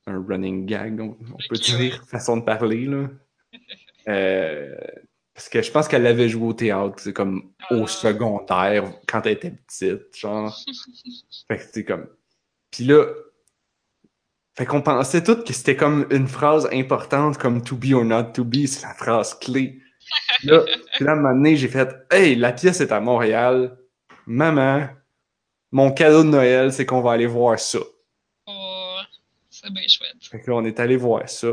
un 0.07 0.23
running 0.27 0.65
gag, 0.65 0.99
on, 0.99 1.17
on 1.33 1.37
peut 1.49 1.55
dire, 1.57 2.03
façon 2.07 2.37
de 2.37 2.43
parler, 2.43 2.85
là. 2.85 3.07
Euh, 4.07 4.75
parce 5.33 5.47
que 5.49 5.61
je 5.61 5.71
pense 5.71 5.87
qu'elle 5.87 6.03
l'avait 6.03 6.29
joué 6.29 6.47
au 6.47 6.53
théâtre, 6.53 6.95
c'est 6.97 7.13
comme 7.13 7.51
au 7.69 7.83
Ah. 7.83 7.87
secondaire, 7.87 8.91
quand 9.07 9.25
elle 9.25 9.33
était 9.33 9.51
petite, 9.51 10.15
genre. 10.17 10.57
fait 11.47 11.57
que 11.57 11.63
c'est 11.71 11.85
comme... 11.85 12.07
Puis 12.71 12.83
là, 12.85 13.05
fait 14.57 14.65
qu'on 14.65 14.81
pensait 14.81 15.23
tous 15.23 15.43
que 15.43 15.53
c'était 15.53 15.75
comme 15.75 16.05
une 16.11 16.27
phrase 16.27 16.67
importante, 16.73 17.37
comme 17.37 17.63
to 17.63 17.75
be 17.75 17.93
or 17.93 18.03
not 18.03 18.31
to 18.33 18.43
be, 18.43 18.65
c'est 18.65 18.85
la 18.85 18.93
phrase 18.93 19.33
clé. 19.35 19.79
Là, 20.43 20.63
puis 20.95 21.05
là, 21.05 21.11
à 21.11 21.13
un 21.13 21.17
moment 21.17 21.33
donné, 21.33 21.55
j'ai 21.55 21.67
fait 21.69 21.89
Hey, 22.09 22.35
la 22.35 22.51
pièce 22.51 22.81
est 22.81 22.91
à 22.91 22.99
Montréal. 22.99 23.77
Maman, 24.25 24.89
mon 25.71 25.91
cadeau 25.91 26.23
de 26.23 26.29
Noël, 26.29 26.73
c'est 26.73 26.85
qu'on 26.85 27.01
va 27.01 27.13
aller 27.13 27.27
voir 27.27 27.57
ça. 27.59 27.79
C'est 29.61 29.71
bien 29.71 29.83
chouette. 29.87 30.15
Fait 30.29 30.39
que 30.41 30.49
là, 30.49 30.57
on 30.57 30.65
est 30.65 30.79
allé 30.79 30.97
voir 30.97 31.27
ça. 31.29 31.49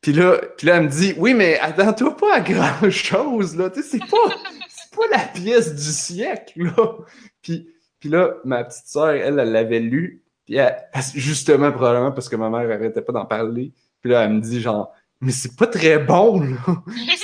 Puis 0.00 0.12
là, 0.12 0.38
puis 0.56 0.66
là, 0.66 0.76
elle 0.76 0.84
me 0.84 0.88
dit 0.88 1.14
Oui, 1.18 1.34
mais 1.34 1.58
attends-toi 1.58 2.16
pas 2.16 2.36
à 2.36 2.40
grand-chose, 2.40 3.56
là. 3.56 3.68
Tu 3.70 3.82
sais, 3.82 3.98
c'est 3.98 3.98
pas, 4.10 5.06
la 5.10 5.18
pièce 5.26 5.74
du 5.74 5.82
siècle, 5.92 6.62
là. 6.64 6.94
Puis, 7.42 7.68
puis 7.98 8.08
là, 8.08 8.34
ma 8.44 8.64
petite 8.64 8.86
sœur, 8.86 9.10
elle, 9.10 9.38
elle 9.38 9.52
l'avait 9.52 9.80
lu. 9.80 10.22
Puis 10.46 10.56
elle- 10.56 10.76
justement, 11.14 11.70
probablement 11.70 12.12
parce 12.12 12.28
que 12.28 12.36
ma 12.36 12.48
mère 12.48 12.70
arrêtait 12.70 13.02
pas 13.02 13.12
d'en 13.12 13.26
parler. 13.26 13.72
Puis 14.00 14.10
là, 14.10 14.24
elle 14.24 14.32
me 14.34 14.40
dit 14.40 14.60
genre 14.60 14.90
Mais 15.20 15.32
c'est 15.32 15.54
pas 15.56 15.66
très 15.66 15.98
bon, 15.98 16.40
là. 16.40 16.56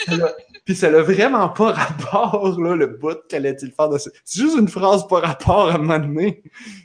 Ça 0.04 0.16
l'a- 0.16 0.34
Puis 0.66 0.74
ça 0.76 0.90
n'a 0.90 1.00
vraiment 1.00 1.48
pas 1.48 1.72
rapport, 1.72 2.60
là, 2.60 2.76
le 2.76 2.88
bout 2.88 3.16
qu'allait-il 3.28 3.70
faire 3.72 3.88
de 3.88 3.96
ça. 3.98 4.10
C'est 4.24 4.40
juste 4.42 4.58
une 4.58 4.68
phrase 4.68 5.06
pas 5.08 5.20
rapport 5.20 5.70
à 5.70 5.74
un 5.76 5.78
moment 5.78 5.98
donné. 5.98 6.42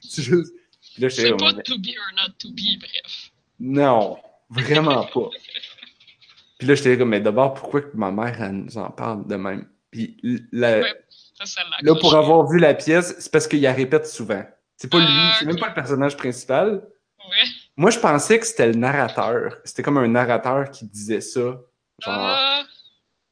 C'est 0.07 0.21
juste. 0.21 0.53
Puis 1.01 1.09
là, 1.09 1.09
j'étais 1.09 1.21
C'est 1.29 1.37
pas 1.37 1.53
to 1.63 1.77
be 1.79 1.87
or 1.97 2.13
not 2.15 2.33
to 2.39 2.49
be, 2.49 2.79
bref. 2.79 3.31
non, 3.59 4.17
vraiment 4.49 5.03
pas. 5.05 5.29
Puis 6.59 6.67
là, 6.67 6.75
j'étais 6.75 6.95
comme, 6.97 7.09
mais 7.09 7.21
d'abord, 7.21 7.55
pourquoi 7.55 7.81
que 7.81 7.97
ma 7.97 8.11
mère, 8.11 8.39
elle 8.39 8.51
nous 8.51 8.77
en 8.77 8.91
parle 8.91 9.25
de 9.27 9.35
même? 9.35 9.67
Puis 9.89 10.15
la- 10.51 10.81
Ouais. 10.81 10.95
Ça, 11.33 11.45
ça 11.45 11.61
là, 11.81 11.95
pour 11.95 12.13
avoir 12.15 12.47
vu 12.47 12.59
la 12.59 12.75
pièce, 12.75 13.15
c'est 13.17 13.31
parce 13.31 13.47
qu'il 13.47 13.61
la 13.61 13.73
répète 13.73 14.05
souvent. 14.05 14.43
C'est 14.77 14.91
pas 14.91 14.99
lui, 14.99 15.07
Ah, 15.09 15.35
c'est 15.39 15.45
même 15.45 15.57
pas 15.59 15.69
le 15.69 15.73
personnage 15.73 16.15
principal. 16.15 16.87
Ouais. 17.17 17.47
Moi, 17.75 17.89
je 17.89 17.97
pensais 17.97 18.39
que 18.39 18.45
c'était 18.45 18.67
le 18.67 18.75
narrateur. 18.75 19.57
C'était 19.63 19.81
comme 19.81 19.97
un 19.97 20.07
narrateur 20.07 20.69
qui 20.69 20.85
disait 20.85 21.21
ça. 21.21 21.39
Genre, 21.39 21.59
Ah, 22.07 22.63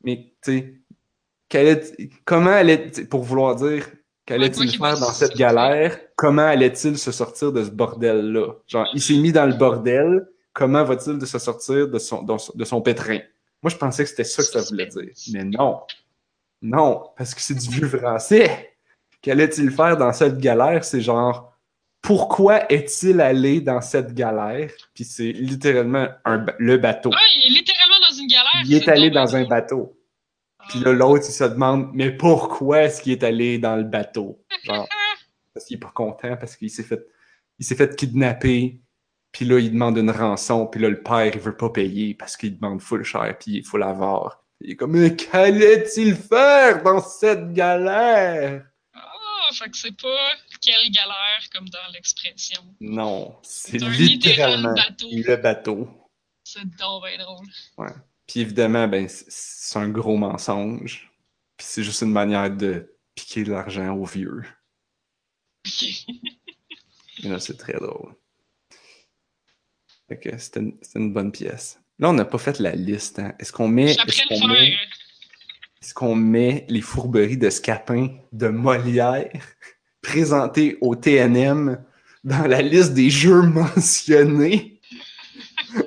mais 0.03 0.34
tu 0.43 0.82
sais, 1.51 2.11
comment 2.26 2.59
tu 2.65 2.93
sais, 2.93 3.05
pour 3.07 3.22
vouloir 3.22 3.55
dire, 3.55 3.88
qu'allait-il 4.30 4.77
faire 4.77 4.99
dans 4.99 5.11
cette 5.11 5.36
galère? 5.36 5.99
Comment 6.15 6.43
allait-il 6.43 6.97
se 6.97 7.11
sortir 7.11 7.51
de 7.51 7.63
ce 7.63 7.69
bordel-là? 7.71 8.53
Genre, 8.67 8.88
il 8.93 9.01
s'est 9.01 9.15
mis 9.15 9.32
dans 9.32 9.45
le 9.45 9.53
bordel, 9.53 10.27
comment 10.53 10.84
va-t-il 10.84 11.17
de 11.17 11.25
se 11.25 11.39
sortir 11.39 11.88
de 11.88 11.97
son, 11.99 12.23
de 12.23 12.65
son 12.65 12.82
pétrin? 12.82 13.19
Moi, 13.63 13.71
je 13.71 13.75
pensais 13.75 14.03
que 14.03 14.09
c'était 14.09 14.23
ça 14.23 14.43
que 14.43 14.49
ça 14.49 14.61
voulait 14.69 14.86
dire. 14.86 15.09
Mais 15.34 15.43
non. 15.43 15.82
Non, 16.61 17.09
parce 17.17 17.34
que 17.34 17.41
c'est 17.41 17.55
du 17.55 17.69
vieux 17.69 17.88
français. 17.88 18.75
Qu'allait-il 19.21 19.71
faire 19.71 19.97
dans 19.97 20.13
cette 20.13 20.38
galère? 20.38 20.84
C'est 20.84 21.01
genre, 21.01 21.57
pourquoi 22.01 22.71
est-il 22.71 23.19
allé 23.19 23.60
dans 23.61 23.81
cette 23.81 24.14
galère? 24.14 24.72
Puis 24.93 25.03
c'est 25.03 25.31
littéralement 25.31 26.07
un, 26.23 26.45
le 26.57 26.77
bateau. 26.77 27.10
ah, 27.14 27.19
il 27.35 27.51
est 27.51 27.60
littéralement 27.60 27.99
dans 28.10 28.15
une 28.15 28.27
galère. 28.27 28.61
Il 28.65 28.73
est 28.76 28.88
allé 28.88 29.10
dans 29.10 29.35
un 29.35 29.45
bateau. 29.45 29.98
Puis 30.70 30.80
là, 30.80 30.94
l'autre, 30.94 31.26
il 31.28 31.34
se 31.34 31.44
demande, 31.44 31.90
mais 31.94 32.12
pourquoi 32.12 32.84
est-ce 32.84 33.02
qu'il 33.02 33.12
est 33.12 33.24
allé 33.24 33.58
dans 33.58 33.76
le 33.76 33.84
bateau? 33.84 34.44
Genre, 34.64 34.88
parce 35.54 35.66
qu'il 35.66 35.78
est 35.78 35.80
pas 35.80 35.91
content, 35.94 36.38
parce 36.38 36.56
qu'il 36.56 36.70
s'est 36.70 36.84
fait, 36.84 37.06
il 37.58 37.66
s'est 37.66 37.76
fait 37.76 37.96
kidnapper. 37.96 38.80
Puis 39.32 39.46
là, 39.46 39.60
il 39.60 39.72
demande 39.72 39.98
une 39.98 40.12
rançon. 40.12 40.68
Puis 40.68 40.80
là, 40.82 40.90
le 40.90 41.02
père, 41.02 41.26
il 41.26 41.40
veut 41.40 41.58
pas 41.58 41.70
payer 41.70 42.14
parce 42.14 42.38
qu'il 42.38 42.58
demande 42.60 42.82
full 42.82 43.04
cher. 43.04 43.36
Puis 43.40 43.58
il 43.58 43.66
faut 43.66 43.78
l'avoir. 43.78 44.44
Il 44.62 44.72
est 44.72 44.76
comme, 44.76 44.91
mais 44.91 45.16
qu'allait-il 45.16 46.16
faire 46.16 46.84
dans 46.84 47.02
cette 47.02 47.54
galère? 47.54 48.64
Ah, 48.94 49.50
fait 49.54 49.70
que 49.70 49.78
c'est 49.78 50.00
pas 50.00 50.32
quelle 50.62 50.91
galère 50.91 51.41
comme 51.54 51.70
dans 51.70 51.91
l'expression. 51.94 52.62
Non, 52.80 53.38
c'est 53.41 53.80
C'est 53.80 53.86
un 53.86 53.90
littéral 53.90 54.52
littéralement 54.52 54.74
bateau. 54.74 55.08
le 55.12 55.36
bateau. 55.38 55.88
C'est 56.44 56.66
donc 56.78 57.04
bien 57.04 57.18
drôle. 57.24 57.46
Puis 58.30 58.41
évidemment, 58.41 58.88
ben, 58.88 59.07
c'est 59.10 59.80
un 59.80 59.89
gros 59.89 60.15
mensonge. 60.15 61.11
Puis 61.57 61.68
c'est 61.68 61.84
juste 61.84 62.03
une 62.03 62.11
manière 62.11 62.56
de 62.56 62.95
piquer 63.15 63.43
de 63.43 63.51
l'argent 63.51 63.91
aux 63.95 64.06
vieux. 64.06 64.43
Mais 67.23 67.30
là, 67.31 67.39
c'est 67.39 67.57
très 67.57 67.73
drôle. 67.73 68.14
Fait 70.07 70.19
que 70.19 70.38
c'était 70.38 70.60
une, 70.60 70.77
une 70.93 71.11
bonne 71.11 71.31
pièce. 71.31 71.81
Là, 71.97 72.11
on 72.11 72.14
n'a 72.14 72.23
pas 72.23 72.38
fait 72.38 72.60
la 72.60 72.76
liste. 72.76 73.18
Hein. 73.18 73.34
Est-ce 73.39 73.51
qu'on 73.51 73.68
met, 73.68 73.93
est-ce 73.93 74.27
qu'on 74.27 74.47
met, 74.47 74.77
qu'on 75.95 76.15
met 76.15 76.65
les 76.69 76.81
fourberies 76.81 77.38
de 77.38 77.49
Scapin 77.49 78.10
de 78.31 78.47
Molière 78.47 79.31
présentées 80.03 80.77
au 80.81 80.95
TNM 80.95 81.84
dans 82.23 82.45
la 82.45 82.61
liste 82.61 82.93
des 82.93 83.10
jeux 83.10 83.41
mentionnés? 83.41 84.78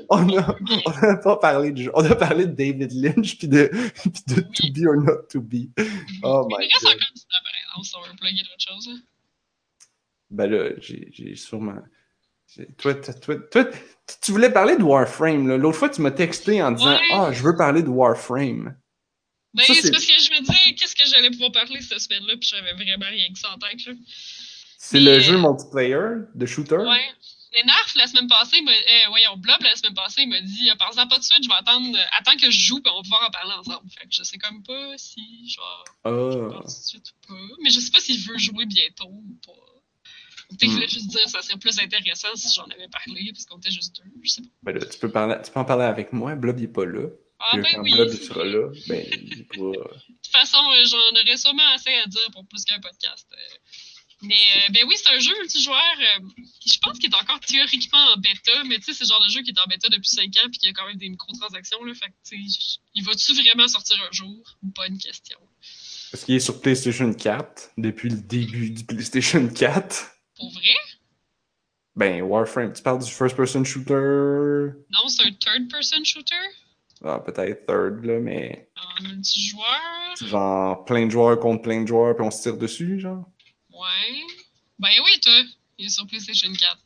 On 0.09 0.23
n'a 0.25 0.57
on 0.87 0.91
a 0.91 1.17
pas 1.17 1.37
parlé 1.37 1.73
de 1.73 1.83
jeu. 1.85 1.91
On 1.95 2.05
a 2.05 2.15
parlé 2.15 2.47
de 2.47 2.53
David 2.53 2.93
Lynch 2.93 3.39
puis 3.39 3.49
de, 3.49 3.71
puis 3.95 4.11
de 4.29 4.41
To 4.41 4.67
Be 4.73 4.87
or 4.87 4.97
Not 4.97 5.23
To 5.31 5.41
Be. 5.41 5.69
Oh 6.23 6.47
my 6.49 6.69
God. 6.69 6.85
encore 6.85 7.13
du 7.15 7.23
temps, 7.23 7.43
par 7.43 7.53
exemple, 7.61 7.85
si 7.87 7.93
on 7.97 8.03
veut 8.03 8.17
plugger 8.17 8.43
d'autres 8.43 8.69
choses. 8.69 8.89
hein. 8.93 9.01
Ben 10.31 10.47
là, 10.51 10.71
j'ai 10.79 11.35
sûrement. 11.37 11.77
Toi, 12.79 12.95
toi, 12.95 13.37
toi, 13.51 13.65
tu 14.21 14.31
voulais 14.33 14.51
parler 14.51 14.77
de 14.77 14.83
Warframe. 14.83 15.49
là. 15.49 15.57
L'autre 15.57 15.79
fois, 15.79 15.89
tu 15.89 16.03
m'as 16.03 16.11
texté 16.11 16.63
en 16.63 16.73
disant 16.73 16.91
Ouais. 16.93 17.01
Ah, 17.13 17.31
je 17.33 17.43
veux 17.43 17.57
parler 17.57 17.83
de 17.83 17.89
Warframe. 17.89 18.77
Ben, 19.55 19.63
c'est 19.67 19.91
parce 19.91 20.07
que 20.07 20.13
je 20.19 20.31
me 20.33 20.41
disais 20.41 20.75
qu'est-ce 20.75 20.95
que 20.95 21.05
j'allais 21.07 21.31
pouvoir 21.31 21.53
parler 21.53 21.81
cette 21.83 22.01
semaine-là, 22.01 22.35
puis 22.41 22.49
j'avais 22.49 22.73
vraiment 22.73 23.07
rien 23.11 23.27
que 23.33 23.39
ça 23.39 23.51
en 23.55 23.59
tête. 23.59 23.81
C'est 24.79 25.01
le 25.01 25.11
euh, 25.13 25.21
jeu 25.21 25.37
multiplayer 25.39 26.25
de 26.35 26.47
shooter? 26.47 26.77
Ouais. 26.77 27.11
Mais 27.55 27.62
Narf, 27.65 27.95
la 27.97 28.07
semaine 28.07 28.29
passée, 28.29 28.57
euh, 28.66 29.09
voyons, 29.09 29.37
Blob, 29.37 29.61
la 29.61 29.77
semaine 29.77 29.95
passée, 29.95 30.23
il 30.23 30.29
m'a 30.29 30.41
dit, 30.41 30.70
euh, 30.70 30.74
parle-en 30.77 31.07
pas 31.07 31.19
de 31.19 31.23
suite, 31.24 31.43
je 31.43 31.49
vais 31.49 31.55
attendre, 31.55 31.97
euh, 31.97 32.03
attends 32.19 32.37
que 32.37 32.51
je 32.51 32.59
joue, 32.59 32.81
puis 32.81 32.91
on 32.93 32.97
va 32.97 33.03
pouvoir 33.03 33.24
en 33.29 33.31
parler 33.31 33.53
ensemble. 33.53 33.91
Fait 33.91 34.07
que 34.07 34.12
je 34.12 34.23
sais 34.23 34.39
comme 34.39 34.62
pas 34.62 34.97
si 34.97 35.49
je 35.49 35.57
vais 35.57 35.66
Ah. 36.05 36.11
parler 36.11 36.57
tout 36.59 36.65
de 36.65 36.70
suite 36.70 37.07
ou 37.11 37.27
pas. 37.29 37.55
Mais 37.62 37.70
je 37.70 37.81
sais 37.81 37.91
pas 37.91 38.01
s'il 38.01 38.20
veut 38.27 38.39
jouer 38.39 38.65
bientôt 38.66 39.09
ou 39.09 39.39
pas. 39.45 39.53
Peut-être 40.49 40.59
qu'il 40.61 40.69
Hmm. 40.70 40.73
voulait 40.74 40.89
juste 40.89 41.09
dire 41.09 41.29
ça 41.29 41.41
serait 41.43 41.59
plus 41.59 41.79
intéressant 41.79 42.29
si 42.35 42.55
j'en 42.55 42.65
avais 42.65 42.89
parlé, 42.89 43.31
parce 43.33 43.45
qu'on 43.47 43.59
était 43.59 43.70
juste 43.70 43.97
deux, 43.97 44.11
je 44.23 44.31
sais 44.31 44.43
pas. 44.43 44.49
Ben 44.65 44.79
là, 44.79 44.85
tu 44.87 44.99
peux, 44.99 45.11
parler, 45.11 45.37
tu 45.45 45.51
peux 45.51 45.61
en 45.61 45.65
parler 45.65 45.85
avec 45.85 46.12
moi. 46.12 46.35
Blob, 46.35 46.59
il 46.59 46.65
est 46.65 46.69
pas 46.69 46.85
là. 46.87 47.09
Ah 47.41 47.57
ben 47.57 47.65
quand 47.74 47.83
oui. 47.83 47.93
Blob 47.93 48.09
il 48.12 48.23
sera 48.23 48.45
là, 48.45 48.69
ben, 48.87 49.05
il 49.11 49.47
pas. 49.47 49.55
De 49.57 49.73
toute 50.23 50.33
façon, 50.33 50.59
euh, 50.59 50.85
j'en 50.87 51.20
aurais 51.20 51.37
sûrement 51.37 51.66
assez 51.74 51.93
à 51.95 52.07
dire 52.07 52.31
pour 52.33 52.47
plus 52.47 52.65
qu'un 52.65 52.81
podcast. 52.81 53.27
euh. 53.33 53.57
Mais 54.23 54.35
euh, 54.35 54.73
ben 54.73 54.85
oui, 54.86 54.94
c'est 54.97 55.12
un 55.12 55.19
jeu 55.19 55.32
multijoueur 55.39 55.77
euh, 55.77 56.27
qui 56.61 56.70
je 56.70 56.78
pense 56.78 56.99
qu'il 56.99 57.11
est 57.11 57.16
encore 57.16 57.40
théoriquement 57.40 57.99
en 58.15 58.16
bêta, 58.19 58.53
mais 58.69 58.78
tu 58.78 58.85
sais, 58.85 58.94
c'est 58.94 59.05
le 59.05 59.09
genre 59.09 59.24
de 59.24 59.31
jeu 59.31 59.43
qui 59.43 59.51
est 59.51 59.59
en 59.59 59.66
bêta 59.66 59.89
depuis 59.89 60.09
5 60.09 60.24
ans 60.24 60.49
puis 60.51 60.59
qui 60.59 60.69
a 60.69 60.73
quand 60.73 60.86
même 60.86 60.97
des 60.97 61.09
microtransactions. 61.09 61.82
Là, 61.85 61.93
fait 61.94 62.09
que, 62.09 62.36
il 62.94 63.05
va-tu 63.05 63.35
vraiment 63.35 63.66
sortir 63.66 63.97
un 64.09 64.12
jour? 64.12 64.39
Bonne 64.62 64.97
question. 64.99 65.39
Parce 66.12 66.24
qu'il 66.24 66.35
est 66.35 66.40
sur 66.40 66.61
PlayStation 66.61 67.12
4 67.12 67.73
depuis 67.78 68.11
le 68.11 68.20
début 68.20 68.70
du 68.70 68.85
PlayStation 68.85 69.49
4. 69.49 70.12
Pour 70.36 70.53
vrai? 70.53 70.74
Ben, 71.97 72.23
Warframe, 72.23 72.73
tu 72.73 72.82
parles 72.82 73.03
du 73.03 73.11
first-person 73.11 73.65
shooter? 73.65 74.74
Non, 74.90 75.09
c'est 75.09 75.24
un 75.24 75.32
third-person 75.32 76.05
shooter? 76.05 76.36
Ah, 77.05 77.19
peut-être 77.19 77.66
third, 77.66 78.05
là, 78.05 78.20
mais. 78.20 78.69
en 78.77 79.03
multijoueur? 79.03 80.16
Genre, 80.20 80.85
plein 80.85 81.07
de 81.07 81.11
joueurs 81.11 81.40
contre 81.40 81.62
plein 81.62 81.82
de 81.82 81.89
joueurs, 81.89 82.15
puis 82.15 82.24
on 82.24 82.31
se 82.31 82.43
tire 82.43 82.57
dessus, 82.57 83.01
genre. 83.01 83.24
Ouais. 83.83 84.23
Ben 84.79 84.91
oui, 85.05 85.21
toi, 85.21 85.43
il 85.79 85.87
est 85.87 85.91
sur 85.91 86.07
PlayStation 86.07 86.53
4. 86.53 86.79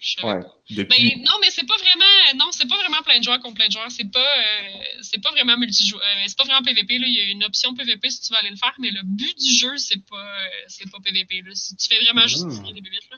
Je 0.00 0.20
Ouais. 0.24 0.40
Depuis. 0.70 1.14
Ben, 1.16 1.22
non, 1.24 1.32
mais 1.40 1.50
c'est 1.50 1.66
pas 1.66 1.76
vraiment. 1.76 2.44
Non, 2.44 2.52
c'est 2.52 2.68
pas 2.68 2.76
vraiment 2.76 3.02
plein 3.02 3.18
de 3.18 3.24
joueurs 3.24 3.40
contre 3.40 3.56
plein 3.56 3.66
de 3.66 3.72
joueurs. 3.72 3.90
C'est 3.90 4.10
pas, 4.12 4.20
euh, 4.38 4.84
c'est 5.02 5.20
pas 5.20 5.30
vraiment 5.32 5.56
multijoueur. 5.58 6.00
euh, 6.00 6.24
c'est 6.28 6.36
pas 6.36 6.44
vraiment 6.44 6.62
PVP. 6.62 6.98
Là. 6.98 7.06
Il 7.08 7.14
y 7.16 7.20
a 7.20 7.24
une 7.32 7.42
option 7.44 7.74
PVP 7.74 8.08
si 8.10 8.20
tu 8.20 8.32
veux 8.32 8.38
aller 8.38 8.50
le 8.50 8.56
faire, 8.56 8.74
mais 8.78 8.90
le 8.92 9.02
but 9.02 9.36
du 9.36 9.52
jeu, 9.54 9.76
c'est 9.76 10.04
pas, 10.06 10.16
euh, 10.44 10.48
c'est 10.68 10.88
pas 10.90 10.98
PVP. 11.00 11.42
Là. 11.42 11.52
Si 11.54 11.76
tu 11.76 11.88
fais 11.88 11.98
vraiment 12.04 12.26
juste 12.28 12.44
Mm. 12.44 12.58
tirer 12.60 12.72
des 12.74 12.80
bébites, 12.80 13.10
là, 13.10 13.16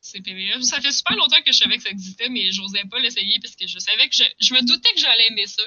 c'est 0.00 0.20
PVE. 0.20 0.62
Ça 0.62 0.80
fait 0.80 0.92
super 0.92 1.16
longtemps 1.16 1.42
que 1.42 1.50
je 1.52 1.58
savais 1.58 1.76
que 1.76 1.82
ça 1.82 1.90
existait, 1.90 2.28
mais 2.28 2.52
j'osais 2.52 2.84
pas 2.88 3.00
l'essayer 3.00 3.40
parce 3.40 3.56
que 3.56 3.66
je 3.66 3.78
savais 3.80 4.08
que 4.08 4.14
je, 4.14 4.24
je 4.40 4.54
me 4.54 4.62
doutais 4.62 4.92
que 4.94 5.00
j'allais 5.00 5.26
aimer 5.26 5.46
ça. 5.48 5.64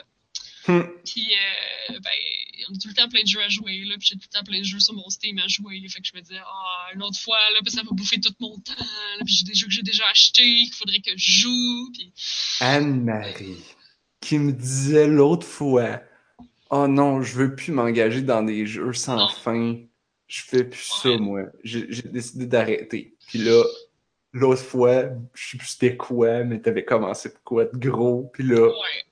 Hum. 0.70 0.88
Puis, 1.04 1.28
euh, 1.90 1.94
ben, 2.00 2.10
on 2.70 2.74
a 2.74 2.78
tout 2.78 2.88
le 2.88 2.94
temps 2.94 3.10
plein 3.10 3.24
de 3.24 3.28
jeux 3.28 3.42
à 3.42 3.50
jouer, 3.50 3.84
là, 3.86 3.96
puis 3.98 4.08
j'ai 4.12 4.16
tout 4.16 4.28
le 4.32 4.38
temps 4.38 4.44
plein 4.44 4.60
de 4.60 4.64
jeux 4.66 4.80
sur 4.80 4.94
mon 4.94 5.10
Steam 5.10 5.40
à 5.40 5.48
jouer. 5.48 5.82
Fait 5.90 6.00
que 6.02 6.08
je 6.08 6.16
me 6.16 6.22
disais, 6.22 6.40
ah, 6.46 6.88
une 6.94 7.02
autre 7.02 7.20
fois, 7.20 7.38
là, 7.54 7.60
ça 7.68 7.82
va 7.82 7.90
bouffer 7.92 8.20
tout 8.20 8.34
mon 8.40 8.58
temps, 8.60 8.74
là, 8.78 9.26
puis 9.26 9.34
j'ai 9.34 9.46
des 9.46 9.56
jeux 9.56 9.68
que 9.68 9.74
j'ai 9.74 9.82
déjà 9.82 10.04
achetés, 10.12 10.64
qu'il 10.66 10.74
faudrait 10.74 11.00
que 11.00 11.12
je 11.18 11.32
joue, 11.42 11.92
puis... 11.94 12.14
Anne-Marie, 12.60 13.58
qui 14.22 14.38
me 14.38 14.52
disait 14.52 15.08
l'autre 15.08 15.48
fois 15.48 16.02
Oh 16.72 16.88
non, 16.88 17.22
je 17.24 17.36
veux 17.36 17.56
plus 17.56 17.72
m'engager 17.72 18.22
dans 18.22 18.44
des 18.44 18.68
jeux 18.68 18.94
sans 18.94 19.18
Non. 19.18 19.30
fin. 19.30 19.76
Je 20.28 20.42
fais 20.44 20.64
plus 20.64 20.84
ça, 21.02 21.18
moi. 21.18 21.46
J'ai 21.64 21.88
décidé 22.04 22.46
d'arrêter. 22.46 23.16
Puis 23.28 23.40
là, 23.40 23.64
l'autre 24.34 24.62
fois, 24.62 25.06
je 25.34 25.50
sais 25.50 25.58
plus 25.58 25.68
c'était 25.68 25.98
quoi, 25.98 26.44
mais 26.44 26.62
t'avais 26.62 26.86
commencé 26.86 27.34
pour 27.34 27.42
quoi 27.44 27.66
de 27.66 27.90
gros. 27.90 28.30
Puis 28.34 28.44
là, 28.44 28.68
Ouais. 28.68 29.04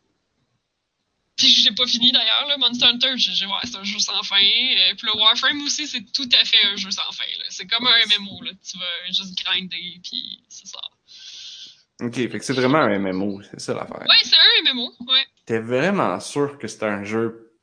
Puis 1.37 1.49
j'ai 1.49 1.71
pas 1.71 1.85
fini 1.85 2.11
d'ailleurs, 2.11 2.47
là. 2.47 2.57
Monster 2.57 2.85
Hunter, 2.87 3.13
j'ai 3.15 3.31
j'ai- 3.33 3.45
ouais, 3.45 3.53
c'est 3.63 3.75
un 3.77 3.83
jeu 3.83 3.99
sans 3.99 4.21
fin. 4.23 4.35
Euh, 4.37 4.93
puis 4.97 5.07
le 5.07 5.15
Warframe 5.19 5.61
aussi, 5.61 5.87
c'est 5.87 6.01
tout 6.11 6.27
à 6.39 6.43
fait 6.43 6.65
un 6.65 6.75
jeu 6.75 6.89
sans 6.91 7.11
fin. 7.11 7.23
C'est 7.49 7.67
comme 7.67 7.85
un 7.87 7.97
MMO, 8.19 8.41
là. 8.43 8.51
Tu 8.67 8.77
vas 8.77 8.85
juste 9.07 9.37
grinder, 9.45 9.99
puis 10.03 10.43
c'est 10.49 10.67
ça. 10.67 10.79
ok, 12.01 12.13
fait 12.15 12.29
que 12.39 12.43
c'est 12.43 12.53
vraiment 12.53 12.79
un 12.79 12.97
MMO, 12.99 13.41
c'est 13.43 13.59
ça 13.59 13.73
l'affaire. 13.73 14.01
Ouais, 14.01 14.15
c'est 14.23 14.35
un 14.35 14.71
MMO, 14.73 14.91
ouais. 15.07 15.25
T'es 15.45 15.59
vraiment 15.59 16.19
sûr 16.19 16.57
que 16.57 16.67
c'est 16.67 16.83
un 16.83 17.03
jeu? 17.03 17.53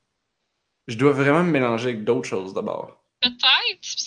Je 0.87 0.95
dois 0.97 1.11
vraiment 1.11 1.43
me 1.43 1.51
mélanger 1.51 1.89
avec 1.89 2.03
d'autres 2.03 2.27
choses 2.29 2.53
d'abord. 2.53 3.03
Peut-être. 3.21 3.39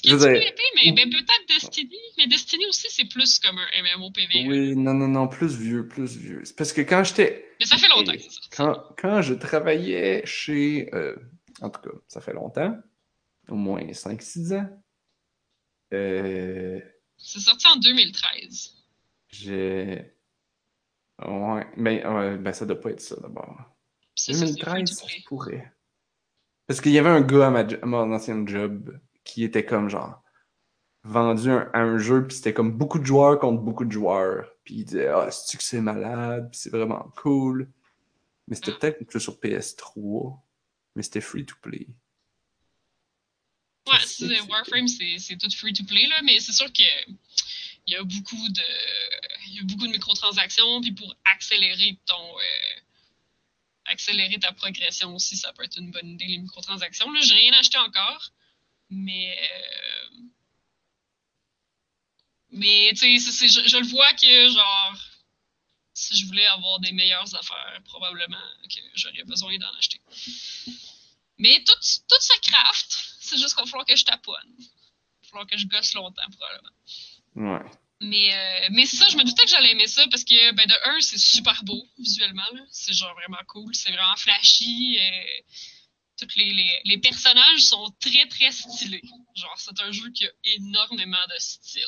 A 0.07 0.11
veux 0.11 0.19
du 0.19 0.19
dire- 0.19 0.41
PvP, 0.41 0.63
mais 0.77 0.93
ben, 0.93 1.11
peut-être 1.11 1.49
Destiny. 1.49 1.97
Mais 2.19 2.27
Destiny 2.29 2.67
aussi, 2.67 2.87
c'est 2.91 3.07
plus 3.09 3.39
comme 3.41 3.59
un 3.59 3.97
MMO 3.97 4.11
PvE. 4.13 4.49
Oui, 4.49 4.77
non, 4.77 4.95
non, 4.95 5.09
non, 5.09 5.27
plus 5.29 5.57
vieux, 5.57 5.89
plus 5.89 6.17
vieux. 6.17 6.43
C'est 6.45 6.55
parce 6.57 6.73
que 6.73 6.83
quand 6.83 7.03
j'étais. 7.05 7.49
Mais 7.59 7.67
ça 7.67 7.77
fait 7.79 7.89
longtemps 7.89 8.13
que 8.13 8.19
sorti. 8.21 8.49
Quand, 8.51 8.85
quand 8.97 9.23
je 9.23 9.35
travaillais 9.35 10.23
chez. 10.25 10.89
euh, 10.95 11.17
en 11.61 11.71
tout 11.71 11.81
cas, 11.81 11.97
ça 12.07 12.21
fait 12.21 12.33
longtemps. 12.35 12.77
Au 13.49 13.55
moins 13.57 13.81
5-6 13.93 14.53
ans. 14.55 14.69
Euh, 15.95 16.81
C'est 17.17 17.41
sorti 17.41 17.67
en 17.67 17.77
2013. 17.77 18.75
j'ai. 19.29 20.13
Ouais, 21.27 21.67
mais 21.77 22.07
ouais, 22.07 22.37
ben 22.37 22.53
ça 22.53 22.65
doit 22.65 22.81
pas 22.81 22.91
être 22.91 23.01
ça 23.01 23.17
d'abord. 23.21 23.57
Puis 24.15 24.23
c'est 24.25 24.33
ça, 24.35 24.47
c'est 24.47 24.53
2013, 24.55 24.93
ça 24.93 25.07
pourrait. 25.27 25.73
Parce 26.69 26.81
qu'il 26.81 26.93
y 26.93 26.99
avait 26.99 27.09
un 27.11 27.23
gars 27.23 27.49
à, 27.49 27.51
ma, 27.51 27.67
jo- 27.67 27.79
à 27.83 27.87
mon 27.87 28.13
ancien 28.15 28.47
job 28.47 28.97
qui 29.25 29.43
était 29.43 29.65
comme 29.65 29.89
genre 29.89 30.23
vendu 31.03 31.51
un- 31.51 31.71
à 31.73 31.81
un 31.81 31.99
jeu, 31.99 32.27
puis 32.27 32.37
c'était 32.37 32.53
comme 32.55 32.73
beaucoup 32.73 32.99
de 32.99 33.07
joueurs 33.07 33.39
contre 33.41 33.63
beaucoup 33.63 33.85
de 33.85 33.91
joueurs. 33.93 34.53
Puis 34.65 34.75
il 34.77 34.85
disait 34.85 35.09
Ah, 35.09 35.31
c'est-tu 35.31 35.57
que 35.57 35.63
c'est 35.65 35.81
malade, 35.81 36.51
c'est 36.53 36.71
vraiment 36.71 37.11
cool. 37.17 37.71
Mais 38.47 38.55
c'était 38.55 38.73
peut-être 38.73 39.05
que 39.07 39.19
sur 39.19 39.39
PS3, 39.41 40.43
mais 40.95 41.03
c'était 41.03 41.21
free 41.21 41.45
to 41.45 41.55
play. 41.63 41.87
Ouais, 43.87 43.95
c'est? 44.05 44.41
Warframe, 44.43 44.87
c'est 44.89 45.19
c'est 45.19 45.37
tout 45.37 45.49
free 45.57 45.73
to 45.73 45.85
play, 45.85 46.07
là, 46.09 46.21
mais 46.23 46.39
c'est 46.41 46.53
sûr 46.53 46.71
que 46.73 46.83
il 47.87 47.95
y 47.95 47.97
a 47.97 48.03
beaucoup 48.03 48.49
de 48.51 48.63
il 49.47 49.57
y 49.57 49.59
a 49.61 49.63
beaucoup 49.65 49.87
de 49.87 49.93
microtransactions, 49.93 50.81
puis 50.83 50.93
pour 50.93 51.15
accélérer 51.33 51.99
ton 52.05 52.15
euh, 52.37 52.81
accélérer 53.89 54.39
ta 54.39 54.53
progression 54.53 55.15
aussi, 55.15 55.37
ça 55.37 55.53
peut 55.53 55.65
être 55.65 55.79
une 55.79 55.91
bonne 55.91 56.11
idée, 56.11 56.27
les 56.27 56.39
microtransactions. 56.39 57.11
Là, 57.11 57.21
j'ai 57.21 57.35
rien 57.35 57.53
acheté 57.55 57.79
encore, 57.79 58.31
mais 58.91 59.37
euh, 59.39 60.17
mais 62.51 62.91
tu 62.97 63.21
sais, 63.21 63.49
je, 63.49 63.77
le 63.77 63.87
vois 63.87 64.13
que 64.15 64.49
genre 64.49 64.97
si 65.95 66.17
je 66.17 66.27
voulais 66.27 66.47
avoir 66.47 66.79
des 66.81 66.93
meilleures 66.93 67.35
affaires, 67.35 67.81
probablement 67.85 68.37
que 68.63 68.81
j'aurais 68.95 69.25
besoin 69.25 69.59
d'en 69.59 69.75
acheter. 69.75 70.01
Mais 71.39 71.63
tout, 71.65 71.75
tout 72.09 72.51
craft, 72.51 73.17
c'est 73.21 73.37
juste 73.37 73.55
qu'il 73.55 73.65
va 73.65 73.71
falloir 73.71 73.87
que 73.87 73.97
je 73.97 74.05
taponne. 74.05 74.55
Il 74.59 74.65
va 75.23 75.29
falloir 75.29 75.47
que 75.47 75.59
je 75.59 75.67
gosse 75.67 75.95
longtemps, 75.95 76.23
probablement. 76.37 77.55
Ouais. 77.55 77.71
Mais, 78.01 78.33
euh, 78.33 78.69
mais 78.71 78.87
ça, 78.87 79.09
je 79.09 79.17
me 79.17 79.25
doutais 79.25 79.45
que 79.45 79.51
j'allais 79.51 79.73
aimer 79.73 79.89
ça 79.89 80.05
parce 80.11 80.23
que, 80.25 80.53
ben, 80.53 80.67
de 80.67 80.75
un, 80.91 81.01
c'est 81.01 81.19
super 81.19 81.65
beau 81.65 81.85
visuellement. 81.99 82.45
C'est 82.71 82.95
genre 82.95 83.13
vraiment 83.15 83.43
cool. 83.49 83.75
C'est 83.75 83.91
vraiment 83.91 84.17
flashy. 84.17 84.99
euh, 85.01 85.41
tous 86.19 86.37
les, 86.37 86.53
les, 86.53 86.81
les 86.85 86.99
personnages 86.99 87.61
sont 87.61 87.95
très, 88.01 88.27
très 88.27 88.51
stylés. 88.51 89.03
Genre, 89.37 89.55
c'est 89.59 89.81
un 89.81 89.93
jeu 89.93 90.11
qui 90.11 90.27
a 90.27 90.31
énormément 90.45 91.25
de 91.29 91.39
style. 91.39 91.83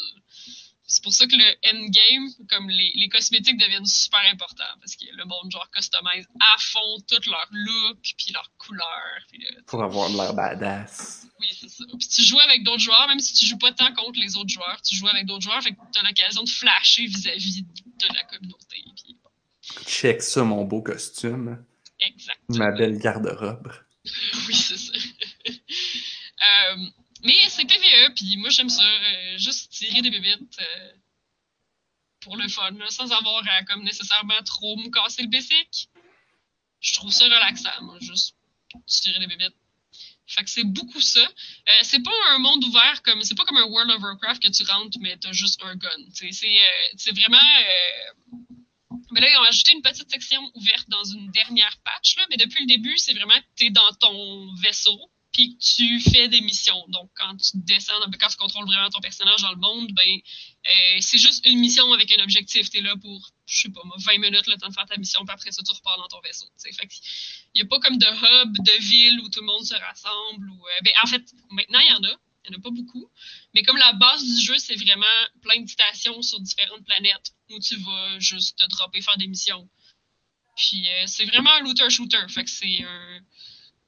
C'est 0.92 1.02
pour 1.04 1.14
ça 1.14 1.24
que 1.26 1.36
le 1.36 1.56
endgame, 1.72 2.28
comme 2.50 2.68
les, 2.68 2.90
les 2.96 3.08
cosmétiques 3.08 3.56
deviennent 3.58 3.86
super 3.86 4.20
importants 4.32 4.64
parce 4.80 4.96
que 4.96 5.04
le 5.12 5.24
monde, 5.24 5.50
genre, 5.50 5.70
customise 5.70 6.26
à 6.40 6.56
fond 6.58 6.98
tout 7.08 7.30
leur 7.30 7.46
look 7.52 7.98
puis 8.18 8.32
leur 8.34 8.50
couleur. 8.58 9.18
Puis, 9.30 9.46
Pour 9.66 9.82
avoir 9.84 10.10
de 10.10 10.16
l'air 10.16 10.34
badass. 10.34 11.26
oui, 11.38 11.46
c'est 11.58 11.68
ça. 11.68 11.84
Puis 11.96 12.08
tu 12.08 12.22
joues 12.24 12.40
avec 12.40 12.64
d'autres 12.64 12.82
joueurs, 12.82 13.06
même 13.06 13.20
si 13.20 13.34
tu 13.34 13.46
joues 13.46 13.58
pas 13.58 13.72
tant 13.72 13.94
contre 13.94 14.18
les 14.18 14.36
autres 14.36 14.48
joueurs, 14.50 14.82
tu 14.82 14.96
joues 14.96 15.06
avec 15.08 15.26
d'autres 15.26 15.44
joueurs, 15.44 15.62
fait 15.62 15.70
que 15.70 15.76
tu 15.92 16.00
as 16.00 16.02
l'occasion 16.02 16.42
de 16.42 16.48
flasher 16.48 17.06
vis-à-vis 17.06 17.62
de 17.62 18.06
la 18.14 18.24
communauté. 18.24 18.84
Puis, 18.96 19.16
Check 19.86 20.22
ça, 20.22 20.42
mon 20.42 20.64
beau 20.64 20.82
costume. 20.82 21.64
exactement. 22.00 22.58
Ma 22.58 22.72
belle 22.72 22.98
garde-robe. 22.98 23.72
Oui, 24.48 24.54
c'est 24.54 24.76
ça. 24.76 24.92
Euh, 26.72 26.76
mais 27.22 27.36
c'est 27.48 27.64
PVE, 27.64 28.14
puis 28.14 28.36
moi 28.38 28.50
j'aime 28.50 28.68
ça. 28.68 28.82
euh, 28.82 29.38
juste 29.38 29.72
tirer 29.72 30.02
des 30.02 30.10
bébites 30.10 30.58
euh, 30.60 30.92
pour 32.20 32.36
le 32.36 32.48
fun, 32.48 32.70
là, 32.72 32.88
sans 32.90 33.10
avoir 33.12 33.42
à 33.48 33.62
comme 33.64 33.82
nécessairement 33.82 34.42
trop 34.44 34.76
me 34.76 34.90
casser 34.90 35.22
le 35.22 35.28
basic. 35.28 35.88
Je 36.80 36.92
trouve 36.94 37.12
ça 37.12 37.24
relaxant, 37.24 37.82
moi, 37.82 37.98
juste 38.00 38.36
tirer 38.86 39.18
des 39.18 39.26
bébites. 39.26 39.56
Fait 40.26 40.44
que 40.44 40.50
c'est 40.50 40.64
beaucoup 40.64 41.00
ça. 41.00 41.20
Euh, 41.20 41.80
c'est 41.82 42.02
pas 42.02 42.12
un 42.28 42.38
monde 42.38 42.62
ouvert 42.64 43.02
comme. 43.02 43.22
C'est 43.22 43.34
pas 43.34 43.44
comme 43.44 43.56
un 43.56 43.64
World 43.64 43.90
of 43.90 44.00
Warcraft 44.00 44.42
que 44.42 44.48
tu 44.48 44.62
rentres, 44.64 44.96
mais 45.00 45.16
t'as 45.16 45.32
juste 45.32 45.60
un 45.64 45.74
gun. 45.74 45.88
C'est 46.12 46.28
euh, 46.28 47.12
vraiment. 47.12 47.38
mais 49.10 49.20
là, 49.20 49.28
ils 49.28 49.36
ont 49.38 49.42
ajouté 49.42 49.72
une 49.72 49.82
petite 49.82 50.08
section 50.08 50.40
ouverte 50.54 50.88
dans 50.88 51.02
une 51.02 51.30
dernière 51.32 51.76
patch, 51.84 52.16
là, 52.16 52.26
mais 52.30 52.36
depuis 52.36 52.60
le 52.60 52.68
début, 52.68 52.96
c'est 52.96 53.12
vraiment 53.12 53.34
que 53.34 53.46
tu 53.56 53.66
es 53.66 53.70
dans 53.70 53.92
ton 53.94 54.54
vaisseau, 54.62 55.10
puis 55.32 55.56
que 55.56 55.62
tu 55.62 56.00
fais 56.00 56.28
des 56.28 56.40
missions. 56.40 56.84
Donc, 56.88 57.10
quand 57.14 57.36
tu 57.36 57.52
descends, 57.54 57.94
quand 58.18 58.28
tu 58.28 58.36
contrôles 58.36 58.66
vraiment 58.66 58.90
ton 58.90 59.00
personnage 59.00 59.42
dans 59.42 59.52
le 59.52 59.58
monde, 59.58 59.92
ben, 59.92 60.18
euh, 60.66 60.98
c'est 61.00 61.18
juste 61.18 61.46
une 61.46 61.60
mission 61.60 61.92
avec 61.92 62.10
un 62.12 62.22
objectif. 62.22 62.68
Tu 62.70 62.78
es 62.78 62.80
là 62.80 62.96
pour, 62.96 63.30
je 63.46 63.60
sais 63.60 63.68
pas, 63.70 63.80
moi, 63.84 63.96
20 63.98 64.18
minutes 64.18 64.46
le 64.46 64.56
temps 64.56 64.68
de 64.68 64.74
faire 64.74 64.86
ta 64.86 64.96
mission, 64.96 65.24
puis 65.24 65.32
après 65.32 65.52
ça, 65.52 65.62
tu 65.62 65.72
repars 65.72 65.98
dans 65.98 66.08
ton 66.08 66.20
vaisseau. 66.20 66.46
il 66.66 66.78
n'y 67.54 67.62
a 67.62 67.66
pas 67.66 67.78
comme 67.78 67.96
de 67.96 68.06
hub 68.06 68.52
de 68.58 68.82
ville 68.82 69.20
où 69.20 69.28
tout 69.28 69.40
le 69.40 69.46
monde 69.46 69.64
se 69.64 69.74
rassemble. 69.74 70.50
Euh, 70.50 70.80
ben, 70.82 70.92
en 71.02 71.06
fait, 71.06 71.22
maintenant, 71.50 71.80
il 71.80 71.88
y 71.88 71.92
en 71.92 72.04
a, 72.04 72.16
Il 72.44 72.50
n'y 72.50 72.56
en 72.56 72.58
a 72.58 72.62
pas 72.62 72.70
beaucoup. 72.70 73.08
Mais 73.54 73.62
comme 73.62 73.76
la 73.76 73.92
base 73.92 74.24
du 74.24 74.40
jeu, 74.40 74.58
c'est 74.58 74.76
vraiment 74.76 75.06
plein 75.42 75.60
de 75.60 75.68
stations 75.68 76.22
sur 76.22 76.40
différentes 76.40 76.84
planètes 76.84 77.34
où 77.50 77.58
tu 77.60 77.76
vas 77.76 78.18
juste 78.18 78.58
te 78.58 78.66
dropper 78.68 79.00
faire 79.02 79.16
des 79.18 79.28
missions. 79.28 79.68
Puis 80.56 80.88
euh, 80.88 81.04
c'est 81.06 81.24
vraiment 81.26 81.50
un 81.50 81.60
looter-shooter. 81.60 82.26
Fait 82.28 82.44
que 82.44 82.50
c'est 82.50 82.82
un, 82.82 83.20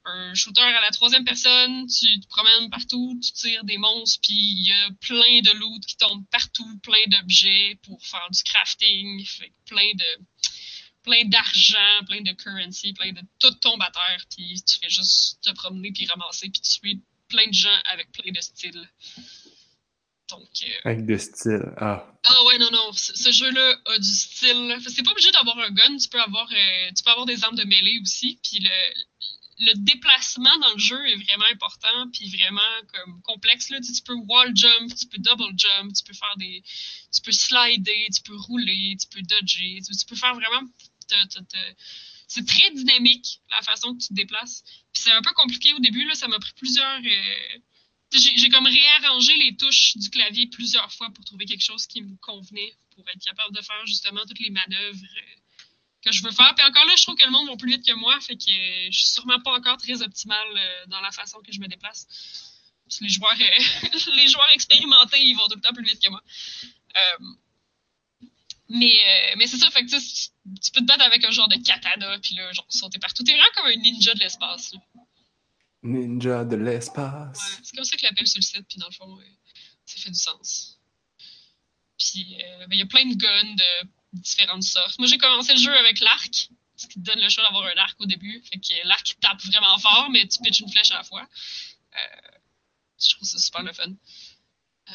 un, 0.05 0.33
shooter 0.33 0.61
à 0.61 0.81
la 0.81 0.91
troisième 0.91 1.25
personne. 1.25 1.87
Tu 1.87 2.19
te 2.19 2.27
promènes 2.27 2.69
partout, 2.69 3.19
tu 3.23 3.31
tires 3.31 3.63
des 3.63 3.77
monstres, 3.77 4.19
puis 4.21 4.33
il 4.33 4.67
y 4.67 4.71
a 4.71 4.89
plein 5.01 5.41
de 5.41 5.57
loot 5.57 5.85
qui 5.85 5.97
tombent 5.97 6.25
partout, 6.31 6.77
plein 6.79 7.03
d'objets 7.07 7.77
pour 7.83 8.03
faire 8.05 8.27
du 8.31 8.43
crafting. 8.43 9.25
Fait 9.25 9.51
plein 9.65 9.91
de 9.95 10.05
plein 11.03 11.25
d'argent, 11.25 12.05
plein 12.07 12.21
de 12.21 12.31
currency, 12.31 12.93
plein 12.93 13.11
de 13.11 13.21
tout 13.39 13.51
tombe 13.55 13.81
à 13.81 13.91
terre, 13.91 14.25
puis 14.29 14.61
tu 14.65 14.79
fais 14.79 14.89
juste 14.89 15.41
te 15.43 15.51
promener 15.51 15.91
puis 15.91 16.07
ramasser 16.07 16.49
puis 16.49 16.61
tuer 16.61 16.99
plein 17.27 17.47
de 17.47 17.53
gens 17.53 17.77
avec 17.91 18.11
plein 18.11 18.31
de 18.31 18.39
styles. 18.39 18.89
Donc. 20.29 20.47
Euh... 20.63 20.67
Avec 20.85 21.05
de 21.05 21.17
style, 21.17 21.73
ah. 21.77 22.07
Ah 22.23 22.43
ouais, 22.45 22.57
non, 22.57 22.71
non, 22.71 22.93
ce 22.93 23.31
jeu-là 23.31 23.75
a 23.85 23.97
du 23.97 24.15
style. 24.15 24.77
C'est 24.87 25.03
pas 25.03 25.11
obligé 25.11 25.31
d'avoir 25.31 25.59
un 25.59 25.71
gun, 25.71 25.97
tu 25.97 26.07
peux 26.07 26.21
avoir, 26.21 26.49
euh, 26.49 26.91
tu 26.95 27.03
peux 27.03 27.11
avoir 27.11 27.25
des 27.25 27.43
armes 27.43 27.57
de 27.57 27.65
mêlée 27.65 27.99
aussi, 28.01 28.39
puis 28.41 28.59
le, 28.59 28.69
le 29.65 29.73
déplacement 29.75 30.57
dans 30.59 30.73
le 30.73 30.79
jeu 30.79 31.07
est 31.07 31.15
vraiment 31.15 31.45
important, 31.51 32.09
puis 32.11 32.29
vraiment 32.29 32.61
comme 32.93 33.21
complexe. 33.21 33.69
Là. 33.69 33.79
Tu, 33.81 34.01
peux 34.03 34.13
wall 34.13 34.55
jump, 34.55 34.95
tu 34.95 35.07
peux 35.07 35.17
double 35.19 35.53
jump, 35.57 35.93
tu 35.93 36.03
peux 36.03 36.13
faire 36.13 36.35
des. 36.37 36.63
Tu 37.13 37.21
peux 37.21 37.31
slider, 37.31 38.07
tu 38.13 38.21
peux 38.23 38.35
rouler, 38.35 38.95
tu 38.99 39.07
peux 39.07 39.21
dodger, 39.21 39.79
tu, 39.85 39.95
tu 39.95 40.05
peux 40.05 40.15
faire 40.15 40.35
vraiment 40.35 40.61
c'est 42.27 42.45
très 42.45 42.71
dynamique 42.71 43.41
la 43.51 43.61
façon 43.61 43.93
que 43.93 44.01
tu 44.01 44.07
te 44.09 44.13
déplaces. 44.13 44.63
Puis 44.91 45.03
c'est 45.03 45.11
un 45.11 45.21
peu 45.21 45.33
compliqué 45.33 45.73
au 45.73 45.79
début, 45.79 46.05
là, 46.05 46.15
ça 46.15 46.27
m'a 46.27 46.39
pris 46.39 46.53
plusieurs. 46.55 46.99
Euh, 46.99 47.59
j'ai 48.11 48.49
comme 48.49 48.67
réarrangé 48.67 49.35
les 49.37 49.55
touches 49.55 49.97
du 49.97 50.09
clavier 50.09 50.47
plusieurs 50.47 50.91
fois 50.93 51.09
pour 51.11 51.25
trouver 51.25 51.45
quelque 51.45 51.63
chose 51.63 51.87
qui 51.87 52.01
me 52.01 52.15
convenait, 52.17 52.73
pour 52.91 53.07
être 53.09 53.23
capable 53.23 53.55
de 53.55 53.61
faire 53.61 53.85
justement 53.85 54.21
toutes 54.27 54.39
les 54.39 54.51
manœuvres 54.51 55.03
euh, 55.03 55.42
que 56.03 56.11
je 56.11 56.23
veux 56.23 56.31
faire. 56.31 56.53
Puis 56.55 56.65
encore 56.65 56.85
là, 56.85 56.93
je 56.95 57.03
trouve 57.03 57.15
que 57.15 57.25
le 57.25 57.31
monde 57.31 57.47
va 57.47 57.55
plus 57.55 57.69
vite 57.69 57.85
que 57.85 57.93
moi, 57.93 58.19
fait 58.19 58.35
que 58.35 58.51
je 58.51 58.97
suis 58.97 59.07
sûrement 59.07 59.39
pas 59.39 59.53
encore 59.53 59.77
très 59.77 60.01
optimale 60.01 60.47
euh, 60.55 60.85
dans 60.87 61.01
la 61.01 61.11
façon 61.11 61.39
que 61.39 61.51
je 61.51 61.59
me 61.59 61.67
déplace. 61.67 62.07
les 63.01 63.09
joueurs, 63.09 63.35
les 64.15 64.27
joueurs 64.27 64.49
expérimentés, 64.53 65.21
ils 65.21 65.35
vont 65.35 65.47
tout 65.47 65.55
le 65.55 65.61
temps 65.61 65.73
plus 65.73 65.85
vite 65.85 66.01
que 66.01 66.09
moi. 66.09 66.21
mais 68.69 69.33
mais 69.37 69.47
c'est 69.47 69.57
ça, 69.57 69.69
fait 69.71 69.85
que 69.85 69.91
tu 69.91 70.71
peux 70.71 70.81
te 70.81 70.85
battre 70.85 71.03
avec 71.03 71.23
un 71.23 71.31
genre 71.31 71.47
de 71.47 71.57
katana, 71.57 72.19
puis 72.19 72.35
là, 72.35 72.51
genre, 72.51 72.65
sauter 72.69 72.99
partout. 72.99 73.23
T'es 73.23 73.33
vraiment 73.33 73.45
comme 73.55 73.67
un 73.67 73.75
ninja 73.75 74.13
de 74.13 74.19
l'espace. 74.19 74.73
Ninja 75.83 76.43
de 76.43 76.55
l'espace. 76.55 77.39
Ouais, 77.39 77.59
c'est 77.63 77.75
comme 77.75 77.85
ça 77.85 77.97
que 77.97 78.03
l'appelle 78.03 78.27
sur 78.27 78.39
le 78.39 78.43
site, 78.43 78.65
puis 78.67 78.79
dans 78.79 78.87
le 78.87 78.93
fond, 78.93 79.19
ça 79.85 80.01
fait 80.01 80.09
du 80.09 80.19
sens. 80.19 80.79
Puis, 81.97 82.37
euh, 82.41 82.67
ben, 82.67 82.75
il 82.75 82.79
y 82.79 82.81
a 82.81 82.85
plein 82.85 83.05
de 83.05 83.15
guns 83.15 83.55
de 83.55 83.89
différentes 84.13 84.63
sortes. 84.63 84.97
Moi, 84.99 85.07
j'ai 85.07 85.17
commencé 85.17 85.53
le 85.53 85.59
jeu 85.59 85.75
avec 85.75 85.99
l'arc, 85.99 86.49
ce 86.75 86.87
qui 86.87 86.95
te 86.95 86.99
donne 86.99 87.19
le 87.19 87.29
choix 87.29 87.43
d'avoir 87.43 87.65
un 87.65 87.77
arc 87.77 87.99
au 87.99 88.05
début. 88.05 88.41
Fait 88.51 88.59
que 88.59 88.87
l'arc 88.87 89.15
tape 89.21 89.41
vraiment 89.41 89.77
fort, 89.79 90.09
mais 90.11 90.27
tu 90.27 90.39
pitches 90.41 90.61
une 90.61 90.71
flèche 90.71 90.91
à 90.91 90.97
la 90.97 91.03
fois. 91.03 91.21
Euh, 91.21 92.37
je 93.01 93.15
trouve 93.15 93.27
ça 93.27 93.37
super 93.37 93.63
le 93.63 93.73
fun. 93.73 93.91
Euh, 94.89 94.93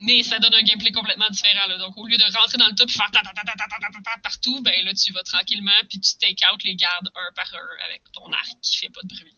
mais 0.00 0.22
ça 0.22 0.38
donne 0.38 0.54
un 0.54 0.62
gameplay 0.62 0.92
complètement 0.92 1.30
différent. 1.30 1.78
Donc, 1.78 1.96
au 1.96 2.06
lieu 2.06 2.18
de 2.18 2.36
rentrer 2.36 2.58
dans 2.58 2.66
le 2.66 2.74
top 2.74 2.90
et 2.90 2.92
faire 2.92 3.10
ta, 3.10 3.22
ta, 3.22 3.32
ta, 3.32 4.18
partout, 4.22 4.60
ben 4.60 4.84
là, 4.84 4.92
tu 4.92 5.12
vas 5.12 5.22
tranquillement, 5.22 5.72
puis 5.88 6.00
tu 6.00 6.16
take 6.18 6.44
out 6.52 6.62
les 6.64 6.76
gardes 6.76 7.10
un 7.14 7.32
par 7.34 7.52
un 7.54 7.84
avec 7.86 8.02
ton 8.12 8.30
arc 8.30 8.60
qui 8.60 8.76
fait 8.78 8.90
pas 8.90 9.00
de 9.02 9.08
bruit, 9.08 9.34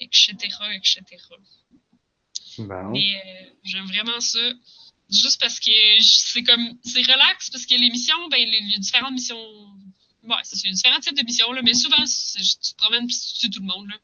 etc., 0.00 0.34
etc. 0.74 1.02
Mais 2.90 3.22
euh, 3.24 3.50
j'aime 3.64 3.86
vraiment 3.86 4.20
ça. 4.20 4.40
Juste 5.10 5.40
parce 5.40 5.58
que 5.58 5.70
c'est 6.00 6.42
comme, 6.42 6.78
c'est 6.84 7.00
relax, 7.00 7.50
parce 7.50 7.64
que 7.64 7.74
les 7.74 7.88
missions, 7.90 8.28
ben, 8.28 8.38
les, 8.38 8.60
les 8.60 8.78
différentes 8.78 9.12
missions, 9.12 9.38
ouais, 10.24 10.36
c'est 10.42 10.68
différents 10.70 11.00
types 11.00 11.16
de 11.16 11.24
missions, 11.24 11.50
là, 11.52 11.62
mais 11.62 11.74
souvent, 11.74 12.04
tu 12.04 12.72
te 12.72 12.76
promènes 12.76 13.06
puis 13.06 13.16
tu 13.16 13.40
tues 13.40 13.50
tout 13.50 13.60
le 13.60 13.66
monde, 13.66 13.88
là. 13.88 13.96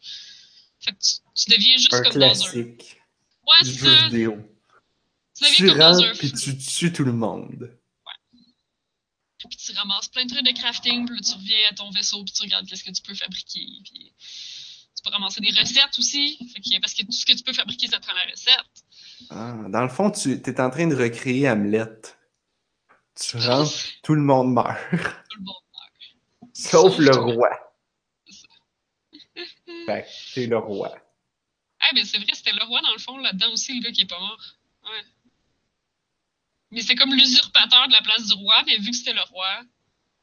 Fait 0.80 0.92
que 0.92 0.98
tu, 0.98 1.14
tu 1.34 1.50
deviens 1.50 1.76
juste 1.76 1.94
un 1.94 2.02
comme 2.02 2.12
classique 2.12 2.46
dans 2.46 2.60
un... 2.60 3.04
Ouais, 3.46 3.64
c'est 3.64 3.78
ça. 3.78 4.08
vidéo. 4.08 4.38
Tu 5.36 5.44
Tu 5.44 5.62
deviens 5.62 5.68
comme 5.68 5.78
dans 5.78 6.02
un 6.02 6.14
puis 6.14 6.32
tu 6.32 6.56
tues 6.56 6.92
tout 6.92 7.04
le 7.04 7.12
monde. 7.12 7.70
puis 9.48 9.58
tu 9.58 9.72
ramasses 9.72 10.08
plein 10.08 10.24
de 10.24 10.30
trucs 10.30 10.46
de 10.46 10.52
crafting, 10.52 11.06
puis 11.06 11.16
là, 11.16 11.22
tu 11.22 11.32
reviens 11.32 11.68
à 11.70 11.74
ton 11.74 11.90
vaisseau, 11.90 12.24
puis 12.24 12.32
tu 12.32 12.42
regardes 12.42 12.66
qu'est-ce 12.66 12.84
que 12.84 12.90
tu 12.90 13.02
peux 13.02 13.14
fabriquer. 13.14 13.66
Puis 13.84 14.12
tu 14.96 15.02
peux 15.04 15.10
ramasser 15.10 15.40
des 15.40 15.50
recettes 15.50 15.98
aussi, 15.98 16.38
fait 16.54 16.60
que, 16.60 16.80
parce 16.80 16.94
que 16.94 17.02
tout 17.02 17.12
ce 17.12 17.26
que 17.26 17.32
tu 17.32 17.42
peux 17.42 17.52
fabriquer, 17.52 17.88
ça 17.88 17.98
te 17.98 18.06
prend 18.06 18.14
la 18.14 18.30
recette. 18.30 18.83
Ah, 19.30 19.54
dans 19.68 19.82
le 19.82 19.88
fond, 19.88 20.10
tu 20.10 20.32
es 20.32 20.60
en 20.60 20.70
train 20.70 20.86
de 20.86 20.94
recréer 20.94 21.48
Hamlet. 21.48 22.02
Tu 23.14 23.36
rentres, 23.36 23.72
tout 24.02 24.14
le 24.14 24.22
monde 24.22 24.52
meurt. 24.52 24.78
Tout 24.90 25.38
le 25.38 25.44
monde 25.44 25.62
meurt. 25.72 26.50
Sauf 26.52 26.98
le 26.98 27.14
roi. 27.14 27.50
Fait 29.86 30.02
que 30.02 30.34
t'es 30.34 30.46
le 30.46 30.58
roi. 30.58 30.94
Ah, 31.80 31.90
ben 31.94 32.04
c'est 32.04 32.18
vrai, 32.18 32.32
c'était 32.32 32.52
le 32.52 32.64
roi 32.64 32.80
dans 32.80 32.92
le 32.92 32.98
fond, 32.98 33.18
là-dedans 33.18 33.52
aussi, 33.52 33.74
le 33.74 33.82
gars 33.82 33.92
qui 33.92 34.02
est 34.02 34.06
pas 34.06 34.18
mort. 34.18 34.40
Ouais. 34.84 35.04
Mais 36.70 36.82
c'est 36.82 36.94
comme 36.94 37.14
l'usurpateur 37.14 37.86
de 37.88 37.92
la 37.92 38.02
place 38.02 38.26
du 38.26 38.34
roi, 38.34 38.62
mais 38.66 38.78
vu 38.78 38.90
que 38.90 38.96
c'était 38.96 39.12
le 39.12 39.22
roi, 39.22 39.62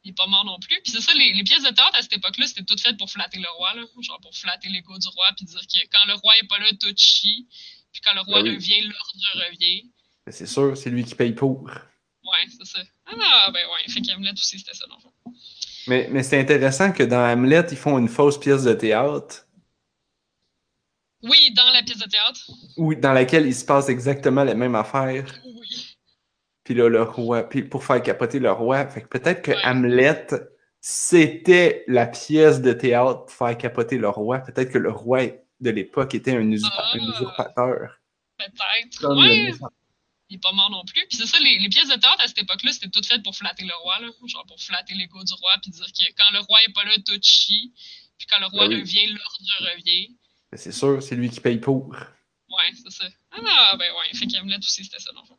il 0.03 0.11
est 0.11 0.17
pas 0.17 0.27
mort 0.27 0.43
non 0.43 0.59
plus. 0.59 0.81
Puis 0.83 0.91
c'est 0.91 1.01
ça, 1.01 1.13
les, 1.13 1.33
les 1.33 1.43
pièces 1.43 1.63
de 1.63 1.69
théâtre 1.69 1.95
à 1.95 2.01
cette 2.01 2.13
époque-là, 2.13 2.47
c'était 2.47 2.63
toutes 2.63 2.81
faites 2.81 2.97
pour 2.97 3.09
flatter 3.09 3.39
le 3.39 3.49
roi, 3.57 3.73
là. 3.75 3.83
Genre 4.01 4.19
pour 4.21 4.35
flatter 4.35 4.69
l'ego 4.69 4.97
du 4.97 5.07
roi, 5.09 5.27
puis 5.37 5.45
dire 5.45 5.61
que 5.61 5.87
quand 5.91 6.05
le 6.07 6.15
roi 6.15 6.33
est 6.37 6.47
pas 6.47 6.59
là, 6.59 6.67
tout 6.79 6.93
chie. 6.97 7.47
Puis 7.91 8.01
quand 8.03 8.13
le 8.13 8.21
roi 8.21 8.41
Ben 8.41 8.49
oui. 8.49 8.55
revient, 8.55 8.81
l'ordre 8.81 9.47
revient. 9.49 9.91
Mais 10.25 10.31
c'est 10.31 10.45
sûr, 10.45 10.77
c'est 10.77 10.89
lui 10.89 11.03
qui 11.03 11.15
paye 11.15 11.33
pour. 11.33 11.63
Ouais, 11.63 12.47
c'est 12.49 12.65
ça. 12.65 12.79
Ah, 13.07 13.51
ben 13.51 13.59
ouais. 13.59 13.91
Fait 13.91 14.01
qu'Hamlet 14.01 14.31
aussi, 14.33 14.59
c'était 14.59 14.73
ça, 14.75 14.85
dans 14.87 14.95
le 14.95 15.01
fond. 15.01 15.11
Mais, 15.87 16.07
mais 16.11 16.23
c'est 16.23 16.39
intéressant 16.39 16.91
que 16.91 17.03
dans 17.03 17.19
Hamlet, 17.33 17.65
ils 17.71 17.77
font 17.77 17.97
une 17.97 18.07
fausse 18.07 18.39
pièce 18.39 18.63
de 18.63 18.73
théâtre 18.73 19.47
Oui, 21.23 21.51
dans 21.55 21.69
la 21.71 21.81
pièce 21.83 21.97
de 21.97 22.07
théâtre. 22.09 22.51
où, 22.77 22.93
dans 22.95 23.13
laquelle 23.13 23.45
il 23.47 23.55
se 23.55 23.65
passe 23.65 23.89
exactement 23.89 24.43
les 24.43 24.53
mêmes 24.55 24.75
affaires. 24.75 25.25
Oui. 25.43 25.97
Puis 26.63 26.75
là, 26.75 26.87
le 26.87 27.01
roi, 27.03 27.43
puis 27.43 27.63
pour 27.63 27.83
faire 27.83 28.01
capoter 28.01 28.37
le 28.39 28.51
roi, 28.51 28.87
fait 28.87 29.01
que 29.01 29.07
peut-être 29.07 29.41
que 29.41 29.51
Ouais. 29.51 29.65
Hamlet, 29.65 30.27
c'était 30.79 31.83
la 31.87 32.05
pièce 32.07 32.61
de 32.61 32.73
théâtre 32.73 33.25
pour 33.25 33.31
faire 33.31 33.57
capoter 33.57 33.97
le 33.97 34.09
roi. 34.09 34.39
Peut-être 34.39 34.71
que 34.71 34.77
le 34.77 34.91
roi 34.91 35.21
de 35.61 35.69
l'époque 35.69 36.13
était 36.15 36.35
un, 36.35 36.43
usurpa- 36.43 36.71
Ah. 36.77 36.91
un 36.95 37.11
usurpateur. 37.13 37.97
Peut-être. 38.37 39.15
Ouais. 39.15 39.51
Il 40.29 40.35
est 40.35 40.39
pas 40.41 40.51
mort 40.53 40.69
non 40.71 40.83
plus. 40.85 41.05
Puis 41.09 41.17
c'est 41.17 41.25
ça, 41.27 41.37
les, 41.39 41.59
les 41.59 41.69
pièces 41.69 41.89
de 41.89 41.95
théâtre 41.99 42.21
à 42.23 42.27
cette 42.27 42.39
époque-là, 42.39 42.71
c'était 42.71 42.89
toutes 42.89 43.05
faites 43.05 43.21
pour 43.21 43.35
flatter 43.35 43.65
le 43.65 43.73
roi, 43.83 43.99
là. 43.99 44.07
Genre 44.25 44.45
pour 44.47 44.59
flatter 44.61 44.93
l'ego 44.93 45.23
du 45.23 45.33
roi, 45.33 45.51
puis 45.61 45.71
dire 45.71 45.85
que 45.85 46.13
quand 46.17 46.31
le 46.31 46.39
roi 46.39 46.59
est 46.67 46.73
pas 46.73 46.83
là, 46.85 46.93
tout 47.05 47.19
chie. 47.21 47.73
Puis 48.17 48.27
quand 48.29 48.39
le 48.39 48.45
roi 48.47 48.67
Ben 48.67 48.75
oui. 48.75 48.81
revient, 48.81 49.07
l'ordre 49.07 49.71
revient. 49.75 50.15
Mais 50.51 50.57
C'est 50.57 50.71
sûr, 50.71 51.01
c'est 51.03 51.15
lui 51.15 51.29
qui 51.29 51.39
paye 51.41 51.57
pour. 51.57 51.89
Ouais, 51.89 52.71
c'est 52.73 52.91
ça. 52.91 53.05
Ah, 53.31 53.75
ben 53.77 53.85
ouais. 53.91 54.17
Fait 54.17 54.25
qu'Hamlet 54.27 54.57
aussi, 54.57 54.83
c'était 54.85 54.99
ça, 54.99 55.11
dans 55.13 55.21
le 55.21 55.27
fond. 55.27 55.37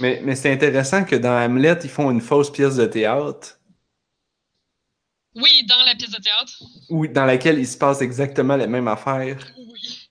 Mais, 0.00 0.20
mais 0.24 0.34
c'est 0.36 0.52
intéressant 0.52 1.04
que 1.04 1.16
dans 1.16 1.32
Hamlet, 1.44 1.78
ils 1.84 1.90
font 1.90 2.10
une 2.10 2.20
fausse 2.20 2.50
pièce 2.52 2.76
de 2.76 2.86
théâtre 2.86 3.57
Oui, 5.40 5.64
dans 5.68 5.82
la 5.84 5.94
pièce 5.94 6.10
de 6.10 6.20
théâtre. 6.20 6.62
où, 6.90 7.06
dans 7.06 7.24
laquelle 7.24 7.58
il 7.58 7.66
se 7.66 7.78
passe 7.78 8.00
exactement 8.02 8.56
les 8.56 8.66
mêmes 8.66 8.88
affaires. 8.88 9.38
Oui. 9.56 10.10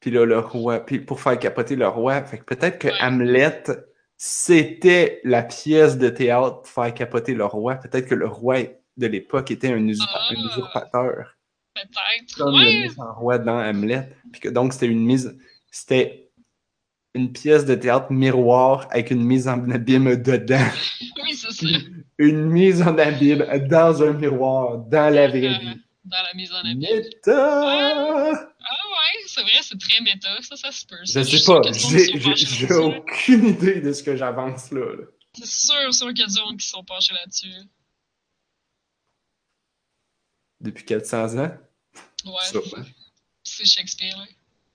Puis 0.00 0.10
là, 0.10 0.24
le 0.24 0.38
roi, 0.40 0.80
puis 0.80 0.98
pour 1.00 1.20
faire 1.20 1.38
capoter 1.38 1.76
le 1.76 1.86
roi, 1.88 2.22
fait 2.24 2.38
que 2.38 2.44
peut-être 2.44 2.78
que 2.78 2.88
Ouais. 2.88 3.00
Hamlet, 3.00 3.62
c'était 4.16 5.20
la 5.24 5.42
pièce 5.42 5.98
de 5.98 6.08
théâtre 6.08 6.62
pour 6.62 6.68
faire 6.68 6.94
capoter 6.94 7.34
le 7.34 7.44
roi. 7.44 7.76
Peut-être 7.76 8.08
que 8.08 8.14
le 8.14 8.26
roi 8.26 8.58
de 8.96 9.06
l'époque 9.06 9.50
était 9.50 9.72
un, 9.72 9.88
un 9.88 9.92
Ah. 10.00 10.32
usurpateur, 10.32 11.36
Peut-être. 11.74 12.36
comme 12.36 12.54
Ouais. 12.54 12.86
le 12.88 13.12
roi 13.12 13.38
dans 13.38 13.58
Hamlet. 13.58 14.08
Puis 14.32 14.40
que 14.42 14.48
donc 14.48 14.72
c'était 14.74 14.86
une 14.86 15.04
mise, 15.04 15.36
c'était 15.70 16.30
une 17.14 17.32
pièce 17.32 17.64
de 17.64 17.74
théâtre 17.74 18.12
miroir 18.12 18.86
avec 18.90 19.10
une 19.10 19.24
mise 19.24 19.48
en 19.48 19.70
abîme 19.70 20.16
dedans. 20.16 20.58
Oui, 21.24 21.34
c'est 21.34 21.52
ça. 21.52 21.66
Une 22.18 22.46
mise 22.46 22.82
en 22.82 22.96
abîme 22.98 23.44
dans 23.68 24.02
un 24.02 24.12
miroir, 24.12 24.78
dans 24.78 25.12
la 25.12 25.28
vraie 25.28 25.58
vie. 25.58 25.80
Dans 26.04 26.22
la 26.22 26.34
mise 26.34 26.52
en 26.52 26.58
abîme. 26.58 26.78
Méta! 26.78 28.32
Ah 28.32 28.32
ouais, 28.32 29.24
c'est 29.26 29.42
vrai, 29.42 29.58
c'est 29.62 29.78
très 29.78 30.00
méta. 30.00 30.40
Ça, 30.42 30.56
ça 30.56 30.70
se 30.72 30.86
peut. 30.86 30.98
Je 31.04 31.22
sais 31.22 31.44
pas, 31.44 31.62
j'ai 32.34 32.74
aucune 32.74 33.46
idée 33.46 33.80
de 33.80 33.92
ce 33.92 34.02
que 34.02 34.16
j'avance 34.16 34.70
là. 34.70 34.84
là. 34.96 35.04
C'est 35.34 35.46
sûr, 35.46 35.94
sûr 35.94 36.08
qu'il 36.08 36.18
y 36.18 36.22
a 36.22 36.26
du 36.26 36.40
monde 36.40 36.58
qui 36.58 36.68
sont 36.68 36.84
penchés 36.84 37.14
là-dessus. 37.14 37.54
Depuis 40.60 40.84
400 40.84 41.38
ans? 41.38 41.56
Ouais, 42.24 42.62
c'est 43.42 43.64
Shakespeare, 43.64 44.16
là. 44.16 44.26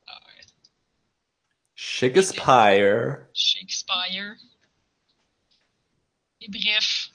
Ah 0.08 0.20
ouais. 0.28 0.44
Shakespeare. 1.76 3.28
Shakespeare. 3.34 4.36
Et 6.42 6.50
bref. 6.50 7.10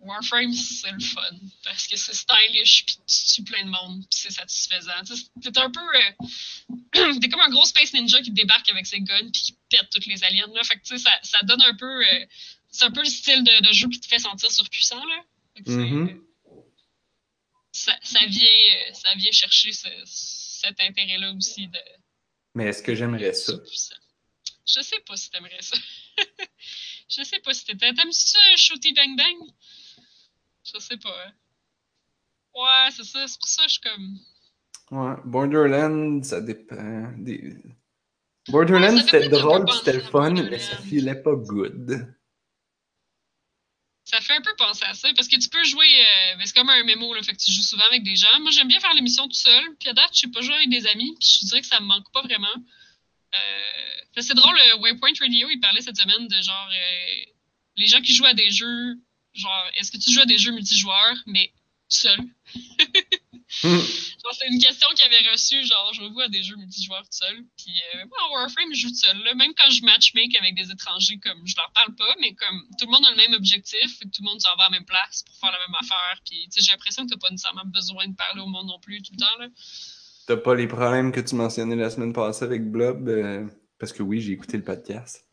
Warframe, 0.00 0.52
c'est 0.52 0.90
le 0.90 1.00
fun. 1.00 1.36
Parce 1.64 1.86
que 1.86 1.96
c'est 1.96 2.14
stylish, 2.14 2.84
puis 2.86 2.96
tu 3.06 3.34
tues 3.34 3.44
plein 3.44 3.64
de 3.64 3.70
monde, 3.70 4.00
puis 4.10 4.20
c'est 4.20 4.32
satisfaisant. 4.32 5.02
T'es 5.42 5.58
un 5.58 5.70
peu. 5.70 5.80
Euh, 5.80 7.14
t'es 7.20 7.28
comme 7.28 7.40
un 7.40 7.50
gros 7.50 7.64
Space 7.64 7.92
Ninja 7.92 8.20
qui 8.22 8.30
débarque 8.30 8.68
avec 8.70 8.86
ses 8.86 9.00
guns, 9.00 9.30
puis 9.30 9.42
qui 9.42 9.56
pète 9.68 9.90
toutes 9.90 10.06
les 10.06 10.24
aliens. 10.24 10.48
Là. 10.54 10.64
Fait 10.64 10.76
que, 10.76 10.82
tu 10.82 10.96
sais, 10.96 10.98
ça, 10.98 11.10
ça 11.22 11.42
donne 11.42 11.62
un 11.62 11.74
peu. 11.74 12.06
Euh, 12.06 12.26
c'est 12.70 12.84
un 12.84 12.90
peu 12.90 13.02
le 13.02 13.08
style 13.08 13.44
de, 13.44 13.68
de, 13.68 13.72
jeu 13.72 13.88
qui 13.88 14.00
te 14.00 14.06
fait 14.06 14.18
sentir 14.18 14.50
surpuissant, 14.50 15.04
là. 15.04 15.24
Mm-hmm. 15.66 16.18
ça, 17.72 17.98
ça, 18.02 18.20
vient, 18.26 18.94
ça 18.94 19.14
vient 19.16 19.32
chercher 19.32 19.72
ce, 19.72 19.88
cet 20.06 20.80
intérêt-là 20.80 21.32
aussi 21.32 21.66
de. 21.66 21.80
Mais 22.54 22.66
est-ce 22.66 22.82
que 22.82 22.94
j'aimerais 22.94 23.34
ça? 23.34 23.52
Je 24.66 24.82
sais 24.82 25.00
pas 25.06 25.16
si 25.16 25.30
t'aimerais 25.30 25.60
ça. 25.60 25.76
je 27.08 27.22
sais 27.22 27.40
pas 27.40 27.52
si. 27.52 27.64
T'aimes 27.64 28.12
ça, 28.12 28.38
Shooty 28.56 28.92
Bang 28.92 29.16
Bang? 29.16 29.50
Je 30.64 30.78
sais 30.78 30.96
pas. 30.96 31.14
Hein. 31.26 31.32
Ouais, 32.54 32.90
c'est 32.90 33.04
ça. 33.04 33.26
C'est 33.26 33.38
pour 33.38 33.48
ça 33.48 33.62
que 33.62 33.68
je 33.68 33.72
suis 33.74 33.82
comme. 33.82 34.18
Ouais, 34.90 35.14
Borderlands, 35.24 36.22
ça 36.22 36.40
dépend. 36.40 37.12
Des... 37.18 37.56
Borderlands, 38.48 38.96
ouais, 38.96 39.02
c'était 39.02 39.28
drôle, 39.28 39.70
c'était 39.70 39.92
le 39.94 40.00
fun, 40.00 40.30
mais 40.32 40.58
ça 40.58 40.76
filait 40.78 41.22
pas 41.22 41.34
good. 41.34 42.14
Ça 44.04 44.20
fait 44.20 44.32
un 44.32 44.40
peu 44.40 44.54
penser 44.56 44.84
à 44.86 44.94
ça, 44.94 45.08
parce 45.14 45.28
que 45.28 45.38
tu 45.38 45.48
peux 45.48 45.62
jouer. 45.62 45.86
Euh, 45.86 46.42
c'est 46.44 46.56
comme 46.56 46.68
un 46.68 46.82
mémo, 46.82 47.14
là, 47.14 47.22
fait 47.22 47.32
que 47.32 47.38
tu 47.38 47.52
joues 47.52 47.62
souvent 47.62 47.84
avec 47.84 48.02
des 48.02 48.16
gens. 48.16 48.40
Moi, 48.40 48.50
j'aime 48.50 48.66
bien 48.66 48.80
faire 48.80 48.94
l'émission 48.94 49.28
tout 49.28 49.34
seul, 49.34 49.76
puis 49.78 49.88
à 49.88 49.92
date, 49.92 50.10
je 50.12 50.20
sais 50.20 50.28
pas 50.28 50.40
jouer 50.40 50.54
avec 50.54 50.70
des 50.70 50.86
amis, 50.88 51.14
puis 51.20 51.38
je 51.40 51.46
dirais 51.46 51.60
que 51.60 51.66
ça 51.68 51.78
me 51.78 51.86
manque 51.86 52.10
pas 52.12 52.22
vraiment. 52.22 52.48
Euh, 53.34 54.20
c'est 54.20 54.34
drôle, 54.34 54.56
le 54.56 54.80
Waypoint 54.80 55.12
Radio, 55.20 55.48
il 55.50 55.60
parlait 55.60 55.80
cette 55.80 55.96
semaine 55.96 56.26
de 56.26 56.42
genre. 56.42 56.68
Euh, 56.68 57.24
les 57.76 57.86
gens 57.86 58.00
qui 58.00 58.12
jouent 58.12 58.26
à 58.26 58.34
des 58.34 58.50
jeux 58.50 58.98
genre, 59.34 59.64
est-ce 59.76 59.90
que 59.90 59.98
tu 59.98 60.12
joues 60.12 60.20
à 60.20 60.26
des 60.26 60.38
jeux 60.38 60.52
multijoueurs, 60.52 61.16
mais 61.26 61.52
seul? 61.88 62.18
Genre, 63.62 64.34
c'est 64.38 64.46
une 64.46 64.60
question 64.60 64.86
qu'il 64.94 65.06
avait 65.06 65.28
reçue, 65.28 65.64
genre, 65.64 65.92
je 65.92 66.02
joue 66.02 66.20
à 66.20 66.28
des 66.28 66.42
jeux 66.42 66.54
multijoueurs 66.56 67.02
tout 67.02 67.18
seul. 67.18 67.44
Puis, 67.56 67.74
euh, 67.94 68.06
moi, 68.06 68.18
en 68.28 68.32
Warframe, 68.34 68.72
je 68.72 68.82
joue 68.82 68.88
tout 68.90 68.94
seul. 68.94 69.18
Là. 69.24 69.34
Même 69.34 69.52
quand 69.56 69.68
je 69.70 69.84
matchmake 69.84 70.36
avec 70.38 70.54
des 70.54 70.70
étrangers, 70.70 71.18
comme, 71.18 71.44
je 71.44 71.56
leur 71.56 71.70
parle 71.72 71.94
pas, 71.96 72.14
mais 72.20 72.32
comme, 72.34 72.62
tout 72.78 72.86
le 72.86 72.92
monde 72.92 73.04
a 73.06 73.10
le 73.10 73.16
même 73.16 73.34
objectif, 73.34 74.00
et 74.02 74.04
tout 74.04 74.22
le 74.22 74.30
monde 74.30 74.40
s'en 74.40 74.54
va 74.56 74.64
à 74.64 74.70
la 74.70 74.78
même 74.78 74.84
place 74.84 75.24
pour 75.24 75.34
faire 75.36 75.50
la 75.50 75.58
même 75.58 75.74
affaire. 75.80 76.22
Puis, 76.24 76.44
tu 76.44 76.60
sais, 76.60 76.66
j'ai 76.66 76.72
l'impression 76.72 77.04
que 77.04 77.10
t'as 77.10 77.18
pas 77.18 77.30
nécessairement 77.30 77.64
besoin 77.66 78.06
de 78.06 78.14
parler 78.14 78.40
au 78.40 78.46
monde 78.46 78.68
non 78.68 78.78
plus 78.78 79.02
tout 79.02 79.12
le 79.12 79.18
temps, 79.18 79.38
là. 79.40 79.48
T'as 80.26 80.36
pas 80.36 80.54
les 80.54 80.68
problèmes 80.68 81.10
que 81.10 81.20
tu 81.20 81.34
mentionnais 81.34 81.74
la 81.74 81.90
semaine 81.90 82.12
passée 82.12 82.44
avec 82.44 82.70
Blob, 82.70 83.08
euh, 83.08 83.48
parce 83.80 83.92
que 83.92 84.04
oui, 84.04 84.20
j'ai 84.20 84.32
écouté 84.32 84.58
le 84.58 84.62
podcast. 84.62 85.24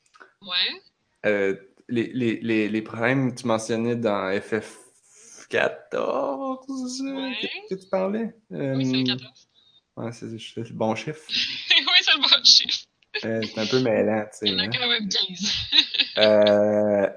Ouais. 0.42 0.82
Euh, 1.28 1.56
les, 1.90 2.12
les, 2.14 2.40
les, 2.42 2.70
les, 2.70 2.82
problèmes 2.82 3.34
que 3.34 3.42
tu 3.42 3.48
mentionnais 3.48 3.96
dans 3.96 4.30
FF14 4.32 4.68
ouais. 7.02 7.38
que, 7.70 7.76
tu 7.76 7.88
parlais? 7.90 8.36
oui, 8.50 8.86
c'est 8.86 8.98
le 8.98 9.06
14. 9.06 9.50
Euh, 9.98 10.04
ouais, 10.04 10.12
c'est 10.12 10.26
le 10.26 10.74
bon 10.74 10.96
chiffre. 10.96 11.22
oui, 11.30 11.98
c'est 12.02 12.14
le 12.16 12.22
bon 12.22 12.44
chiffre. 12.44 12.88
Euh, 13.26 13.42
c'est 13.44 13.60
un 13.60 13.66
peu 13.66 13.82
mêlant, 13.82 14.24
tu 14.32 14.38
sais. 14.38 14.46
Il 14.48 14.54
y 14.54 14.56
en 14.56 14.60
a 14.60 14.64
hein. 14.64 14.70
quand 14.70 14.88
même 14.88 15.10
15. 15.10 15.70
euh, 16.18 17.10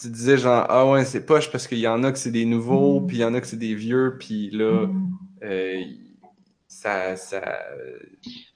tu 0.00 0.10
disais 0.10 0.38
genre, 0.38 0.66
ah 0.68 0.86
ouais, 0.86 1.04
c'est 1.04 1.24
poche 1.24 1.50
parce 1.50 1.66
qu'il 1.66 1.78
y 1.78 1.86
en 1.86 2.02
a 2.04 2.12
que 2.12 2.18
c'est 2.18 2.30
des 2.30 2.44
nouveaux, 2.44 3.00
puis 3.00 3.18
il 3.18 3.20
y 3.20 3.24
en 3.24 3.34
a 3.34 3.40
que 3.40 3.46
c'est 3.46 3.58
des 3.58 3.74
vieux, 3.74 4.16
puis 4.18 4.50
là, 4.50 4.88
euh, 5.42 5.84
ça. 6.74 7.16
ça... 7.16 7.40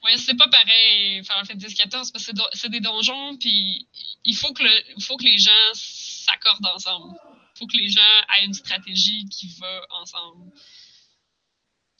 Ouais, 0.04 0.16
c'est 0.16 0.36
pas 0.36 0.48
pareil 0.48 1.22
Final 1.24 1.46
Fantasy 1.46 1.74
XIV 1.74 1.88
parce 1.90 2.10
que 2.10 2.32
c'est 2.52 2.68
des 2.68 2.80
donjons, 2.80 3.36
puis 3.38 3.86
il 4.24 4.36
faut 4.36 4.52
que 4.52 5.24
les 5.24 5.38
gens 5.38 5.50
s'accordent 5.74 6.66
ensemble. 6.74 7.14
Il 7.54 7.58
faut 7.58 7.66
que 7.66 7.76
les 7.76 7.88
gens 7.88 8.00
aient 8.36 8.44
une 8.44 8.54
stratégie 8.54 9.24
qui 9.28 9.48
va 9.60 9.86
ensemble. 10.00 10.52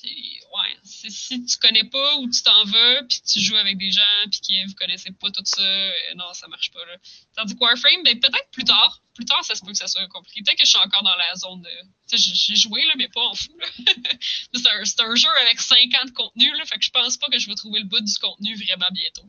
Ouais, 0.04 0.76
si 0.84 1.44
tu 1.44 1.56
connais 1.58 1.84
pas 1.84 2.16
où 2.18 2.30
tu 2.30 2.42
t'en 2.42 2.64
vas, 2.64 3.02
puis 3.02 3.20
tu 3.20 3.40
joues 3.40 3.56
avec 3.56 3.78
des 3.78 3.90
gens, 3.90 4.02
puis 4.30 4.40
qui 4.40 4.64
vous 4.64 4.74
connaissez 4.74 5.10
pas 5.10 5.30
tout 5.30 5.42
ça, 5.44 5.60
euh, 5.60 5.90
non, 6.16 6.32
ça 6.34 6.46
marche 6.46 6.70
pas. 6.70 6.84
Là. 6.86 6.96
Tandis 7.34 7.54
que 7.54 7.60
Warframe, 7.60 8.04
ben, 8.04 8.18
peut-être 8.18 8.50
plus 8.52 8.64
tard. 8.64 9.02
Plus 9.14 9.24
tard, 9.24 9.44
ça 9.44 9.56
se 9.56 9.64
peut 9.64 9.72
que 9.72 9.76
ça 9.76 9.88
soit 9.88 10.06
compliqué. 10.06 10.42
Peut-être 10.42 10.58
que 10.58 10.64
je 10.64 10.70
suis 10.70 10.78
encore 10.78 11.02
dans 11.02 11.16
la 11.16 11.34
zone 11.34 11.62
de. 11.62 11.70
Tu 12.08 12.16
sais, 12.16 12.32
j'ai 12.32 12.54
joué, 12.54 12.84
là, 12.84 12.92
mais 12.96 13.08
pas 13.08 13.22
en 13.22 13.34
fou. 13.34 13.52
c'est 14.54 14.68
un, 14.68 15.10
un, 15.10 15.14
jeu 15.16 15.28
avec 15.42 15.60
5 15.60 15.78
ans 16.00 16.04
de 16.04 16.12
contenu, 16.12 16.56
là, 16.56 16.64
fait 16.64 16.76
que 16.76 16.84
je 16.84 16.90
pense 16.90 17.16
pas 17.16 17.26
que 17.26 17.38
je 17.38 17.48
vais 17.48 17.56
trouver 17.56 17.80
le 17.80 17.86
bout 17.86 18.00
du 18.00 18.18
contenu 18.18 18.54
vraiment 18.54 18.88
bientôt. 18.92 19.26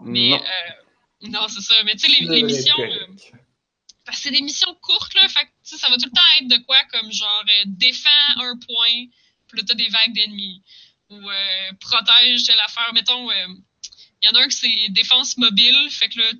Mais, 0.00 0.30
non, 0.30 0.42
euh, 0.42 1.28
non 1.28 1.48
c'est 1.48 1.60
ça. 1.60 1.74
Mais 1.84 1.94
tu 1.96 2.10
sais, 2.10 2.20
les, 2.20 2.26
les, 2.26 2.42
missions. 2.42 2.80
Euh, 2.80 3.06
parce 4.06 4.18
que 4.18 4.22
c'est 4.22 4.30
des 4.30 4.40
missions 4.40 4.74
courtes, 4.76 5.14
là, 5.14 5.28
fait 5.28 5.44
que 5.44 5.76
ça 5.76 5.88
va 5.90 5.96
tout 5.96 6.06
le 6.06 6.10
temps 6.12 6.22
être 6.40 6.48
de 6.48 6.64
quoi, 6.64 6.78
comme 6.92 7.12
genre, 7.12 7.44
euh, 7.48 7.64
défends 7.66 8.40
un 8.40 8.56
point 8.56 9.06
puis 9.48 9.58
là, 9.58 9.64
t'as 9.66 9.74
des 9.74 9.88
vagues 9.88 10.14
d'ennemis. 10.14 10.62
Ou 11.10 11.30
euh, 11.30 11.72
protège 11.80 12.44
telle 12.44 12.60
affaire. 12.60 12.92
Mettons, 12.92 13.30
il 13.30 13.36
euh, 13.36 13.54
y 14.22 14.28
en 14.28 14.32
a 14.32 14.42
un 14.42 14.48
qui 14.48 14.56
c'est 14.56 14.88
défense 14.90 15.36
mobile. 15.36 15.88
Fait 15.90 16.08
que 16.08 16.18
là, 16.18 16.30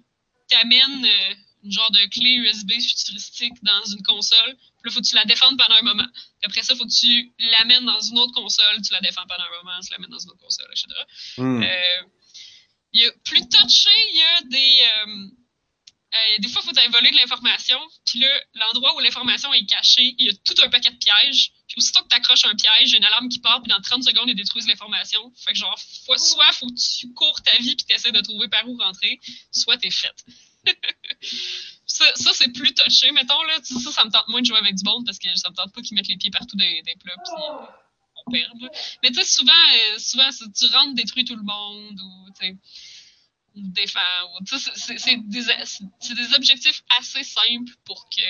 t'amènes 0.49 1.05
euh, 1.05 1.35
une 1.65 1.73
genre 1.73 1.91
de 1.93 2.05
clé 2.07 2.31
USB 2.31 2.73
futuristique 2.73 3.55
dans 3.63 3.85
une 3.85 4.03
console. 4.03 4.57
Puis 4.57 4.91
là, 4.91 4.91
faut 4.91 5.01
que 5.01 5.07
tu 5.07 5.15
la 5.15 5.25
défendes 5.25 5.57
pendant 5.57 5.77
un 5.77 5.83
moment. 5.83 6.09
Puis 6.13 6.47
après 6.47 6.63
ça, 6.63 6.75
faut 6.75 6.85
que 6.85 7.01
tu 7.01 7.33
l'amènes 7.39 7.85
dans 7.85 8.01
une 8.01 8.19
autre 8.19 8.35
console. 8.35 8.83
Tu 8.83 8.93
la 8.93 9.01
défends 9.01 9.27
pendant 9.29 9.45
un 9.45 9.65
moment, 9.65 9.81
tu 9.81 9.93
l'amènes 9.93 10.11
dans 10.11 10.19
une 10.19 10.31
autre 10.31 10.43
console, 10.43 10.67
etc. 10.71 10.87
Mm. 11.39 11.63
y 12.93 13.05
a, 13.05 13.13
plus 13.25 13.49
touché, 13.49 13.91
il 14.13 14.17
y 14.17 14.23
a 14.23 14.43
des 14.43 14.83
euh, 14.83 15.29
des 16.39 16.49
fois, 16.49 16.63
il 16.65 16.71
faut 16.71 16.79
aller 16.79 16.89
voler 16.89 17.11
de 17.11 17.17
l'information. 17.17 17.79
Puis 18.05 18.21
là, 18.21 18.29
l'endroit 18.55 18.95
où 18.97 19.01
l'information 19.01 19.53
est 19.53 19.67
cachée, 19.67 20.15
il 20.19 20.27
y 20.27 20.31
a 20.31 20.35
tout 20.45 20.55
un 20.63 20.69
paquet 20.69 20.91
de 20.91 20.97
pièges. 20.97 21.53
Puis 21.69 21.77
aussitôt 21.79 22.03
que 22.03 22.09
tu 22.09 22.17
accroches 22.17 22.45
un 22.45 22.55
piège, 22.55 22.91
il 22.91 22.93
y 22.93 22.95
a 22.95 22.99
une 22.99 23.05
alarme 23.05 23.29
qui 23.29 23.41
part, 23.41 23.63
puis 23.63 23.71
dans 23.71 23.81
30 23.81 24.05
secondes, 24.05 24.29
ils 24.29 24.37
détruisent 24.37 24.69
l'information. 24.69 25.33
Fait 25.45 25.53
que 25.53 25.59
genre, 25.59 25.79
soit 25.79 26.53
faut 26.53 26.67
que 26.67 26.99
tu 26.99 27.13
cours 27.13 27.43
ta 27.43 27.57
vie, 27.59 27.75
puis 27.77 27.87
tu 27.87 27.95
essaies 27.95 28.13
de 28.13 28.21
trouver 28.21 28.49
par 28.49 28.69
où 28.69 28.77
rentrer, 28.77 29.19
soit 29.51 29.77
t'es 29.79 29.91
faite. 29.91 30.25
ça, 31.87 32.05
ça 32.15 32.33
c'est 32.35 32.53
plus 32.53 32.73
touché, 32.75 33.11
mettons. 33.13 33.43
Là, 33.43 33.59
ça, 33.63 33.93
ça 33.93 34.05
me 34.05 34.11
tente 34.11 34.29
moins 34.29 34.41
de 34.41 34.47
jouer 34.47 34.59
avec 34.59 34.75
du 34.75 34.85
monde 34.85 35.05
parce 35.05 35.19
que 35.19 35.35
ça 35.37 35.51
me 35.51 35.55
tente 35.55 35.73
pas 35.73 35.83
qu'ils 35.83 35.97
mettent 35.97 36.09
les 36.09 36.17
pieds 36.17 36.31
partout 36.31 36.57
des, 36.57 36.83
des 36.83 36.95
plats, 36.97 37.15
puis 37.25 37.35
euh, 37.35 37.67
on 38.27 38.31
perd. 38.31 38.61
Là. 38.61 38.69
Mais 39.03 39.11
tu 39.11 39.17
sais, 39.17 39.25
souvent, 39.25 39.53
euh, 39.53 39.99
souvent 39.99 40.29
tu 40.31 40.67
rentres, 40.67 40.95
détruis 40.95 41.25
tout 41.25 41.37
le 41.37 41.43
monde, 41.43 42.01
ou 42.01 42.31
tu 42.39 42.47
sais 42.47 42.57
défend. 43.57 44.01
C'est 44.45 45.17
des, 45.17 45.43
des, 45.43 46.35
objectifs 46.35 46.83
assez 46.99 47.25
simples 47.25 47.73
pour 47.85 48.09
que 48.09 48.23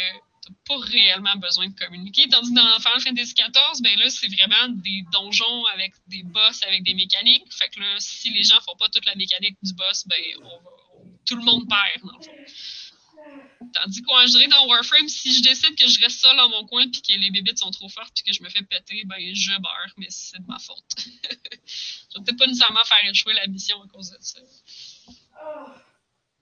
tu 0.46 0.52
pas 0.66 0.76
réellement 0.78 1.36
besoin 1.36 1.68
de 1.68 1.74
communiquer. 1.74 2.28
Tandis 2.28 2.50
que 2.50 2.54
dans 2.54 2.78
Final 2.78 3.00
Fantasy 3.00 3.34
XIV, 3.34 3.82
ben 3.82 3.98
là, 3.98 4.10
c'est 4.10 4.28
vraiment 4.28 4.68
des 4.68 5.02
donjons 5.12 5.64
avec 5.66 5.92
des 6.06 6.22
boss 6.22 6.62
avec 6.62 6.84
des 6.84 6.94
mécaniques. 6.94 7.52
Fait 7.52 7.74
là, 7.76 7.96
si 7.98 8.30
les 8.30 8.44
gens 8.44 8.60
font 8.60 8.76
pas 8.76 8.88
toute 8.88 9.06
la 9.06 9.14
mécanique 9.16 9.56
du 9.62 9.74
boss, 9.74 10.06
ben 10.06 10.22
tout 11.26 11.36
le 11.36 11.42
monde 11.42 11.68
perd, 11.68 12.02
dans 12.02 12.18
le. 12.18 12.46
Tandis 13.72 14.02
dirais 14.30 14.48
dans 14.48 14.66
Warframe, 14.66 15.08
si 15.08 15.34
je 15.34 15.42
décide 15.42 15.74
que 15.76 15.86
je 15.86 16.00
reste 16.00 16.20
seul 16.20 16.36
dans 16.36 16.48
mon 16.48 16.66
coin 16.66 16.88
puis 16.90 17.02
que 17.02 17.12
les 17.12 17.30
bébites 17.30 17.58
sont 17.58 17.70
trop 17.70 17.88
fortes 17.88 18.12
puis 18.14 18.24
que 18.24 18.32
je 18.32 18.42
me 18.42 18.48
fais 18.48 18.62
péter, 18.62 19.02
ben 19.06 19.18
je 19.34 19.50
meurs, 19.50 19.92
mais 19.96 20.06
c'est 20.10 20.38
de 20.38 20.46
ma 20.46 20.58
faute. 20.58 20.84
je 20.98 22.18
vais 22.18 22.24
peut-être 22.24 22.38
pas 22.38 22.46
nécessairement 22.46 22.84
faire 22.84 23.10
échouer 23.10 23.34
la 23.34 23.46
mission 23.46 23.82
à 23.82 23.88
cause 23.88 24.10
de 24.10 24.18
ça. 24.20 24.40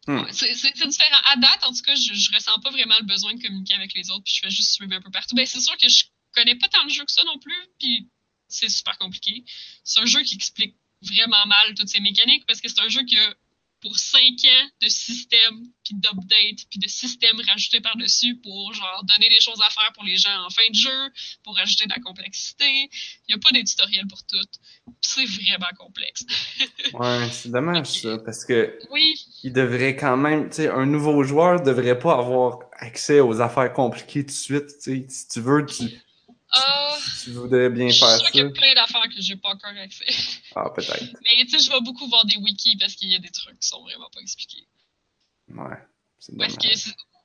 Hmm. 0.06 0.22
C'est 0.32 0.52
différent. 0.52 1.20
À 1.32 1.36
date, 1.36 1.64
en 1.64 1.72
tout 1.72 1.82
cas, 1.82 1.94
je, 1.94 2.12
je 2.12 2.34
ressens 2.34 2.58
pas 2.60 2.70
vraiment 2.70 2.96
le 3.00 3.06
besoin 3.06 3.34
de 3.34 3.40
communiquer 3.40 3.74
avec 3.74 3.94
les 3.94 4.10
autres, 4.10 4.24
puis 4.24 4.34
je 4.34 4.40
fais 4.40 4.50
juste 4.50 4.72
suivre 4.72 4.92
un 4.92 5.00
peu 5.00 5.10
partout. 5.10 5.34
Ben, 5.34 5.46
c'est 5.46 5.60
sûr 5.60 5.76
que 5.78 5.88
je 5.88 6.04
connais 6.34 6.56
pas 6.56 6.68
tant 6.68 6.82
le 6.84 6.90
jeu 6.90 7.04
que 7.04 7.12
ça 7.12 7.24
non 7.24 7.38
plus, 7.38 7.66
puis 7.78 8.10
c'est 8.48 8.68
super 8.68 8.98
compliqué. 8.98 9.44
C'est 9.82 10.00
un 10.00 10.06
jeu 10.06 10.22
qui 10.22 10.34
explique 10.34 10.76
vraiment 11.00 11.46
mal 11.46 11.74
toutes 11.74 11.88
ces 11.88 12.00
mécaniques, 12.00 12.44
parce 12.46 12.60
que 12.60 12.68
c'est 12.68 12.80
un 12.80 12.88
jeu 12.88 13.02
qui 13.04 13.18
a 13.18 13.34
pour 13.84 13.98
cinq 13.98 14.32
ans 14.46 14.66
de 14.80 14.88
système, 14.88 15.62
puis 15.84 15.94
d'update, 15.94 16.66
puis 16.70 16.78
de 16.80 16.88
système 16.88 17.36
rajouté 17.46 17.80
par-dessus 17.82 18.34
pour 18.42 18.72
genre 18.72 19.04
donner 19.04 19.28
des 19.28 19.40
choses 19.40 19.60
à 19.60 19.70
faire 19.70 19.92
pour 19.92 20.04
les 20.04 20.16
gens 20.16 20.46
en 20.46 20.48
fin 20.48 20.62
de 20.70 20.74
jeu, 20.74 21.10
pour 21.44 21.54
rajouter 21.54 21.84
de 21.84 21.90
la 21.90 22.00
complexité. 22.00 22.64
Il 22.64 22.90
n'y 23.28 23.34
a 23.34 23.38
pas 23.38 23.50
des 23.52 23.62
tutoriels 23.62 24.06
pour 24.08 24.24
tout. 24.24 24.38
C'est 25.02 25.26
vraiment 25.26 25.68
complexe. 25.78 26.24
ouais, 26.94 27.28
c'est 27.30 27.50
dommage 27.50 28.00
ça, 28.00 28.16
parce 28.24 28.46
que 28.46 28.78
oui. 28.90 29.14
il 29.42 29.52
devrait 29.52 29.96
quand 29.96 30.16
même, 30.16 30.48
tu 30.48 30.56
sais, 30.56 30.68
un 30.68 30.86
nouveau 30.86 31.22
joueur 31.22 31.62
devrait 31.62 31.98
pas 31.98 32.14
avoir 32.14 32.60
accès 32.78 33.20
aux 33.20 33.42
affaires 33.42 33.72
compliquées 33.74 34.22
tout 34.22 34.28
de 34.28 34.32
suite. 34.32 34.70
Si 34.70 35.28
tu 35.28 35.40
veux, 35.40 35.66
tu 35.66 35.84
Uh, 36.56 37.00
tu 37.24 37.30
voudrais 37.32 37.68
bien 37.70 37.88
faire 37.88 38.08
ça. 38.08 38.18
Je 38.18 38.24
suis 38.24 38.32
qu'il 38.32 38.40
y 38.42 38.44
a 38.44 38.50
plein 38.50 38.74
d'affaires 38.74 39.08
que 39.08 39.20
j'ai 39.20 39.36
pas 39.36 39.50
encore 39.50 39.70
accès. 39.70 40.06
Ah, 40.54 40.70
peut-être. 40.70 41.16
Mais 41.24 41.44
tu 41.44 41.50
sais, 41.50 41.58
je 41.58 41.70
vais 41.70 41.80
beaucoup 41.80 42.06
voir 42.06 42.24
des 42.26 42.36
wikis 42.36 42.76
parce 42.76 42.94
qu'il 42.94 43.08
y 43.08 43.16
a 43.16 43.18
des 43.18 43.30
trucs 43.30 43.58
qui 43.58 43.68
sont 43.68 43.82
vraiment 43.82 44.08
pas 44.12 44.20
expliqués. 44.20 44.66
Ouais. 45.48 45.76
C'est 46.18 46.36
parce 46.36 46.56
que 46.56 46.68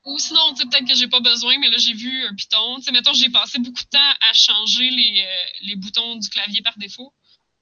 ou 0.05 0.17
sinon, 0.17 0.53
tu 0.53 0.61
sais, 0.61 0.69
peut-être 0.69 0.87
que 0.87 0.95
j'ai 0.95 1.07
pas 1.07 1.19
besoin, 1.19 1.57
mais 1.59 1.69
là, 1.69 1.77
j'ai 1.77 1.93
vu 1.93 2.25
un 2.25 2.33
Python. 2.33 2.77
Tu 2.77 2.83
sais, 2.83 2.91
mettons, 2.91 3.13
j'ai 3.13 3.29
passé 3.29 3.59
beaucoup 3.59 3.83
de 3.83 3.89
temps 3.89 4.13
à 4.29 4.33
changer 4.33 4.89
les, 4.89 5.25
euh, 5.25 5.47
les 5.61 5.75
boutons 5.75 6.15
du 6.15 6.29
clavier 6.29 6.61
par 6.61 6.77
défaut. 6.77 7.13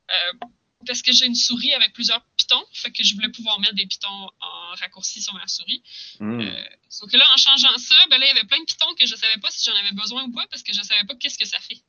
Euh, 0.09 0.47
parce 0.87 1.01
que 1.01 1.11
j'ai 1.11 1.25
une 1.25 1.35
souris 1.35 1.73
avec 1.73 1.93
plusieurs 1.93 2.23
pitons, 2.37 2.65
fait 2.73 2.91
que 2.91 3.03
je 3.03 3.13
voulais 3.15 3.29
pouvoir 3.29 3.59
mettre 3.59 3.75
des 3.75 3.85
pitons 3.85 4.29
en 4.39 4.75
raccourci 4.75 5.21
sur 5.21 5.33
ma 5.35 5.47
souris. 5.47 5.83
Euh, 6.21 6.63
sauf 6.89 7.11
que 7.11 7.17
là, 7.17 7.25
en 7.33 7.37
changeant 7.37 7.77
ça, 7.77 7.95
ben 8.09 8.17
là, 8.17 8.25
il 8.25 8.29
y 8.29 8.31
avait 8.31 8.47
plein 8.47 8.59
de 8.59 8.65
pitons 8.65 8.93
que 8.95 9.05
je 9.05 9.15
savais 9.15 9.37
pas 9.39 9.51
si 9.51 9.69
j'en 9.69 9.75
avais 9.75 9.91
besoin 9.91 10.23
ou 10.23 10.31
pas 10.31 10.47
parce 10.47 10.63
que 10.63 10.73
je 10.73 10.81
savais 10.81 11.05
pas 11.05 11.15
qu'est-ce 11.15 11.37
que 11.37 11.45
ça 11.45 11.59
fait. 11.59 11.81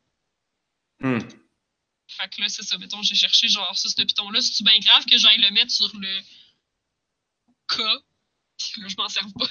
Hmm. 1.01 1.21
Fait 2.09 2.29
que 2.29 2.41
là, 2.41 2.49
c'est 2.49 2.63
ça, 2.63 2.77
mettons, 2.79 3.03
j'ai 3.03 3.15
cherché 3.15 3.49
genre 3.49 3.77
ça, 3.79 3.89
ce 3.89 4.03
piton 4.03 4.31
là 4.31 4.41
c'est 4.41 4.65
bien 4.65 4.79
grave 4.81 5.05
que 5.07 5.17
j'aille 5.17 5.39
le 5.39 5.51
mettre 5.51 5.71
sur 5.71 5.95
le 5.97 6.21
K? 7.69 7.77
Puis 8.59 8.81
là, 8.81 8.89
je 8.89 8.97
m'en 8.97 9.09
sers 9.09 9.27
pas. 9.39 9.47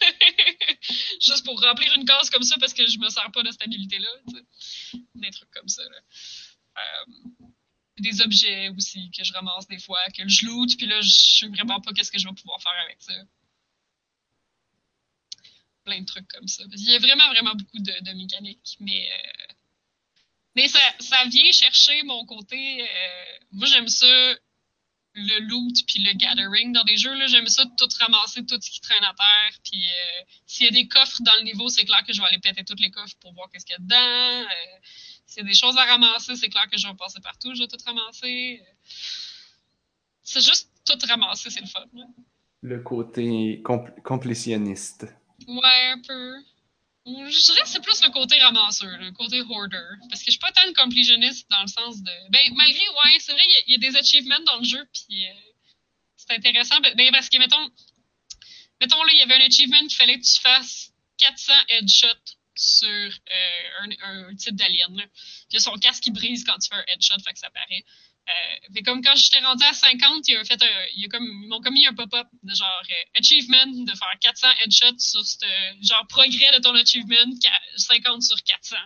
Juste 1.20 1.44
pour 1.44 1.60
remplir 1.60 1.92
une 1.94 2.04
case 2.04 2.30
comme 2.30 2.42
ça 2.42 2.56
parce 2.58 2.72
que 2.72 2.86
je 2.86 2.98
me 2.98 3.08
sers 3.08 3.30
pas 3.30 3.42
de 3.42 3.50
stabilité-là. 3.50 4.08
Des 5.14 5.30
trucs 5.30 5.50
comme 5.50 5.68
ça. 5.68 5.82
Là. 5.82 6.00
Euh, 6.78 7.46
des 8.02 8.20
objets 8.20 8.68
aussi 8.70 9.10
que 9.10 9.24
je 9.24 9.32
ramasse 9.32 9.66
des 9.68 9.78
fois, 9.78 9.98
que 10.16 10.26
je 10.28 10.46
loot, 10.46 10.76
puis 10.76 10.86
là, 10.86 11.00
je 11.00 11.08
sais 11.08 11.48
vraiment 11.48 11.80
pas 11.80 11.92
qu'est-ce 11.92 12.10
que 12.10 12.18
je 12.18 12.28
vais 12.28 12.34
pouvoir 12.34 12.62
faire 12.62 12.78
avec 12.84 12.96
ça. 13.00 13.12
Plein 15.84 16.00
de 16.00 16.06
trucs 16.06 16.28
comme 16.28 16.48
ça. 16.48 16.64
Il 16.76 16.90
y 16.90 16.94
a 16.94 16.98
vraiment, 16.98 17.28
vraiment 17.28 17.54
beaucoup 17.54 17.78
de, 17.78 18.04
de 18.04 18.12
mécaniques, 18.12 18.76
mais, 18.80 19.10
euh, 19.10 19.52
mais 20.54 20.68
ça, 20.68 20.80
ça 21.00 21.24
vient 21.26 21.52
chercher 21.52 22.02
mon 22.04 22.24
côté. 22.26 22.82
euh, 22.82 23.38
moi, 23.52 23.66
j'aime 23.66 23.88
ça, 23.88 24.34
le 25.14 25.40
loot 25.40 25.74
puis 25.86 26.00
le 26.02 26.12
gathering 26.14 26.72
dans 26.72 26.84
des 26.84 26.96
jeux. 26.96 27.14
J'aime 27.26 27.46
ça 27.46 27.64
tout 27.76 27.88
ramasser, 27.98 28.44
tout 28.46 28.60
ce 28.60 28.70
qui 28.70 28.80
traîne 28.80 29.04
à 29.04 29.14
terre. 29.14 29.58
Puis 29.64 29.84
euh, 29.84 30.22
s'il 30.46 30.66
y 30.66 30.68
a 30.68 30.72
des 30.72 30.88
coffres 30.88 31.22
dans 31.22 31.34
le 31.36 31.42
niveau, 31.42 31.68
c'est 31.68 31.84
clair 31.84 32.04
que 32.04 32.12
je 32.12 32.20
vais 32.20 32.26
aller 32.26 32.38
péter 32.38 32.64
tous 32.64 32.80
les 32.80 32.90
coffres 32.90 33.16
pour 33.20 33.32
voir 33.32 33.48
qu'est-ce 33.50 33.66
qu'il 33.66 33.74
y 33.74 33.76
a 33.76 33.80
dedans. 33.80 34.48
S'il 35.28 35.42
y 35.44 35.46
a 35.46 35.48
des 35.48 35.54
choses 35.54 35.76
à 35.76 35.84
ramasser, 35.84 36.34
c'est 36.36 36.48
clair 36.48 36.68
que 36.70 36.76
je 36.78 36.88
vais 36.88 36.94
passer 36.94 37.20
partout, 37.20 37.54
je 37.54 37.60
vais 37.60 37.68
tout 37.68 37.76
ramasser. 37.86 38.60
C'est 40.22 40.40
juste 40.44 40.70
tout 40.86 40.98
ramasser, 41.06 41.50
c'est 41.50 41.60
le 41.60 41.66
fun. 41.66 41.84
là. 41.92 42.04
Le 42.62 42.80
côté 42.80 43.62
compl- 43.64 44.00
complétionniste. 44.02 45.06
Ouais, 45.46 45.86
un 45.92 46.00
peu. 46.00 46.34
Je 47.06 47.44
dirais 47.52 47.62
que 47.62 47.68
c'est 47.68 47.82
plus 47.82 48.02
le 48.02 48.10
côté 48.10 48.38
ramasseur, 48.38 48.98
le 48.98 49.12
côté 49.12 49.40
hoarder. 49.42 49.78
Parce 50.10 50.20
que 50.20 50.26
je 50.26 50.30
suis 50.32 50.40
pas 50.40 50.50
tant 50.52 50.66
une 50.66 50.74
complétionniste 50.74 51.48
dans 51.50 51.62
le 51.62 51.68
sens 51.68 52.02
de. 52.02 52.10
Ben, 52.30 52.40
malgré, 52.56 52.80
ouais, 52.88 53.18
c'est 53.20 53.32
vrai, 53.32 53.42
il 53.46 53.52
y 53.52 53.56
a- 53.56 53.62
il 53.68 53.72
y, 53.72 53.74
a 53.86 53.90
des 53.90 53.96
achievements 53.96 54.40
dans 54.46 54.58
le 54.58 54.64
jeu, 54.64 54.84
puis 54.92 55.26
euh, 55.26 55.32
c'est 56.16 56.32
intéressant. 56.32 56.78
Ben, 56.80 56.94
ben, 56.96 57.10
parce 57.12 57.28
que, 57.28 57.38
mettons, 57.38 57.70
mettons, 58.80 59.02
là, 59.04 59.12
il 59.12 59.18
y 59.18 59.22
avait 59.22 59.42
un 59.42 59.46
achievement 59.46 59.78
qu'il 59.80 59.96
fallait 59.96 60.18
que 60.18 60.26
tu 60.26 60.40
fasses 60.40 60.92
400 61.18 61.52
headshots 61.70 62.36
sur 62.58 62.88
euh, 62.88 63.86
un, 64.02 64.34
type 64.34 64.56
d'alien. 64.56 65.00
il 65.50 65.56
a 65.56 65.60
son 65.60 65.76
casque 65.76 66.02
qui 66.02 66.10
brise 66.10 66.44
quand 66.44 66.58
tu 66.58 66.68
fais 66.68 66.74
un 66.74 66.84
headshot, 66.88 67.18
fait 67.24 67.32
que 67.32 67.38
ça 67.38 67.50
paraît. 67.50 67.84
Euh, 68.28 68.82
comme 68.84 69.02
quand 69.02 69.14
j'étais 69.14 69.40
rendu 69.40 69.64
à 69.64 69.72
50, 69.72 70.28
il 70.28 70.36
a 70.36 70.44
fait 70.44 70.60
un, 70.62 71.08
comme, 71.08 71.24
ils 71.24 71.48
m'ont 71.48 71.60
comme 71.60 71.72
mis 71.72 71.86
un 71.86 71.94
pop-up 71.94 72.26
de 72.42 72.54
genre 72.54 72.82
euh, 72.90 73.18
achievement 73.18 73.66
de 73.66 73.90
faire 73.96 74.12
400 74.20 74.48
headshots 74.64 74.98
sur 74.98 75.24
ce 75.24 75.46
genre 75.82 76.06
progrès 76.08 76.50
de 76.52 76.58
ton 76.60 76.74
achievement 76.74 77.16
qua- 77.40 77.78
50 77.78 78.22
sur 78.22 78.42
400 78.42 78.76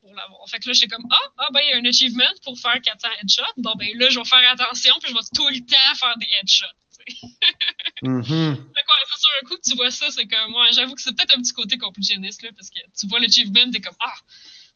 pour 0.00 0.14
l'avoir. 0.14 0.46
Fait 0.50 0.58
que 0.58 0.68
là 0.68 0.74
j'étais 0.74 0.88
comme 0.88 1.06
ah 1.10 1.16
ah 1.38 1.48
ben 1.52 1.60
il 1.64 1.70
y 1.70 1.72
a 1.72 1.76
un 1.78 1.84
achievement 1.84 2.30
pour 2.44 2.58
faire 2.58 2.78
400 2.82 3.08
headshots. 3.22 3.42
Bon 3.58 3.72
ben 3.76 3.88
là 3.96 4.10
je 4.10 4.18
vais 4.18 4.24
faire 4.26 4.50
attention 4.50 4.94
puis 5.00 5.10
je 5.10 5.14
vais 5.14 5.24
tout 5.34 5.48
le 5.48 5.60
temps 5.60 5.94
faire 5.94 6.18
des 6.18 6.28
headshots. 6.40 6.66
Fait 8.00 8.04
que 8.04 8.08
ouais, 8.08 9.04
c'est 9.06 9.20
sur 9.20 9.30
un 9.42 9.46
coup 9.48 9.56
que 9.56 9.68
tu 9.68 9.76
vois 9.76 9.90
ça, 9.90 10.06
c'est 10.10 10.26
comme 10.26 10.52
moi 10.52 10.66
j'avoue 10.72 10.94
que 10.94 11.02
c'est 11.02 11.14
peut-être 11.16 11.36
un 11.36 11.42
petit 11.42 11.52
côté 11.52 11.78
complétionniste 11.78 12.42
là 12.42 12.50
parce 12.54 12.70
que 12.70 12.78
tu 12.96 13.08
vois 13.08 13.18
l'achievement 13.20 13.70
t'es 13.72 13.80
comme 13.80 13.96
ah 14.00 14.14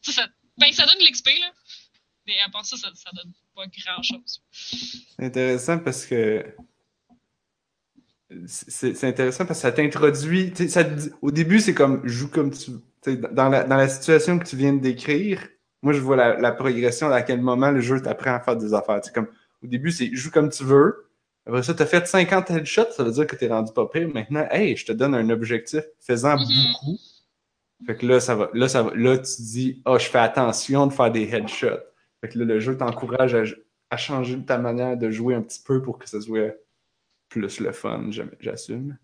ça, 0.01 0.11
ça 0.11 0.27
ben 0.57 0.71
ça 0.71 0.85
donne 0.85 0.99
l'XP 0.99 1.27
là. 1.39 1.51
Mais 2.27 2.33
à 2.45 2.49
part 2.49 2.65
ça, 2.65 2.77
ça, 2.77 2.89
ça 2.93 3.09
donne 3.13 3.31
pas 3.55 3.65
grand 3.67 4.01
chose. 4.01 4.41
C'est 4.51 5.25
intéressant 5.25 5.79
parce 5.79 6.05
que. 6.05 6.45
C'est 8.47 9.03
intéressant 9.03 9.45
parce 9.45 9.59
que 9.59 9.63
ça 9.63 9.71
t'introduit. 9.71 10.53
Au 11.21 11.31
début, 11.31 11.59
c'est 11.59 11.73
comme 11.73 12.05
joue 12.07 12.29
comme 12.29 12.51
tu. 12.51 12.71
Dans 13.05 13.49
la, 13.49 13.65
dans 13.65 13.75
la 13.75 13.89
situation 13.89 14.39
que 14.39 14.45
tu 14.47 14.55
viens 14.55 14.71
de 14.71 14.79
décrire, 14.79 15.45
moi, 15.81 15.91
je 15.91 15.99
vois 15.99 16.15
la, 16.15 16.39
la 16.39 16.53
progression 16.53 17.11
à 17.11 17.21
quel 17.21 17.41
moment 17.41 17.69
le 17.69 17.81
jeu 17.81 18.01
t'apprend 18.01 18.33
à 18.33 18.39
faire 18.39 18.55
des 18.55 18.73
affaires. 18.73 19.01
Tu 19.01 19.07
sais, 19.07 19.13
comme, 19.13 19.27
au 19.61 19.67
début, 19.67 19.91
c'est 19.91 20.09
joue 20.15 20.31
comme 20.31 20.49
tu 20.49 20.63
veux. 20.63 21.09
Après 21.45 21.61
ça, 21.63 21.73
t'as 21.73 21.85
fait 21.85 22.07
50 22.07 22.51
headshots, 22.51 22.91
ça 22.91 23.03
veut 23.03 23.11
dire 23.11 23.27
que 23.27 23.35
t'es 23.35 23.47
rendu 23.49 23.73
pas 23.73 23.85
pire. 23.87 24.07
Maintenant, 24.07 24.47
hey, 24.49 24.77
je 24.77 24.85
te 24.85 24.91
donne 24.93 25.13
un 25.13 25.29
objectif 25.29 25.83
faisant 25.99 26.37
Mhm. 26.37 26.45
beaucoup. 26.73 26.97
Fait 27.85 27.97
que 27.97 28.05
là, 28.05 28.19
ça 28.21 28.35
va. 28.35 28.49
Là, 28.53 28.69
ça 28.69 28.81
va. 28.83 28.91
Là, 28.95 29.17
tu 29.17 29.41
dis, 29.41 29.81
oh, 29.85 29.99
je 29.99 30.05
fais 30.05 30.19
attention 30.19 30.87
de 30.87 30.93
faire 30.93 31.11
des 31.11 31.23
headshots. 31.33 31.79
Fait 32.21 32.29
que 32.29 32.39
là, 32.39 32.45
le 32.45 32.59
jeu 32.61 32.77
t'encourage 32.77 33.35
à, 33.35 33.43
à 33.89 33.97
changer 33.97 34.41
ta 34.45 34.57
manière 34.57 34.95
de 34.95 35.09
jouer 35.11 35.35
un 35.35 35.41
petit 35.41 35.61
peu 35.61 35.81
pour 35.81 35.99
que 35.99 36.07
ça 36.07 36.21
soit 36.21 36.55
plus 37.27 37.59
le 37.59 37.71
fun, 37.73 38.09
j'assume. 38.39 38.97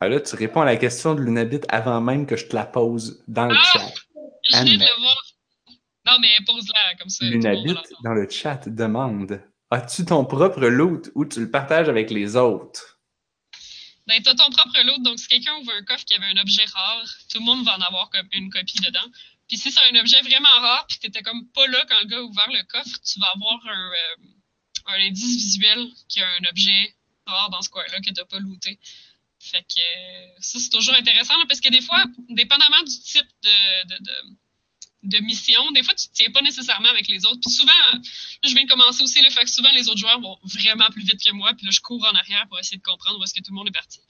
Ah 0.00 0.08
là, 0.08 0.20
tu 0.20 0.36
réponds 0.36 0.60
à 0.60 0.66
la 0.66 0.76
question 0.76 1.14
de 1.14 1.20
Lunabit 1.22 1.60
avant 1.68 2.00
même 2.00 2.26
que 2.26 2.36
je 2.36 2.46
te 2.46 2.54
la 2.54 2.66
pose 2.66 3.24
dans 3.26 3.46
le 3.46 3.54
Ah! 3.58 3.62
chat. 3.72 3.92
Je 4.50 4.56
viens 4.62 4.64
de 4.64 4.70
le 4.84 5.00
voir. 5.00 5.16
Non, 6.06 6.12
mais 6.20 6.28
pose-la 6.46 6.96
comme 6.98 7.08
ça. 7.08 7.24
Lunabit 7.24 7.74
dans 8.04 8.12
le 8.12 8.28
chat 8.28 8.68
demande 8.68 9.40
As-tu 9.74 10.04
ton 10.04 10.24
propre 10.24 10.68
loot 10.68 11.10
ou 11.16 11.24
tu 11.24 11.40
le 11.40 11.50
partages 11.50 11.88
avec 11.88 12.08
les 12.12 12.36
autres? 12.36 13.00
Ben, 14.06 14.22
t'as 14.22 14.36
ton 14.36 14.48
propre 14.50 14.80
loot, 14.86 15.02
donc 15.02 15.18
si 15.18 15.26
quelqu'un 15.26 15.56
ouvre 15.56 15.72
un 15.72 15.82
coffre 15.82 16.04
qui 16.04 16.14
avait 16.14 16.26
un 16.26 16.40
objet 16.40 16.64
rare, 16.66 17.04
tout 17.28 17.40
le 17.40 17.44
monde 17.44 17.64
va 17.64 17.76
en 17.76 17.80
avoir 17.80 18.08
comme 18.10 18.28
une 18.30 18.50
copie 18.50 18.78
dedans. 18.78 19.10
Puis 19.48 19.58
si 19.58 19.72
c'est 19.72 19.80
un 19.92 19.98
objet 19.98 20.20
vraiment 20.20 20.60
rare, 20.60 20.86
puis 20.86 20.98
t'étais 20.98 21.22
comme 21.22 21.48
pas 21.48 21.66
là 21.66 21.84
quand 21.88 21.96
le 22.02 22.06
gars 22.06 22.18
a 22.18 22.22
ouvert 22.22 22.48
le 22.52 22.62
coffre, 22.68 23.00
tu 23.04 23.18
vas 23.18 23.26
avoir 23.34 23.66
un, 23.66 23.90
euh, 23.90 25.08
indice 25.08 25.34
visuel 25.38 25.88
qui 26.08 26.20
a 26.20 26.28
un 26.28 26.44
objet 26.48 26.94
rare 27.26 27.50
dans 27.50 27.60
ce 27.60 27.68
coin-là 27.70 27.98
que 28.00 28.10
t'as 28.10 28.26
pas 28.26 28.38
looté. 28.38 28.78
Fait 29.40 29.62
que 29.62 29.80
euh, 29.80 30.36
ça, 30.38 30.60
c'est 30.60 30.70
toujours 30.70 30.94
intéressant, 30.94 31.34
parce 31.48 31.60
que 31.60 31.70
des 31.70 31.80
fois, 31.80 32.04
dépendamment 32.28 32.82
du 32.84 32.96
type 33.00 33.26
de, 33.42 33.98
de 35.04 35.18
mission, 35.18 35.70
des 35.72 35.82
fois, 35.82 35.94
tu 35.94 36.08
te 36.08 36.12
tiens 36.14 36.30
pas 36.32 36.40
nécessairement 36.42 36.88
avec 36.88 37.06
les 37.08 37.24
autres. 37.26 37.38
Puis 37.40 37.50
souvent, 37.54 37.72
je 38.44 38.54
viens 38.54 38.64
de 38.64 38.68
commencer 38.68 39.02
aussi, 39.02 39.20
le 39.22 39.30
fait 39.30 39.44
que 39.44 39.50
souvent, 39.50 39.70
les 39.72 39.88
autres 39.88 39.98
joueurs 39.98 40.20
vont 40.20 40.38
vraiment 40.44 40.86
plus 40.90 41.02
vite 41.04 41.22
que 41.22 41.30
moi, 41.32 41.52
puis 41.54 41.66
là, 41.66 41.70
je 41.72 41.80
cours 41.80 42.04
en 42.04 42.14
arrière 42.14 42.46
pour 42.48 42.58
essayer 42.58 42.78
de 42.78 42.82
comprendre 42.82 43.18
où 43.20 43.24
est-ce 43.24 43.34
que 43.34 43.40
tout 43.40 43.50
le 43.52 43.56
monde 43.56 43.68
est 43.68 43.72
parti. 43.72 44.00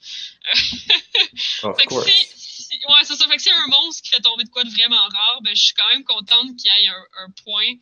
Of 1.63 1.77
Fait 1.79 1.83
que 1.85 1.89
course. 1.89 2.07
si, 2.09 2.63
si- 2.63 2.77
ouais, 2.87 3.03
c'est 3.03 3.15
ça. 3.15 3.27
Fait 3.27 3.37
que 3.37 3.43
y 3.45 3.49
a 3.51 3.55
un 3.63 3.67
monstre 3.67 4.01
qui 4.03 4.09
fait 4.09 4.21
tomber 4.21 4.43
de 4.43 4.49
quoi 4.49 4.63
de 4.63 4.69
vraiment 4.69 4.95
rare, 5.07 5.39
ben, 5.43 5.55
je 5.55 5.61
suis 5.63 5.73
quand 5.73 5.87
même 5.89 6.03
contente 6.03 6.55
qu'il 6.57 6.71
y 6.71 6.85
ait 6.85 6.89
un, 6.89 7.05
un 7.25 7.29
point, 7.43 7.73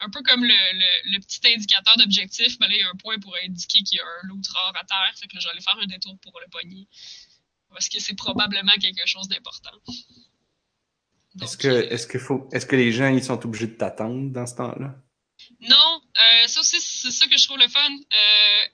un 0.00 0.08
peu 0.10 0.22
comme 0.22 0.44
le, 0.44 0.48
le, 0.54 1.12
le 1.12 1.18
petit 1.20 1.40
indicateur 1.52 1.96
d'objectif, 1.98 2.58
ben 2.58 2.68
là, 2.68 2.74
il 2.74 2.80
y 2.80 2.82
a 2.82 2.88
un 2.88 2.96
point 2.96 3.18
pour 3.18 3.36
indiquer 3.44 3.82
qu'il 3.82 3.98
y 3.98 4.00
a 4.00 4.04
un 4.04 4.26
loot 4.28 4.46
rare 4.48 4.72
à 4.80 4.84
terre. 4.84 5.12
Fait 5.18 5.26
que 5.26 5.34
là, 5.34 5.40
je 5.40 5.46
vais 5.46 5.52
aller 5.52 5.60
faire 5.60 5.78
un 5.78 5.86
détour 5.86 6.16
pour 6.20 6.38
le 6.40 6.46
pogner. 6.50 6.86
Parce 7.72 7.88
que 7.88 8.00
c'est 8.00 8.14
probablement 8.14 8.72
quelque 8.80 9.06
chose 9.06 9.28
d'important. 9.28 9.70
Est-ce 11.40 11.56
que, 11.56 11.68
est-ce 11.68 12.06
que, 12.06 12.18
faut, 12.18 12.48
est-ce 12.52 12.66
que 12.66 12.76
les 12.76 12.92
gens 12.92 13.08
ils 13.08 13.22
sont 13.22 13.44
obligés 13.44 13.68
de 13.68 13.76
t'attendre 13.76 14.30
dans 14.32 14.46
ce 14.46 14.54
temps-là? 14.56 14.94
Non, 15.60 16.02
euh, 16.20 16.46
ça 16.46 16.60
aussi, 16.60 16.80
c'est 16.80 17.10
ça 17.10 17.26
que 17.26 17.36
je 17.38 17.44
trouve 17.46 17.58
le 17.58 17.68
fun. 17.68 17.90
Euh, 17.90 18.66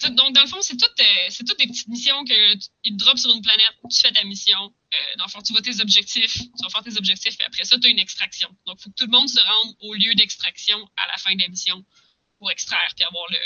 tout- 0.00 0.14
donc, 0.14 0.32
dans 0.34 0.42
le 0.42 0.46
fond, 0.46 0.60
c'est 0.60 0.76
toutes, 0.76 1.00
euh, 1.00 1.26
c'est 1.30 1.44
toutes 1.44 1.58
des 1.58 1.66
petites 1.66 1.88
missions 1.88 2.22
que 2.24 2.54
tu- 2.54 2.68
ils 2.84 2.96
te 2.96 3.02
drop 3.04 3.18
sur 3.18 3.34
une 3.34 3.42
planète, 3.42 3.72
tu 3.90 4.00
fais 4.00 4.12
ta 4.12 4.22
mission. 4.24 4.72
Dans 5.16 5.24
le 5.24 5.30
fond, 5.30 5.40
tu 5.40 5.52
vois 5.54 5.62
tes 5.62 5.80
objectifs, 5.80 6.34
tu 6.34 6.62
vas 6.62 6.68
faire 6.68 6.82
tes 6.82 6.96
objectifs, 6.98 7.34
et 7.40 7.44
après 7.44 7.64
ça, 7.64 7.78
tu 7.78 7.86
as 7.86 7.90
une 7.90 7.98
extraction. 7.98 8.48
Donc, 8.66 8.76
il 8.78 8.82
faut 8.84 8.90
que 8.90 8.94
tout 8.94 9.06
le 9.06 9.10
monde 9.10 9.28
se 9.28 9.40
rende 9.40 9.74
au 9.80 9.94
lieu 9.94 10.14
d'extraction 10.14 10.78
à 10.98 11.06
la 11.10 11.16
fin 11.16 11.34
de 11.34 11.40
la 11.40 11.48
mission 11.48 11.82
pour 12.38 12.50
extraire, 12.50 12.92
puis 12.94 13.04
avoir 13.04 13.24
le. 13.30 13.38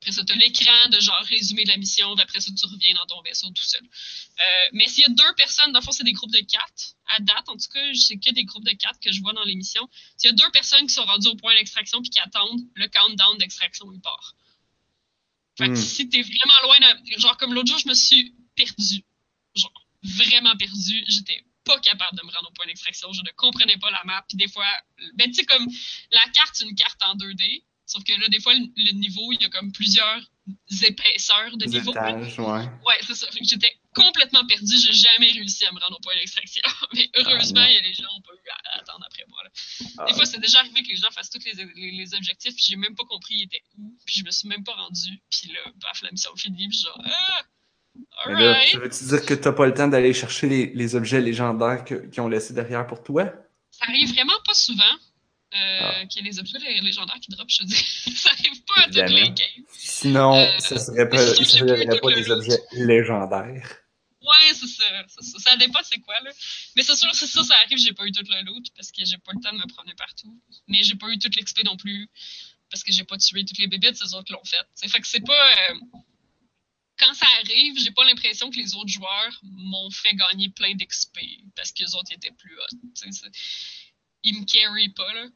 Après 0.00 0.12
ça, 0.12 0.24
tu 0.24 0.32
as 0.32 0.36
l'écran 0.36 0.88
de 0.90 1.00
genre 1.00 1.20
résumé 1.24 1.64
de 1.64 1.68
la 1.70 1.78
mission, 1.78 2.14
puis 2.14 2.22
après 2.22 2.40
ça, 2.40 2.50
tu 2.56 2.66
reviens 2.66 2.94
dans 2.94 3.06
ton 3.06 3.20
vaisseau 3.22 3.48
tout 3.50 3.62
seul. 3.62 3.82
Euh, 3.82 4.68
mais 4.72 4.86
s'il 4.88 5.02
y 5.02 5.06
a 5.06 5.08
deux 5.08 5.34
personnes, 5.36 5.72
dans 5.72 5.80
le 5.80 5.84
fond, 5.84 5.90
c'est 5.92 6.04
des 6.04 6.12
groupes 6.12 6.30
de 6.32 6.40
quatre. 6.40 6.94
À 7.08 7.18
date, 7.20 7.48
en 7.48 7.56
tout 7.56 7.66
cas, 7.72 7.80
c'est 7.94 8.16
que 8.18 8.30
des 8.32 8.44
groupes 8.44 8.64
de 8.64 8.72
quatre 8.76 9.00
que 9.00 9.10
je 9.10 9.20
vois 9.22 9.32
dans 9.32 9.44
les 9.44 9.54
missions. 9.56 9.88
S'il 10.16 10.30
y 10.30 10.32
a 10.32 10.36
deux 10.36 10.50
personnes 10.52 10.86
qui 10.86 10.92
sont 10.94 11.04
rendues 11.04 11.28
au 11.28 11.34
point 11.36 11.54
d'extraction 11.54 12.00
puis 12.02 12.10
qui 12.10 12.20
attendent, 12.20 12.60
le 12.74 12.86
countdown 12.88 13.38
d'extraction, 13.38 13.90
il 13.92 14.00
part. 14.00 14.34
Fait 15.58 15.68
que 15.68 15.72
Hmm. 15.72 15.76
si 15.76 16.08
t'es 16.10 16.20
vraiment 16.22 16.60
loin, 16.64 16.78
de- 16.78 17.18
genre 17.18 17.36
comme 17.38 17.54
l'autre 17.54 17.68
jour, 17.68 17.78
je 17.78 17.88
me 17.88 17.94
suis 17.94 18.34
perdue. 18.54 19.02
Genre, 19.54 19.72
vraiment 20.02 20.54
perdue. 20.58 21.04
J'étais 21.08 21.42
pas 21.64 21.80
capable 21.80 22.16
de 22.18 22.24
me 22.26 22.30
rendre 22.30 22.50
au 22.50 22.52
point 22.52 22.66
d'extraction. 22.66 23.10
Je 23.14 23.22
ne 23.22 23.30
comprenais 23.36 23.78
pas 23.78 23.90
la 23.90 24.04
map. 24.04 24.22
Puis 24.28 24.36
des 24.36 24.48
fois, 24.48 24.66
ben 25.14 25.28
tu 25.28 25.34
sais, 25.34 25.44
comme 25.46 25.66
la 26.10 26.24
carte, 26.34 26.50
c'est 26.54 26.64
une 26.68 26.74
carte 26.74 27.02
en 27.02 27.14
2D. 27.16 27.64
Sauf 27.86 28.02
que 28.04 28.12
là, 28.20 28.28
des 28.28 28.40
fois, 28.40 28.52
le, 28.54 28.66
le 28.76 28.92
niveau, 28.92 29.32
il 29.32 29.40
y 29.42 29.46
a 29.46 29.48
comme 29.48 29.70
plusieurs 29.72 30.20
épaisseurs 30.82 31.56
de 31.56 31.66
niveau. 31.66 31.90
étages, 31.92 32.38
ouais. 32.38 32.64
Ouais, 32.84 32.98
c'est 33.06 33.14
ça. 33.14 33.26
J'étais 33.40 33.72
complètement 33.94 34.44
perdue. 34.46 34.76
J'ai 34.78 34.92
jamais 34.92 35.30
réussi 35.32 35.64
à 35.66 35.72
me 35.72 35.78
rendre 35.80 35.96
au 35.96 36.00
point 36.00 36.14
d'extraction. 36.16 36.62
Mais 36.94 37.08
heureusement, 37.16 37.60
Ah, 37.62 37.70
il 37.70 37.74
y 37.74 37.78
a 37.78 37.82
les 37.82 37.94
gens 37.94 38.04
à 38.04 38.78
attendre 38.78 39.04
après 39.06 39.24
moi. 39.28 39.38
là. 39.44 39.50
Ah, 39.98 40.04
Des 40.06 40.14
fois, 40.14 40.26
c'est 40.26 40.40
déjà 40.40 40.60
arrivé 40.60 40.82
que 40.82 40.88
les 40.88 40.96
gens 40.96 41.10
fassent 41.12 41.30
tous 41.30 41.42
les, 41.44 41.52
les, 41.76 41.90
les 41.92 42.14
objectifs, 42.14 42.54
puis 42.54 42.64
j'ai 42.68 42.76
même 42.76 42.94
pas 42.94 43.04
compris 43.04 43.34
ils 43.34 43.42
étaient 43.44 43.62
où, 43.78 43.96
puis 44.04 44.16
je 44.18 44.24
me 44.24 44.30
suis 44.30 44.48
même 44.48 44.64
pas 44.64 44.74
rendu, 44.74 45.20
puis 45.30 45.52
là, 45.52 45.60
paf, 45.80 46.02
la 46.02 46.10
mission 46.10 46.34
finie, 46.36 46.68
puis 46.68 46.78
genre, 46.78 47.00
ah, 47.04 47.42
mais 48.26 48.32
là, 48.34 48.38
alright. 48.52 48.72
ça 48.72 48.78
veut-tu 48.78 49.04
dire 49.04 49.24
que 49.26 49.34
t'as 49.34 49.52
pas 49.52 49.66
le 49.66 49.74
temps 49.74 49.88
d'aller 49.88 50.12
chercher 50.12 50.48
les, 50.48 50.66
les 50.74 50.94
objets 50.94 51.20
légendaires 51.20 51.84
qu'ils 51.84 52.20
ont 52.20 52.28
laissés 52.28 52.52
derrière 52.54 52.86
pour 52.86 53.02
toi? 53.02 53.32
Ça 53.70 53.86
arrive 53.88 54.12
vraiment 54.12 54.38
pas 54.44 54.54
souvent. 54.54 54.84
Ah. 55.80 56.06
Qu'il 56.06 56.22
y 56.24 56.28
ait 56.28 56.30
les 56.30 56.38
objets 56.38 56.58
lé- 56.58 56.80
légendaires 56.80 57.18
qui 57.20 57.30
drop, 57.30 57.48
je 57.48 57.58
te 57.58 57.64
dis. 57.64 57.74
ça 58.16 58.30
arrive 58.30 58.62
pas 58.64 58.80
à 58.82 58.84
toutes 58.86 58.94
les 59.10 59.30
games. 59.30 59.64
Sinon, 59.72 60.34
Euh, 60.36 60.58
ça 60.58 60.78
serait 60.78 61.08
pas, 61.08 61.16
pas 61.16 61.40
eu 61.40 61.44
serait 61.44 62.00
pas 62.00 62.12
des 62.14 62.30
objets 62.30 62.58
légendaires. 62.72 63.76
Ouais, 64.22 64.52
c'est 64.54 64.66
ça, 64.66 64.84
ça. 65.06 65.38
Ça 65.38 65.56
dépend 65.56 65.78
c'est 65.84 65.98
quoi, 66.00 66.14
là. 66.24 66.30
Mais 66.74 66.82
c'est 66.82 66.96
sûr, 66.96 67.14
c'est 67.14 67.26
ça, 67.28 67.44
ça 67.44 67.54
arrive, 67.64 67.78
j'ai 67.78 67.92
pas 67.92 68.04
eu 68.06 68.12
tout 68.12 68.24
le 68.28 68.42
loot 68.44 68.66
parce 68.74 68.90
que 68.90 69.04
j'ai 69.04 69.18
pas 69.18 69.30
eu 69.32 69.36
le 69.36 69.40
temps 69.42 69.52
de 69.52 69.58
me 69.58 69.66
promener 69.68 69.94
partout. 69.94 70.40
Mais 70.66 70.82
j'ai 70.82 70.96
pas 70.96 71.08
eu 71.08 71.18
toute 71.18 71.36
l'XP 71.36 71.62
non 71.64 71.76
plus 71.76 72.08
parce 72.70 72.82
que 72.82 72.90
j'ai 72.92 73.04
pas 73.04 73.16
tué 73.18 73.44
toutes 73.44 73.58
les 73.58 73.68
bébites, 73.68 73.94
c'est 73.96 74.04
eux 74.04 74.14
autres 74.16 74.24
qui 74.24 74.32
l'ont 74.32 74.44
fait. 74.44 74.56
T'sais, 74.74 74.88
fait 74.88 75.00
que 75.00 75.06
c'est 75.06 75.24
pas. 75.24 75.70
euh, 75.70 75.74
Quand 76.98 77.14
ça 77.14 77.26
arrive, 77.42 77.78
j'ai 77.78 77.92
pas 77.92 78.04
l'impression 78.04 78.50
que 78.50 78.56
les 78.56 78.74
autres 78.74 78.88
joueurs 78.88 79.38
m'ont 79.44 79.90
fait 79.90 80.14
gagner 80.14 80.48
plein 80.48 80.74
d'XP 80.74 81.18
parce 81.54 81.70
que 81.70 81.84
les 81.84 81.94
autres 81.94 82.10
étaient 82.10 82.32
plus 82.32 82.58
hot. 82.58 82.78
Ils 84.26 84.40
me 84.40 84.44
carry 84.44 84.88
pas, 84.90 85.12
là. 85.14 85.26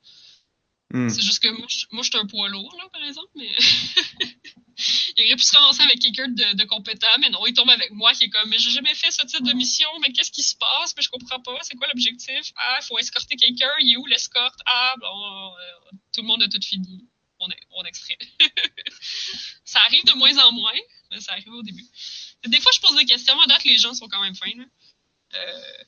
Hmm. 0.92 1.08
C'est 1.08 1.22
juste 1.22 1.40
que 1.40 1.48
moi, 1.48 1.66
je 1.68 1.86
moi, 1.92 2.02
je 2.02 2.10
suis 2.10 2.18
un 2.18 2.26
poids 2.26 2.48
lourd, 2.48 2.74
là, 2.76 2.88
par 2.92 3.02
exemple, 3.04 3.30
mais. 3.36 3.48
il 5.16 5.26
aurait 5.26 5.36
pu 5.36 5.42
se 5.44 5.54
ramasser 5.54 5.82
avec 5.82 6.00
quelqu'un 6.00 6.26
de, 6.28 6.56
de 6.56 6.64
compétent, 6.64 7.06
mais 7.20 7.30
non, 7.30 7.46
il 7.46 7.54
tombe 7.54 7.70
avec 7.70 7.92
moi 7.92 8.12
qui 8.12 8.24
est 8.24 8.30
comme, 8.30 8.48
mais 8.48 8.58
j'ai 8.58 8.70
jamais 8.70 8.94
fait 8.96 9.12
ce 9.12 9.24
type 9.24 9.44
de 9.44 9.52
mission, 9.52 9.88
mais 10.00 10.12
qu'est-ce 10.12 10.32
qui 10.32 10.42
se 10.42 10.56
passe? 10.56 10.94
Mais 10.96 11.02
je 11.02 11.08
comprends 11.08 11.40
pas, 11.40 11.56
c'est 11.62 11.76
quoi 11.76 11.86
l'objectif? 11.86 12.52
Ah, 12.56 12.78
il 12.80 12.84
faut 12.84 12.98
escorter 12.98 13.36
quelqu'un, 13.36 13.70
il 13.80 13.92
est 13.92 13.96
où 13.96 14.06
l'escorte? 14.06 14.58
Ah, 14.66 14.94
bon, 15.00 15.54
euh, 15.54 15.90
tout 16.12 16.22
le 16.22 16.26
monde 16.26 16.42
a 16.42 16.48
tout 16.48 16.60
fini. 16.60 17.06
On, 17.38 17.48
est, 17.48 17.60
on 17.70 17.84
extrait. 17.84 18.18
ça 19.64 19.80
arrive 19.86 20.04
de 20.04 20.12
moins 20.14 20.36
en 20.44 20.52
moins, 20.52 20.78
mais 21.12 21.20
ça 21.20 21.32
arrive 21.32 21.52
au 21.52 21.62
début. 21.62 21.86
Des 22.46 22.60
fois, 22.60 22.72
je 22.74 22.80
pose 22.80 22.96
des 22.96 23.06
questions, 23.06 23.38
à 23.40 23.46
date, 23.46 23.64
les 23.64 23.78
gens 23.78 23.94
sont 23.94 24.08
quand 24.08 24.20
même 24.20 24.34
fins, 24.34 24.56
là. 24.56 24.64
Euh, 25.34 25.84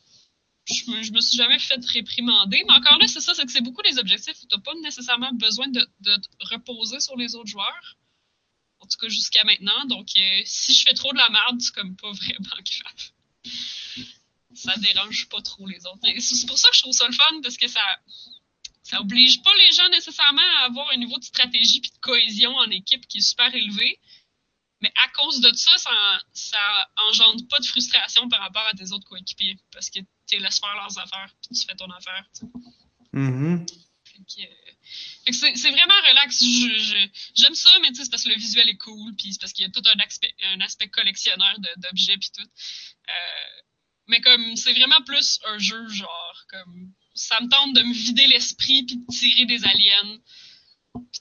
je 0.67 1.03
je 1.03 1.13
me 1.13 1.21
suis 1.21 1.37
jamais 1.37 1.59
fait 1.59 1.85
réprimander. 1.87 2.63
Mais 2.67 2.75
encore 2.75 2.99
là, 2.99 3.09
c'est 3.09 3.21
ça, 3.21 3.35
c'est 3.35 3.45
que 3.45 3.53
c'est 3.53 3.63
beaucoup 3.63 3.83
des 3.83 3.99
objectifs 3.99 4.39
tu 4.39 4.47
n'as 4.51 4.61
pas 4.61 4.75
nécessairement 4.83 5.33
besoin 5.33 5.69
de, 5.69 5.81
te 5.81 6.55
reposer 6.55 7.01
sur 7.01 7.17
les 7.17 7.35
autres 7.35 7.49
joueurs. 7.49 7.97
En 8.81 8.87
tout 8.87 8.99
cas, 9.01 9.09
jusqu'à 9.09 9.45
maintenant. 9.45 9.85
Donc, 9.87 10.09
euh, 10.17 10.41
si 10.45 10.75
je 10.75 10.83
fais 10.85 10.95
trop 10.95 11.13
de 11.13 11.19
la 11.19 11.29
merde, 11.31 11.61
c'est 11.61 11.73
comme 11.75 11.97
pas 11.97 12.11
vraiment 12.11 12.39
grave. 12.51 13.55
Ça 14.55 14.77
dérange 14.77 15.29
pas 15.29 15.41
trop 15.41 15.67
les 15.67 15.87
autres. 15.87 16.01
C'est 16.19 16.47
pour 16.47 16.59
ça 16.59 16.69
que 16.69 16.77
je 16.77 16.83
trouve 16.83 16.93
ça 16.93 17.07
le 17.07 17.15
fun, 17.15 17.41
parce 17.43 17.57
que 17.57 17.69
ça, 17.69 17.81
ça 18.83 19.01
oblige 19.01 19.43
pas 19.43 19.55
les 19.59 19.73
gens 19.73 19.89
nécessairement 19.91 20.43
à 20.59 20.65
avoir 20.67 20.91
un 20.91 20.97
niveau 20.97 21.17
de 21.19 21.25
stratégie 21.25 21.79
et 21.79 21.81
de 21.81 22.01
cohésion 22.01 22.55
en 22.57 22.71
équipe 22.71 23.07
qui 23.07 23.19
est 23.19 23.23
super 23.23 23.55
élevé. 23.55 23.99
Mais 24.83 24.93
à 25.05 25.09
cause 25.09 25.41
de 25.41 25.53
ça, 25.55 25.77
ça, 25.79 25.91
ça 26.33 26.91
engendre 27.09 27.47
pas 27.49 27.61
de 27.61 27.65
frustration 27.65 28.29
par 28.29 28.41
rapport 28.41 28.67
à 28.67 28.75
tes 28.75 28.93
autres 28.93 29.07
coéquipiers. 29.09 29.57
Parce 29.73 29.89
que 29.91 30.01
tu 30.29 30.39
laisses 30.39 30.59
faire 30.59 30.75
leurs 30.75 30.99
affaires, 30.99 31.33
puis 31.41 31.57
tu 31.57 31.67
fais 31.67 31.77
ton 31.77 31.91
affaire. 31.91 32.27
Mhm. 33.13 33.65
Que, 33.67 34.43
euh, 34.43 35.33
c'est 35.33 35.71
vraiment 35.71 35.95
relax. 36.09 36.43
J'aime 37.35 37.55
ça, 37.55 37.71
mais 37.81 37.89
c'est 37.95 38.11
parce 38.11 38.25
que 38.25 38.29
le 38.29 38.37
visuel 38.37 38.69
est 38.69 38.77
cool, 38.77 39.15
puis 39.17 39.33
c'est 39.33 39.41
parce 39.41 39.53
qu'il 39.53 39.65
y 39.65 39.69
a 39.69 39.71
tout 39.71 39.83
un 39.87 39.99
aspect, 40.01 40.35
un 40.55 40.61
aspect 40.61 40.89
collectionneur 40.89 41.59
d'objets, 41.79 42.19
puis 42.19 42.31
tout. 42.35 42.43
Euh, 42.43 43.63
mais 44.09 44.21
comme, 44.21 44.57
c'est 44.57 44.73
vraiment 44.73 45.01
plus 45.03 45.39
un 45.47 45.59
jeu, 45.59 45.89
genre, 45.89 46.45
comme, 46.49 46.93
ça 47.15 47.41
me 47.41 47.49
tente 47.49 47.75
de 47.75 47.83
me 47.83 47.93
vider 47.93 48.27
l'esprit, 48.27 48.85
puis 48.85 48.97
de 48.97 49.07
tirer 49.13 49.47
des 49.47 49.65
aliens. 49.65 50.19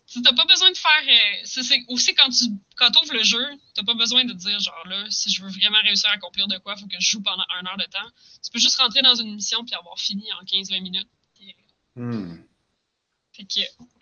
Puis 0.08 0.22
t'as 0.22 0.34
pas 0.34 0.46
besoin 0.46 0.70
de 0.72 0.78
faire. 0.78 1.04
euh, 1.08 1.42
c'est- 1.46 1.86
aussi 1.88 2.14
quand 2.14 2.30
tu 2.30 2.46
quand 2.76 2.90
ouvres 3.02 3.14
le 3.14 3.24
jeu, 3.24 3.46
t'as 3.74 3.84
pas 3.84 3.94
besoin 3.94 4.26
de 4.26 4.34
dire 4.34 4.60
genre 4.60 4.86
là, 4.88 5.06
si 5.10 5.32
je 5.32 5.42
veux 5.44 5.50
vraiment 5.50 5.82
réussir 5.84 6.10
à 6.10 6.14
accomplir 6.14 6.48
de 6.48 6.58
quoi, 6.58 6.76
faut 6.76 6.88
que 6.88 7.00
je 7.00 7.10
joue 7.10 7.22
pendant 7.22 7.46
un 7.58 7.66
heure 7.66 7.78
de 7.78 7.86
temps. 7.86 8.10
Tu 8.44 8.52
peux 8.52 8.60
juste 8.60 8.76
rentrer 8.78 9.02
dans 9.02 9.16
une 9.16 9.34
mission 9.36 9.64
puis 9.64 9.74
avoir 9.76 9.98
fini 9.98 10.26
en 10.34 10.44
15-20 10.44 10.82
minutes. 10.82 11.08
Puis, 11.36 11.56
Hmm. 11.96 12.38
fait 13.34 13.44
que 13.46 13.62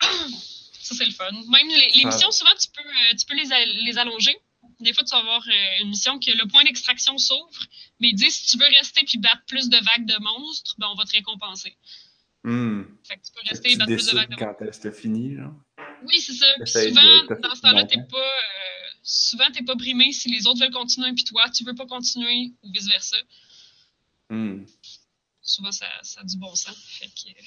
ça 0.80 0.94
c'est 0.96 1.04
le 1.04 1.12
fun. 1.12 1.30
Même 1.48 1.68
les, 1.68 1.90
les 1.94 2.02
Ah. 2.04 2.08
missions, 2.08 2.30
souvent 2.32 2.54
tu 2.60 2.68
peux, 2.68 2.88
euh, 2.88 3.14
tu 3.18 3.26
peux 3.26 3.34
les, 3.34 3.52
al- 3.52 3.76
les 3.84 3.98
allonger. 3.98 4.36
Des 4.80 4.92
fois, 4.92 5.04
tu 5.04 5.10
vas 5.10 5.18
avoir 5.18 5.42
euh, 5.46 5.82
une 5.82 5.88
mission 5.90 6.18
que 6.18 6.30
le 6.30 6.46
point 6.46 6.64
d'extraction 6.64 7.16
s'ouvre, 7.18 7.60
mais 8.00 8.08
ils 8.10 8.14
disent 8.14 8.34
si 8.34 8.46
tu 8.46 8.58
veux 8.58 8.66
rester 8.78 9.02
puis 9.04 9.18
battre 9.18 9.42
plus 9.46 9.68
de 9.68 9.76
vagues 9.76 10.06
de 10.06 10.16
monstres, 10.20 10.74
ben 10.78 10.88
on 10.90 10.94
va 10.94 11.04
te 11.04 11.12
récompenser. 11.12 11.76
Hmm. 12.42 12.82
Fait 13.06 13.16
que 13.16 13.22
tu 13.26 13.32
peux 13.32 13.40
rester 13.48 13.70
Tu 13.70 13.76
battre 13.76 13.92
plus 13.92 14.06
de 14.06 14.14
vagues 14.16 14.30
de 14.30 14.36
quand 14.36 14.54
t'as 14.58 14.92
fini, 14.92 15.34
genre? 15.36 15.52
Oui, 16.04 16.20
c'est 16.20 16.32
ça. 16.32 16.46
De- 16.58 16.64
souvent, 16.64 17.24
dans 17.42 17.54
ce 17.54 17.60
temps-là, 17.60 17.84
t'es 17.84 17.98
pas. 18.10 18.16
euh, 18.16 18.88
souvent, 19.02 19.50
t'es 19.52 19.62
pas 19.62 19.74
brimé 19.74 20.12
si 20.12 20.30
les 20.30 20.46
autres 20.46 20.60
veulent 20.60 20.70
continuer, 20.72 21.12
puis 21.12 21.24
toi, 21.24 21.48
tu 21.50 21.64
veux 21.64 21.74
pas 21.74 21.86
continuer, 21.86 22.52
ou 22.62 22.72
vice-versa. 22.72 23.18
Hmm. 24.30 24.64
Souvent, 25.42 25.72
ça, 25.72 25.86
ça 26.02 26.20
a 26.20 26.24
du 26.24 26.36
bon 26.38 26.54
sens. 26.54 26.76
Fait 26.98 27.06
que. 27.08 27.28
euh, 27.28 27.42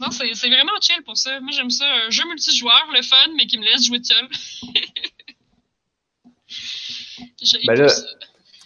Non, 0.00 0.10
c'est 0.10 0.48
vraiment 0.48 0.72
chill 0.80 1.02
pour 1.04 1.18
ça. 1.18 1.38
Moi, 1.40 1.52
j'aime 1.52 1.70
ça. 1.70 1.84
Un 2.06 2.10
jeu 2.10 2.24
multijoueur, 2.26 2.90
le 2.94 3.02
fun, 3.02 3.28
mais 3.36 3.46
qui 3.46 3.58
me 3.58 3.64
laisse 3.64 3.84
jouer 3.84 3.98
tout 3.98 4.04
seul. 4.04 4.28
J'ai 7.42 7.58
Ben 7.66 7.74
là- 7.74 7.88
ça. 7.88 8.06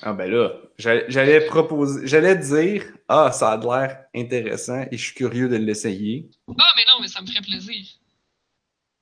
Ah 0.06 0.12
ben 0.12 0.30
là, 0.30 0.52
j'allais 0.76 1.46
proposer, 1.46 2.06
j'allais 2.06 2.36
dire, 2.36 2.84
ah, 3.08 3.32
ça 3.32 3.52
a 3.52 3.56
l'air 3.56 4.04
intéressant 4.14 4.84
et 4.90 4.98
je 4.98 5.02
suis 5.02 5.14
curieux 5.14 5.48
de 5.48 5.56
l'essayer. 5.56 6.28
Ah, 6.46 6.72
mais 6.76 6.84
non, 6.86 7.00
mais 7.00 7.08
ça 7.08 7.22
me 7.22 7.26
ferait 7.26 7.40
plaisir. 7.40 7.86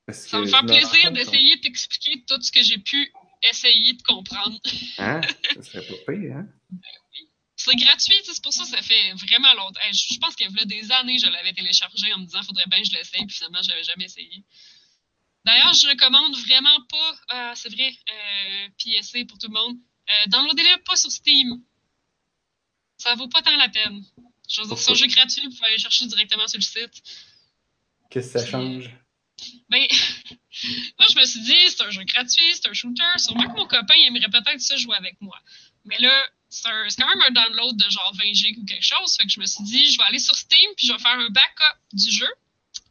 Parce 0.06 0.28
Ça 0.28 0.38
me 0.38 0.46
je 0.46 0.52
fait 0.52 0.64
plaisir 0.64 1.10
d'essayer 1.10 1.56
de 1.56 1.60
t'expliquer 1.60 2.22
tout 2.24 2.40
ce 2.40 2.52
que 2.52 2.62
j'ai 2.62 2.78
pu 2.78 3.12
essayer 3.42 3.94
de 3.94 4.02
comprendre. 4.04 4.56
Hein? 4.98 5.20
Ça 5.56 5.62
serait 5.62 5.82
pas 5.82 6.12
pire, 6.12 6.36
hein? 6.36 6.46
C'est 7.56 7.74
gratuit, 7.74 8.20
c'est 8.22 8.42
pour 8.42 8.52
ça 8.52 8.64
que 8.64 8.70
ça 8.70 8.82
fait 8.82 9.12
vraiment 9.14 9.54
longtemps. 9.54 9.80
Je 9.92 10.14
je 10.14 10.18
pense 10.18 10.34
qu'il 10.34 10.50
y 10.50 10.60
a 10.60 10.64
des 10.64 10.90
années, 10.90 11.18
je 11.18 11.28
l'avais 11.28 11.52
téléchargé 11.52 12.12
en 12.12 12.18
me 12.18 12.24
disant 12.24 12.42
faudrait 12.42 12.66
bien 12.66 12.80
que 12.80 12.88
je 12.88 12.92
l'essaye, 12.92 13.24
puis 13.24 13.36
finalement, 13.36 13.62
j'avais 13.62 13.84
jamais 13.84 14.06
essayé. 14.06 14.44
D'ailleurs, 15.44 15.72
je 15.72 15.88
recommande 15.88 16.34
vraiment 16.38 16.80
pas, 16.88 17.12
euh, 17.34 17.52
c'est 17.54 17.72
vrai, 17.72 17.92
euh, 18.10 18.68
PSC 18.82 19.26
pour 19.26 19.38
tout 19.38 19.46
le 19.48 19.54
monde, 19.54 19.76
euh, 20.10 20.26
downloadez-le 20.28 20.82
pas 20.84 20.96
sur 20.96 21.10
Steam. 21.10 21.60
Ça 22.98 23.14
vaut 23.14 23.28
pas 23.28 23.42
tant 23.42 23.56
la 23.56 23.68
peine. 23.68 24.04
Je 24.48 24.60
veux 24.60 24.68
dire, 24.68 24.78
c'est 24.78 24.90
un 24.90 24.94
jeu 24.94 25.06
gratuit, 25.06 25.42
vous 25.44 25.50
pouvez 25.50 25.66
aller 25.66 25.78
chercher 25.78 26.06
directement 26.06 26.46
sur 26.46 26.58
le 26.58 26.64
site. 26.64 27.02
Qu'est-ce 28.10 28.32
que 28.34 28.38
ça 28.40 28.46
change? 28.46 28.90
Ben, 29.70 29.86
moi, 30.98 31.06
je 31.10 31.18
me 31.18 31.24
suis 31.24 31.40
dit, 31.40 31.70
c'est 31.70 31.82
un 31.82 31.90
jeu 31.90 32.04
gratuit, 32.04 32.54
c'est 32.54 32.68
un 32.68 32.72
shooter. 32.72 33.02
Sûrement 33.16 33.48
que 33.48 33.58
mon 33.58 33.66
copain 33.66 33.94
il 33.96 34.06
aimerait 34.08 34.30
peut-être 34.30 34.60
ça 34.60 34.76
jouer 34.76 34.96
avec 34.96 35.20
moi. 35.20 35.38
Mais 35.84 35.98
là, 35.98 36.12
c'est 36.48 36.68
quand 36.98 37.08
même 37.08 37.22
un 37.26 37.30
download 37.30 37.76
de 37.76 37.90
genre 37.90 38.12
20 38.14 38.32
gigs 38.34 38.58
ou 38.58 38.64
quelque 38.64 38.84
chose. 38.84 39.16
Fait 39.16 39.24
que 39.24 39.30
je 39.30 39.40
me 39.40 39.46
suis 39.46 39.64
dit, 39.64 39.90
je 39.92 39.98
vais 39.98 40.04
aller 40.04 40.18
sur 40.18 40.34
Steam 40.34 40.70
puis 40.76 40.86
je 40.86 40.92
vais 40.92 40.98
faire 40.98 41.18
un 41.18 41.30
backup 41.30 41.78
du 41.92 42.10
jeu 42.10 42.28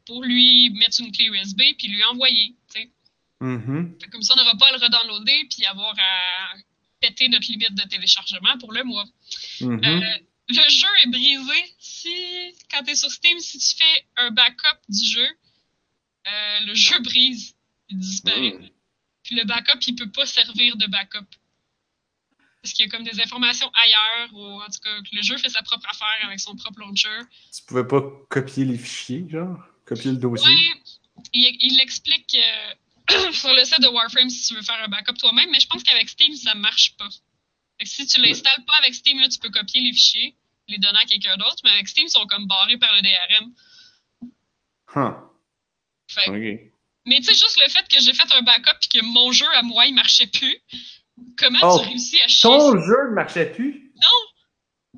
pour 0.06 0.24
lui 0.24 0.72
mettre 0.72 1.00
une 1.00 1.12
clé 1.12 1.26
USB 1.26 1.62
puis 1.78 1.88
lui 1.88 2.04
envoyer. 2.06 2.56
Mhm. 3.40 3.98
Fait 4.00 4.08
que 4.08 4.12
comme 4.12 4.22
ça, 4.22 4.34
on 4.34 4.38
n'aura 4.38 4.56
pas 4.56 4.68
à 4.68 4.72
le 4.72 4.84
redownloader 4.84 5.48
puis 5.50 5.66
avoir 5.66 5.96
à 5.98 6.54
péter 7.02 7.28
notre 7.28 7.48
limite 7.52 7.74
de 7.74 7.84
téléchargement 7.84 8.58
pour 8.60 8.72
le 8.72 8.84
mois. 8.84 9.06
Mhm. 9.60 9.84
Euh, 9.84 10.18
le 10.50 10.70
jeu 10.70 10.88
est 11.04 11.10
brisé 11.10 11.76
si, 11.80 12.56
quand 12.70 12.84
tu 12.84 12.92
es 12.92 12.96
sur 12.96 13.12
Steam, 13.12 13.40
si 13.40 13.58
tu 13.58 13.76
fais 13.78 14.06
un 14.18 14.32
backup 14.32 14.80
du 14.90 15.06
jeu, 15.06 15.28
euh, 15.28 16.60
le 16.66 16.74
jeu 16.76 17.00
brise, 17.00 17.56
il 17.90 18.00
disparaît. 18.00 18.54
Mm. 18.54 18.70
Puis 19.24 19.36
le 19.36 19.46
backup, 19.46 19.80
il 19.88 19.96
peut 19.96 20.10
pas 20.10 20.26
servir 20.26 20.78
de 20.78 20.88
backup. 20.88 21.28
Parce 22.62 22.74
qu'il 22.74 22.86
y 22.86 22.90
a 22.90 22.92
comme 22.92 23.04
des 23.04 23.20
informations 23.20 23.72
ailleurs, 23.74 24.34
ou 24.34 24.62
en 24.62 24.66
tout 24.66 24.80
cas, 24.84 25.02
que 25.02 25.16
le 25.16 25.24
jeu 25.24 25.38
fait 25.38 25.50
sa 25.50 25.64
propre 25.64 25.88
affaire 25.90 26.28
avec 26.28 26.40
son 26.40 26.56
propre 26.56 26.80
launcher. 26.80 27.20
Tu 27.56 27.64
pouvais 27.64 27.88
pas 27.88 28.02
copier 28.30 28.66
les 28.66 28.78
fichiers, 28.78 29.26
genre? 29.28 29.58
Copier 29.86 30.12
le 30.12 30.18
dossier? 30.18 30.48
Ouais, 30.48 30.82
il, 31.34 31.58
il 31.60 31.78
l'explique 31.78 32.36
euh, 32.36 32.74
sur 33.34 33.54
le 33.54 33.64
site 33.66 33.82
de 33.82 33.88
Warframe 33.88 34.30
si 34.30 34.48
tu 34.48 34.56
veux 34.56 34.62
faire 34.62 34.82
un 34.84 34.88
backup 34.88 35.14
toi-même, 35.18 35.50
mais 35.52 35.60
je 35.60 35.68
pense 35.68 35.84
qu'avec 35.84 36.10
Steam, 36.10 36.36
ça 36.36 36.56
marche 36.56 36.96
pas. 36.98 37.10
Fait 37.78 37.86
que 37.86 37.90
si 37.90 38.06
tu 38.08 38.22
l'installes 38.22 38.64
pas 38.66 38.74
avec 38.80 38.94
Steam, 38.94 39.20
là, 39.20 39.28
tu 39.28 39.40
peux 39.40 39.50
copier 39.50 39.82
les 39.82 39.94
fichiers, 39.94 40.36
les 40.68 40.78
donner 40.78 41.00
à 41.02 41.06
quelqu'un 41.06 41.38
d'autre, 41.38 41.58
mais 41.64 41.72
avec 41.72 41.88
Steam, 41.88 42.06
ils 42.08 42.12
sont 42.12 42.26
comme 42.28 42.48
barrés 42.48 42.78
par 42.78 42.94
le 42.94 43.02
DRM. 43.02 43.54
Huh. 44.96 45.14
Fait 46.08 46.26
que-. 46.26 46.72
Mais 47.06 47.18
tu 47.18 47.24
sais, 47.24 47.34
juste 47.34 47.60
le 47.60 47.70
fait 47.70 47.88
que 47.88 48.00
j'ai 48.00 48.14
fait 48.14 48.32
un 48.36 48.42
backup 48.44 48.78
et 48.84 49.00
que 49.00 49.06
mon 49.06 49.32
jeu 49.32 49.48
à 49.56 49.64
moi, 49.64 49.88
il 49.88 49.96
marchait 49.96 50.28
plus, 50.28 50.56
comment 51.38 51.60
Oh, 51.64 51.80
tu 51.82 51.90
réussis 51.90 52.22
à 52.22 52.28
chier 52.28 52.50
Ton 52.50 52.80
jeu 52.80 53.10
ne 53.10 53.16
marchait 53.16 53.52
plus? 53.52 53.92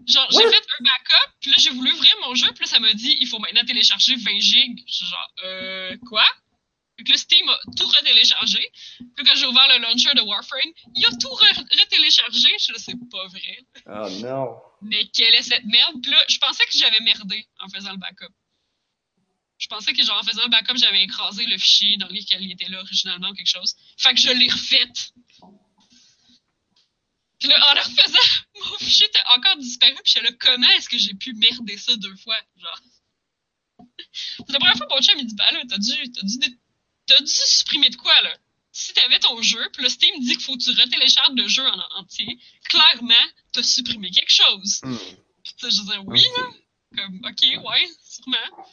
Genre, 0.08 0.28
j'ai 0.32 0.50
fait 0.50 0.66
un 0.80 0.84
backup, 0.84 1.34
puis 1.40 1.52
là, 1.52 1.58
j'ai 1.60 1.70
voulu 1.70 1.92
ouvrir 1.94 2.14
mon 2.24 2.36
jeu, 2.36 2.48
puis 2.52 2.66
là, 2.66 2.66
ça 2.66 2.80
m'a 2.80 2.94
dit, 2.94 3.16
il 3.20 3.28
faut 3.28 3.40
maintenant 3.40 3.64
télécharger 3.64 4.16
20 4.16 4.40
gigs. 4.40 4.84
Genre, 4.88 5.32
euh, 5.46 5.96
quoi? 6.08 6.26
Fait 6.98 7.04
que 7.04 7.12
le 7.12 7.18
Steam 7.18 7.50
a 7.50 7.60
tout 7.76 7.88
retéléchargé. 7.88 8.72
Puis 9.16 9.26
quand 9.26 9.36
j'ai 9.36 9.48
ouvert 9.48 9.68
le 9.70 9.82
launcher 9.82 10.14
de 10.14 10.22
Warframe, 10.22 10.72
il 10.96 11.06
a 11.06 11.10
tout 11.10 11.28
re- 11.28 11.82
retéléchargé. 11.82 12.50
Je 12.60 12.64
suis 12.64 12.74
là, 12.74 12.80
c'est 12.80 13.10
pas 13.10 13.28
vrai. 13.28 13.60
Oh 13.88 14.10
non. 14.22 14.62
Mais 14.82 15.08
quelle 15.08 15.34
est 15.34 15.42
cette 15.42 15.66
merde? 15.66 15.96
Puis 16.02 16.12
là, 16.12 16.24
je 16.30 16.38
pensais 16.38 16.64
que 16.66 16.78
j'avais 16.78 17.00
merdé 17.00 17.48
en 17.60 17.68
faisant 17.70 17.92
le 17.92 17.98
backup. 17.98 18.32
Je 19.58 19.68
pensais 19.68 19.94
que, 19.94 20.04
genre, 20.04 20.20
en 20.20 20.24
faisant 20.24 20.44
le 20.44 20.50
backup, 20.50 20.78
j'avais 20.78 21.04
écrasé 21.04 21.46
le 21.46 21.58
fichier 21.58 21.98
dans 21.98 22.08
lequel 22.10 22.44
il 22.44 22.52
était 22.52 22.70
là 22.70 22.80
originalement 22.82 23.30
ou 23.30 23.34
quelque 23.34 23.48
chose. 23.50 23.76
Fait 23.98 24.14
que 24.14 24.20
je 24.20 24.30
l'ai 24.32 24.50
refait. 24.50 24.86
Puis 27.40 27.50
là, 27.50 27.70
en 27.70 27.74
le 27.74 27.80
refaisant, 27.82 28.42
mon 28.72 28.78
fichier 28.78 29.08
était 29.08 29.20
encore 29.36 29.58
disparu. 29.58 29.94
Puis 29.96 30.04
je 30.06 30.12
suis 30.12 30.22
là, 30.22 30.30
comment 30.40 30.70
est-ce 30.72 30.90
que 30.90 30.98
j'ai 30.98 31.14
pu 31.14 31.34
merder 31.34 31.78
ça 31.78 31.96
deux 31.96 32.16
fois? 32.18 32.38
Genre? 32.58 32.80
C'est 34.12 34.52
la 34.52 34.60
première 34.60 34.78
fois 34.78 34.86
que 34.88 34.94
mon 34.94 35.02
chum 35.02 35.20
il 35.20 35.26
dit, 35.26 35.36
bah 35.36 35.50
là, 35.52 35.62
t'as 35.68 35.78
dû, 35.78 36.12
t'as 36.12 36.22
dû, 36.22 36.60
t'as 37.06 37.20
dû 37.20 37.32
supprimer 37.32 37.90
de 37.90 37.96
quoi, 37.96 38.20
là? 38.22 38.36
Si 38.72 38.94
t'avais 38.94 39.20
ton 39.20 39.40
jeu, 39.42 39.70
puis 39.74 39.84
le 39.84 39.90
Steam 39.90 40.20
dit 40.20 40.32
qu'il 40.34 40.42
faut 40.42 40.58
que 40.58 40.64
tu 40.64 40.72
retélécharges 40.72 41.36
le 41.36 41.48
jeu 41.48 41.64
en 41.66 42.00
entier, 42.00 42.40
clairement, 42.66 43.14
t'as 43.52 43.62
supprimé 43.64 44.10
quelque 44.10 44.32
chose. 44.34 44.80
Hmm. 44.84 44.98
Puis 45.44 45.54
tu 45.58 45.66
sais, 45.70 45.76
je 45.76 45.82
disais, 45.82 45.98
oui, 46.06 46.24
là. 46.38 46.44
Comme, 46.98 47.22
ok, 47.24 47.66
ouais, 47.70 47.90
sûrement. 48.04 48.66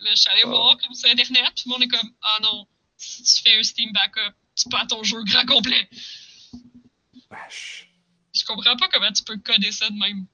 Là, 0.00 0.10
je 0.10 0.16
suis 0.16 0.30
allée 0.30 0.42
Ah. 0.44 0.48
voir 0.48 0.76
comme 0.78 0.94
sur 0.94 1.08
Internet, 1.10 1.52
puis 1.54 1.64
le 1.66 1.70
monde 1.70 1.82
est 1.82 1.88
comme, 1.88 2.12
ah 2.22 2.38
non, 2.42 2.66
si 2.96 3.22
tu 3.22 3.42
fais 3.42 3.58
un 3.58 3.62
Steam 3.62 3.92
backup, 3.92 4.34
tu 4.54 4.68
perds 4.68 4.86
ton 4.88 5.02
jeu 5.02 5.22
grand 5.24 5.46
complet. 5.46 5.88
Wesh. 7.30 7.88
Je 8.34 8.44
comprends 8.44 8.76
pas 8.76 8.88
comment 8.88 9.12
tu 9.12 9.22
peux 9.24 9.36
coder 9.38 9.72
ça 9.72 9.88
de 9.90 9.96
même. 9.98 10.26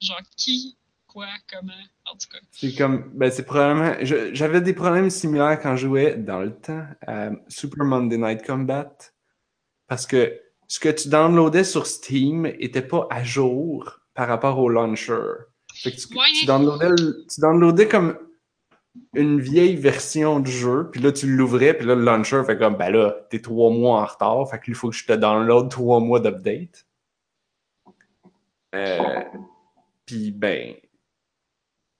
Genre, 0.00 0.20
qui, 0.36 0.76
quoi, 1.14 1.26
comment, 1.50 1.72
en 2.04 2.12
tout 2.16 2.28
cas. 2.30 2.38
C'est 2.50 2.74
comme, 2.74 3.10
ben 3.14 3.30
c'est 3.30 3.44
probablement, 3.46 3.94
j'avais 4.02 4.60
des 4.60 4.74
problèmes 4.74 5.08
similaires 5.10 5.58
quand 5.60 5.76
je 5.76 5.86
jouais 5.86 6.16
dans 6.16 6.40
le 6.40 6.54
temps 6.54 6.84
à 7.06 7.30
Super 7.48 7.84
Monday 7.84 8.18
Night 8.18 8.44
Combat, 8.44 8.92
parce 9.86 10.06
que 10.06 10.38
ce 10.66 10.80
que 10.80 10.88
tu 10.88 11.08
downloadais 11.08 11.64
sur 11.64 11.86
Steam 11.86 12.46
était 12.46 12.82
pas 12.82 13.06
à 13.10 13.22
jour 13.22 14.00
par 14.14 14.28
rapport 14.28 14.58
au 14.58 14.68
launcher. 14.68 15.20
Fait 15.72 15.92
que 15.92 15.96
tu, 15.96 16.06
Ouais. 16.16 16.24
tu 16.40 16.46
downloadais, 16.46 16.94
tu 17.32 17.40
downloadais 17.40 17.88
comme 17.88 18.18
une 19.14 19.40
vieille 19.40 19.76
version 19.76 20.40
du 20.40 20.50
jeu, 20.50 20.88
puis 20.90 21.00
là 21.00 21.12
tu 21.12 21.26
l'ouvrais, 21.26 21.74
puis 21.74 21.86
là 21.86 21.94
le 21.94 22.04
launcher 22.04 22.42
fait 22.44 22.58
comme, 22.58 22.76
ben 22.76 22.90
là, 22.90 23.14
t'es 23.30 23.40
trois 23.40 23.70
mois 23.70 24.00
en 24.02 24.04
retard, 24.06 24.48
fait 24.50 24.60
qu'il 24.60 24.74
faut 24.74 24.90
que 24.90 24.96
je 24.96 25.06
te 25.06 25.12
download 25.12 25.68
trois 25.70 26.00
mois 26.00 26.20
d'update. 26.20 26.86
Euh, 28.74 29.20
puis 30.06 30.32
ben, 30.32 30.74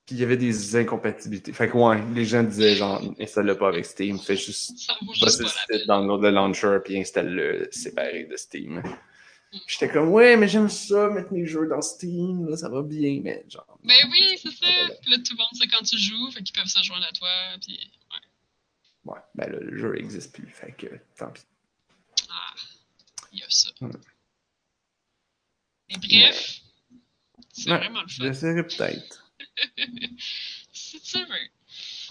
puis 0.07 0.17
il 0.17 0.21
y 0.21 0.25
avait 0.25 0.37
des 0.37 0.77
incompatibilités. 0.77 1.53
Fait 1.53 1.69
que 1.69 1.77
ouais, 1.77 2.03
les 2.15 2.25
gens 2.25 2.43
disaient 2.43 2.77
genre, 2.77 3.03
installe-le 3.19 3.57
pas 3.57 3.69
avec 3.69 3.87
Steam, 3.87 4.19
fais 4.19 4.37
juste 4.37 4.87
pas 4.89 4.97
le 5.71 5.87
download 5.87 6.23
le 6.23 6.31
launcher, 6.31 6.79
puis 6.85 6.99
installe-le 6.99 7.69
séparé 7.73 8.25
de 8.25 8.37
Steam. 8.37 8.83
J'étais 9.67 9.89
comme, 9.89 10.09
ouais, 10.09 10.37
mais 10.37 10.49
j'aime 10.49 10.69
ça, 10.69 11.09
mettre 11.11 11.33
mes 11.33 11.47
jeux 11.47 11.69
dans 11.69 11.81
Steam, 11.81 12.49
là, 12.49 12.57
ça 12.57 12.69
va 12.69 12.83
bien, 12.83 13.21
mais 13.23 13.45
genre. 13.49 13.79
Ben 13.85 13.95
oui, 14.11 14.37
c'est 14.43 14.51
ça. 14.51 14.67
Puis 15.01 15.13
là, 15.13 15.19
tout 15.19 15.33
le 15.33 15.39
monde 15.39 15.55
sait 15.55 15.69
quand 15.69 15.85
tu 15.85 15.97
joues, 15.97 16.31
fait 16.33 16.43
qu'ils 16.43 16.55
peuvent 16.55 16.67
se 16.67 16.83
joindre 16.83 17.07
à 17.07 17.13
toi, 17.13 17.29
puis 17.65 17.79
ouais. 18.11 19.13
Ouais, 19.13 19.21
ben 19.35 19.53
là, 19.53 19.59
le 19.61 19.79
jeu 19.79 19.93
n'existe 19.95 20.35
plus, 20.35 20.49
fait 20.49 20.73
que 20.73 20.87
tant 21.17 21.31
pis. 21.31 21.43
Ah, 22.29 22.55
il 23.33 23.39
y 23.39 23.43
a 23.43 23.47
ça. 23.49 23.71
Ouais. 23.81 23.91
Mais 25.89 25.97
bref, 25.99 26.61
c'est 27.53 27.71
Ouais, 27.71 27.79
vraiment 27.79 28.03
le 28.03 28.09
fun. 28.09 28.25
J'essaierai 28.25 28.67
peut-être. 28.67 29.24
Si 30.73 31.01
tu 31.01 31.19
veux. 31.19 31.51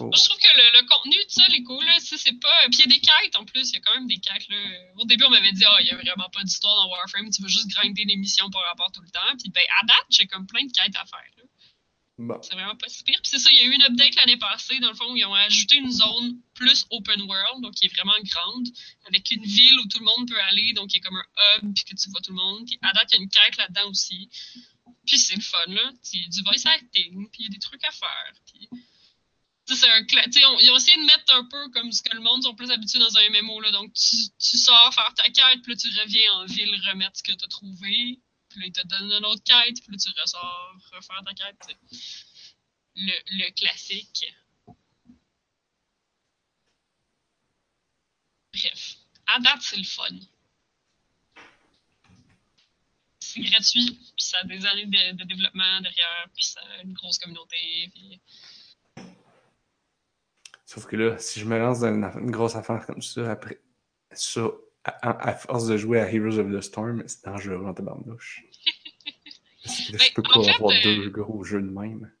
Oh. 0.00 0.04
Moi, 0.04 0.16
je 0.16 0.24
trouve 0.24 0.38
que 0.38 0.56
le, 0.56 0.80
le 0.80 0.86
contenu 0.88 1.16
de 1.16 1.30
ça, 1.30 1.46
les 1.48 1.62
cool, 1.62 1.84
là, 1.84 1.98
ça, 2.00 2.16
c'est 2.18 2.38
pas. 2.40 2.68
Puis 2.70 2.80
il 2.80 2.80
y 2.80 2.82
a 2.82 2.86
des 2.86 3.00
quêtes 3.00 3.36
en 3.36 3.44
plus, 3.44 3.70
il 3.70 3.74
y 3.74 3.76
a 3.78 3.80
quand 3.80 3.94
même 3.94 4.06
des 4.06 4.18
quêtes. 4.18 4.48
Là. 4.48 4.56
Au 4.96 5.04
début, 5.04 5.24
on 5.24 5.30
m'avait 5.30 5.52
dit, 5.52 5.64
ah, 5.64 5.76
il 5.80 5.86
y 5.86 5.90
a 5.90 5.96
vraiment 5.96 6.28
pas 6.30 6.42
d'histoire 6.42 6.74
dans 6.76 6.90
Warframe, 6.90 7.30
tu 7.30 7.42
veux 7.42 7.48
juste 7.48 7.68
grinder 7.68 8.04
des 8.04 8.16
missions 8.16 8.50
par 8.50 8.62
rapport 8.64 8.90
tout 8.92 9.02
le 9.02 9.10
temps. 9.10 9.36
Puis 9.38 9.50
ben, 9.50 9.64
à 9.80 9.86
date, 9.86 10.06
j'ai 10.10 10.26
comme 10.26 10.46
plein 10.46 10.64
de 10.64 10.72
quêtes 10.72 10.96
à 10.96 11.06
faire. 11.06 11.30
Là. 11.38 11.44
Bon. 12.16 12.38
C'est 12.42 12.54
vraiment 12.54 12.76
pas 12.76 12.88
si 12.88 13.02
pire. 13.02 13.18
Puis 13.22 13.30
c'est 13.30 13.38
ça, 13.38 13.50
il 13.50 13.58
y 13.58 13.60
a 13.62 13.64
eu 13.64 13.72
une 13.72 13.82
update 13.82 14.14
l'année 14.16 14.36
passée, 14.36 14.78
dans 14.78 14.88
le 14.88 14.94
fond, 14.94 15.10
où 15.10 15.16
ils 15.16 15.24
ont 15.24 15.34
ajouté 15.34 15.76
une 15.76 15.90
zone 15.90 16.38
plus 16.54 16.86
open 16.90 17.22
world, 17.22 17.62
donc 17.62 17.74
qui 17.74 17.86
est 17.86 17.94
vraiment 17.94 18.14
grande, 18.22 18.68
avec 19.06 19.30
une 19.32 19.42
ville 19.42 19.80
où 19.80 19.88
tout 19.88 19.98
le 19.98 20.04
monde 20.04 20.28
peut 20.28 20.40
aller, 20.42 20.72
donc 20.74 20.90
qui 20.90 20.98
est 20.98 21.00
comme 21.00 21.16
un 21.16 21.58
hub, 21.58 21.74
puis 21.74 21.84
que 21.84 21.96
tu 21.96 22.08
vois 22.10 22.20
tout 22.20 22.30
le 22.30 22.36
monde. 22.36 22.66
Puis 22.66 22.78
à 22.82 22.92
date, 22.92 23.10
il 23.12 23.16
y 23.16 23.18
a 23.18 23.22
une 23.22 23.28
quête 23.28 23.56
là-dedans 23.56 23.90
aussi. 23.90 24.28
Puis 25.06 25.18
c'est 25.18 25.34
le 25.36 25.42
fun, 25.42 25.58
là. 25.68 25.92
Il 26.12 26.22
y 26.22 26.24
a 26.24 26.28
du 26.28 26.42
voice 26.42 26.66
acting, 26.66 27.28
puis 27.30 27.42
il 27.42 27.46
y 27.46 27.46
a 27.46 27.50
des 27.50 27.58
trucs 27.58 27.84
à 27.84 27.90
faire. 27.90 28.32
C'est 29.66 29.88
un 29.88 30.02
cla- 30.02 30.46
on- 30.46 30.58
ils 30.60 30.70
ont 30.70 30.76
essayé 30.76 30.96
de 30.98 31.04
mettre 31.04 31.32
un 31.34 31.44
peu 31.46 31.70
comme 31.70 31.90
ce 31.90 32.02
que 32.02 32.14
le 32.14 32.20
monde 32.20 32.42
sont 32.42 32.54
plus 32.54 32.70
habitués 32.70 32.98
dans 32.98 33.16
un 33.16 33.22
MMO. 33.30 33.60
Là. 33.60 33.70
Donc, 33.70 33.92
tu, 33.94 34.58
sors 34.58 34.94
faire 34.94 35.12
ta 35.14 35.24
quête, 35.24 35.62
puis 35.62 35.72
là, 35.72 35.76
tu 35.76 35.88
reviens 36.00 36.32
en 36.34 36.44
ville 36.46 36.74
remettre 36.88 37.16
ce 37.16 37.22
que 37.22 37.32
tu 37.32 37.44
as 37.44 37.48
trouvé. 37.48 38.20
Puis 38.50 38.60
là, 38.60 38.66
ils 38.66 38.72
te 38.72 38.86
donnent 38.86 39.12
une 39.12 39.24
autre 39.24 39.42
quête, 39.42 39.80
puis 39.82 39.92
là, 39.92 39.96
tu 39.98 40.20
ressors 40.20 40.76
refaire 40.92 41.22
ta 41.24 41.34
quête. 41.34 41.78
Le, 42.96 43.12
le 43.38 43.50
classique. 43.52 44.26
Bref, 48.52 48.96
à 49.26 49.40
date, 49.40 49.62
c'est 49.62 49.76
le 49.76 49.84
fun. 49.84 50.08
C'est 53.34 53.40
gratuit, 53.40 53.98
puis 54.16 54.24
ça 54.24 54.38
a 54.38 54.44
des 54.44 54.64
années 54.64 54.86
de, 54.86 55.16
de 55.16 55.24
développement 55.24 55.80
derrière, 55.80 56.28
puis 56.34 56.44
ça 56.44 56.60
a 56.60 56.82
une 56.82 56.92
grosse 56.92 57.18
communauté. 57.18 57.90
Puis... 57.92 58.20
Sauf 60.64 60.86
que 60.86 60.94
là, 60.94 61.18
si 61.18 61.40
je 61.40 61.44
me 61.44 61.58
lance 61.58 61.80
dans 61.80 61.88
une, 61.88 62.30
grosse 62.30 62.54
affaire 62.54 62.86
comme 62.86 63.02
ça, 63.02 63.32
après, 63.32 63.60
ça, 64.12 64.50
à, 64.84 65.34
force 65.34 65.66
de 65.66 65.76
jouer 65.76 66.00
à 66.00 66.12
Heroes 66.12 66.38
of 66.38 66.52
the 66.52 66.60
Storm, 66.60 67.02
c'est 67.06 67.24
dangereux 67.24 67.66
en 67.66 67.74
tabarnouche. 67.74 68.44
Parce 69.64 69.78
que 69.78 69.92
là, 69.92 69.98
je 69.98 70.04
Ben, 70.04 70.12
peux 70.14 70.22
en 70.22 70.34
pas 70.34 70.44
fait, 70.44 70.54
avoir 70.54 70.72
euh, 70.72 70.82
deux 70.82 71.10
gros 71.10 71.42
jeux 71.42 71.62
de 71.62 71.70
même. 71.70 72.12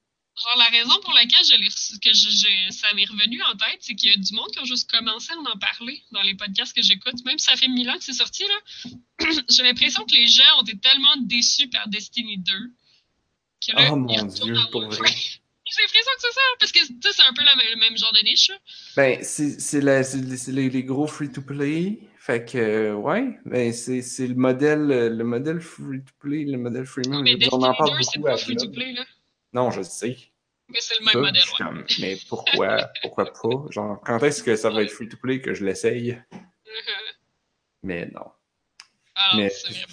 Genre, 0.42 0.58
la 0.58 0.76
raison 0.76 0.94
pour 1.02 1.12
laquelle 1.14 1.44
je 1.44 1.98
que 2.00 2.12
je, 2.12 2.28
je- 2.28 2.72
ça 2.72 2.92
m'est 2.94 3.04
revenu 3.04 3.40
en 3.44 3.56
tête, 3.56 3.78
c'est 3.80 3.94
qu'il 3.94 4.10
y 4.10 4.12
a 4.12 4.16
du 4.16 4.34
monde 4.34 4.48
qui 4.52 4.58
a 4.58 4.64
juste 4.64 4.90
commencé 4.90 5.32
à 5.32 5.36
en 5.38 5.58
parler 5.58 6.02
dans 6.10 6.22
les 6.22 6.34
podcasts 6.34 6.74
que 6.74 6.82
j'écoute. 6.82 7.24
Même 7.24 7.38
si 7.38 7.44
ça 7.46 7.56
fait 7.56 7.68
mille 7.68 7.88
ans 7.88 7.96
que 7.96 8.04
c'est 8.04 8.12
sorti, 8.14 8.42
là. 8.42 8.90
J'ai 9.48 9.62
l'impression 9.62 10.04
que 10.04 10.14
les 10.14 10.26
gens 10.26 10.42
ont 10.58 10.62
été 10.64 10.76
tellement 10.78 11.16
déçus 11.22 11.68
par 11.68 11.86
Destiny 11.88 12.38
2 12.38 12.52
que 13.64 13.76
là, 13.76 13.88
Oh 13.92 13.96
mon 13.96 14.24
Dieu, 14.24 14.54
pour 14.72 14.86
vrai. 14.88 15.10
J'ai 15.66 15.82
l'impression 15.82 16.10
que 16.16 16.20
c'est 16.20 16.32
ça, 16.32 16.40
parce 16.60 16.72
que 16.72 16.78
tu 16.80 16.86
sais, 17.02 17.12
c'est 17.14 17.22
un 17.22 17.32
peu 17.32 17.42
le 17.42 17.80
même 17.80 17.96
genre 17.96 18.12
de 18.12 18.22
niche. 18.24 18.48
là. 18.50 18.58
Ben, 18.96 19.22
c'est 19.22 19.80
les, 20.52 20.68
les- 20.68 20.82
gros 20.84 21.06
free-to-play. 21.06 22.00
Fait 22.18 22.44
que, 22.44 22.58
euh, 22.58 22.94
ouais, 22.94 23.38
ben, 23.46 23.72
c'est 23.72 24.26
le 24.26 24.34
modèle, 24.34 24.90
euh, 24.90 25.08
le 25.10 25.24
modèle 25.24 25.60
free-to-play, 25.60 26.44
le 26.44 26.58
modèle 26.58 26.84
freemium. 26.86 27.22
Mais 27.22 27.36
Destiny 27.36 27.50
on 27.64 27.66
en 27.66 27.74
parle 27.74 27.96
2, 27.98 28.02
c'est 28.02 28.18
beaucoup 28.18 28.28
à 28.28 28.32
pas 28.32 28.36
free 28.38 28.56
to 28.56 28.64
Vlog. 28.64 28.74
play, 28.74 28.92
là. 28.92 29.04
Non, 29.54 29.70
je 29.70 29.82
sais. 29.82 30.16
Mais 30.68 30.78
c'est 30.80 30.98
le 30.98 31.04
même 31.04 31.24
modèle, 31.24 31.42
ouais. 31.42 31.64
comme, 31.64 31.84
mais 32.00 32.16
pourquoi, 32.28 32.90
pourquoi 33.02 33.26
pas? 33.26 33.70
Genre, 33.70 34.00
quand 34.04 34.18
est-ce 34.22 34.42
que 34.42 34.56
ça 34.56 34.70
va 34.70 34.82
être 34.82 34.90
free-to-play 34.90 35.40
que 35.40 35.54
je 35.54 35.64
l'essaye? 35.64 36.18
Mais 37.82 38.06
non. 38.06 38.24
Alors, 39.16 39.36
Mais 39.36 39.52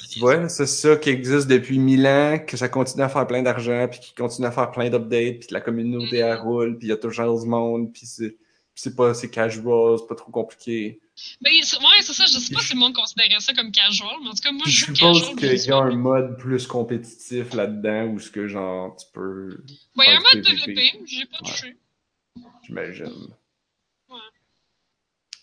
tu 0.10 0.20
vois, 0.20 0.50
c'est 0.50 0.66
ça 0.66 0.96
qui 0.96 1.10
existe 1.12 1.48
depuis 1.48 1.78
mille 1.78 2.08
ans, 2.08 2.40
que 2.40 2.58
ça 2.58 2.70
continue 2.70 3.04
à 3.04 3.10
faire 3.10 3.28
plein 3.28 3.44
d'argent, 3.44 3.88
puis 3.90 4.00
qui 4.00 4.16
continue 4.16 4.48
à 4.48 4.52
faire 4.52 4.72
plein 4.72 4.90
d'updates, 4.90 5.40
puis 5.42 5.48
la 5.52 5.62
communauté 5.62 6.18
elle 6.18 6.38
Mhm. 6.38 6.42
roule, 6.42 6.78
puis 6.80 6.88
il 6.88 6.90
y 6.90 6.94
a 6.94 6.98
toujours 6.98 7.40
du 7.40 7.48
monde, 7.48 7.94
puis 7.94 8.06
c'est 8.08 8.36
c'est 8.76 8.96
pas 8.96 9.14
c'est 9.14 9.30
casual, 9.30 9.98
c'est 10.00 10.08
pas 10.08 10.16
trop 10.16 10.32
compliqué. 10.32 11.00
Ben, 11.42 11.52
ouais, 11.52 11.62
c'est 12.02 12.14
ça. 12.14 12.26
Je 12.26 12.40
sais 12.40 12.54
pas 12.54 12.62
si 12.62 12.74
le 12.74 12.80
monde 12.80 12.96
considérait 12.96 13.40
ça 13.40 13.54
comme 13.54 13.72
casual, 13.72 14.16
mais 14.24 14.30
en 14.30 14.34
tout 14.34 14.42
cas, 14.42 14.52
moi, 14.52 14.64
je 14.66 14.72
je 14.72 14.86
joue 14.86 14.96
suppose 14.96 15.36
qu'il 15.36 15.56
y 15.68 15.72
a 15.72 15.78
un 15.78 15.96
mode 15.96 16.38
plus 16.38 16.66
compétitif 16.68 17.54
là-dedans 17.54 18.08
où 18.08 18.20
ce 18.20 18.32
que 18.32 18.48
genre 18.48 18.96
tu 18.96 19.06
peux, 19.14 19.64
Ben, 19.96 20.04
il 20.06 20.12
y 20.12 20.16
a 20.16 20.18
un 20.18 20.22
mode 20.34 20.44
développé, 20.44 21.00
j'ai 21.06 21.26
pas 21.26 21.38
Ouais. 21.44 21.50
touché. 21.52 21.78
j'imagine. 22.64 23.36
Ouais. 24.10 24.18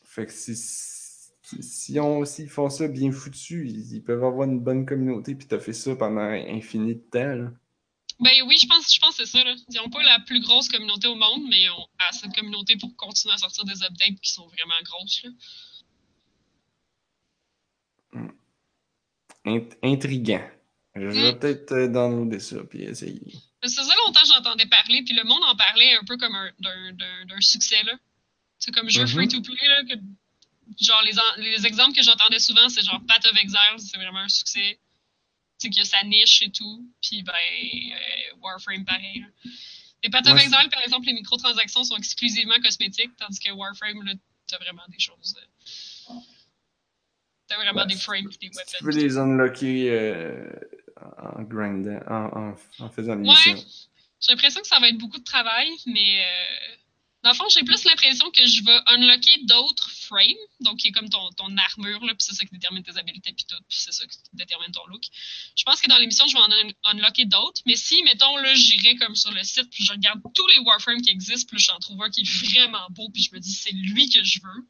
Fait 0.04 0.26
que 0.26 0.32
si 0.32 0.56
si, 0.56 1.62
si 1.62 2.00
on 2.00 2.24
s'ils 2.24 2.48
font 2.48 2.68
ça 2.70 2.88
bien 2.88 3.12
foutu, 3.12 3.66
ils, 3.68 3.94
ils 3.96 4.02
peuvent 4.02 4.24
avoir 4.24 4.48
une 4.48 4.60
bonne 4.60 4.84
communauté 4.84 5.34
puis 5.34 5.46
t'as 5.46 5.58
fait 5.60 5.72
ça 5.72 5.94
pendant 5.96 6.20
infini 6.20 6.94
de 6.94 7.00
temps 7.00 7.34
là. 7.36 7.50
Ben 8.20 8.32
oui, 8.46 8.58
je 8.60 8.66
pense, 8.66 8.92
je 8.92 8.98
pense 8.98 9.16
que 9.16 9.24
c'est 9.24 9.30
ça. 9.38 9.44
Là. 9.44 9.54
Ils 9.70 9.76
n'ont 9.76 9.90
pas 9.90 10.02
la 10.02 10.18
plus 10.20 10.40
grosse 10.40 10.68
communauté 10.68 11.06
au 11.06 11.14
monde, 11.14 11.44
mais 11.48 11.62
ils 11.62 11.70
ont 11.70 11.86
assez 12.08 12.26
de 12.26 12.32
communauté 12.34 12.76
pour 12.76 12.94
continuer 12.96 13.34
à 13.34 13.38
sortir 13.38 13.64
des 13.64 13.82
updates 13.84 14.18
qui 14.20 14.32
sont 14.32 14.46
vraiment 14.48 14.74
grosses. 14.84 15.22
Là. 15.22 15.30
Int- 19.46 19.76
intriguant. 19.82 20.46
Je 20.94 21.06
vais 21.06 21.32
Mm. 21.32 21.38
peut-être 21.38 21.72
euh, 21.72 21.88
downloader 21.88 22.40
ça 22.40 22.56
puis 22.68 22.82
essayer. 22.82 23.32
Ça 23.62 23.82
faisait 23.82 23.94
longtemps 24.06 24.20
que 24.22 24.26
j'entendais 24.28 24.66
parler, 24.66 25.02
puis 25.04 25.14
le 25.14 25.24
monde 25.24 25.42
en 25.44 25.54
parlait 25.56 25.94
un 25.96 26.04
peu 26.04 26.16
comme 26.16 26.34
un- 26.34 26.52
d'un- 26.60 27.40
succès. 27.40 27.82
là. 27.84 27.92
C'est 28.58 28.72
comme 28.72 28.90
jeu 28.90 29.02
Mhm. 29.02 29.08
free-to-play. 29.08 29.68
là, 29.68 29.84
que 29.84 30.00
Genre, 30.78 31.00
les, 31.02 31.12
les 31.50 31.66
exemples 31.66 31.94
que 31.96 32.02
j'entendais 32.02 32.38
souvent, 32.38 32.68
c'est 32.68 32.82
genre 32.82 33.00
Path 33.08 33.24
of 33.24 33.36
Exile, 33.42 33.78
c'est 33.78 33.96
vraiment 33.96 34.18
un 34.18 34.28
succès. 34.28 34.78
Tu 35.58 35.66
sais, 35.66 35.70
qu'il 35.70 35.78
y 35.78 35.82
a 35.82 35.84
sa 35.84 36.02
niche 36.04 36.42
et 36.42 36.50
tout. 36.50 36.86
Puis, 37.02 37.22
ben, 37.22 37.32
euh, 37.34 38.36
Warframe, 38.40 38.84
pareil. 38.84 39.20
là. 39.20 39.26
Et 40.04 40.10
Path 40.10 40.26
of 40.28 40.40
Exile, 40.40 40.68
par 40.70 40.82
exemple, 40.84 41.06
les 41.06 41.12
microtransactions 41.14 41.82
sont 41.82 41.96
exclusivement 41.96 42.54
cosmétiques, 42.62 43.16
tandis 43.16 43.40
que 43.40 43.50
Warframe, 43.50 44.02
là, 44.04 44.12
t'as 44.46 44.58
vraiment 44.58 44.84
des 44.88 44.98
choses. 45.00 45.34
euh, 46.10 46.14
T'as 47.48 47.56
vraiment 47.56 47.80
Ouais, 47.80 47.86
des 47.86 47.96
frames 47.96 48.18
et 48.26 48.28
des 48.28 48.50
Tu 48.50 48.56
weapons. 48.56 48.84
peux 48.84 48.90
les 48.90 49.16
unlocker 49.18 49.90
euh, 49.90 50.50
en 51.18 51.42
grindant, 51.42 51.98
en, 52.06 52.50
en, 52.50 52.84
en 52.84 52.90
faisant 52.90 53.16
des 53.16 53.22
Ouais. 53.28 53.34
missions. 53.34 53.64
J'ai 54.20 54.32
l'impression 54.32 54.60
que 54.60 54.66
ça 54.66 54.78
va 54.80 54.88
être 54.88 54.98
beaucoup 54.98 55.18
de 55.18 55.24
travail, 55.24 55.70
mais 55.86 56.24
Dans 57.24 57.30
le 57.30 57.36
fond, 57.36 57.48
j'ai 57.48 57.64
plus 57.64 57.84
l'impression 57.84 58.30
que 58.30 58.46
je 58.46 58.62
vais 58.62 58.78
unlocker 58.86 59.38
d'autres 59.42 59.90
frames, 59.90 60.22
donc 60.60 60.78
qui 60.78 60.88
est 60.88 60.92
comme 60.92 61.08
ton, 61.10 61.30
ton 61.32 61.56
armure, 61.56 62.04
là, 62.04 62.14
puis 62.14 62.22
c'est 62.24 62.34
ça 62.34 62.44
qui 62.44 62.52
détermine 62.52 62.82
tes 62.84 62.96
habilités, 62.96 63.32
puis 63.32 63.44
tout, 63.44 63.56
puis 63.68 63.76
c'est 63.76 63.90
ça 63.92 64.06
qui 64.06 64.18
détermine 64.34 64.70
ton 64.70 64.86
look. 64.86 65.02
Je 65.56 65.64
pense 65.64 65.80
que 65.80 65.88
dans 65.88 65.98
l'émission, 65.98 66.26
je 66.28 66.34
vais 66.34 66.40
en 66.40 66.50
un- 66.52 66.92
unlocker 66.92 67.24
d'autres, 67.24 67.60
mais 67.66 67.74
si, 67.74 68.00
mettons, 68.04 68.36
là, 68.36 68.54
j'irai 68.54 68.94
comme 68.96 69.16
sur 69.16 69.32
le 69.32 69.42
site, 69.42 69.68
puis 69.70 69.84
je 69.84 69.90
regarde 69.92 70.20
tous 70.32 70.46
les 70.46 70.58
Warframes 70.60 71.02
qui 71.02 71.10
existent, 71.10 71.48
puis 71.52 71.58
j'en 71.58 71.78
trouve 71.80 72.00
un 72.02 72.10
qui 72.10 72.20
est 72.20 72.46
vraiment 72.52 72.86
beau, 72.90 73.08
puis 73.10 73.24
je 73.24 73.34
me 73.34 73.40
dis, 73.40 73.52
c'est 73.52 73.72
lui 73.72 74.08
que 74.08 74.22
je 74.22 74.38
veux, 74.40 74.66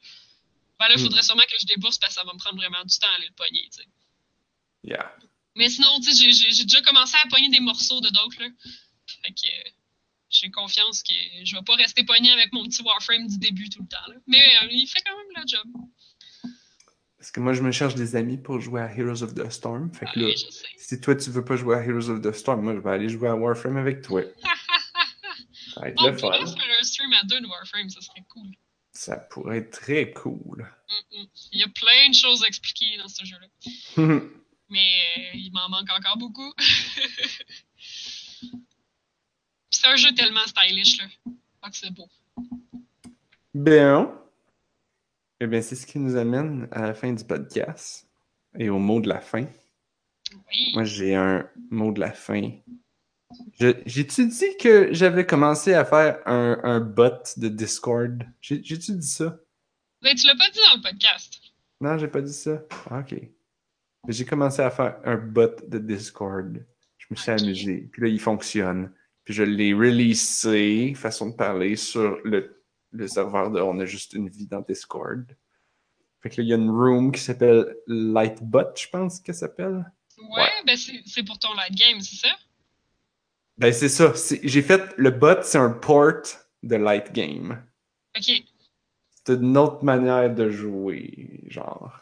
ben 0.79 0.89
là, 0.89 0.95
il 0.97 1.01
Mm. 1.01 1.05
faudrait 1.05 1.23
sûrement 1.23 1.43
que 1.43 1.57
je 1.61 1.67
débourse, 1.67 1.99
parce 1.99 2.15
que 2.15 2.21
ça 2.21 2.25
va 2.27 2.33
me 2.33 2.39
prendre 2.39 2.57
vraiment 2.57 2.83
du 2.85 2.99
temps 2.99 3.09
à 3.13 3.15
aller 3.17 3.27
le 3.27 3.35
pogner, 3.35 3.69
tu 3.71 3.83
sais. 3.83 3.89
Yeah. 4.85 5.15
Mais 5.55 5.69
sinon, 5.69 6.01
tu 6.01 6.13
sais, 6.15 6.33
j'ai 6.33 6.65
déjà 6.65 6.81
commencé 6.83 7.15
à 7.23 7.27
pogner 7.29 7.51
des 7.51 7.61
morceaux 7.61 8.01
de 8.01 8.09
d'autres, 8.09 8.41
là. 8.41 8.49
Fait 9.23 9.33
que 9.33 9.47
euh, 9.47 9.71
j'ai 10.31 10.51
confiance 10.51 11.03
que 11.03 11.13
je 11.45 11.57
vais 11.57 11.63
pas 11.63 11.75
rester 11.77 12.05
pogné 12.05 12.31
avec 12.33 12.53
mon 12.53 12.65
petit 12.65 12.83
Warframe 12.83 13.27
du 13.27 13.39
début 13.39 13.69
tout 13.71 13.83
le 13.83 13.89
temps, 13.89 14.07
là. 14.09 14.15
Mais 14.27 14.43
euh, 14.63 14.69
il 14.71 14.87
fait 14.87 15.01
quand 15.07 15.17
même 15.17 15.27
le 15.37 15.43
job. 15.47 15.65
Parce 17.19 17.33
que 17.33 17.41
moi, 17.41 17.53
je 17.53 17.63
me 17.63 17.73
cherche 17.73 17.97
des 17.97 18.15
amis 18.15 18.39
pour 18.39 18.61
jouer 18.61 18.81
à 18.81 18.95
Heroes 18.97 19.23
of 19.25 19.35
the 19.35 19.51
Storm. 19.51 19.93
Fait 19.93 20.07
que 20.07 20.21
là, 20.21 20.27
Ouais, 20.27 20.37
je 20.37 20.49
sais. 20.51 20.67
si 20.77 21.01
toi, 21.01 21.17
tu 21.17 21.31
veux 21.31 21.45
pas 21.45 21.57
jouer 21.57 21.77
à 21.77 21.85
Heroes 21.85 22.11
of 22.11 22.23
the 22.23 22.31
Storm, 22.33 22.63
moi, 22.63 22.75
je 22.75 22.81
vais 22.81 22.91
aller 22.91 23.09
jouer 23.09 23.29
à 23.29 23.35
Warframe 23.35 23.77
avec 23.77 24.03
toi. 24.03 24.23
Ça 25.75 25.81
va 25.81 25.89
être 25.89 26.01
On 26.01 26.07
le 26.07 26.13
fun. 26.17 26.29
pourrait 26.29 26.47
faire 26.47 26.79
un 26.81 26.85
stream 26.85 27.13
à 27.15 27.25
deux 27.25 27.41
de 27.41 27.47
Warframe, 27.47 27.91
ça 27.91 28.01
serait 28.01 28.23
cool. 28.29 28.49
Ça 28.93 29.17
pourrait 29.17 29.59
être 29.59 29.71
très 29.71 30.13
cool. 30.13 30.63
Mm, 30.89 31.23
mm. 31.23 31.27
Il 31.53 31.61
y 31.61 31.65
a 31.65 31.69
plein 31.69 32.09
de 32.09 32.15
choses 32.15 32.43
à 32.45 32.47
expliquer 32.47 32.97
dans 32.99 33.09
ce 33.09 33.25
jeu-là. 33.25 33.97
Mais 34.71 35.01
euh, 35.19 35.31
il 35.35 35.51
m'en 35.53 35.69
manque 35.69 35.91
encore 35.91 36.17
beaucoup. 36.19 36.53
C'est 39.71 39.87
un 39.87 39.97
jeu 39.97 40.13
tellement 40.15 40.47
stylish, 40.47 40.99
là. 40.99 41.05
Fait 41.65 41.71
que 41.71 41.77
c'est 41.77 41.91
beau. 41.93 42.09
Bien. 43.55 44.13
Eh 45.41 45.47
bien, 45.47 45.63
c'est 45.63 45.77
ce 45.77 45.87
qui 45.87 45.99
nous 45.99 46.17
amène 46.17 46.69
à 46.73 46.83
la 46.83 46.95
fin 46.95 47.13
du 47.13 47.25
podcast 47.25 48.09
et 48.59 48.69
au 48.71 48.79
mot 48.79 49.01
de 49.01 49.09
la 49.09 49.21
fin. 49.21 49.47
Oui. 50.33 50.73
Moi, 50.75 50.85
j'ai 50.85 51.15
un 51.15 51.49
mot 51.71 51.93
de 51.93 52.01
la 52.01 52.13
fin. 52.13 52.51
J'ai-tu 53.87 54.27
dit 54.29 54.57
que 54.59 54.89
j'avais 54.93 55.27
commencé 55.27 55.75
à 55.75 55.85
faire 55.85 56.21
un, 56.27 56.59
un 56.63 56.81
bot 56.81 57.23
de 57.37 57.49
Discord? 57.49 58.25
J'ai- 58.41 58.63
J'ai-tu 58.63 58.93
dit 58.97 59.07
ça? 59.07 59.39
Mais 60.03 60.15
tu 60.15 60.27
l'as 60.27 60.37
pas 60.37 60.49
dit 60.51 60.59
dans 60.71 60.77
le 60.77 60.83
podcast. 60.83 61.41
Non, 61.81 61.99
j'ai 61.99 62.09
pas 62.09 62.23
dit 62.23 62.33
ça. 62.33 62.63
Ah, 62.91 63.01
ok. 63.01 63.13
Mais 63.13 64.13
J'ai 64.13 64.25
commencé 64.25 64.63
à 64.63 64.71
faire 64.71 64.99
un 65.05 65.17
bot 65.17 65.55
de 65.67 65.79
Discord. 65.79 66.65
Je 66.99 67.07
me 67.11 67.17
suis 67.17 67.31
amusé. 67.31 67.89
Puis 67.93 68.03
là, 68.03 68.09
il 68.09 68.21
fonctionne. 68.21 68.93
Puis 69.29 69.35
je 69.35 69.43
l'ai 69.43 69.75
releasé, 69.75 70.95
façon 70.95 71.29
de 71.29 71.35
parler, 71.37 71.77
sur 71.77 72.19
le, 72.25 72.63
le 72.93 73.07
serveur 73.07 73.51
de 73.51 73.61
On 73.61 73.79
a 73.79 73.85
juste 73.85 74.15
une 74.15 74.31
vie 74.31 74.47
dans 74.47 74.63
Discord. 74.63 75.23
Fait 76.23 76.31
que 76.31 76.37
là, 76.41 76.45
il 76.45 76.49
y 76.49 76.53
a 76.55 76.57
une 76.57 76.71
room 76.71 77.13
qui 77.13 77.21
s'appelle 77.21 77.77
Lightbot, 77.87 78.75
je 78.75 78.89
pense 78.89 79.21
qu'elle 79.21 79.35
s'appelle. 79.35 79.85
Ouais, 80.17 80.25
Ouais. 80.41 80.49
ben 80.67 80.79
c'est 81.05 81.23
pour 81.25 81.39
ton 81.39 81.53
light 81.53 81.75
game, 81.75 82.01
c'est 82.01 82.17
ça? 82.27 82.35
Ben, 83.59 83.71
c'est 83.71 83.91
ça. 83.91 84.15
J'ai 84.45 84.63
fait 84.63 84.95
le 84.97 85.11
bot, 85.11 85.43
c'est 85.43 85.59
un 85.59 85.73
port 85.73 86.23
de 86.63 86.77
Light 86.77 87.13
Game. 87.13 87.63
Ok. 88.17 88.33
C'est 89.27 89.35
une 89.35 89.59
autre 89.59 89.85
manière 89.85 90.35
de 90.35 90.49
jouer, 90.49 91.43
genre. 91.49 92.01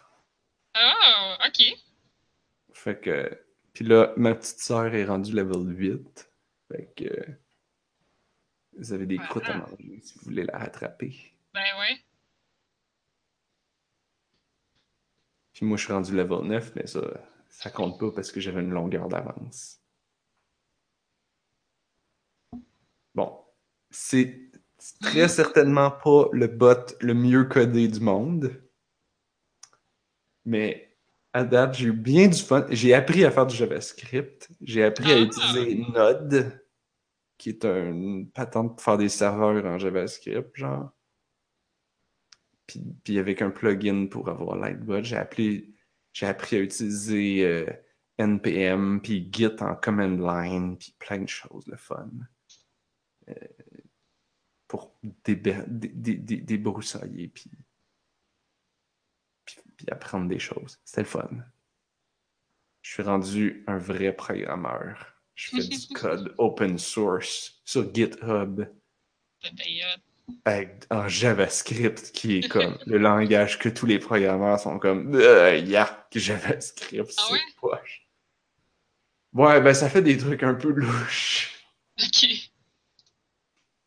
Oh, 0.77 1.35
ok. 1.45 1.77
Fait 2.73 3.01
que. 3.01 3.37
Puis 3.73 3.85
là, 3.85 4.13
ma 4.17 4.33
petite 4.37 4.61
sœur 4.61 4.95
est 4.95 5.07
rendue 5.07 5.33
level 5.33 5.77
8. 5.77 6.31
Fait 6.69 6.93
que. 6.97 7.09
Vous 8.79 8.93
avez 8.93 9.07
des 9.07 9.19
Ah, 9.21 9.27
croûtes 9.29 9.49
à 9.49 9.57
manger 9.57 10.01
si 10.03 10.19
vous 10.19 10.25
voulez 10.25 10.45
la 10.45 10.59
rattraper. 10.59 11.15
Ben 11.55 11.63
ouais. 11.79 12.05
Puis 15.55 15.65
moi, 15.65 15.79
je 15.79 15.85
suis 15.85 15.93
rendu 15.93 16.15
level 16.15 16.47
9, 16.47 16.75
mais 16.77 16.87
ça, 16.87 17.01
ça 17.49 17.71
compte 17.71 17.99
pas 17.99 18.11
parce 18.13 18.31
que 18.31 18.41
j'avais 18.41 18.61
une 18.61 18.71
longueur 18.71 19.09
d'avance. 19.09 19.81
Bon. 23.15 23.43
C'est 23.91 24.51
très 25.01 25.29
certainement 25.29 25.91
pas 25.91 26.29
le 26.33 26.49
bot 26.49 26.75
le 27.01 27.15
mieux 27.15 27.45
codé 27.45 27.89
du 27.89 28.01
monde. 28.01 28.63
Mais 30.45 30.86
à 31.37 31.45
date, 31.45 31.75
j'ai 31.75 31.87
eu 31.89 31.93
bien 31.93 32.29
du 32.29 32.39
fun. 32.43 32.67
J'ai 32.71 32.95
appris 32.95 33.25
à 33.25 33.31
faire 33.31 33.47
du 33.47 33.55
JavaScript. 33.55 34.49
J'ai 34.63 34.85
appris 34.85 35.13
à 35.13 35.17
Ah. 35.17 35.21
utiliser 35.21 35.85
Node, 35.93 36.61
qui 37.39 37.51
est 37.51 37.65
un- 37.65 37.91
une 37.93 38.31
patente 38.31 38.77
pour 38.77 38.83
faire 38.83 38.97
des 38.99 39.09
serveurs 39.11 39.65
en 39.67 39.79
JavaScript, 39.79 40.57
genre. 40.57 40.91
Puis, 42.67 42.81
puis 43.05 43.19
avec 43.19 43.43
un 43.43 43.51
plugin 43.51 44.07
pour 44.07 44.29
avoir 44.29 44.57
Lightbot, 44.57 45.03
j'ai 45.03 45.17
appris, 45.17 45.75
j'ai 46.13 46.27
appris 46.27 46.57
à 46.57 46.61
utiliser 46.61 47.45
euh, 47.45 47.67
NPM, 48.19 49.01
puis 49.03 49.29
Git 49.31 49.57
en 49.61 49.77
command 49.77 50.19
line, 50.19 50.77
puis 50.79 50.95
plein 50.99 51.19
de 51.19 51.29
choses, 51.29 51.67
le 51.67 51.77
fun. 51.77 52.09
Euh, 53.29 53.35
pour 54.69 54.99
débroussailler, 55.85 57.29
puis, 57.29 57.51
puis, 59.47 59.57
puis 59.77 59.87
apprendre 59.91 60.29
des 60.29 60.39
choses. 60.39 60.79
C'était 60.85 61.03
le 61.03 61.07
fun. 61.07 61.31
Je 62.83 62.93
suis 62.93 63.03
rendu 63.03 63.65
un 63.67 63.79
vrai 63.79 64.13
programmeur. 64.13 65.15
Je 65.35 65.51
fais 65.51 65.67
du 65.67 65.89
code 65.95 66.35
open 66.39 66.79
source 66.79 67.61
sur 67.65 67.93
GitHub 67.95 68.65
avec, 70.45 70.85
en 70.91 71.09
JavaScript, 71.09 72.13
qui 72.13 72.39
est 72.39 72.49
comme 72.49 72.77
le 72.87 72.99
langage 72.99 73.59
que 73.59 73.69
tous 73.69 73.87
les 73.87 73.99
programmeurs 73.99 74.59
sont 74.59 74.79
comme 74.79 75.15
euh, 75.15 75.57
Yark, 75.57 76.17
JavaScript, 76.17 77.13
Ah 77.17 77.23
c'est 77.31 77.61
poche. 77.61 78.07
Ouais, 79.33 79.61
ben 79.61 79.75
ça 79.75 79.91
fait 79.91 80.03
des 80.03 80.17
trucs 80.17 80.43
un 80.43 80.55
peu 80.55 80.71
louches. 80.71 81.53
Ok. 82.03 82.27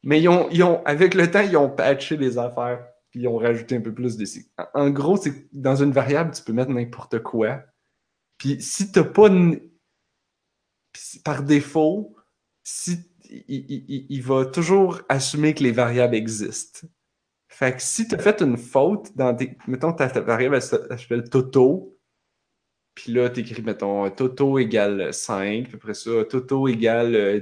Mais 0.03 0.21
ils 0.21 0.29
ont, 0.29 0.49
ils 0.49 0.63
ont, 0.63 0.83
avec 0.85 1.13
le 1.13 1.29
temps, 1.29 1.41
ils 1.41 1.57
ont 1.57 1.69
patché 1.69 2.15
les 2.15 2.37
affaires, 2.37 2.87
puis 3.11 3.21
ils 3.21 3.27
ont 3.27 3.37
rajouté 3.37 3.75
un 3.75 3.81
peu 3.81 3.93
plus 3.93 4.17
de. 4.17 4.25
En, 4.73 4.89
gros, 4.89 5.17
c'est 5.17 5.47
dans 5.51 5.75
une 5.75 5.91
variable, 5.91 6.31
tu 6.31 6.43
peux 6.43 6.53
mettre 6.53 6.71
n'importe 6.71 7.19
quoi. 7.19 7.63
Puis 8.37 8.61
si 8.61 8.91
t'as 8.91 9.03
pas. 9.03 9.29
puis 9.29 11.19
par 11.23 11.43
défaut, 11.43 12.15
il, 13.47 14.21
va 14.21 14.45
toujours 14.45 15.01
assumer 15.09 15.53
que 15.53 15.63
les 15.63 15.71
variables 15.71 16.15
existent. 16.15 16.87
Fait 17.47 17.75
que 17.75 17.81
si 17.81 18.07
t'as 18.07 18.19
fait 18.19 18.41
une 18.41 18.57
faute 18.57 19.15
dans. 19.15 19.35
Mettons, 19.67 19.93
ta, 19.93 20.07
variable, 20.07 20.61
s'appelle 20.61 21.29
Toto. 21.29 21.95
Puis 22.93 23.13
là, 23.13 23.29
t'écris, 23.29 23.61
mettons, 23.61 24.09
Toto 24.11 24.59
égale 24.59 25.13
5. 25.13 25.65
Puis 25.65 25.75
après 25.75 25.93
ça, 25.93 26.11
Toto 26.25 26.67
égale 26.67 27.15
euh, 27.15 27.39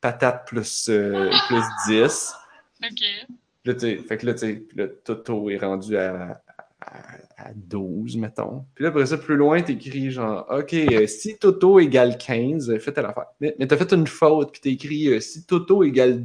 patate 0.00 0.46
plus, 0.46 0.88
euh, 0.88 1.30
plus 1.48 1.62
10. 1.86 2.34
Ok. 2.82 3.36
Là, 3.66 3.74
tu 3.74 3.98
fait 3.98 4.16
que 4.16 4.26
là, 4.26 4.34
tu 4.34 4.68
sais, 4.76 4.88
Toto 5.04 5.50
est 5.50 5.58
rendu 5.58 5.96
à, 5.96 6.40
à, 6.80 7.16
à 7.36 7.52
12, 7.54 8.16
mettons. 8.16 8.64
Puis 8.74 8.84
là, 8.84 8.90
après 8.90 9.06
ça, 9.06 9.18
plus 9.18 9.36
loin, 9.36 9.60
t'écris 9.62 10.10
genre, 10.10 10.46
OK, 10.50 10.72
euh, 10.74 11.06
si 11.06 11.36
Toto 11.38 11.78
égale 11.80 12.16
15, 12.16 12.70
euh, 12.70 12.78
fais 12.78 12.92
telle 12.92 13.06
affaire. 13.06 13.26
Mais, 13.40 13.54
mais 13.58 13.66
t'as 13.66 13.76
fait 13.76 13.92
une 13.92 14.06
faute, 14.06 14.52
puis 14.52 14.60
t'écris, 14.60 15.08
euh, 15.08 15.20
si 15.20 15.44
Toto 15.46 15.82
égale... 15.82 16.24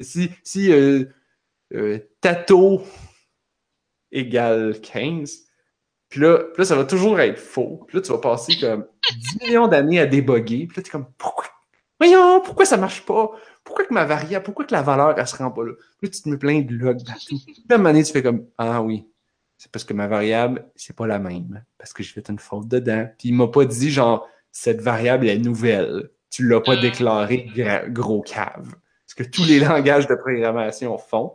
Si, 0.00 0.30
si 0.42 0.72
euh, 0.72 1.98
Tato 2.20 2.82
égale 4.12 4.80
15, 4.80 5.44
puis 6.08 6.20
là, 6.20 6.38
puis 6.38 6.60
là, 6.60 6.64
ça 6.64 6.76
va 6.76 6.84
toujours 6.84 7.18
être 7.20 7.38
faux. 7.38 7.84
Puis 7.88 7.96
là, 7.96 8.02
tu 8.02 8.12
vas 8.12 8.18
passer 8.18 8.56
comme 8.60 8.86
10 9.40 9.44
millions 9.44 9.68
d'années 9.68 10.00
à 10.00 10.06
déboguer. 10.06 10.66
Puis 10.66 10.76
là, 10.76 10.82
t'es 10.82 10.90
comme, 10.90 11.06
pourquoi? 11.18 11.46
Voyons, 11.98 12.40
pourquoi 12.40 12.64
ça 12.66 12.76
marche 12.76 13.04
pas? 13.04 13.30
Pourquoi 13.64 13.86
que 13.86 13.94
ma 13.94 14.04
variable, 14.04 14.44
pourquoi 14.44 14.64
que 14.66 14.74
la 14.74 14.82
valeur, 14.82 15.18
elle 15.18 15.26
se 15.26 15.36
rend 15.36 15.50
pas 15.50 15.64
là? 15.64 15.72
Tu 16.02 16.10
te 16.10 16.28
mets 16.28 16.36
plein 16.36 16.60
de 16.60 16.74
logs 16.74 17.04
partout. 17.04 17.36
Un 17.70 17.76
moment 17.78 17.90
donné, 17.90 18.04
tu 18.04 18.12
fais 18.12 18.22
comme, 18.22 18.46
ah 18.58 18.82
oui, 18.82 19.06
c'est 19.56 19.70
parce 19.72 19.84
que 19.84 19.94
ma 19.94 20.06
variable, 20.06 20.66
c'est 20.76 20.94
pas 20.94 21.06
la 21.06 21.18
même. 21.18 21.64
Parce 21.78 21.92
que 21.92 22.02
j'ai 22.02 22.12
fait 22.12 22.28
une 22.28 22.38
faute 22.38 22.68
dedans. 22.68 23.08
Puis 23.18 23.30
il 23.30 23.34
m'a 23.34 23.48
pas 23.48 23.64
dit, 23.64 23.90
genre, 23.90 24.28
cette 24.52 24.80
variable 24.82 25.26
est 25.28 25.38
nouvelle. 25.38 26.10
Tu 26.30 26.46
l'as 26.46 26.60
pas 26.60 26.74
Ah. 26.76 26.80
déclaré 26.80 27.48
gros 27.88 28.20
cave. 28.22 28.74
Ce 29.06 29.14
que 29.14 29.22
tous 29.22 29.44
les 29.46 29.60
langages 29.60 30.06
de 30.08 30.14
programmation 30.14 30.96
font. 30.98 31.32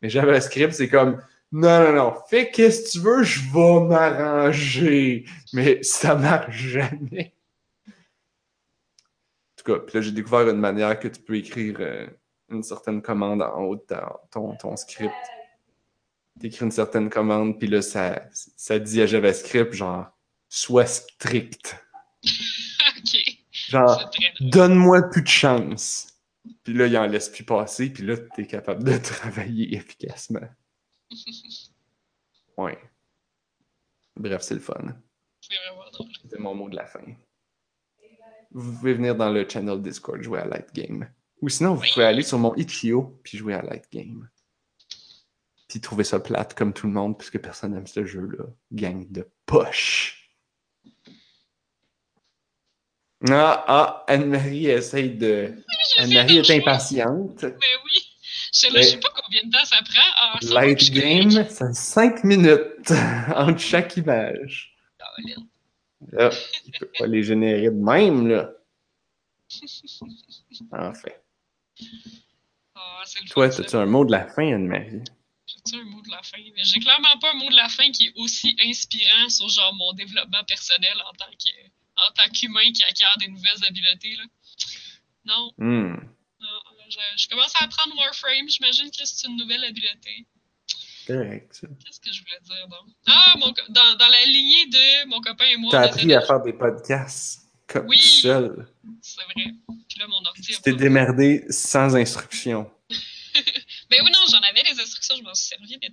Mais 0.00 0.08
JavaScript, 0.08 0.72
c'est 0.72 0.88
comme, 0.88 1.20
non, 1.50 1.84
non, 1.84 1.92
non, 1.92 2.14
fais 2.28 2.50
qu'est-ce 2.50 2.84
que 2.84 2.90
tu 2.90 2.98
veux, 3.00 3.22
je 3.22 3.40
vais 3.52 3.86
m'arranger. 3.86 5.24
Mais 5.52 5.82
ça 5.82 6.14
marche 6.14 6.56
jamais. 6.56 7.33
En 9.66 9.72
tout 9.72 9.78
cas, 9.80 9.86
puis 9.86 9.94
là, 9.96 10.00
j'ai 10.02 10.12
découvert 10.12 10.48
une 10.48 10.58
manière 10.60 10.98
que 11.00 11.08
tu 11.08 11.20
peux 11.22 11.36
écrire 11.36 11.76
euh, 11.80 12.06
une 12.50 12.62
certaine 12.62 13.00
commande 13.00 13.40
en 13.42 13.62
haut 13.62 13.76
de 13.76 13.80
ta- 13.80 14.20
ton, 14.30 14.54
ton 14.56 14.76
script. 14.76 15.12
Tu 16.38 16.46
écris 16.48 16.66
une 16.66 16.70
certaine 16.70 17.08
commande, 17.08 17.58
puis 17.58 17.68
là, 17.68 17.80
ça, 17.80 18.22
ça 18.32 18.78
dit 18.78 19.00
à 19.00 19.06
JavaScript, 19.06 19.72
genre, 19.72 20.06
sois 20.50 20.84
strict. 20.86 21.76
Ok. 22.24 23.16
Genre, 23.52 24.10
donne-moi 24.40 25.02
plus 25.10 25.22
de 25.22 25.28
chance. 25.28 26.08
Puis 26.62 26.74
là, 26.74 26.86
il 26.86 26.98
en 26.98 27.06
laisse 27.06 27.30
plus 27.30 27.44
passer, 27.44 27.88
puis 27.90 28.04
là, 28.04 28.16
t'es 28.36 28.46
capable 28.46 28.84
de 28.84 28.98
travailler 29.02 29.74
efficacement. 29.74 30.40
Ouais. 32.56 32.78
Bref, 34.16 34.42
c'est 34.42 34.54
le 34.54 34.60
fun. 34.60 34.94
C'est 35.40 35.56
vraiment 35.56 35.90
drôle. 35.90 36.08
C'est 36.30 36.38
mon 36.38 36.54
mot 36.54 36.68
de 36.68 36.76
la 36.76 36.86
fin. 36.86 37.00
Vous 38.54 38.72
pouvez 38.72 38.94
venir 38.94 39.14
dans 39.16 39.30
le 39.30 39.46
channel 39.48 39.82
Discord 39.82 40.22
jouer 40.22 40.38
à 40.40 40.46
Light 40.46 40.72
Game. 40.74 41.08
Ou 41.42 41.48
sinon, 41.48 41.74
vous 41.74 41.82
Oui. 41.82 41.90
pouvez 41.92 42.06
aller 42.06 42.22
sur 42.22 42.38
mon 42.38 42.54
Itch.io 42.54 43.20
puis 43.22 43.36
jouer 43.36 43.54
à 43.54 43.62
Light 43.62 43.84
Game. 43.92 44.28
Puis 45.68 45.80
trouver 45.80 46.04
ça 46.04 46.20
plate 46.20 46.54
comme 46.54 46.72
tout 46.72 46.86
le 46.86 46.92
monde, 46.92 47.18
puisque 47.18 47.38
personne 47.40 47.74
n'aime 47.74 47.86
ce 47.86 48.04
jeu-là. 48.04 48.44
Gang 48.72 49.10
de 49.10 49.28
poche. 49.44 50.30
Ah, 53.30 53.64
ah, 53.66 54.04
Anne-Marie 54.06 54.66
essaye 54.66 55.10
de. 55.10 55.54
Anne-Marie 55.98 56.38
est 56.38 56.50
impatiente. 56.50 57.42
Mais 57.42 57.50
oui. 57.84 58.10
Je 58.52 58.68
je 58.72 58.82
sais 58.82 58.98
pas 58.98 59.08
combien 59.20 59.42
de 59.44 59.50
temps 59.50 59.64
ça 59.64 59.76
prend. 59.84 60.10
Ah, 60.16 60.38
Light 60.42 60.90
Game, 60.92 61.30
c'est 61.48 61.74
5 61.74 62.22
minutes 62.24 62.92
entre 63.34 63.58
chaque 63.58 63.96
image. 63.96 64.76
correct. 64.98 65.40
Là, 66.12 66.30
il 66.66 66.72
peut 66.72 66.90
pas 66.98 67.06
les 67.06 67.22
générer 67.22 67.70
de 67.70 67.70
même, 67.70 68.28
là. 68.28 68.50
Enfin. 70.72 71.10
C'est 73.06 73.22
le 73.22 73.28
Toi, 73.28 73.46
as-tu 73.46 73.76
un 73.76 73.86
mot 73.86 74.04
de 74.04 74.12
la 74.12 74.26
fin, 74.26 74.54
Anne-Marie? 74.54 75.02
J'ai-tu 75.46 75.76
un 75.76 75.84
mot 75.84 76.00
de 76.00 76.10
la 76.10 76.22
fin? 76.22 76.38
Mais 76.56 76.64
j'ai 76.64 76.80
clairement 76.80 77.18
pas 77.20 77.32
un 77.32 77.36
mot 77.36 77.50
de 77.50 77.56
la 77.56 77.68
fin 77.68 77.90
qui 77.90 78.06
est 78.06 78.12
aussi 78.16 78.56
inspirant 78.64 79.28
sur 79.28 79.48
genre 79.48 79.74
mon 79.74 79.92
développement 79.92 80.42
personnel 80.44 80.94
en 81.06 81.12
tant 81.12 81.30
que 81.30 81.50
en 81.96 82.10
tant 82.14 82.28
qu'humain 82.32 82.72
qui 82.72 82.82
acquiert 82.84 83.14
des 83.20 83.28
nouvelles 83.28 83.64
habiletés. 83.68 84.16
Là. 84.16 84.24
Non, 85.26 85.52
Hmm. 85.58 85.94
non, 86.40 86.60
je, 86.88 86.98
je 87.16 87.28
commence 87.28 87.54
à 87.60 87.64
apprendre 87.64 87.94
Warframe, 87.96 88.48
j'imagine 88.48 88.90
que 88.90 89.04
c'est 89.04 89.26
une 89.28 89.36
nouvelle 89.36 89.62
habileté. 89.64 90.26
Correct, 91.06 91.48
ça. 91.52 91.66
Qu'est-ce 91.84 92.00
que 92.00 92.12
je 92.12 92.20
voulais 92.20 92.40
dire 92.44 92.68
donc? 92.68 92.88
Ah, 93.06 93.34
mon, 93.38 93.48
dans, 93.68 93.94
dans 93.96 94.08
la 94.08 94.24
lignée 94.26 94.66
de 94.66 95.08
mon 95.08 95.20
copain 95.20 95.44
et 95.46 95.56
moi, 95.56 95.70
T'as 95.72 95.82
appris 95.82 96.12
à 96.14 96.20
faire 96.20 96.40
des 96.42 96.52
podcasts 96.52 97.42
comme 97.66 97.86
Oui. 97.88 97.96
tout 97.98 98.20
seul. 98.22 98.68
C'est 99.02 99.22
vrai. 99.22 99.52
Puis 99.88 99.98
là, 99.98 100.06
mon 100.08 100.24
ordi. 100.24 100.42
Tu 100.42 100.60
t'es 100.62 100.72
démerdé 100.72 101.44
sans 101.50 101.94
instruction. 101.96 102.70
Ben 103.90 104.00
oui, 104.04 104.10
non, 104.12 104.20
j'en 104.30 104.38
avais 104.42 104.62
des 104.62 104.80
instructions, 104.80 105.16
je 105.18 105.22
m'en 105.22 105.34
suis 105.34 105.48
servi, 105.48 105.76
mais 105.82 105.88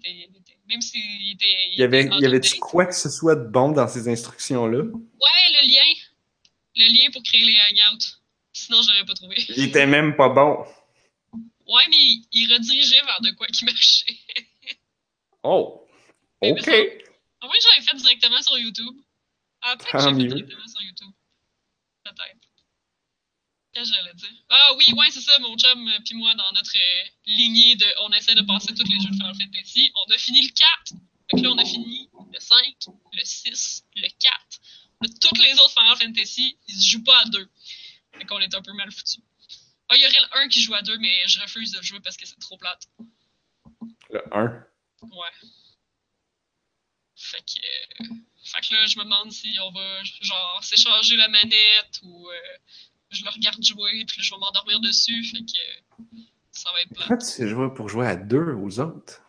même 0.69 0.79
s'il 0.81 1.31
était. 1.31 1.71
Il 1.71 1.79
y 1.79 1.83
avait, 1.83 2.03
y 2.05 2.25
avait-tu 2.25 2.49
out-of-date. 2.53 2.59
quoi 2.59 2.85
que 2.85 2.93
ce 2.95 3.09
soit 3.09 3.35
de 3.35 3.47
bon 3.47 3.71
dans 3.71 3.88
ces 3.88 4.07
instructions-là? 4.07 4.77
Ouais, 4.77 5.47
le 5.61 5.67
lien. 5.67 5.93
Le 6.75 6.93
lien 6.93 7.09
pour 7.11 7.23
créer 7.23 7.43
les 7.43 7.55
hangouts. 7.89 8.05
Sinon, 8.53 8.81
j'aurais 8.83 9.05
pas 9.05 9.15
trouvé. 9.15 9.35
Il 9.49 9.63
était 9.63 9.88
même 9.88 10.15
pas 10.15 10.29
bon. 10.29 10.65
Ouais, 11.33 11.83
mais 11.89 11.97
il, 11.97 12.27
il 12.31 12.53
redirigeait 12.53 13.01
vers 13.01 13.21
de 13.21 13.31
quoi 13.31 13.47
qui 13.47 13.65
marchait. 13.65 14.05
Oh! 15.43 15.88
Mais 16.41 16.51
OK! 16.51 16.68
En 17.41 17.47
vrai, 17.47 17.57
j'avais 17.61 17.85
fait 17.85 17.97
directement 17.97 18.41
sur 18.41 18.57
YouTube. 18.57 18.95
Ah, 19.61 19.76
peut-être 19.77 19.91
que 19.91 19.99
j'ai 19.99 20.05
fait 20.05 20.27
directement 20.35 20.68
sur 20.68 20.81
YouTube. 20.81 21.11
Peut-être. 22.03 22.51
Qu'est-ce 23.73 23.89
que 23.89 23.95
j'allais 23.95 24.13
dire? 24.13 24.43
Ah 24.49 24.72
oui, 24.77 24.85
ouais, 24.93 25.09
c'est 25.11 25.22
ça, 25.22 25.39
mon 25.39 25.57
chum 25.57 25.88
euh, 25.88 25.99
puis 26.03 26.15
moi, 26.15 26.35
dans 26.35 26.51
notre 26.51 26.76
euh, 26.76 27.03
lignée 27.26 27.76
de... 27.76 27.85
On 28.01 28.11
essaie 28.11 28.35
de 28.35 28.41
passer 28.41 28.73
tous 28.73 28.84
les 28.84 28.99
jeux 28.99 29.09
de 29.09 29.15
Final 29.15 29.34
Fantasy. 29.34 29.91
On 29.95 30.11
a 30.11 30.18
fini 30.18 30.41
le 30.41 30.53
4. 30.53 31.01
Fait 31.30 31.38
que 31.38 31.41
là, 31.41 31.51
on 31.51 31.57
a 31.57 31.63
fini 31.65 32.09
le 32.34 32.39
5, 32.39 32.57
le 33.13 33.23
6, 33.23 33.85
le 33.95 34.09
4. 34.19 34.34
Mais 35.01 35.07
Toutes 35.22 35.39
les 35.39 35.53
autres 35.53 35.72
Final 35.72 35.95
Fantasy, 35.95 36.57
ils 36.68 36.76
se 36.76 36.89
jouent 36.89 37.03
pas 37.03 37.22
à 37.22 37.26
deux. 37.26 37.49
Fait 38.18 38.26
qu'on 38.26 38.39
est 38.39 38.53
un 38.53 38.61
peu 38.61 38.73
mal 38.73 38.91
foutus. 38.91 39.23
Ah, 39.88 39.95
il 39.95 40.01
y 40.01 40.05
aurait 40.05 40.19
le 40.19 40.38
1 40.45 40.47
qui 40.49 40.61
joue 40.61 40.73
à 40.73 40.81
deux, 40.81 40.97
mais 40.97 41.27
je 41.27 41.39
refuse 41.39 41.72
de 41.72 41.77
le 41.77 41.84
jouer 41.84 41.99
parce 42.01 42.18
que 42.18 42.26
c'est 42.26 42.39
trop 42.39 42.57
plate. 42.57 42.88
Le 44.09 44.22
1. 44.35 44.65
Ouais. 45.01 45.49
Fait 47.15 47.39
que, 47.39 48.03
euh, 48.03 48.15
fait 48.43 48.61
que 48.67 48.73
là, 48.73 48.85
je 48.85 48.97
me 48.97 49.03
demande 49.03 49.31
si 49.31 49.55
on 49.61 49.71
va, 49.71 50.03
genre, 50.03 50.59
s'échanger 50.63 51.17
la 51.17 51.27
manette 51.27 51.99
ou 52.03 52.29
euh, 52.29 52.35
je 53.11 53.23
le 53.23 53.29
regarde 53.29 53.63
jouer 53.63 54.05
puis 54.05 54.17
là, 54.17 54.23
je 54.23 54.31
vais 54.31 54.39
m'endormir 54.39 54.79
dessus. 54.79 55.23
Fait 55.25 55.39
que 55.39 55.57
euh, 55.59 56.21
ça 56.51 56.71
va 56.71 56.81
être 56.81 56.89
plat. 56.89 56.97
Pourquoi 57.07 57.17
tu 57.17 57.25
sais 57.25 57.47
jouer 57.47 57.67
pour 57.75 57.89
jouer 57.89 58.07
à 58.07 58.15
deux 58.15 58.53
aux 58.55 58.79
autres? 58.79 59.21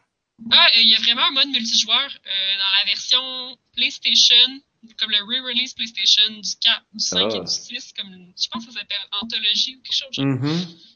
Ah, 0.50 0.66
euh, 0.76 0.80
il 0.80 0.88
y 0.88 0.94
a 0.96 1.00
vraiment 1.00 1.22
un 1.26 1.30
mode 1.32 1.48
multijoueur 1.48 2.10
dans 2.24 2.78
la 2.78 2.84
version 2.86 3.58
PlayStation, 3.74 4.60
comme 4.98 5.10
le 5.10 5.18
re-release 5.24 5.74
PlayStation 5.74 6.30
du 6.30 6.50
4, 6.60 6.82
du 6.94 6.98
5 7.00 7.18
et 7.34 7.36
Ah. 7.36 7.40
du 7.40 7.46
6, 7.52 7.92
comme 7.92 8.32
je 8.40 8.48
pense 8.48 8.66
que 8.66 8.72
ça 8.72 8.80
s'appelle 8.80 8.98
Anthologie 9.20 9.76
ou 9.76 9.82
quelque 9.82 9.94
chose. 9.94 10.08
genre. 10.12 10.24
Mhm. 10.26 10.48
Eh, 10.48 10.91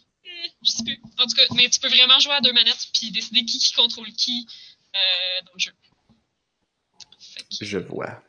je 0.65 0.71
sais 0.71 0.85
plus. 0.85 1.01
En 1.19 1.27
tout 1.27 1.35
cas, 1.37 1.43
mais 1.55 1.69
tu 1.71 1.79
peux 1.81 1.89
vraiment 1.89 2.19
jouer 2.19 2.35
à 2.35 2.41
deux 2.41 2.53
manettes 2.53 2.89
puis 2.95 3.11
décider 3.11 3.45
qui, 3.45 3.59
qui 3.59 3.73
contrôle 3.73 4.11
qui 4.13 4.47
euh, 4.95 5.43
dans 5.47 5.53
le 5.55 5.59
jeu. 5.59 5.73
Que- 7.59 7.65
Je 7.67 7.79
vois. 7.79 8.23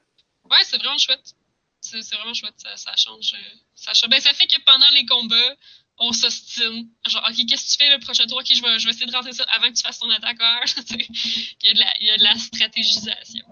Ouais, 0.50 0.64
c'est 0.64 0.78
vraiment 0.78 0.98
chouette. 0.98 1.34
C'est 1.82 2.02
vraiment 2.16 2.34
chouette. 2.34 2.56
Ça, 2.58 2.76
ça 2.76 2.96
change. 2.96 3.34
euh, 3.34 3.56
Ça, 3.76 3.94
change. 3.94 4.10
Ben, 4.10 4.20
ça 4.20 4.34
fait 4.34 4.48
que 4.48 4.60
pendant 4.66 4.90
les 4.90 5.06
combats, 5.06 5.56
on 6.00 6.12
s'ostine. 6.12 6.90
Genre, 7.08 7.24
ok, 7.30 7.36
qu'est-ce 7.48 7.66
que 7.78 7.84
tu 7.84 7.88
fais 7.90 7.96
le 7.96 8.00
prochain 8.00 8.26
tour? 8.26 8.38
Ok, 8.40 8.48
je 8.54 8.62
vais, 8.62 8.80
je 8.80 8.86
vais 8.86 8.92
essayer 8.92 9.06
de 9.06 9.12
rentrer 9.16 9.34
ça 9.34 9.44
avant 9.54 9.68
que 9.70 9.74
tu 9.76 9.84
fasses 9.84 10.00
ton 10.00 10.10
attaqueur. 10.10 10.62
Il, 10.92 11.68
y 11.68 11.70
a 11.70 11.74
de 11.74 11.80
la, 11.80 11.94
il 12.02 12.08
y 12.08 12.10
a 12.12 12.18
de 12.18 12.24
la 12.24 12.36
stratégisation. 12.38 13.46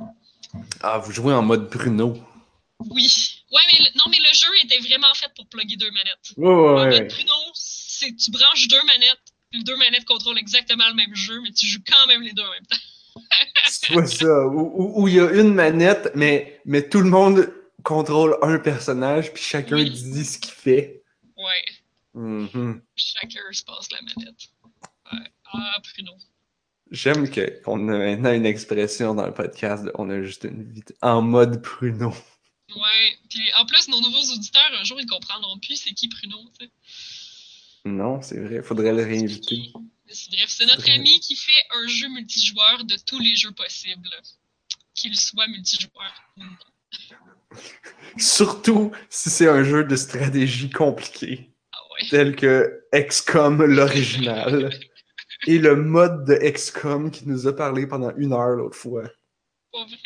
Ah, 0.81 0.97
vous 0.99 1.11
jouez 1.11 1.33
en 1.33 1.41
mode 1.41 1.69
Bruno. 1.69 2.21
Oui. 2.79 3.41
Ouais, 3.51 3.61
mais 3.71 3.79
le- 3.85 3.97
non, 3.97 4.03
mais 4.09 4.17
le 4.19 4.33
jeu 4.33 4.49
était 4.63 4.79
vraiment 4.79 5.13
fait 5.13 5.31
pour 5.35 5.47
plugger 5.47 5.77
deux 5.77 5.91
manettes. 5.91 6.33
Ouais, 6.37 6.47
En 6.47 6.75
ouais, 6.75 6.83
mode 6.85 6.93
ouais. 6.93 7.03
Bruno, 7.07 7.33
tu 8.13 8.31
branches 8.31 8.67
deux 8.67 8.83
manettes, 8.83 9.33
puis 9.49 9.59
les 9.59 9.63
deux 9.63 9.75
manettes 9.77 10.05
contrôlent 10.05 10.37
exactement 10.37 10.87
le 10.89 10.95
même 10.95 11.15
jeu, 11.15 11.39
mais 11.41 11.51
tu 11.51 11.65
joues 11.65 11.83
quand 11.87 12.07
même 12.07 12.21
les 12.21 12.33
deux 12.33 12.43
en 12.43 12.51
même 12.51 12.65
temps. 12.65 12.77
Soit 13.69 14.07
ça? 14.07 14.45
Où 14.47 15.07
il 15.07 15.15
y 15.15 15.19
a 15.19 15.31
une 15.31 15.53
manette, 15.53 16.11
mais, 16.15 16.59
mais 16.65 16.87
tout 16.87 16.99
le 17.01 17.09
monde 17.09 17.51
contrôle 17.83 18.37
un 18.41 18.57
personnage, 18.59 19.31
puis 19.33 19.43
chacun 19.43 19.75
Oui. 19.77 19.89
dit 19.89 20.25
ce 20.25 20.39
qu'il 20.39 20.51
fait. 20.53 21.03
Ouais. 21.37 21.65
Mhm. 22.13 22.81
Chacun 22.95 23.39
se 23.51 23.63
passe 23.63 23.89
la 23.91 23.99
manette. 24.01 24.49
Ouais. 25.11 25.31
Ah, 25.53 25.77
Bruno. 25.93 26.13
J'aime 26.91 27.29
qu'on 27.29 27.89
a 27.89 27.97
maintenant 27.97 28.31
une 28.33 28.45
expression 28.45 29.15
dans 29.15 29.25
le 29.25 29.33
podcast 29.33 29.85
de 29.85 29.91
on 29.95 30.09
a 30.09 30.21
juste 30.21 30.43
une 30.43 30.71
vie 30.71 30.83
en 31.01 31.21
mode 31.21 31.61
Pruno. 31.61 32.09
Ouais, 32.75 33.17
puis 33.29 33.41
en 33.57 33.65
plus, 33.65 33.87
nos 33.87 33.99
nouveaux 34.01 34.33
auditeurs, 34.33 34.71
un 34.79 34.83
jour, 34.83 34.99
ils 34.99 35.05
comprendront 35.07 35.57
plus 35.59 35.75
c'est 35.77 35.91
qui 35.93 36.07
Pruno, 36.09 36.37
tu 36.59 36.65
sais. 36.65 36.71
Non, 37.85 38.21
c'est 38.21 38.39
vrai, 38.39 38.61
faudrait 38.63 38.93
le 38.93 39.03
réinviter. 39.03 39.71
Bref, 39.73 40.45
c'est 40.47 40.65
notre 40.65 40.89
ami 40.89 41.19
qui 41.19 41.35
fait 41.35 41.51
un 41.75 41.87
jeu 41.87 42.07
multijoueur 42.09 42.83
de 42.83 42.95
tous 43.05 43.19
les 43.19 43.35
jeux 43.35 43.51
possibles. 43.51 44.09
Qu'il 44.93 45.15
soit 45.15 45.47
multijoueur 45.47 46.13
ou 46.37 46.43
non. 46.43 47.57
Surtout 48.17 48.91
si 49.09 49.29
c'est 49.29 49.47
un 49.47 49.63
jeu 49.63 49.83
de 49.83 49.95
stratégie 49.95 50.69
compliqué, 50.69 51.51
Ah 51.71 51.77
ouais. 51.93 52.07
tel 52.09 52.35
que 52.35 52.83
XCOM 52.93 53.63
l'original, 53.65 54.69
et 55.47 55.59
le 55.59 55.75
mode 55.75 56.25
de 56.25 56.35
XCOM 56.35 57.11
qui 57.11 57.27
nous 57.27 57.47
a 57.47 57.55
parlé 57.55 57.85
pendant 57.87 58.15
une 58.15 58.33
heure 58.33 58.55
l'autre 58.55 58.77
fois. 58.77 59.03
Pas 59.71 59.85
vrai? 59.85 59.97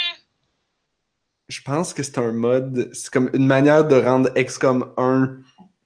Je 1.47 1.61
pense 1.61 1.93
que 1.93 2.03
c'est 2.03 2.17
un 2.17 2.31
mode, 2.31 2.89
c'est 2.93 3.09
comme 3.11 3.29
une 3.33 3.47
manière 3.47 3.87
de 3.87 3.95
rendre 3.95 4.29
XCOM 4.35 4.93
1 4.97 5.37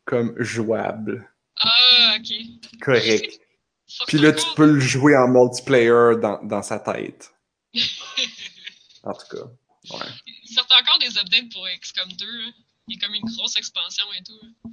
comme 0.06 0.34
jouable, 0.41 1.30
ok. 2.18 2.80
correct. 2.81 3.40
Puis 4.07 4.18
là, 4.18 4.31
tu 4.31 4.45
peux 4.56 4.65
le 4.72 4.80
jouer 4.80 5.15
en 5.18 5.27
multiplayer 5.27 6.15
dans, 6.22 6.40
dans 6.44 6.61
sa 6.64 6.80
tête. 6.80 7.34
En 9.06 9.14
tout 9.14 9.27
cas, 9.35 9.44
ouais. 9.98 10.11
Ils 10.26 10.53
sortent 10.56 10.72
encore 10.72 10.98
des 10.99 11.18
updates 11.18 11.52
pour 11.52 11.68
XCOM 11.68 12.10
2. 12.14 12.26
hein. 12.26 12.53
Il 12.88 12.95
y 12.95 12.98
a 12.98 13.06
comme 13.06 13.14
une 13.15 13.26
grosse 13.26 13.57
expansion 13.57 14.06
et 14.18 14.23
tout. 14.23 14.40
hein. 14.65 14.72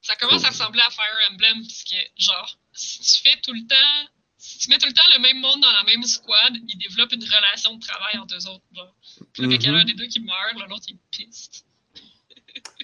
Ça 0.00 0.14
commence 0.16 0.44
à 0.44 0.48
ressembler 0.50 0.80
à 0.86 0.90
Fire 0.90 1.30
Emblem, 1.30 1.62
puisque, 1.62 1.94
genre, 2.16 2.58
si 2.72 3.00
tu 3.00 3.22
fais 3.28 3.40
tout 3.40 3.52
le 3.52 3.66
temps. 3.66 4.08
Si 4.38 4.58
tu 4.58 4.70
mets 4.70 4.78
tout 4.78 4.86
le 4.88 4.92
temps 4.92 5.02
le 5.14 5.20
même 5.20 5.38
monde 5.40 5.60
dans 5.60 5.70
la 5.70 5.84
même 5.84 6.02
squad, 6.02 6.56
ils 6.66 6.76
développent 6.78 7.12
une 7.12 7.22
relation 7.22 7.74
de 7.76 7.80
travail 7.80 8.18
entre 8.18 8.34
eux 8.36 8.46
autres. 8.48 8.64
Genre. 8.74 8.94
Puis 9.32 9.42
là, 9.42 9.48
il 9.54 9.62
y 9.62 9.66
a 9.68 9.70
un 9.72 9.78
Mhm. 9.78 9.84
des 9.84 9.94
deux 9.94 10.06
qui 10.06 10.18
meurt, 10.20 10.54
l'autre 10.68 10.84
il 10.88 10.98
piste. 11.12 11.64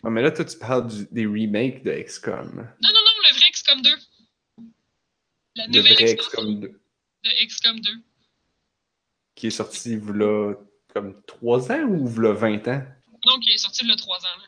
Ah, 0.04 0.10
mais 0.10 0.22
là, 0.22 0.30
toi, 0.30 0.44
tu 0.44 0.56
parles 0.58 0.86
du- 0.88 1.08
des 1.10 1.26
remakes 1.26 1.82
de 1.82 1.90
XCOM. 1.92 2.54
Non, 2.56 2.88
non, 2.88 3.00
non, 3.00 3.28
le 3.30 3.34
vrai 3.34 3.50
XCOM 3.52 3.82
2. 3.82 3.90
La 5.56 5.66
Le 5.66 5.72
nouvelle 5.78 5.94
vrai 5.94 6.14
XCOM 6.16 6.60
2, 6.60 6.80
de 7.24 7.30
XCOM 7.46 7.80
2. 7.80 7.90
qui 9.34 9.46
est 9.48 9.50
sorti, 9.50 9.96
v'là, 9.96 10.54
comme 10.92 11.20
3 11.26 11.70
ans 11.72 11.82
ou 11.84 12.06
v'là 12.06 12.32
20 12.32 12.66
ans? 12.68 12.82
Donc, 13.24 13.44
il 13.46 13.52
est 13.54 13.58
sorti 13.58 13.84
le 13.86 13.94
3 13.96 14.18
ans. 14.18 14.38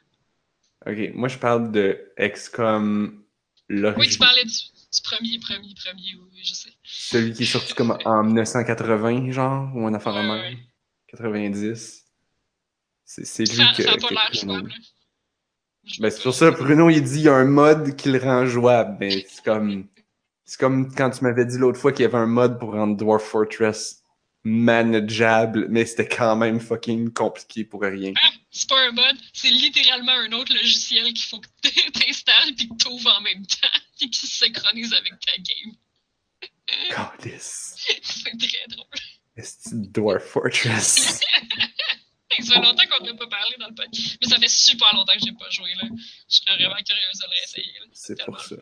Là. 0.86 0.92
Ok, 0.92 1.14
moi, 1.14 1.28
je 1.28 1.38
parle 1.38 1.70
de 1.72 2.12
XCOM. 2.18 3.24
Oui, 3.68 4.08
tu 4.08 4.18
parlais 4.18 4.44
du, 4.44 4.50
du 4.52 5.02
premier, 5.04 5.38
premier, 5.38 5.74
premier, 5.74 6.14
oui, 6.16 6.40
je 6.42 6.54
sais. 6.54 6.70
Celui 6.82 7.32
qui 7.32 7.44
est 7.44 7.46
sorti 7.46 7.72
comme 7.74 7.96
en 8.04 8.24
1980, 8.24 9.30
genre, 9.30 9.70
ou 9.76 9.86
un 9.86 9.94
affaire 9.94 10.14
Ouais, 10.14 10.28
ouais. 10.28 10.58
90. 11.08 12.04
C'est 13.04 13.44
lui 13.44 13.56
Ça 13.56 13.72
que. 13.76 13.82
ça 13.82 13.92
a 13.92 13.96
pas 13.98 14.10
l'air 14.10 14.30
jouable. 14.32 14.72
Ben, 15.98 16.10
c'est 16.10 16.22
pour 16.22 16.34
ça, 16.34 16.50
Bruno, 16.50 16.90
il 16.90 17.02
dit 17.02 17.16
il 17.16 17.22
y 17.22 17.28
a 17.28 17.34
un 17.34 17.44
mode 17.44 17.96
qui 17.96 18.10
le 18.10 18.18
rend 18.18 18.46
jouable. 18.46 18.96
Mais 19.00 19.26
c'est 19.28 19.44
comme. 19.44 19.88
C'est 20.44 20.58
comme 20.58 20.92
quand 20.92 21.10
tu 21.10 21.22
m'avais 21.22 21.44
dit 21.44 21.58
l'autre 21.58 21.78
fois 21.78 21.92
qu'il 21.92 22.02
y 22.02 22.06
avait 22.06 22.18
un 22.18 22.26
mode 22.26 22.58
pour 22.58 22.72
rendre 22.72 22.96
Dwarf 22.96 23.22
Fortress 23.22 24.02
manageable, 24.42 25.66
mais 25.68 25.84
c'était 25.84 26.08
quand 26.08 26.34
même 26.34 26.60
fucking 26.60 27.12
compliqué 27.12 27.64
pour 27.64 27.82
rien. 27.82 28.12
C'est 28.50 28.68
pas 28.68 28.80
un 28.80 28.92
mod, 28.92 29.16
c'est 29.32 29.50
littéralement 29.50 30.12
un 30.12 30.32
autre 30.32 30.52
logiciel 30.54 31.12
qu'il 31.12 31.24
faut 31.24 31.40
que 31.40 31.48
t'installes 31.92 32.54
puis 32.56 32.68
que 32.68 32.74
t'ouvres 32.74 33.14
en 33.16 33.20
même 33.20 33.46
temps 33.46 33.68
puis 33.98 34.10
qui 34.10 34.26
se 34.26 34.44
synchronise 34.44 34.92
avec 34.92 35.12
ta 35.20 35.36
game. 35.36 35.74
C'est 37.20 38.38
très 38.38 38.66
drôle. 38.68 38.86
Est-ce 39.36 39.70
Dwarf 39.72 40.24
Fortress? 40.24 41.20
Ça 42.42 42.54
fait 42.54 42.60
longtemps 42.60 42.82
qu'on 42.86 43.04
n'a 43.04 43.14
pas 43.14 43.26
parlé 43.26 43.56
dans 43.58 43.68
le 43.68 43.74
podcast. 43.74 44.18
Mais 44.20 44.28
ça 44.28 44.38
fait 44.38 44.48
super 44.48 44.94
longtemps 44.94 45.12
que 45.14 45.20
j'ai 45.24 45.32
pas 45.32 45.50
joué 45.50 45.74
là. 45.74 45.88
Je 46.28 46.36
serais 46.36 46.56
vraiment 46.56 46.76
curieuse 46.76 47.18
de 47.18 47.24
le 47.24 47.30
réessayer. 47.30 47.80
C'est 47.92 48.24
pour 48.24 48.40
ça. 48.40 48.56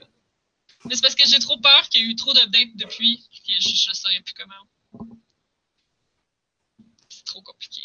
Mais 0.85 0.95
c'est 0.95 1.03
parce 1.03 1.15
que 1.15 1.29
j'ai 1.29 1.39
trop 1.41 1.59
peur 1.59 1.89
qu'il 1.89 2.03
y 2.03 2.05
ait 2.05 2.09
eu 2.09 2.17
trop 2.17 2.33
d'updates 2.33 2.77
depuis 2.77 3.19
que 3.47 3.53
je, 3.61 3.69
je 3.69 3.93
saurais 3.93 4.21
plus 4.21 4.35
comment. 4.35 5.09
C'est 7.09 7.25
trop 7.25 7.43
compliqué. 7.43 7.83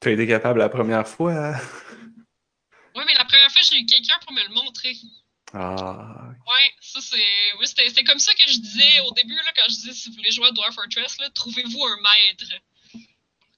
T'as 0.00 0.10
été 0.10 0.26
capable 0.26 0.58
la 0.58 0.68
première 0.68 1.06
fois? 1.06 1.32
hein? 1.32 1.60
Ouais, 2.96 3.04
mais 3.06 3.14
la 3.14 3.24
première 3.24 3.50
fois, 3.52 3.62
j'ai 3.62 3.78
eu 3.78 3.86
quelqu'un 3.86 4.18
pour 4.24 4.32
me 4.32 4.42
le 4.42 4.52
montrer. 4.52 4.96
Ah. 5.54 6.30
Ouais, 6.46 6.74
ça 6.80 7.00
c'est. 7.00 7.52
Oui, 7.60 7.66
c'était 7.66 8.04
comme 8.04 8.18
ça 8.18 8.34
que 8.34 8.42
je 8.50 8.58
disais 8.58 9.00
au 9.06 9.12
début, 9.12 9.36
là, 9.36 9.52
quand 9.54 9.64
je 9.68 9.74
disais 9.74 9.92
si 9.92 10.08
vous 10.08 10.16
voulez 10.16 10.30
jouer 10.30 10.48
à 10.48 10.50
Dwarf 10.50 10.74
Fortress, 10.74 11.18
trouvez-vous 11.34 11.84
un 11.84 11.96
maître. 12.00 12.52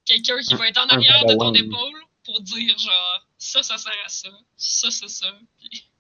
Quelqu'un 0.05 0.39
qui 0.41 0.55
va 0.55 0.69
être 0.69 0.79
en 0.85 0.87
arrière 0.89 1.25
de 1.27 1.35
ton 1.35 1.53
épaule 1.55 2.01
pour 2.25 2.41
dire 2.43 2.77
genre 2.79 3.27
ça, 3.39 3.63
ça 3.63 3.77
sert 3.79 3.93
à 4.05 4.09
ça, 4.09 4.29
ça, 4.57 4.91
c'est 4.91 5.09
ça. 5.09 5.27
Puis, 5.61 5.91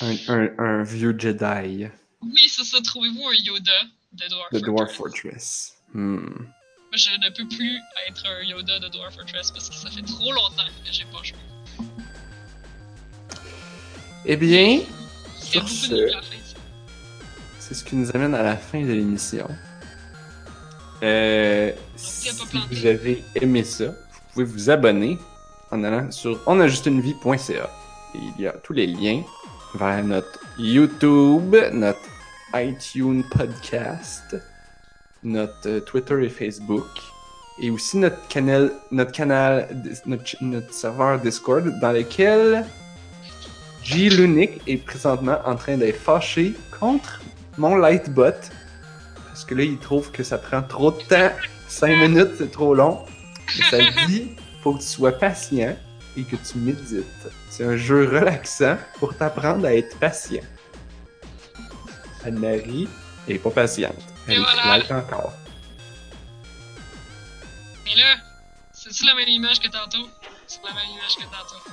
Un, 0.00 0.16
un, 0.28 0.58
un 0.58 0.82
vieux 0.82 1.14
Jedi 1.18 1.86
oui, 2.22 2.48
c'est 2.50 2.64
ça, 2.64 2.78
trouvez-vous 2.82 3.26
un 3.28 3.34
Yoda 3.34 3.72
de 4.12 4.28
Dwarf 4.28 4.50
Fortress. 4.50 4.62
Dwarf 4.62 4.92
Fortress? 4.92 5.76
Hmm. 5.94 6.26
Je 6.92 7.10
ne 7.12 7.30
peux 7.34 7.48
plus 7.48 7.78
être 8.08 8.26
un 8.26 8.42
Yoda 8.42 8.78
de 8.78 8.88
Dwarf 8.88 9.14
Fortress 9.14 9.50
parce 9.50 9.70
que 9.70 9.74
ça 9.76 9.90
fait 9.90 10.02
trop 10.02 10.30
longtemps 10.32 10.66
que 10.84 10.92
j'ai 10.92 11.04
pas 11.06 11.22
joué. 11.22 11.38
Eh 14.26 14.36
bien, 14.36 14.82
Sur 15.40 15.66
ce- 15.68 16.12
c'est 17.58 17.74
ce 17.74 17.84
qui 17.84 17.96
nous 17.96 18.10
amène 18.14 18.34
à 18.34 18.42
la 18.42 18.56
fin 18.56 18.82
de 18.82 18.92
l'émission. 18.92 19.48
Euh, 21.02 21.72
si 21.96 22.30
vous 22.70 22.86
avez 22.86 23.24
aimé 23.34 23.64
ça, 23.64 23.86
vous 23.86 23.92
pouvez 24.32 24.44
vous 24.44 24.70
abonner 24.70 25.18
en 25.70 25.82
allant 25.84 26.10
sur 26.10 26.38
onajustunevie.ca. 26.46 27.70
Il 28.14 28.42
y 28.42 28.46
a 28.46 28.52
tous 28.52 28.72
les 28.72 28.86
liens 28.86 29.22
vers 29.74 30.04
notre 30.04 30.40
YouTube, 30.58 31.56
notre 31.72 32.00
iTunes 32.54 33.22
podcast, 33.30 34.36
notre 35.22 35.68
euh, 35.68 35.80
Twitter 35.80 36.24
et 36.24 36.28
Facebook, 36.28 36.88
et 37.60 37.70
aussi 37.70 37.98
notre 37.98 38.26
canal, 38.28 38.72
notre 38.90 39.12
canal, 39.12 39.68
notre, 40.06 40.24
notre 40.40 40.72
serveur 40.72 41.20
Discord 41.20 41.72
dans 41.80 41.92
lequel 41.92 42.66
J. 43.82 44.10
Lunic 44.10 44.60
est 44.66 44.84
présentement 44.84 45.38
en 45.44 45.54
train 45.54 45.76
d'être 45.76 46.00
fâché 46.00 46.54
contre 46.78 47.20
mon 47.56 47.76
Lightbot. 47.76 48.32
Parce 49.40 49.48
que 49.48 49.54
là, 49.54 49.64
il 49.64 49.78
trouve 49.78 50.10
que 50.10 50.22
ça 50.22 50.36
prend 50.36 50.60
trop 50.60 50.90
de 50.90 50.98
temps. 50.98 51.32
5 51.66 51.96
minutes, 51.96 52.32
c'est 52.36 52.52
trop 52.52 52.74
long. 52.74 53.06
Et 53.58 53.62
ça 53.62 53.78
dit, 54.06 54.32
faut 54.62 54.74
que 54.74 54.80
tu 54.80 54.86
sois 54.86 55.12
patient 55.12 55.74
et 56.14 56.24
que 56.24 56.36
tu 56.36 56.58
médites. 56.58 57.06
C'est 57.48 57.64
un 57.64 57.74
jeu 57.74 58.06
relaxant 58.06 58.76
pour 58.98 59.16
t'apprendre 59.16 59.64
à 59.64 59.74
être 59.74 59.98
patient. 59.98 60.42
Anne-Marie 62.22 62.86
est 63.28 63.38
pas 63.38 63.48
patiente. 63.50 63.96
Elle 64.26 64.34
est 64.34 64.40
voilà. 64.40 64.98
encore. 64.98 65.32
Mais 67.86 67.96
là, 67.96 68.16
c'est-tu 68.74 69.06
la 69.06 69.14
même 69.14 69.28
image 69.28 69.58
que 69.58 69.68
tantôt? 69.68 70.06
C'est 70.46 70.60
la 70.62 70.74
même 70.74 70.90
image 70.90 71.16
que 71.16 71.22
tantôt. 71.22 71.70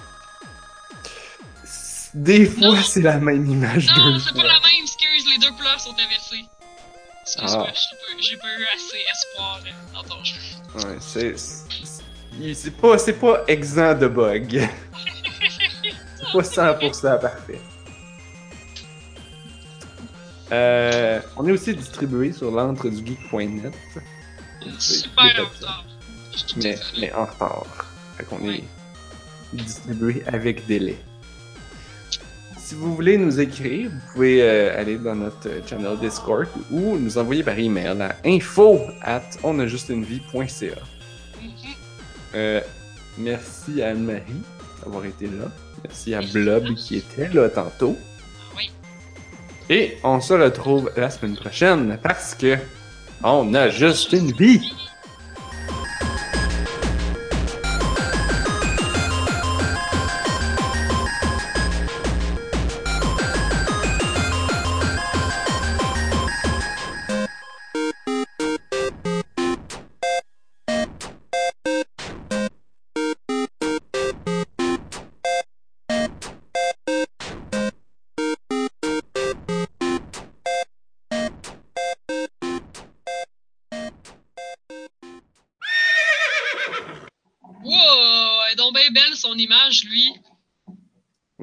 Des 2.14 2.46
fois, 2.46 2.82
c'est 2.82 3.02
la 3.02 3.18
même 3.18 3.46
image 3.46 3.88
Non, 3.88 4.18
c'est 4.20 4.34
pas 4.34 4.44
la 4.44 4.54
même, 4.54 4.84
excuse, 4.84 5.26
les 5.30 5.38
deux 5.40 5.52
couleurs 5.52 5.82
sont 5.82 5.92
inversées. 5.92 6.46
Excuse-moi, 7.36 7.68
Ah. 7.70 7.74
j'ai 8.22 8.38
pas- 8.38 8.48
eu 8.48 8.66
assez 8.74 8.98
espoir 9.12 9.60
dans 9.94 10.04
ton 10.04 10.24
jeu. 10.24 10.40
Ouais, 10.76 10.98
c'est. 11.02 11.38
c'est- 11.38 12.72
pas, 12.72 12.98
c'est 12.98 13.14
pas 13.14 13.44
exempt 13.48 13.96
de 14.00 14.08
bugs. 14.08 14.48
c'est 16.18 16.32
pas 16.32 16.44
100% 16.44 17.18
parfait. 17.20 17.60
Euh, 20.52 21.20
on 21.36 21.46
est 21.48 21.52
aussi 21.52 21.74
distribué 21.76 22.32
sur 22.32 22.50
l'entredugeek.net, 22.52 23.74
Super 24.80 25.26
il 25.26 25.30
est 25.36 25.42
en 25.42 25.46
retard. 25.50 25.86
Mais, 26.56 26.76
mais 27.00 27.14
en 27.14 27.26
retard. 27.26 27.66
Fait 28.16 28.24
qu'on 28.24 28.50
est 28.50 28.64
distribué 29.52 30.24
avec 30.28 30.66
délai. 30.66 30.98
Si 32.68 32.76
vous 32.76 32.94
voulez 32.94 33.18
nous 33.18 33.40
écrire, 33.40 33.90
vous 33.90 34.12
pouvez 34.12 34.42
euh, 34.42 34.78
aller 34.78 34.98
dans 34.98 35.16
notre 35.16 35.48
euh, 35.48 35.62
channel 35.66 35.98
Discord 36.02 36.50
ou 36.70 36.98
nous 36.98 37.18
envoyer 37.18 37.42
par 37.42 37.58
email 37.58 38.02
à 38.02 38.18
info 38.26 38.82
at 39.02 39.22
onajustunevie.ca. 39.42 40.76
Mhm. 41.42 41.50
Euh, 42.36 42.60
merci 43.18 43.82
à 43.82 43.92
Anne-Marie 43.92 44.44
d'avoir 44.84 45.06
été 45.06 45.28
là. 45.28 45.50
Merci 45.82 46.14
à 46.14 46.20
Blob 46.20 46.76
qui 46.76 46.98
était 46.98 47.30
là 47.30 47.48
tantôt. 47.48 47.96
Oui. 48.58 48.70
Et 49.70 49.98
on 50.04 50.20
se 50.20 50.34
retrouve 50.34 50.92
la 50.98 51.10
semaine 51.10 51.38
prochaine 51.38 51.98
parce 52.04 52.36
que 52.36 52.58
on 53.24 53.54
a 53.54 53.70
juste 53.70 54.12
une 54.12 54.34
vie. 54.34 54.74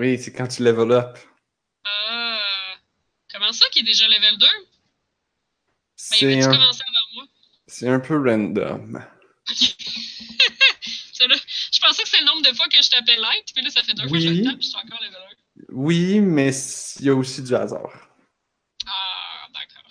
Oui, 0.05 0.19
c'est 0.19 0.33
quand 0.33 0.47
tu 0.47 0.63
level 0.63 0.93
up. 0.93 1.17
Ah. 1.85 2.39
Comment 3.33 3.53
ça 3.55 3.65
qu'il 3.73 3.83
est 3.83 3.87
déjà 3.91 4.07
level 4.07 4.37
2? 4.39 4.47
Ben, 4.47 4.53
il 4.61 4.67
C'est 5.97 6.25
avait-tu 6.27 6.43
un, 6.45 6.51
commencé 6.53 6.83
avant 6.83 7.15
moi? 7.15 7.25
c'est 7.67 7.89
un 7.89 8.01
peu 8.01 8.17
random. 8.19 8.93
Là- 11.27 11.37
Je 11.73 11.81
pensais 11.81 12.03
que 12.03 12.09
c'est 12.11 12.21
le 12.21 12.27
nombre 12.27 12.43
de 12.43 12.55
fois 12.55 12.69
que 12.69 12.77
je 12.83 12.91
tapais 12.91 13.17
light, 13.17 13.47
puis 13.55 13.65
là, 13.65 13.71
ça 13.71 13.83
fait 13.83 13.95
deux 13.95 14.07
fois 14.07 14.19
que 14.19 14.23
je 14.25 14.29
le 14.29 14.45
tape, 14.45 14.57
puis 14.59 14.65
je 14.67 14.69
suis 14.69 14.77
encore 14.79 15.01
level 15.03 15.17
1. 15.17 15.65
Oui, 15.71 16.21
mais 16.21 16.51
il 17.01 17.07
y 17.07 17.09
a 17.09 17.15
aussi 17.15 17.43
du 17.43 17.55
hasard. 17.55 18.11
Ah, 18.87 19.49
d'accord. 19.55 19.91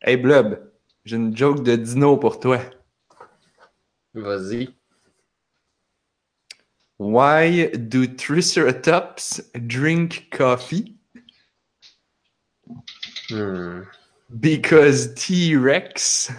Hey 0.00 0.16
Blob, 0.16 0.68
j'ai 1.04 1.14
une 1.14 1.36
joke 1.36 1.62
de 1.62 1.76
dino 1.76 2.16
pour 2.16 2.40
toi. 2.40 2.58
Vas-y. 4.14 4.68
Why 6.98 7.68
do 7.68 8.06
Triceratops 8.08 9.40
drink 9.66 10.26
coffee? 10.32 10.96
Hmm. 13.28 13.82
Because 14.40 15.14
T-Rex. 15.14 16.30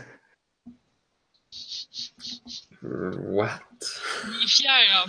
What? 2.82 3.62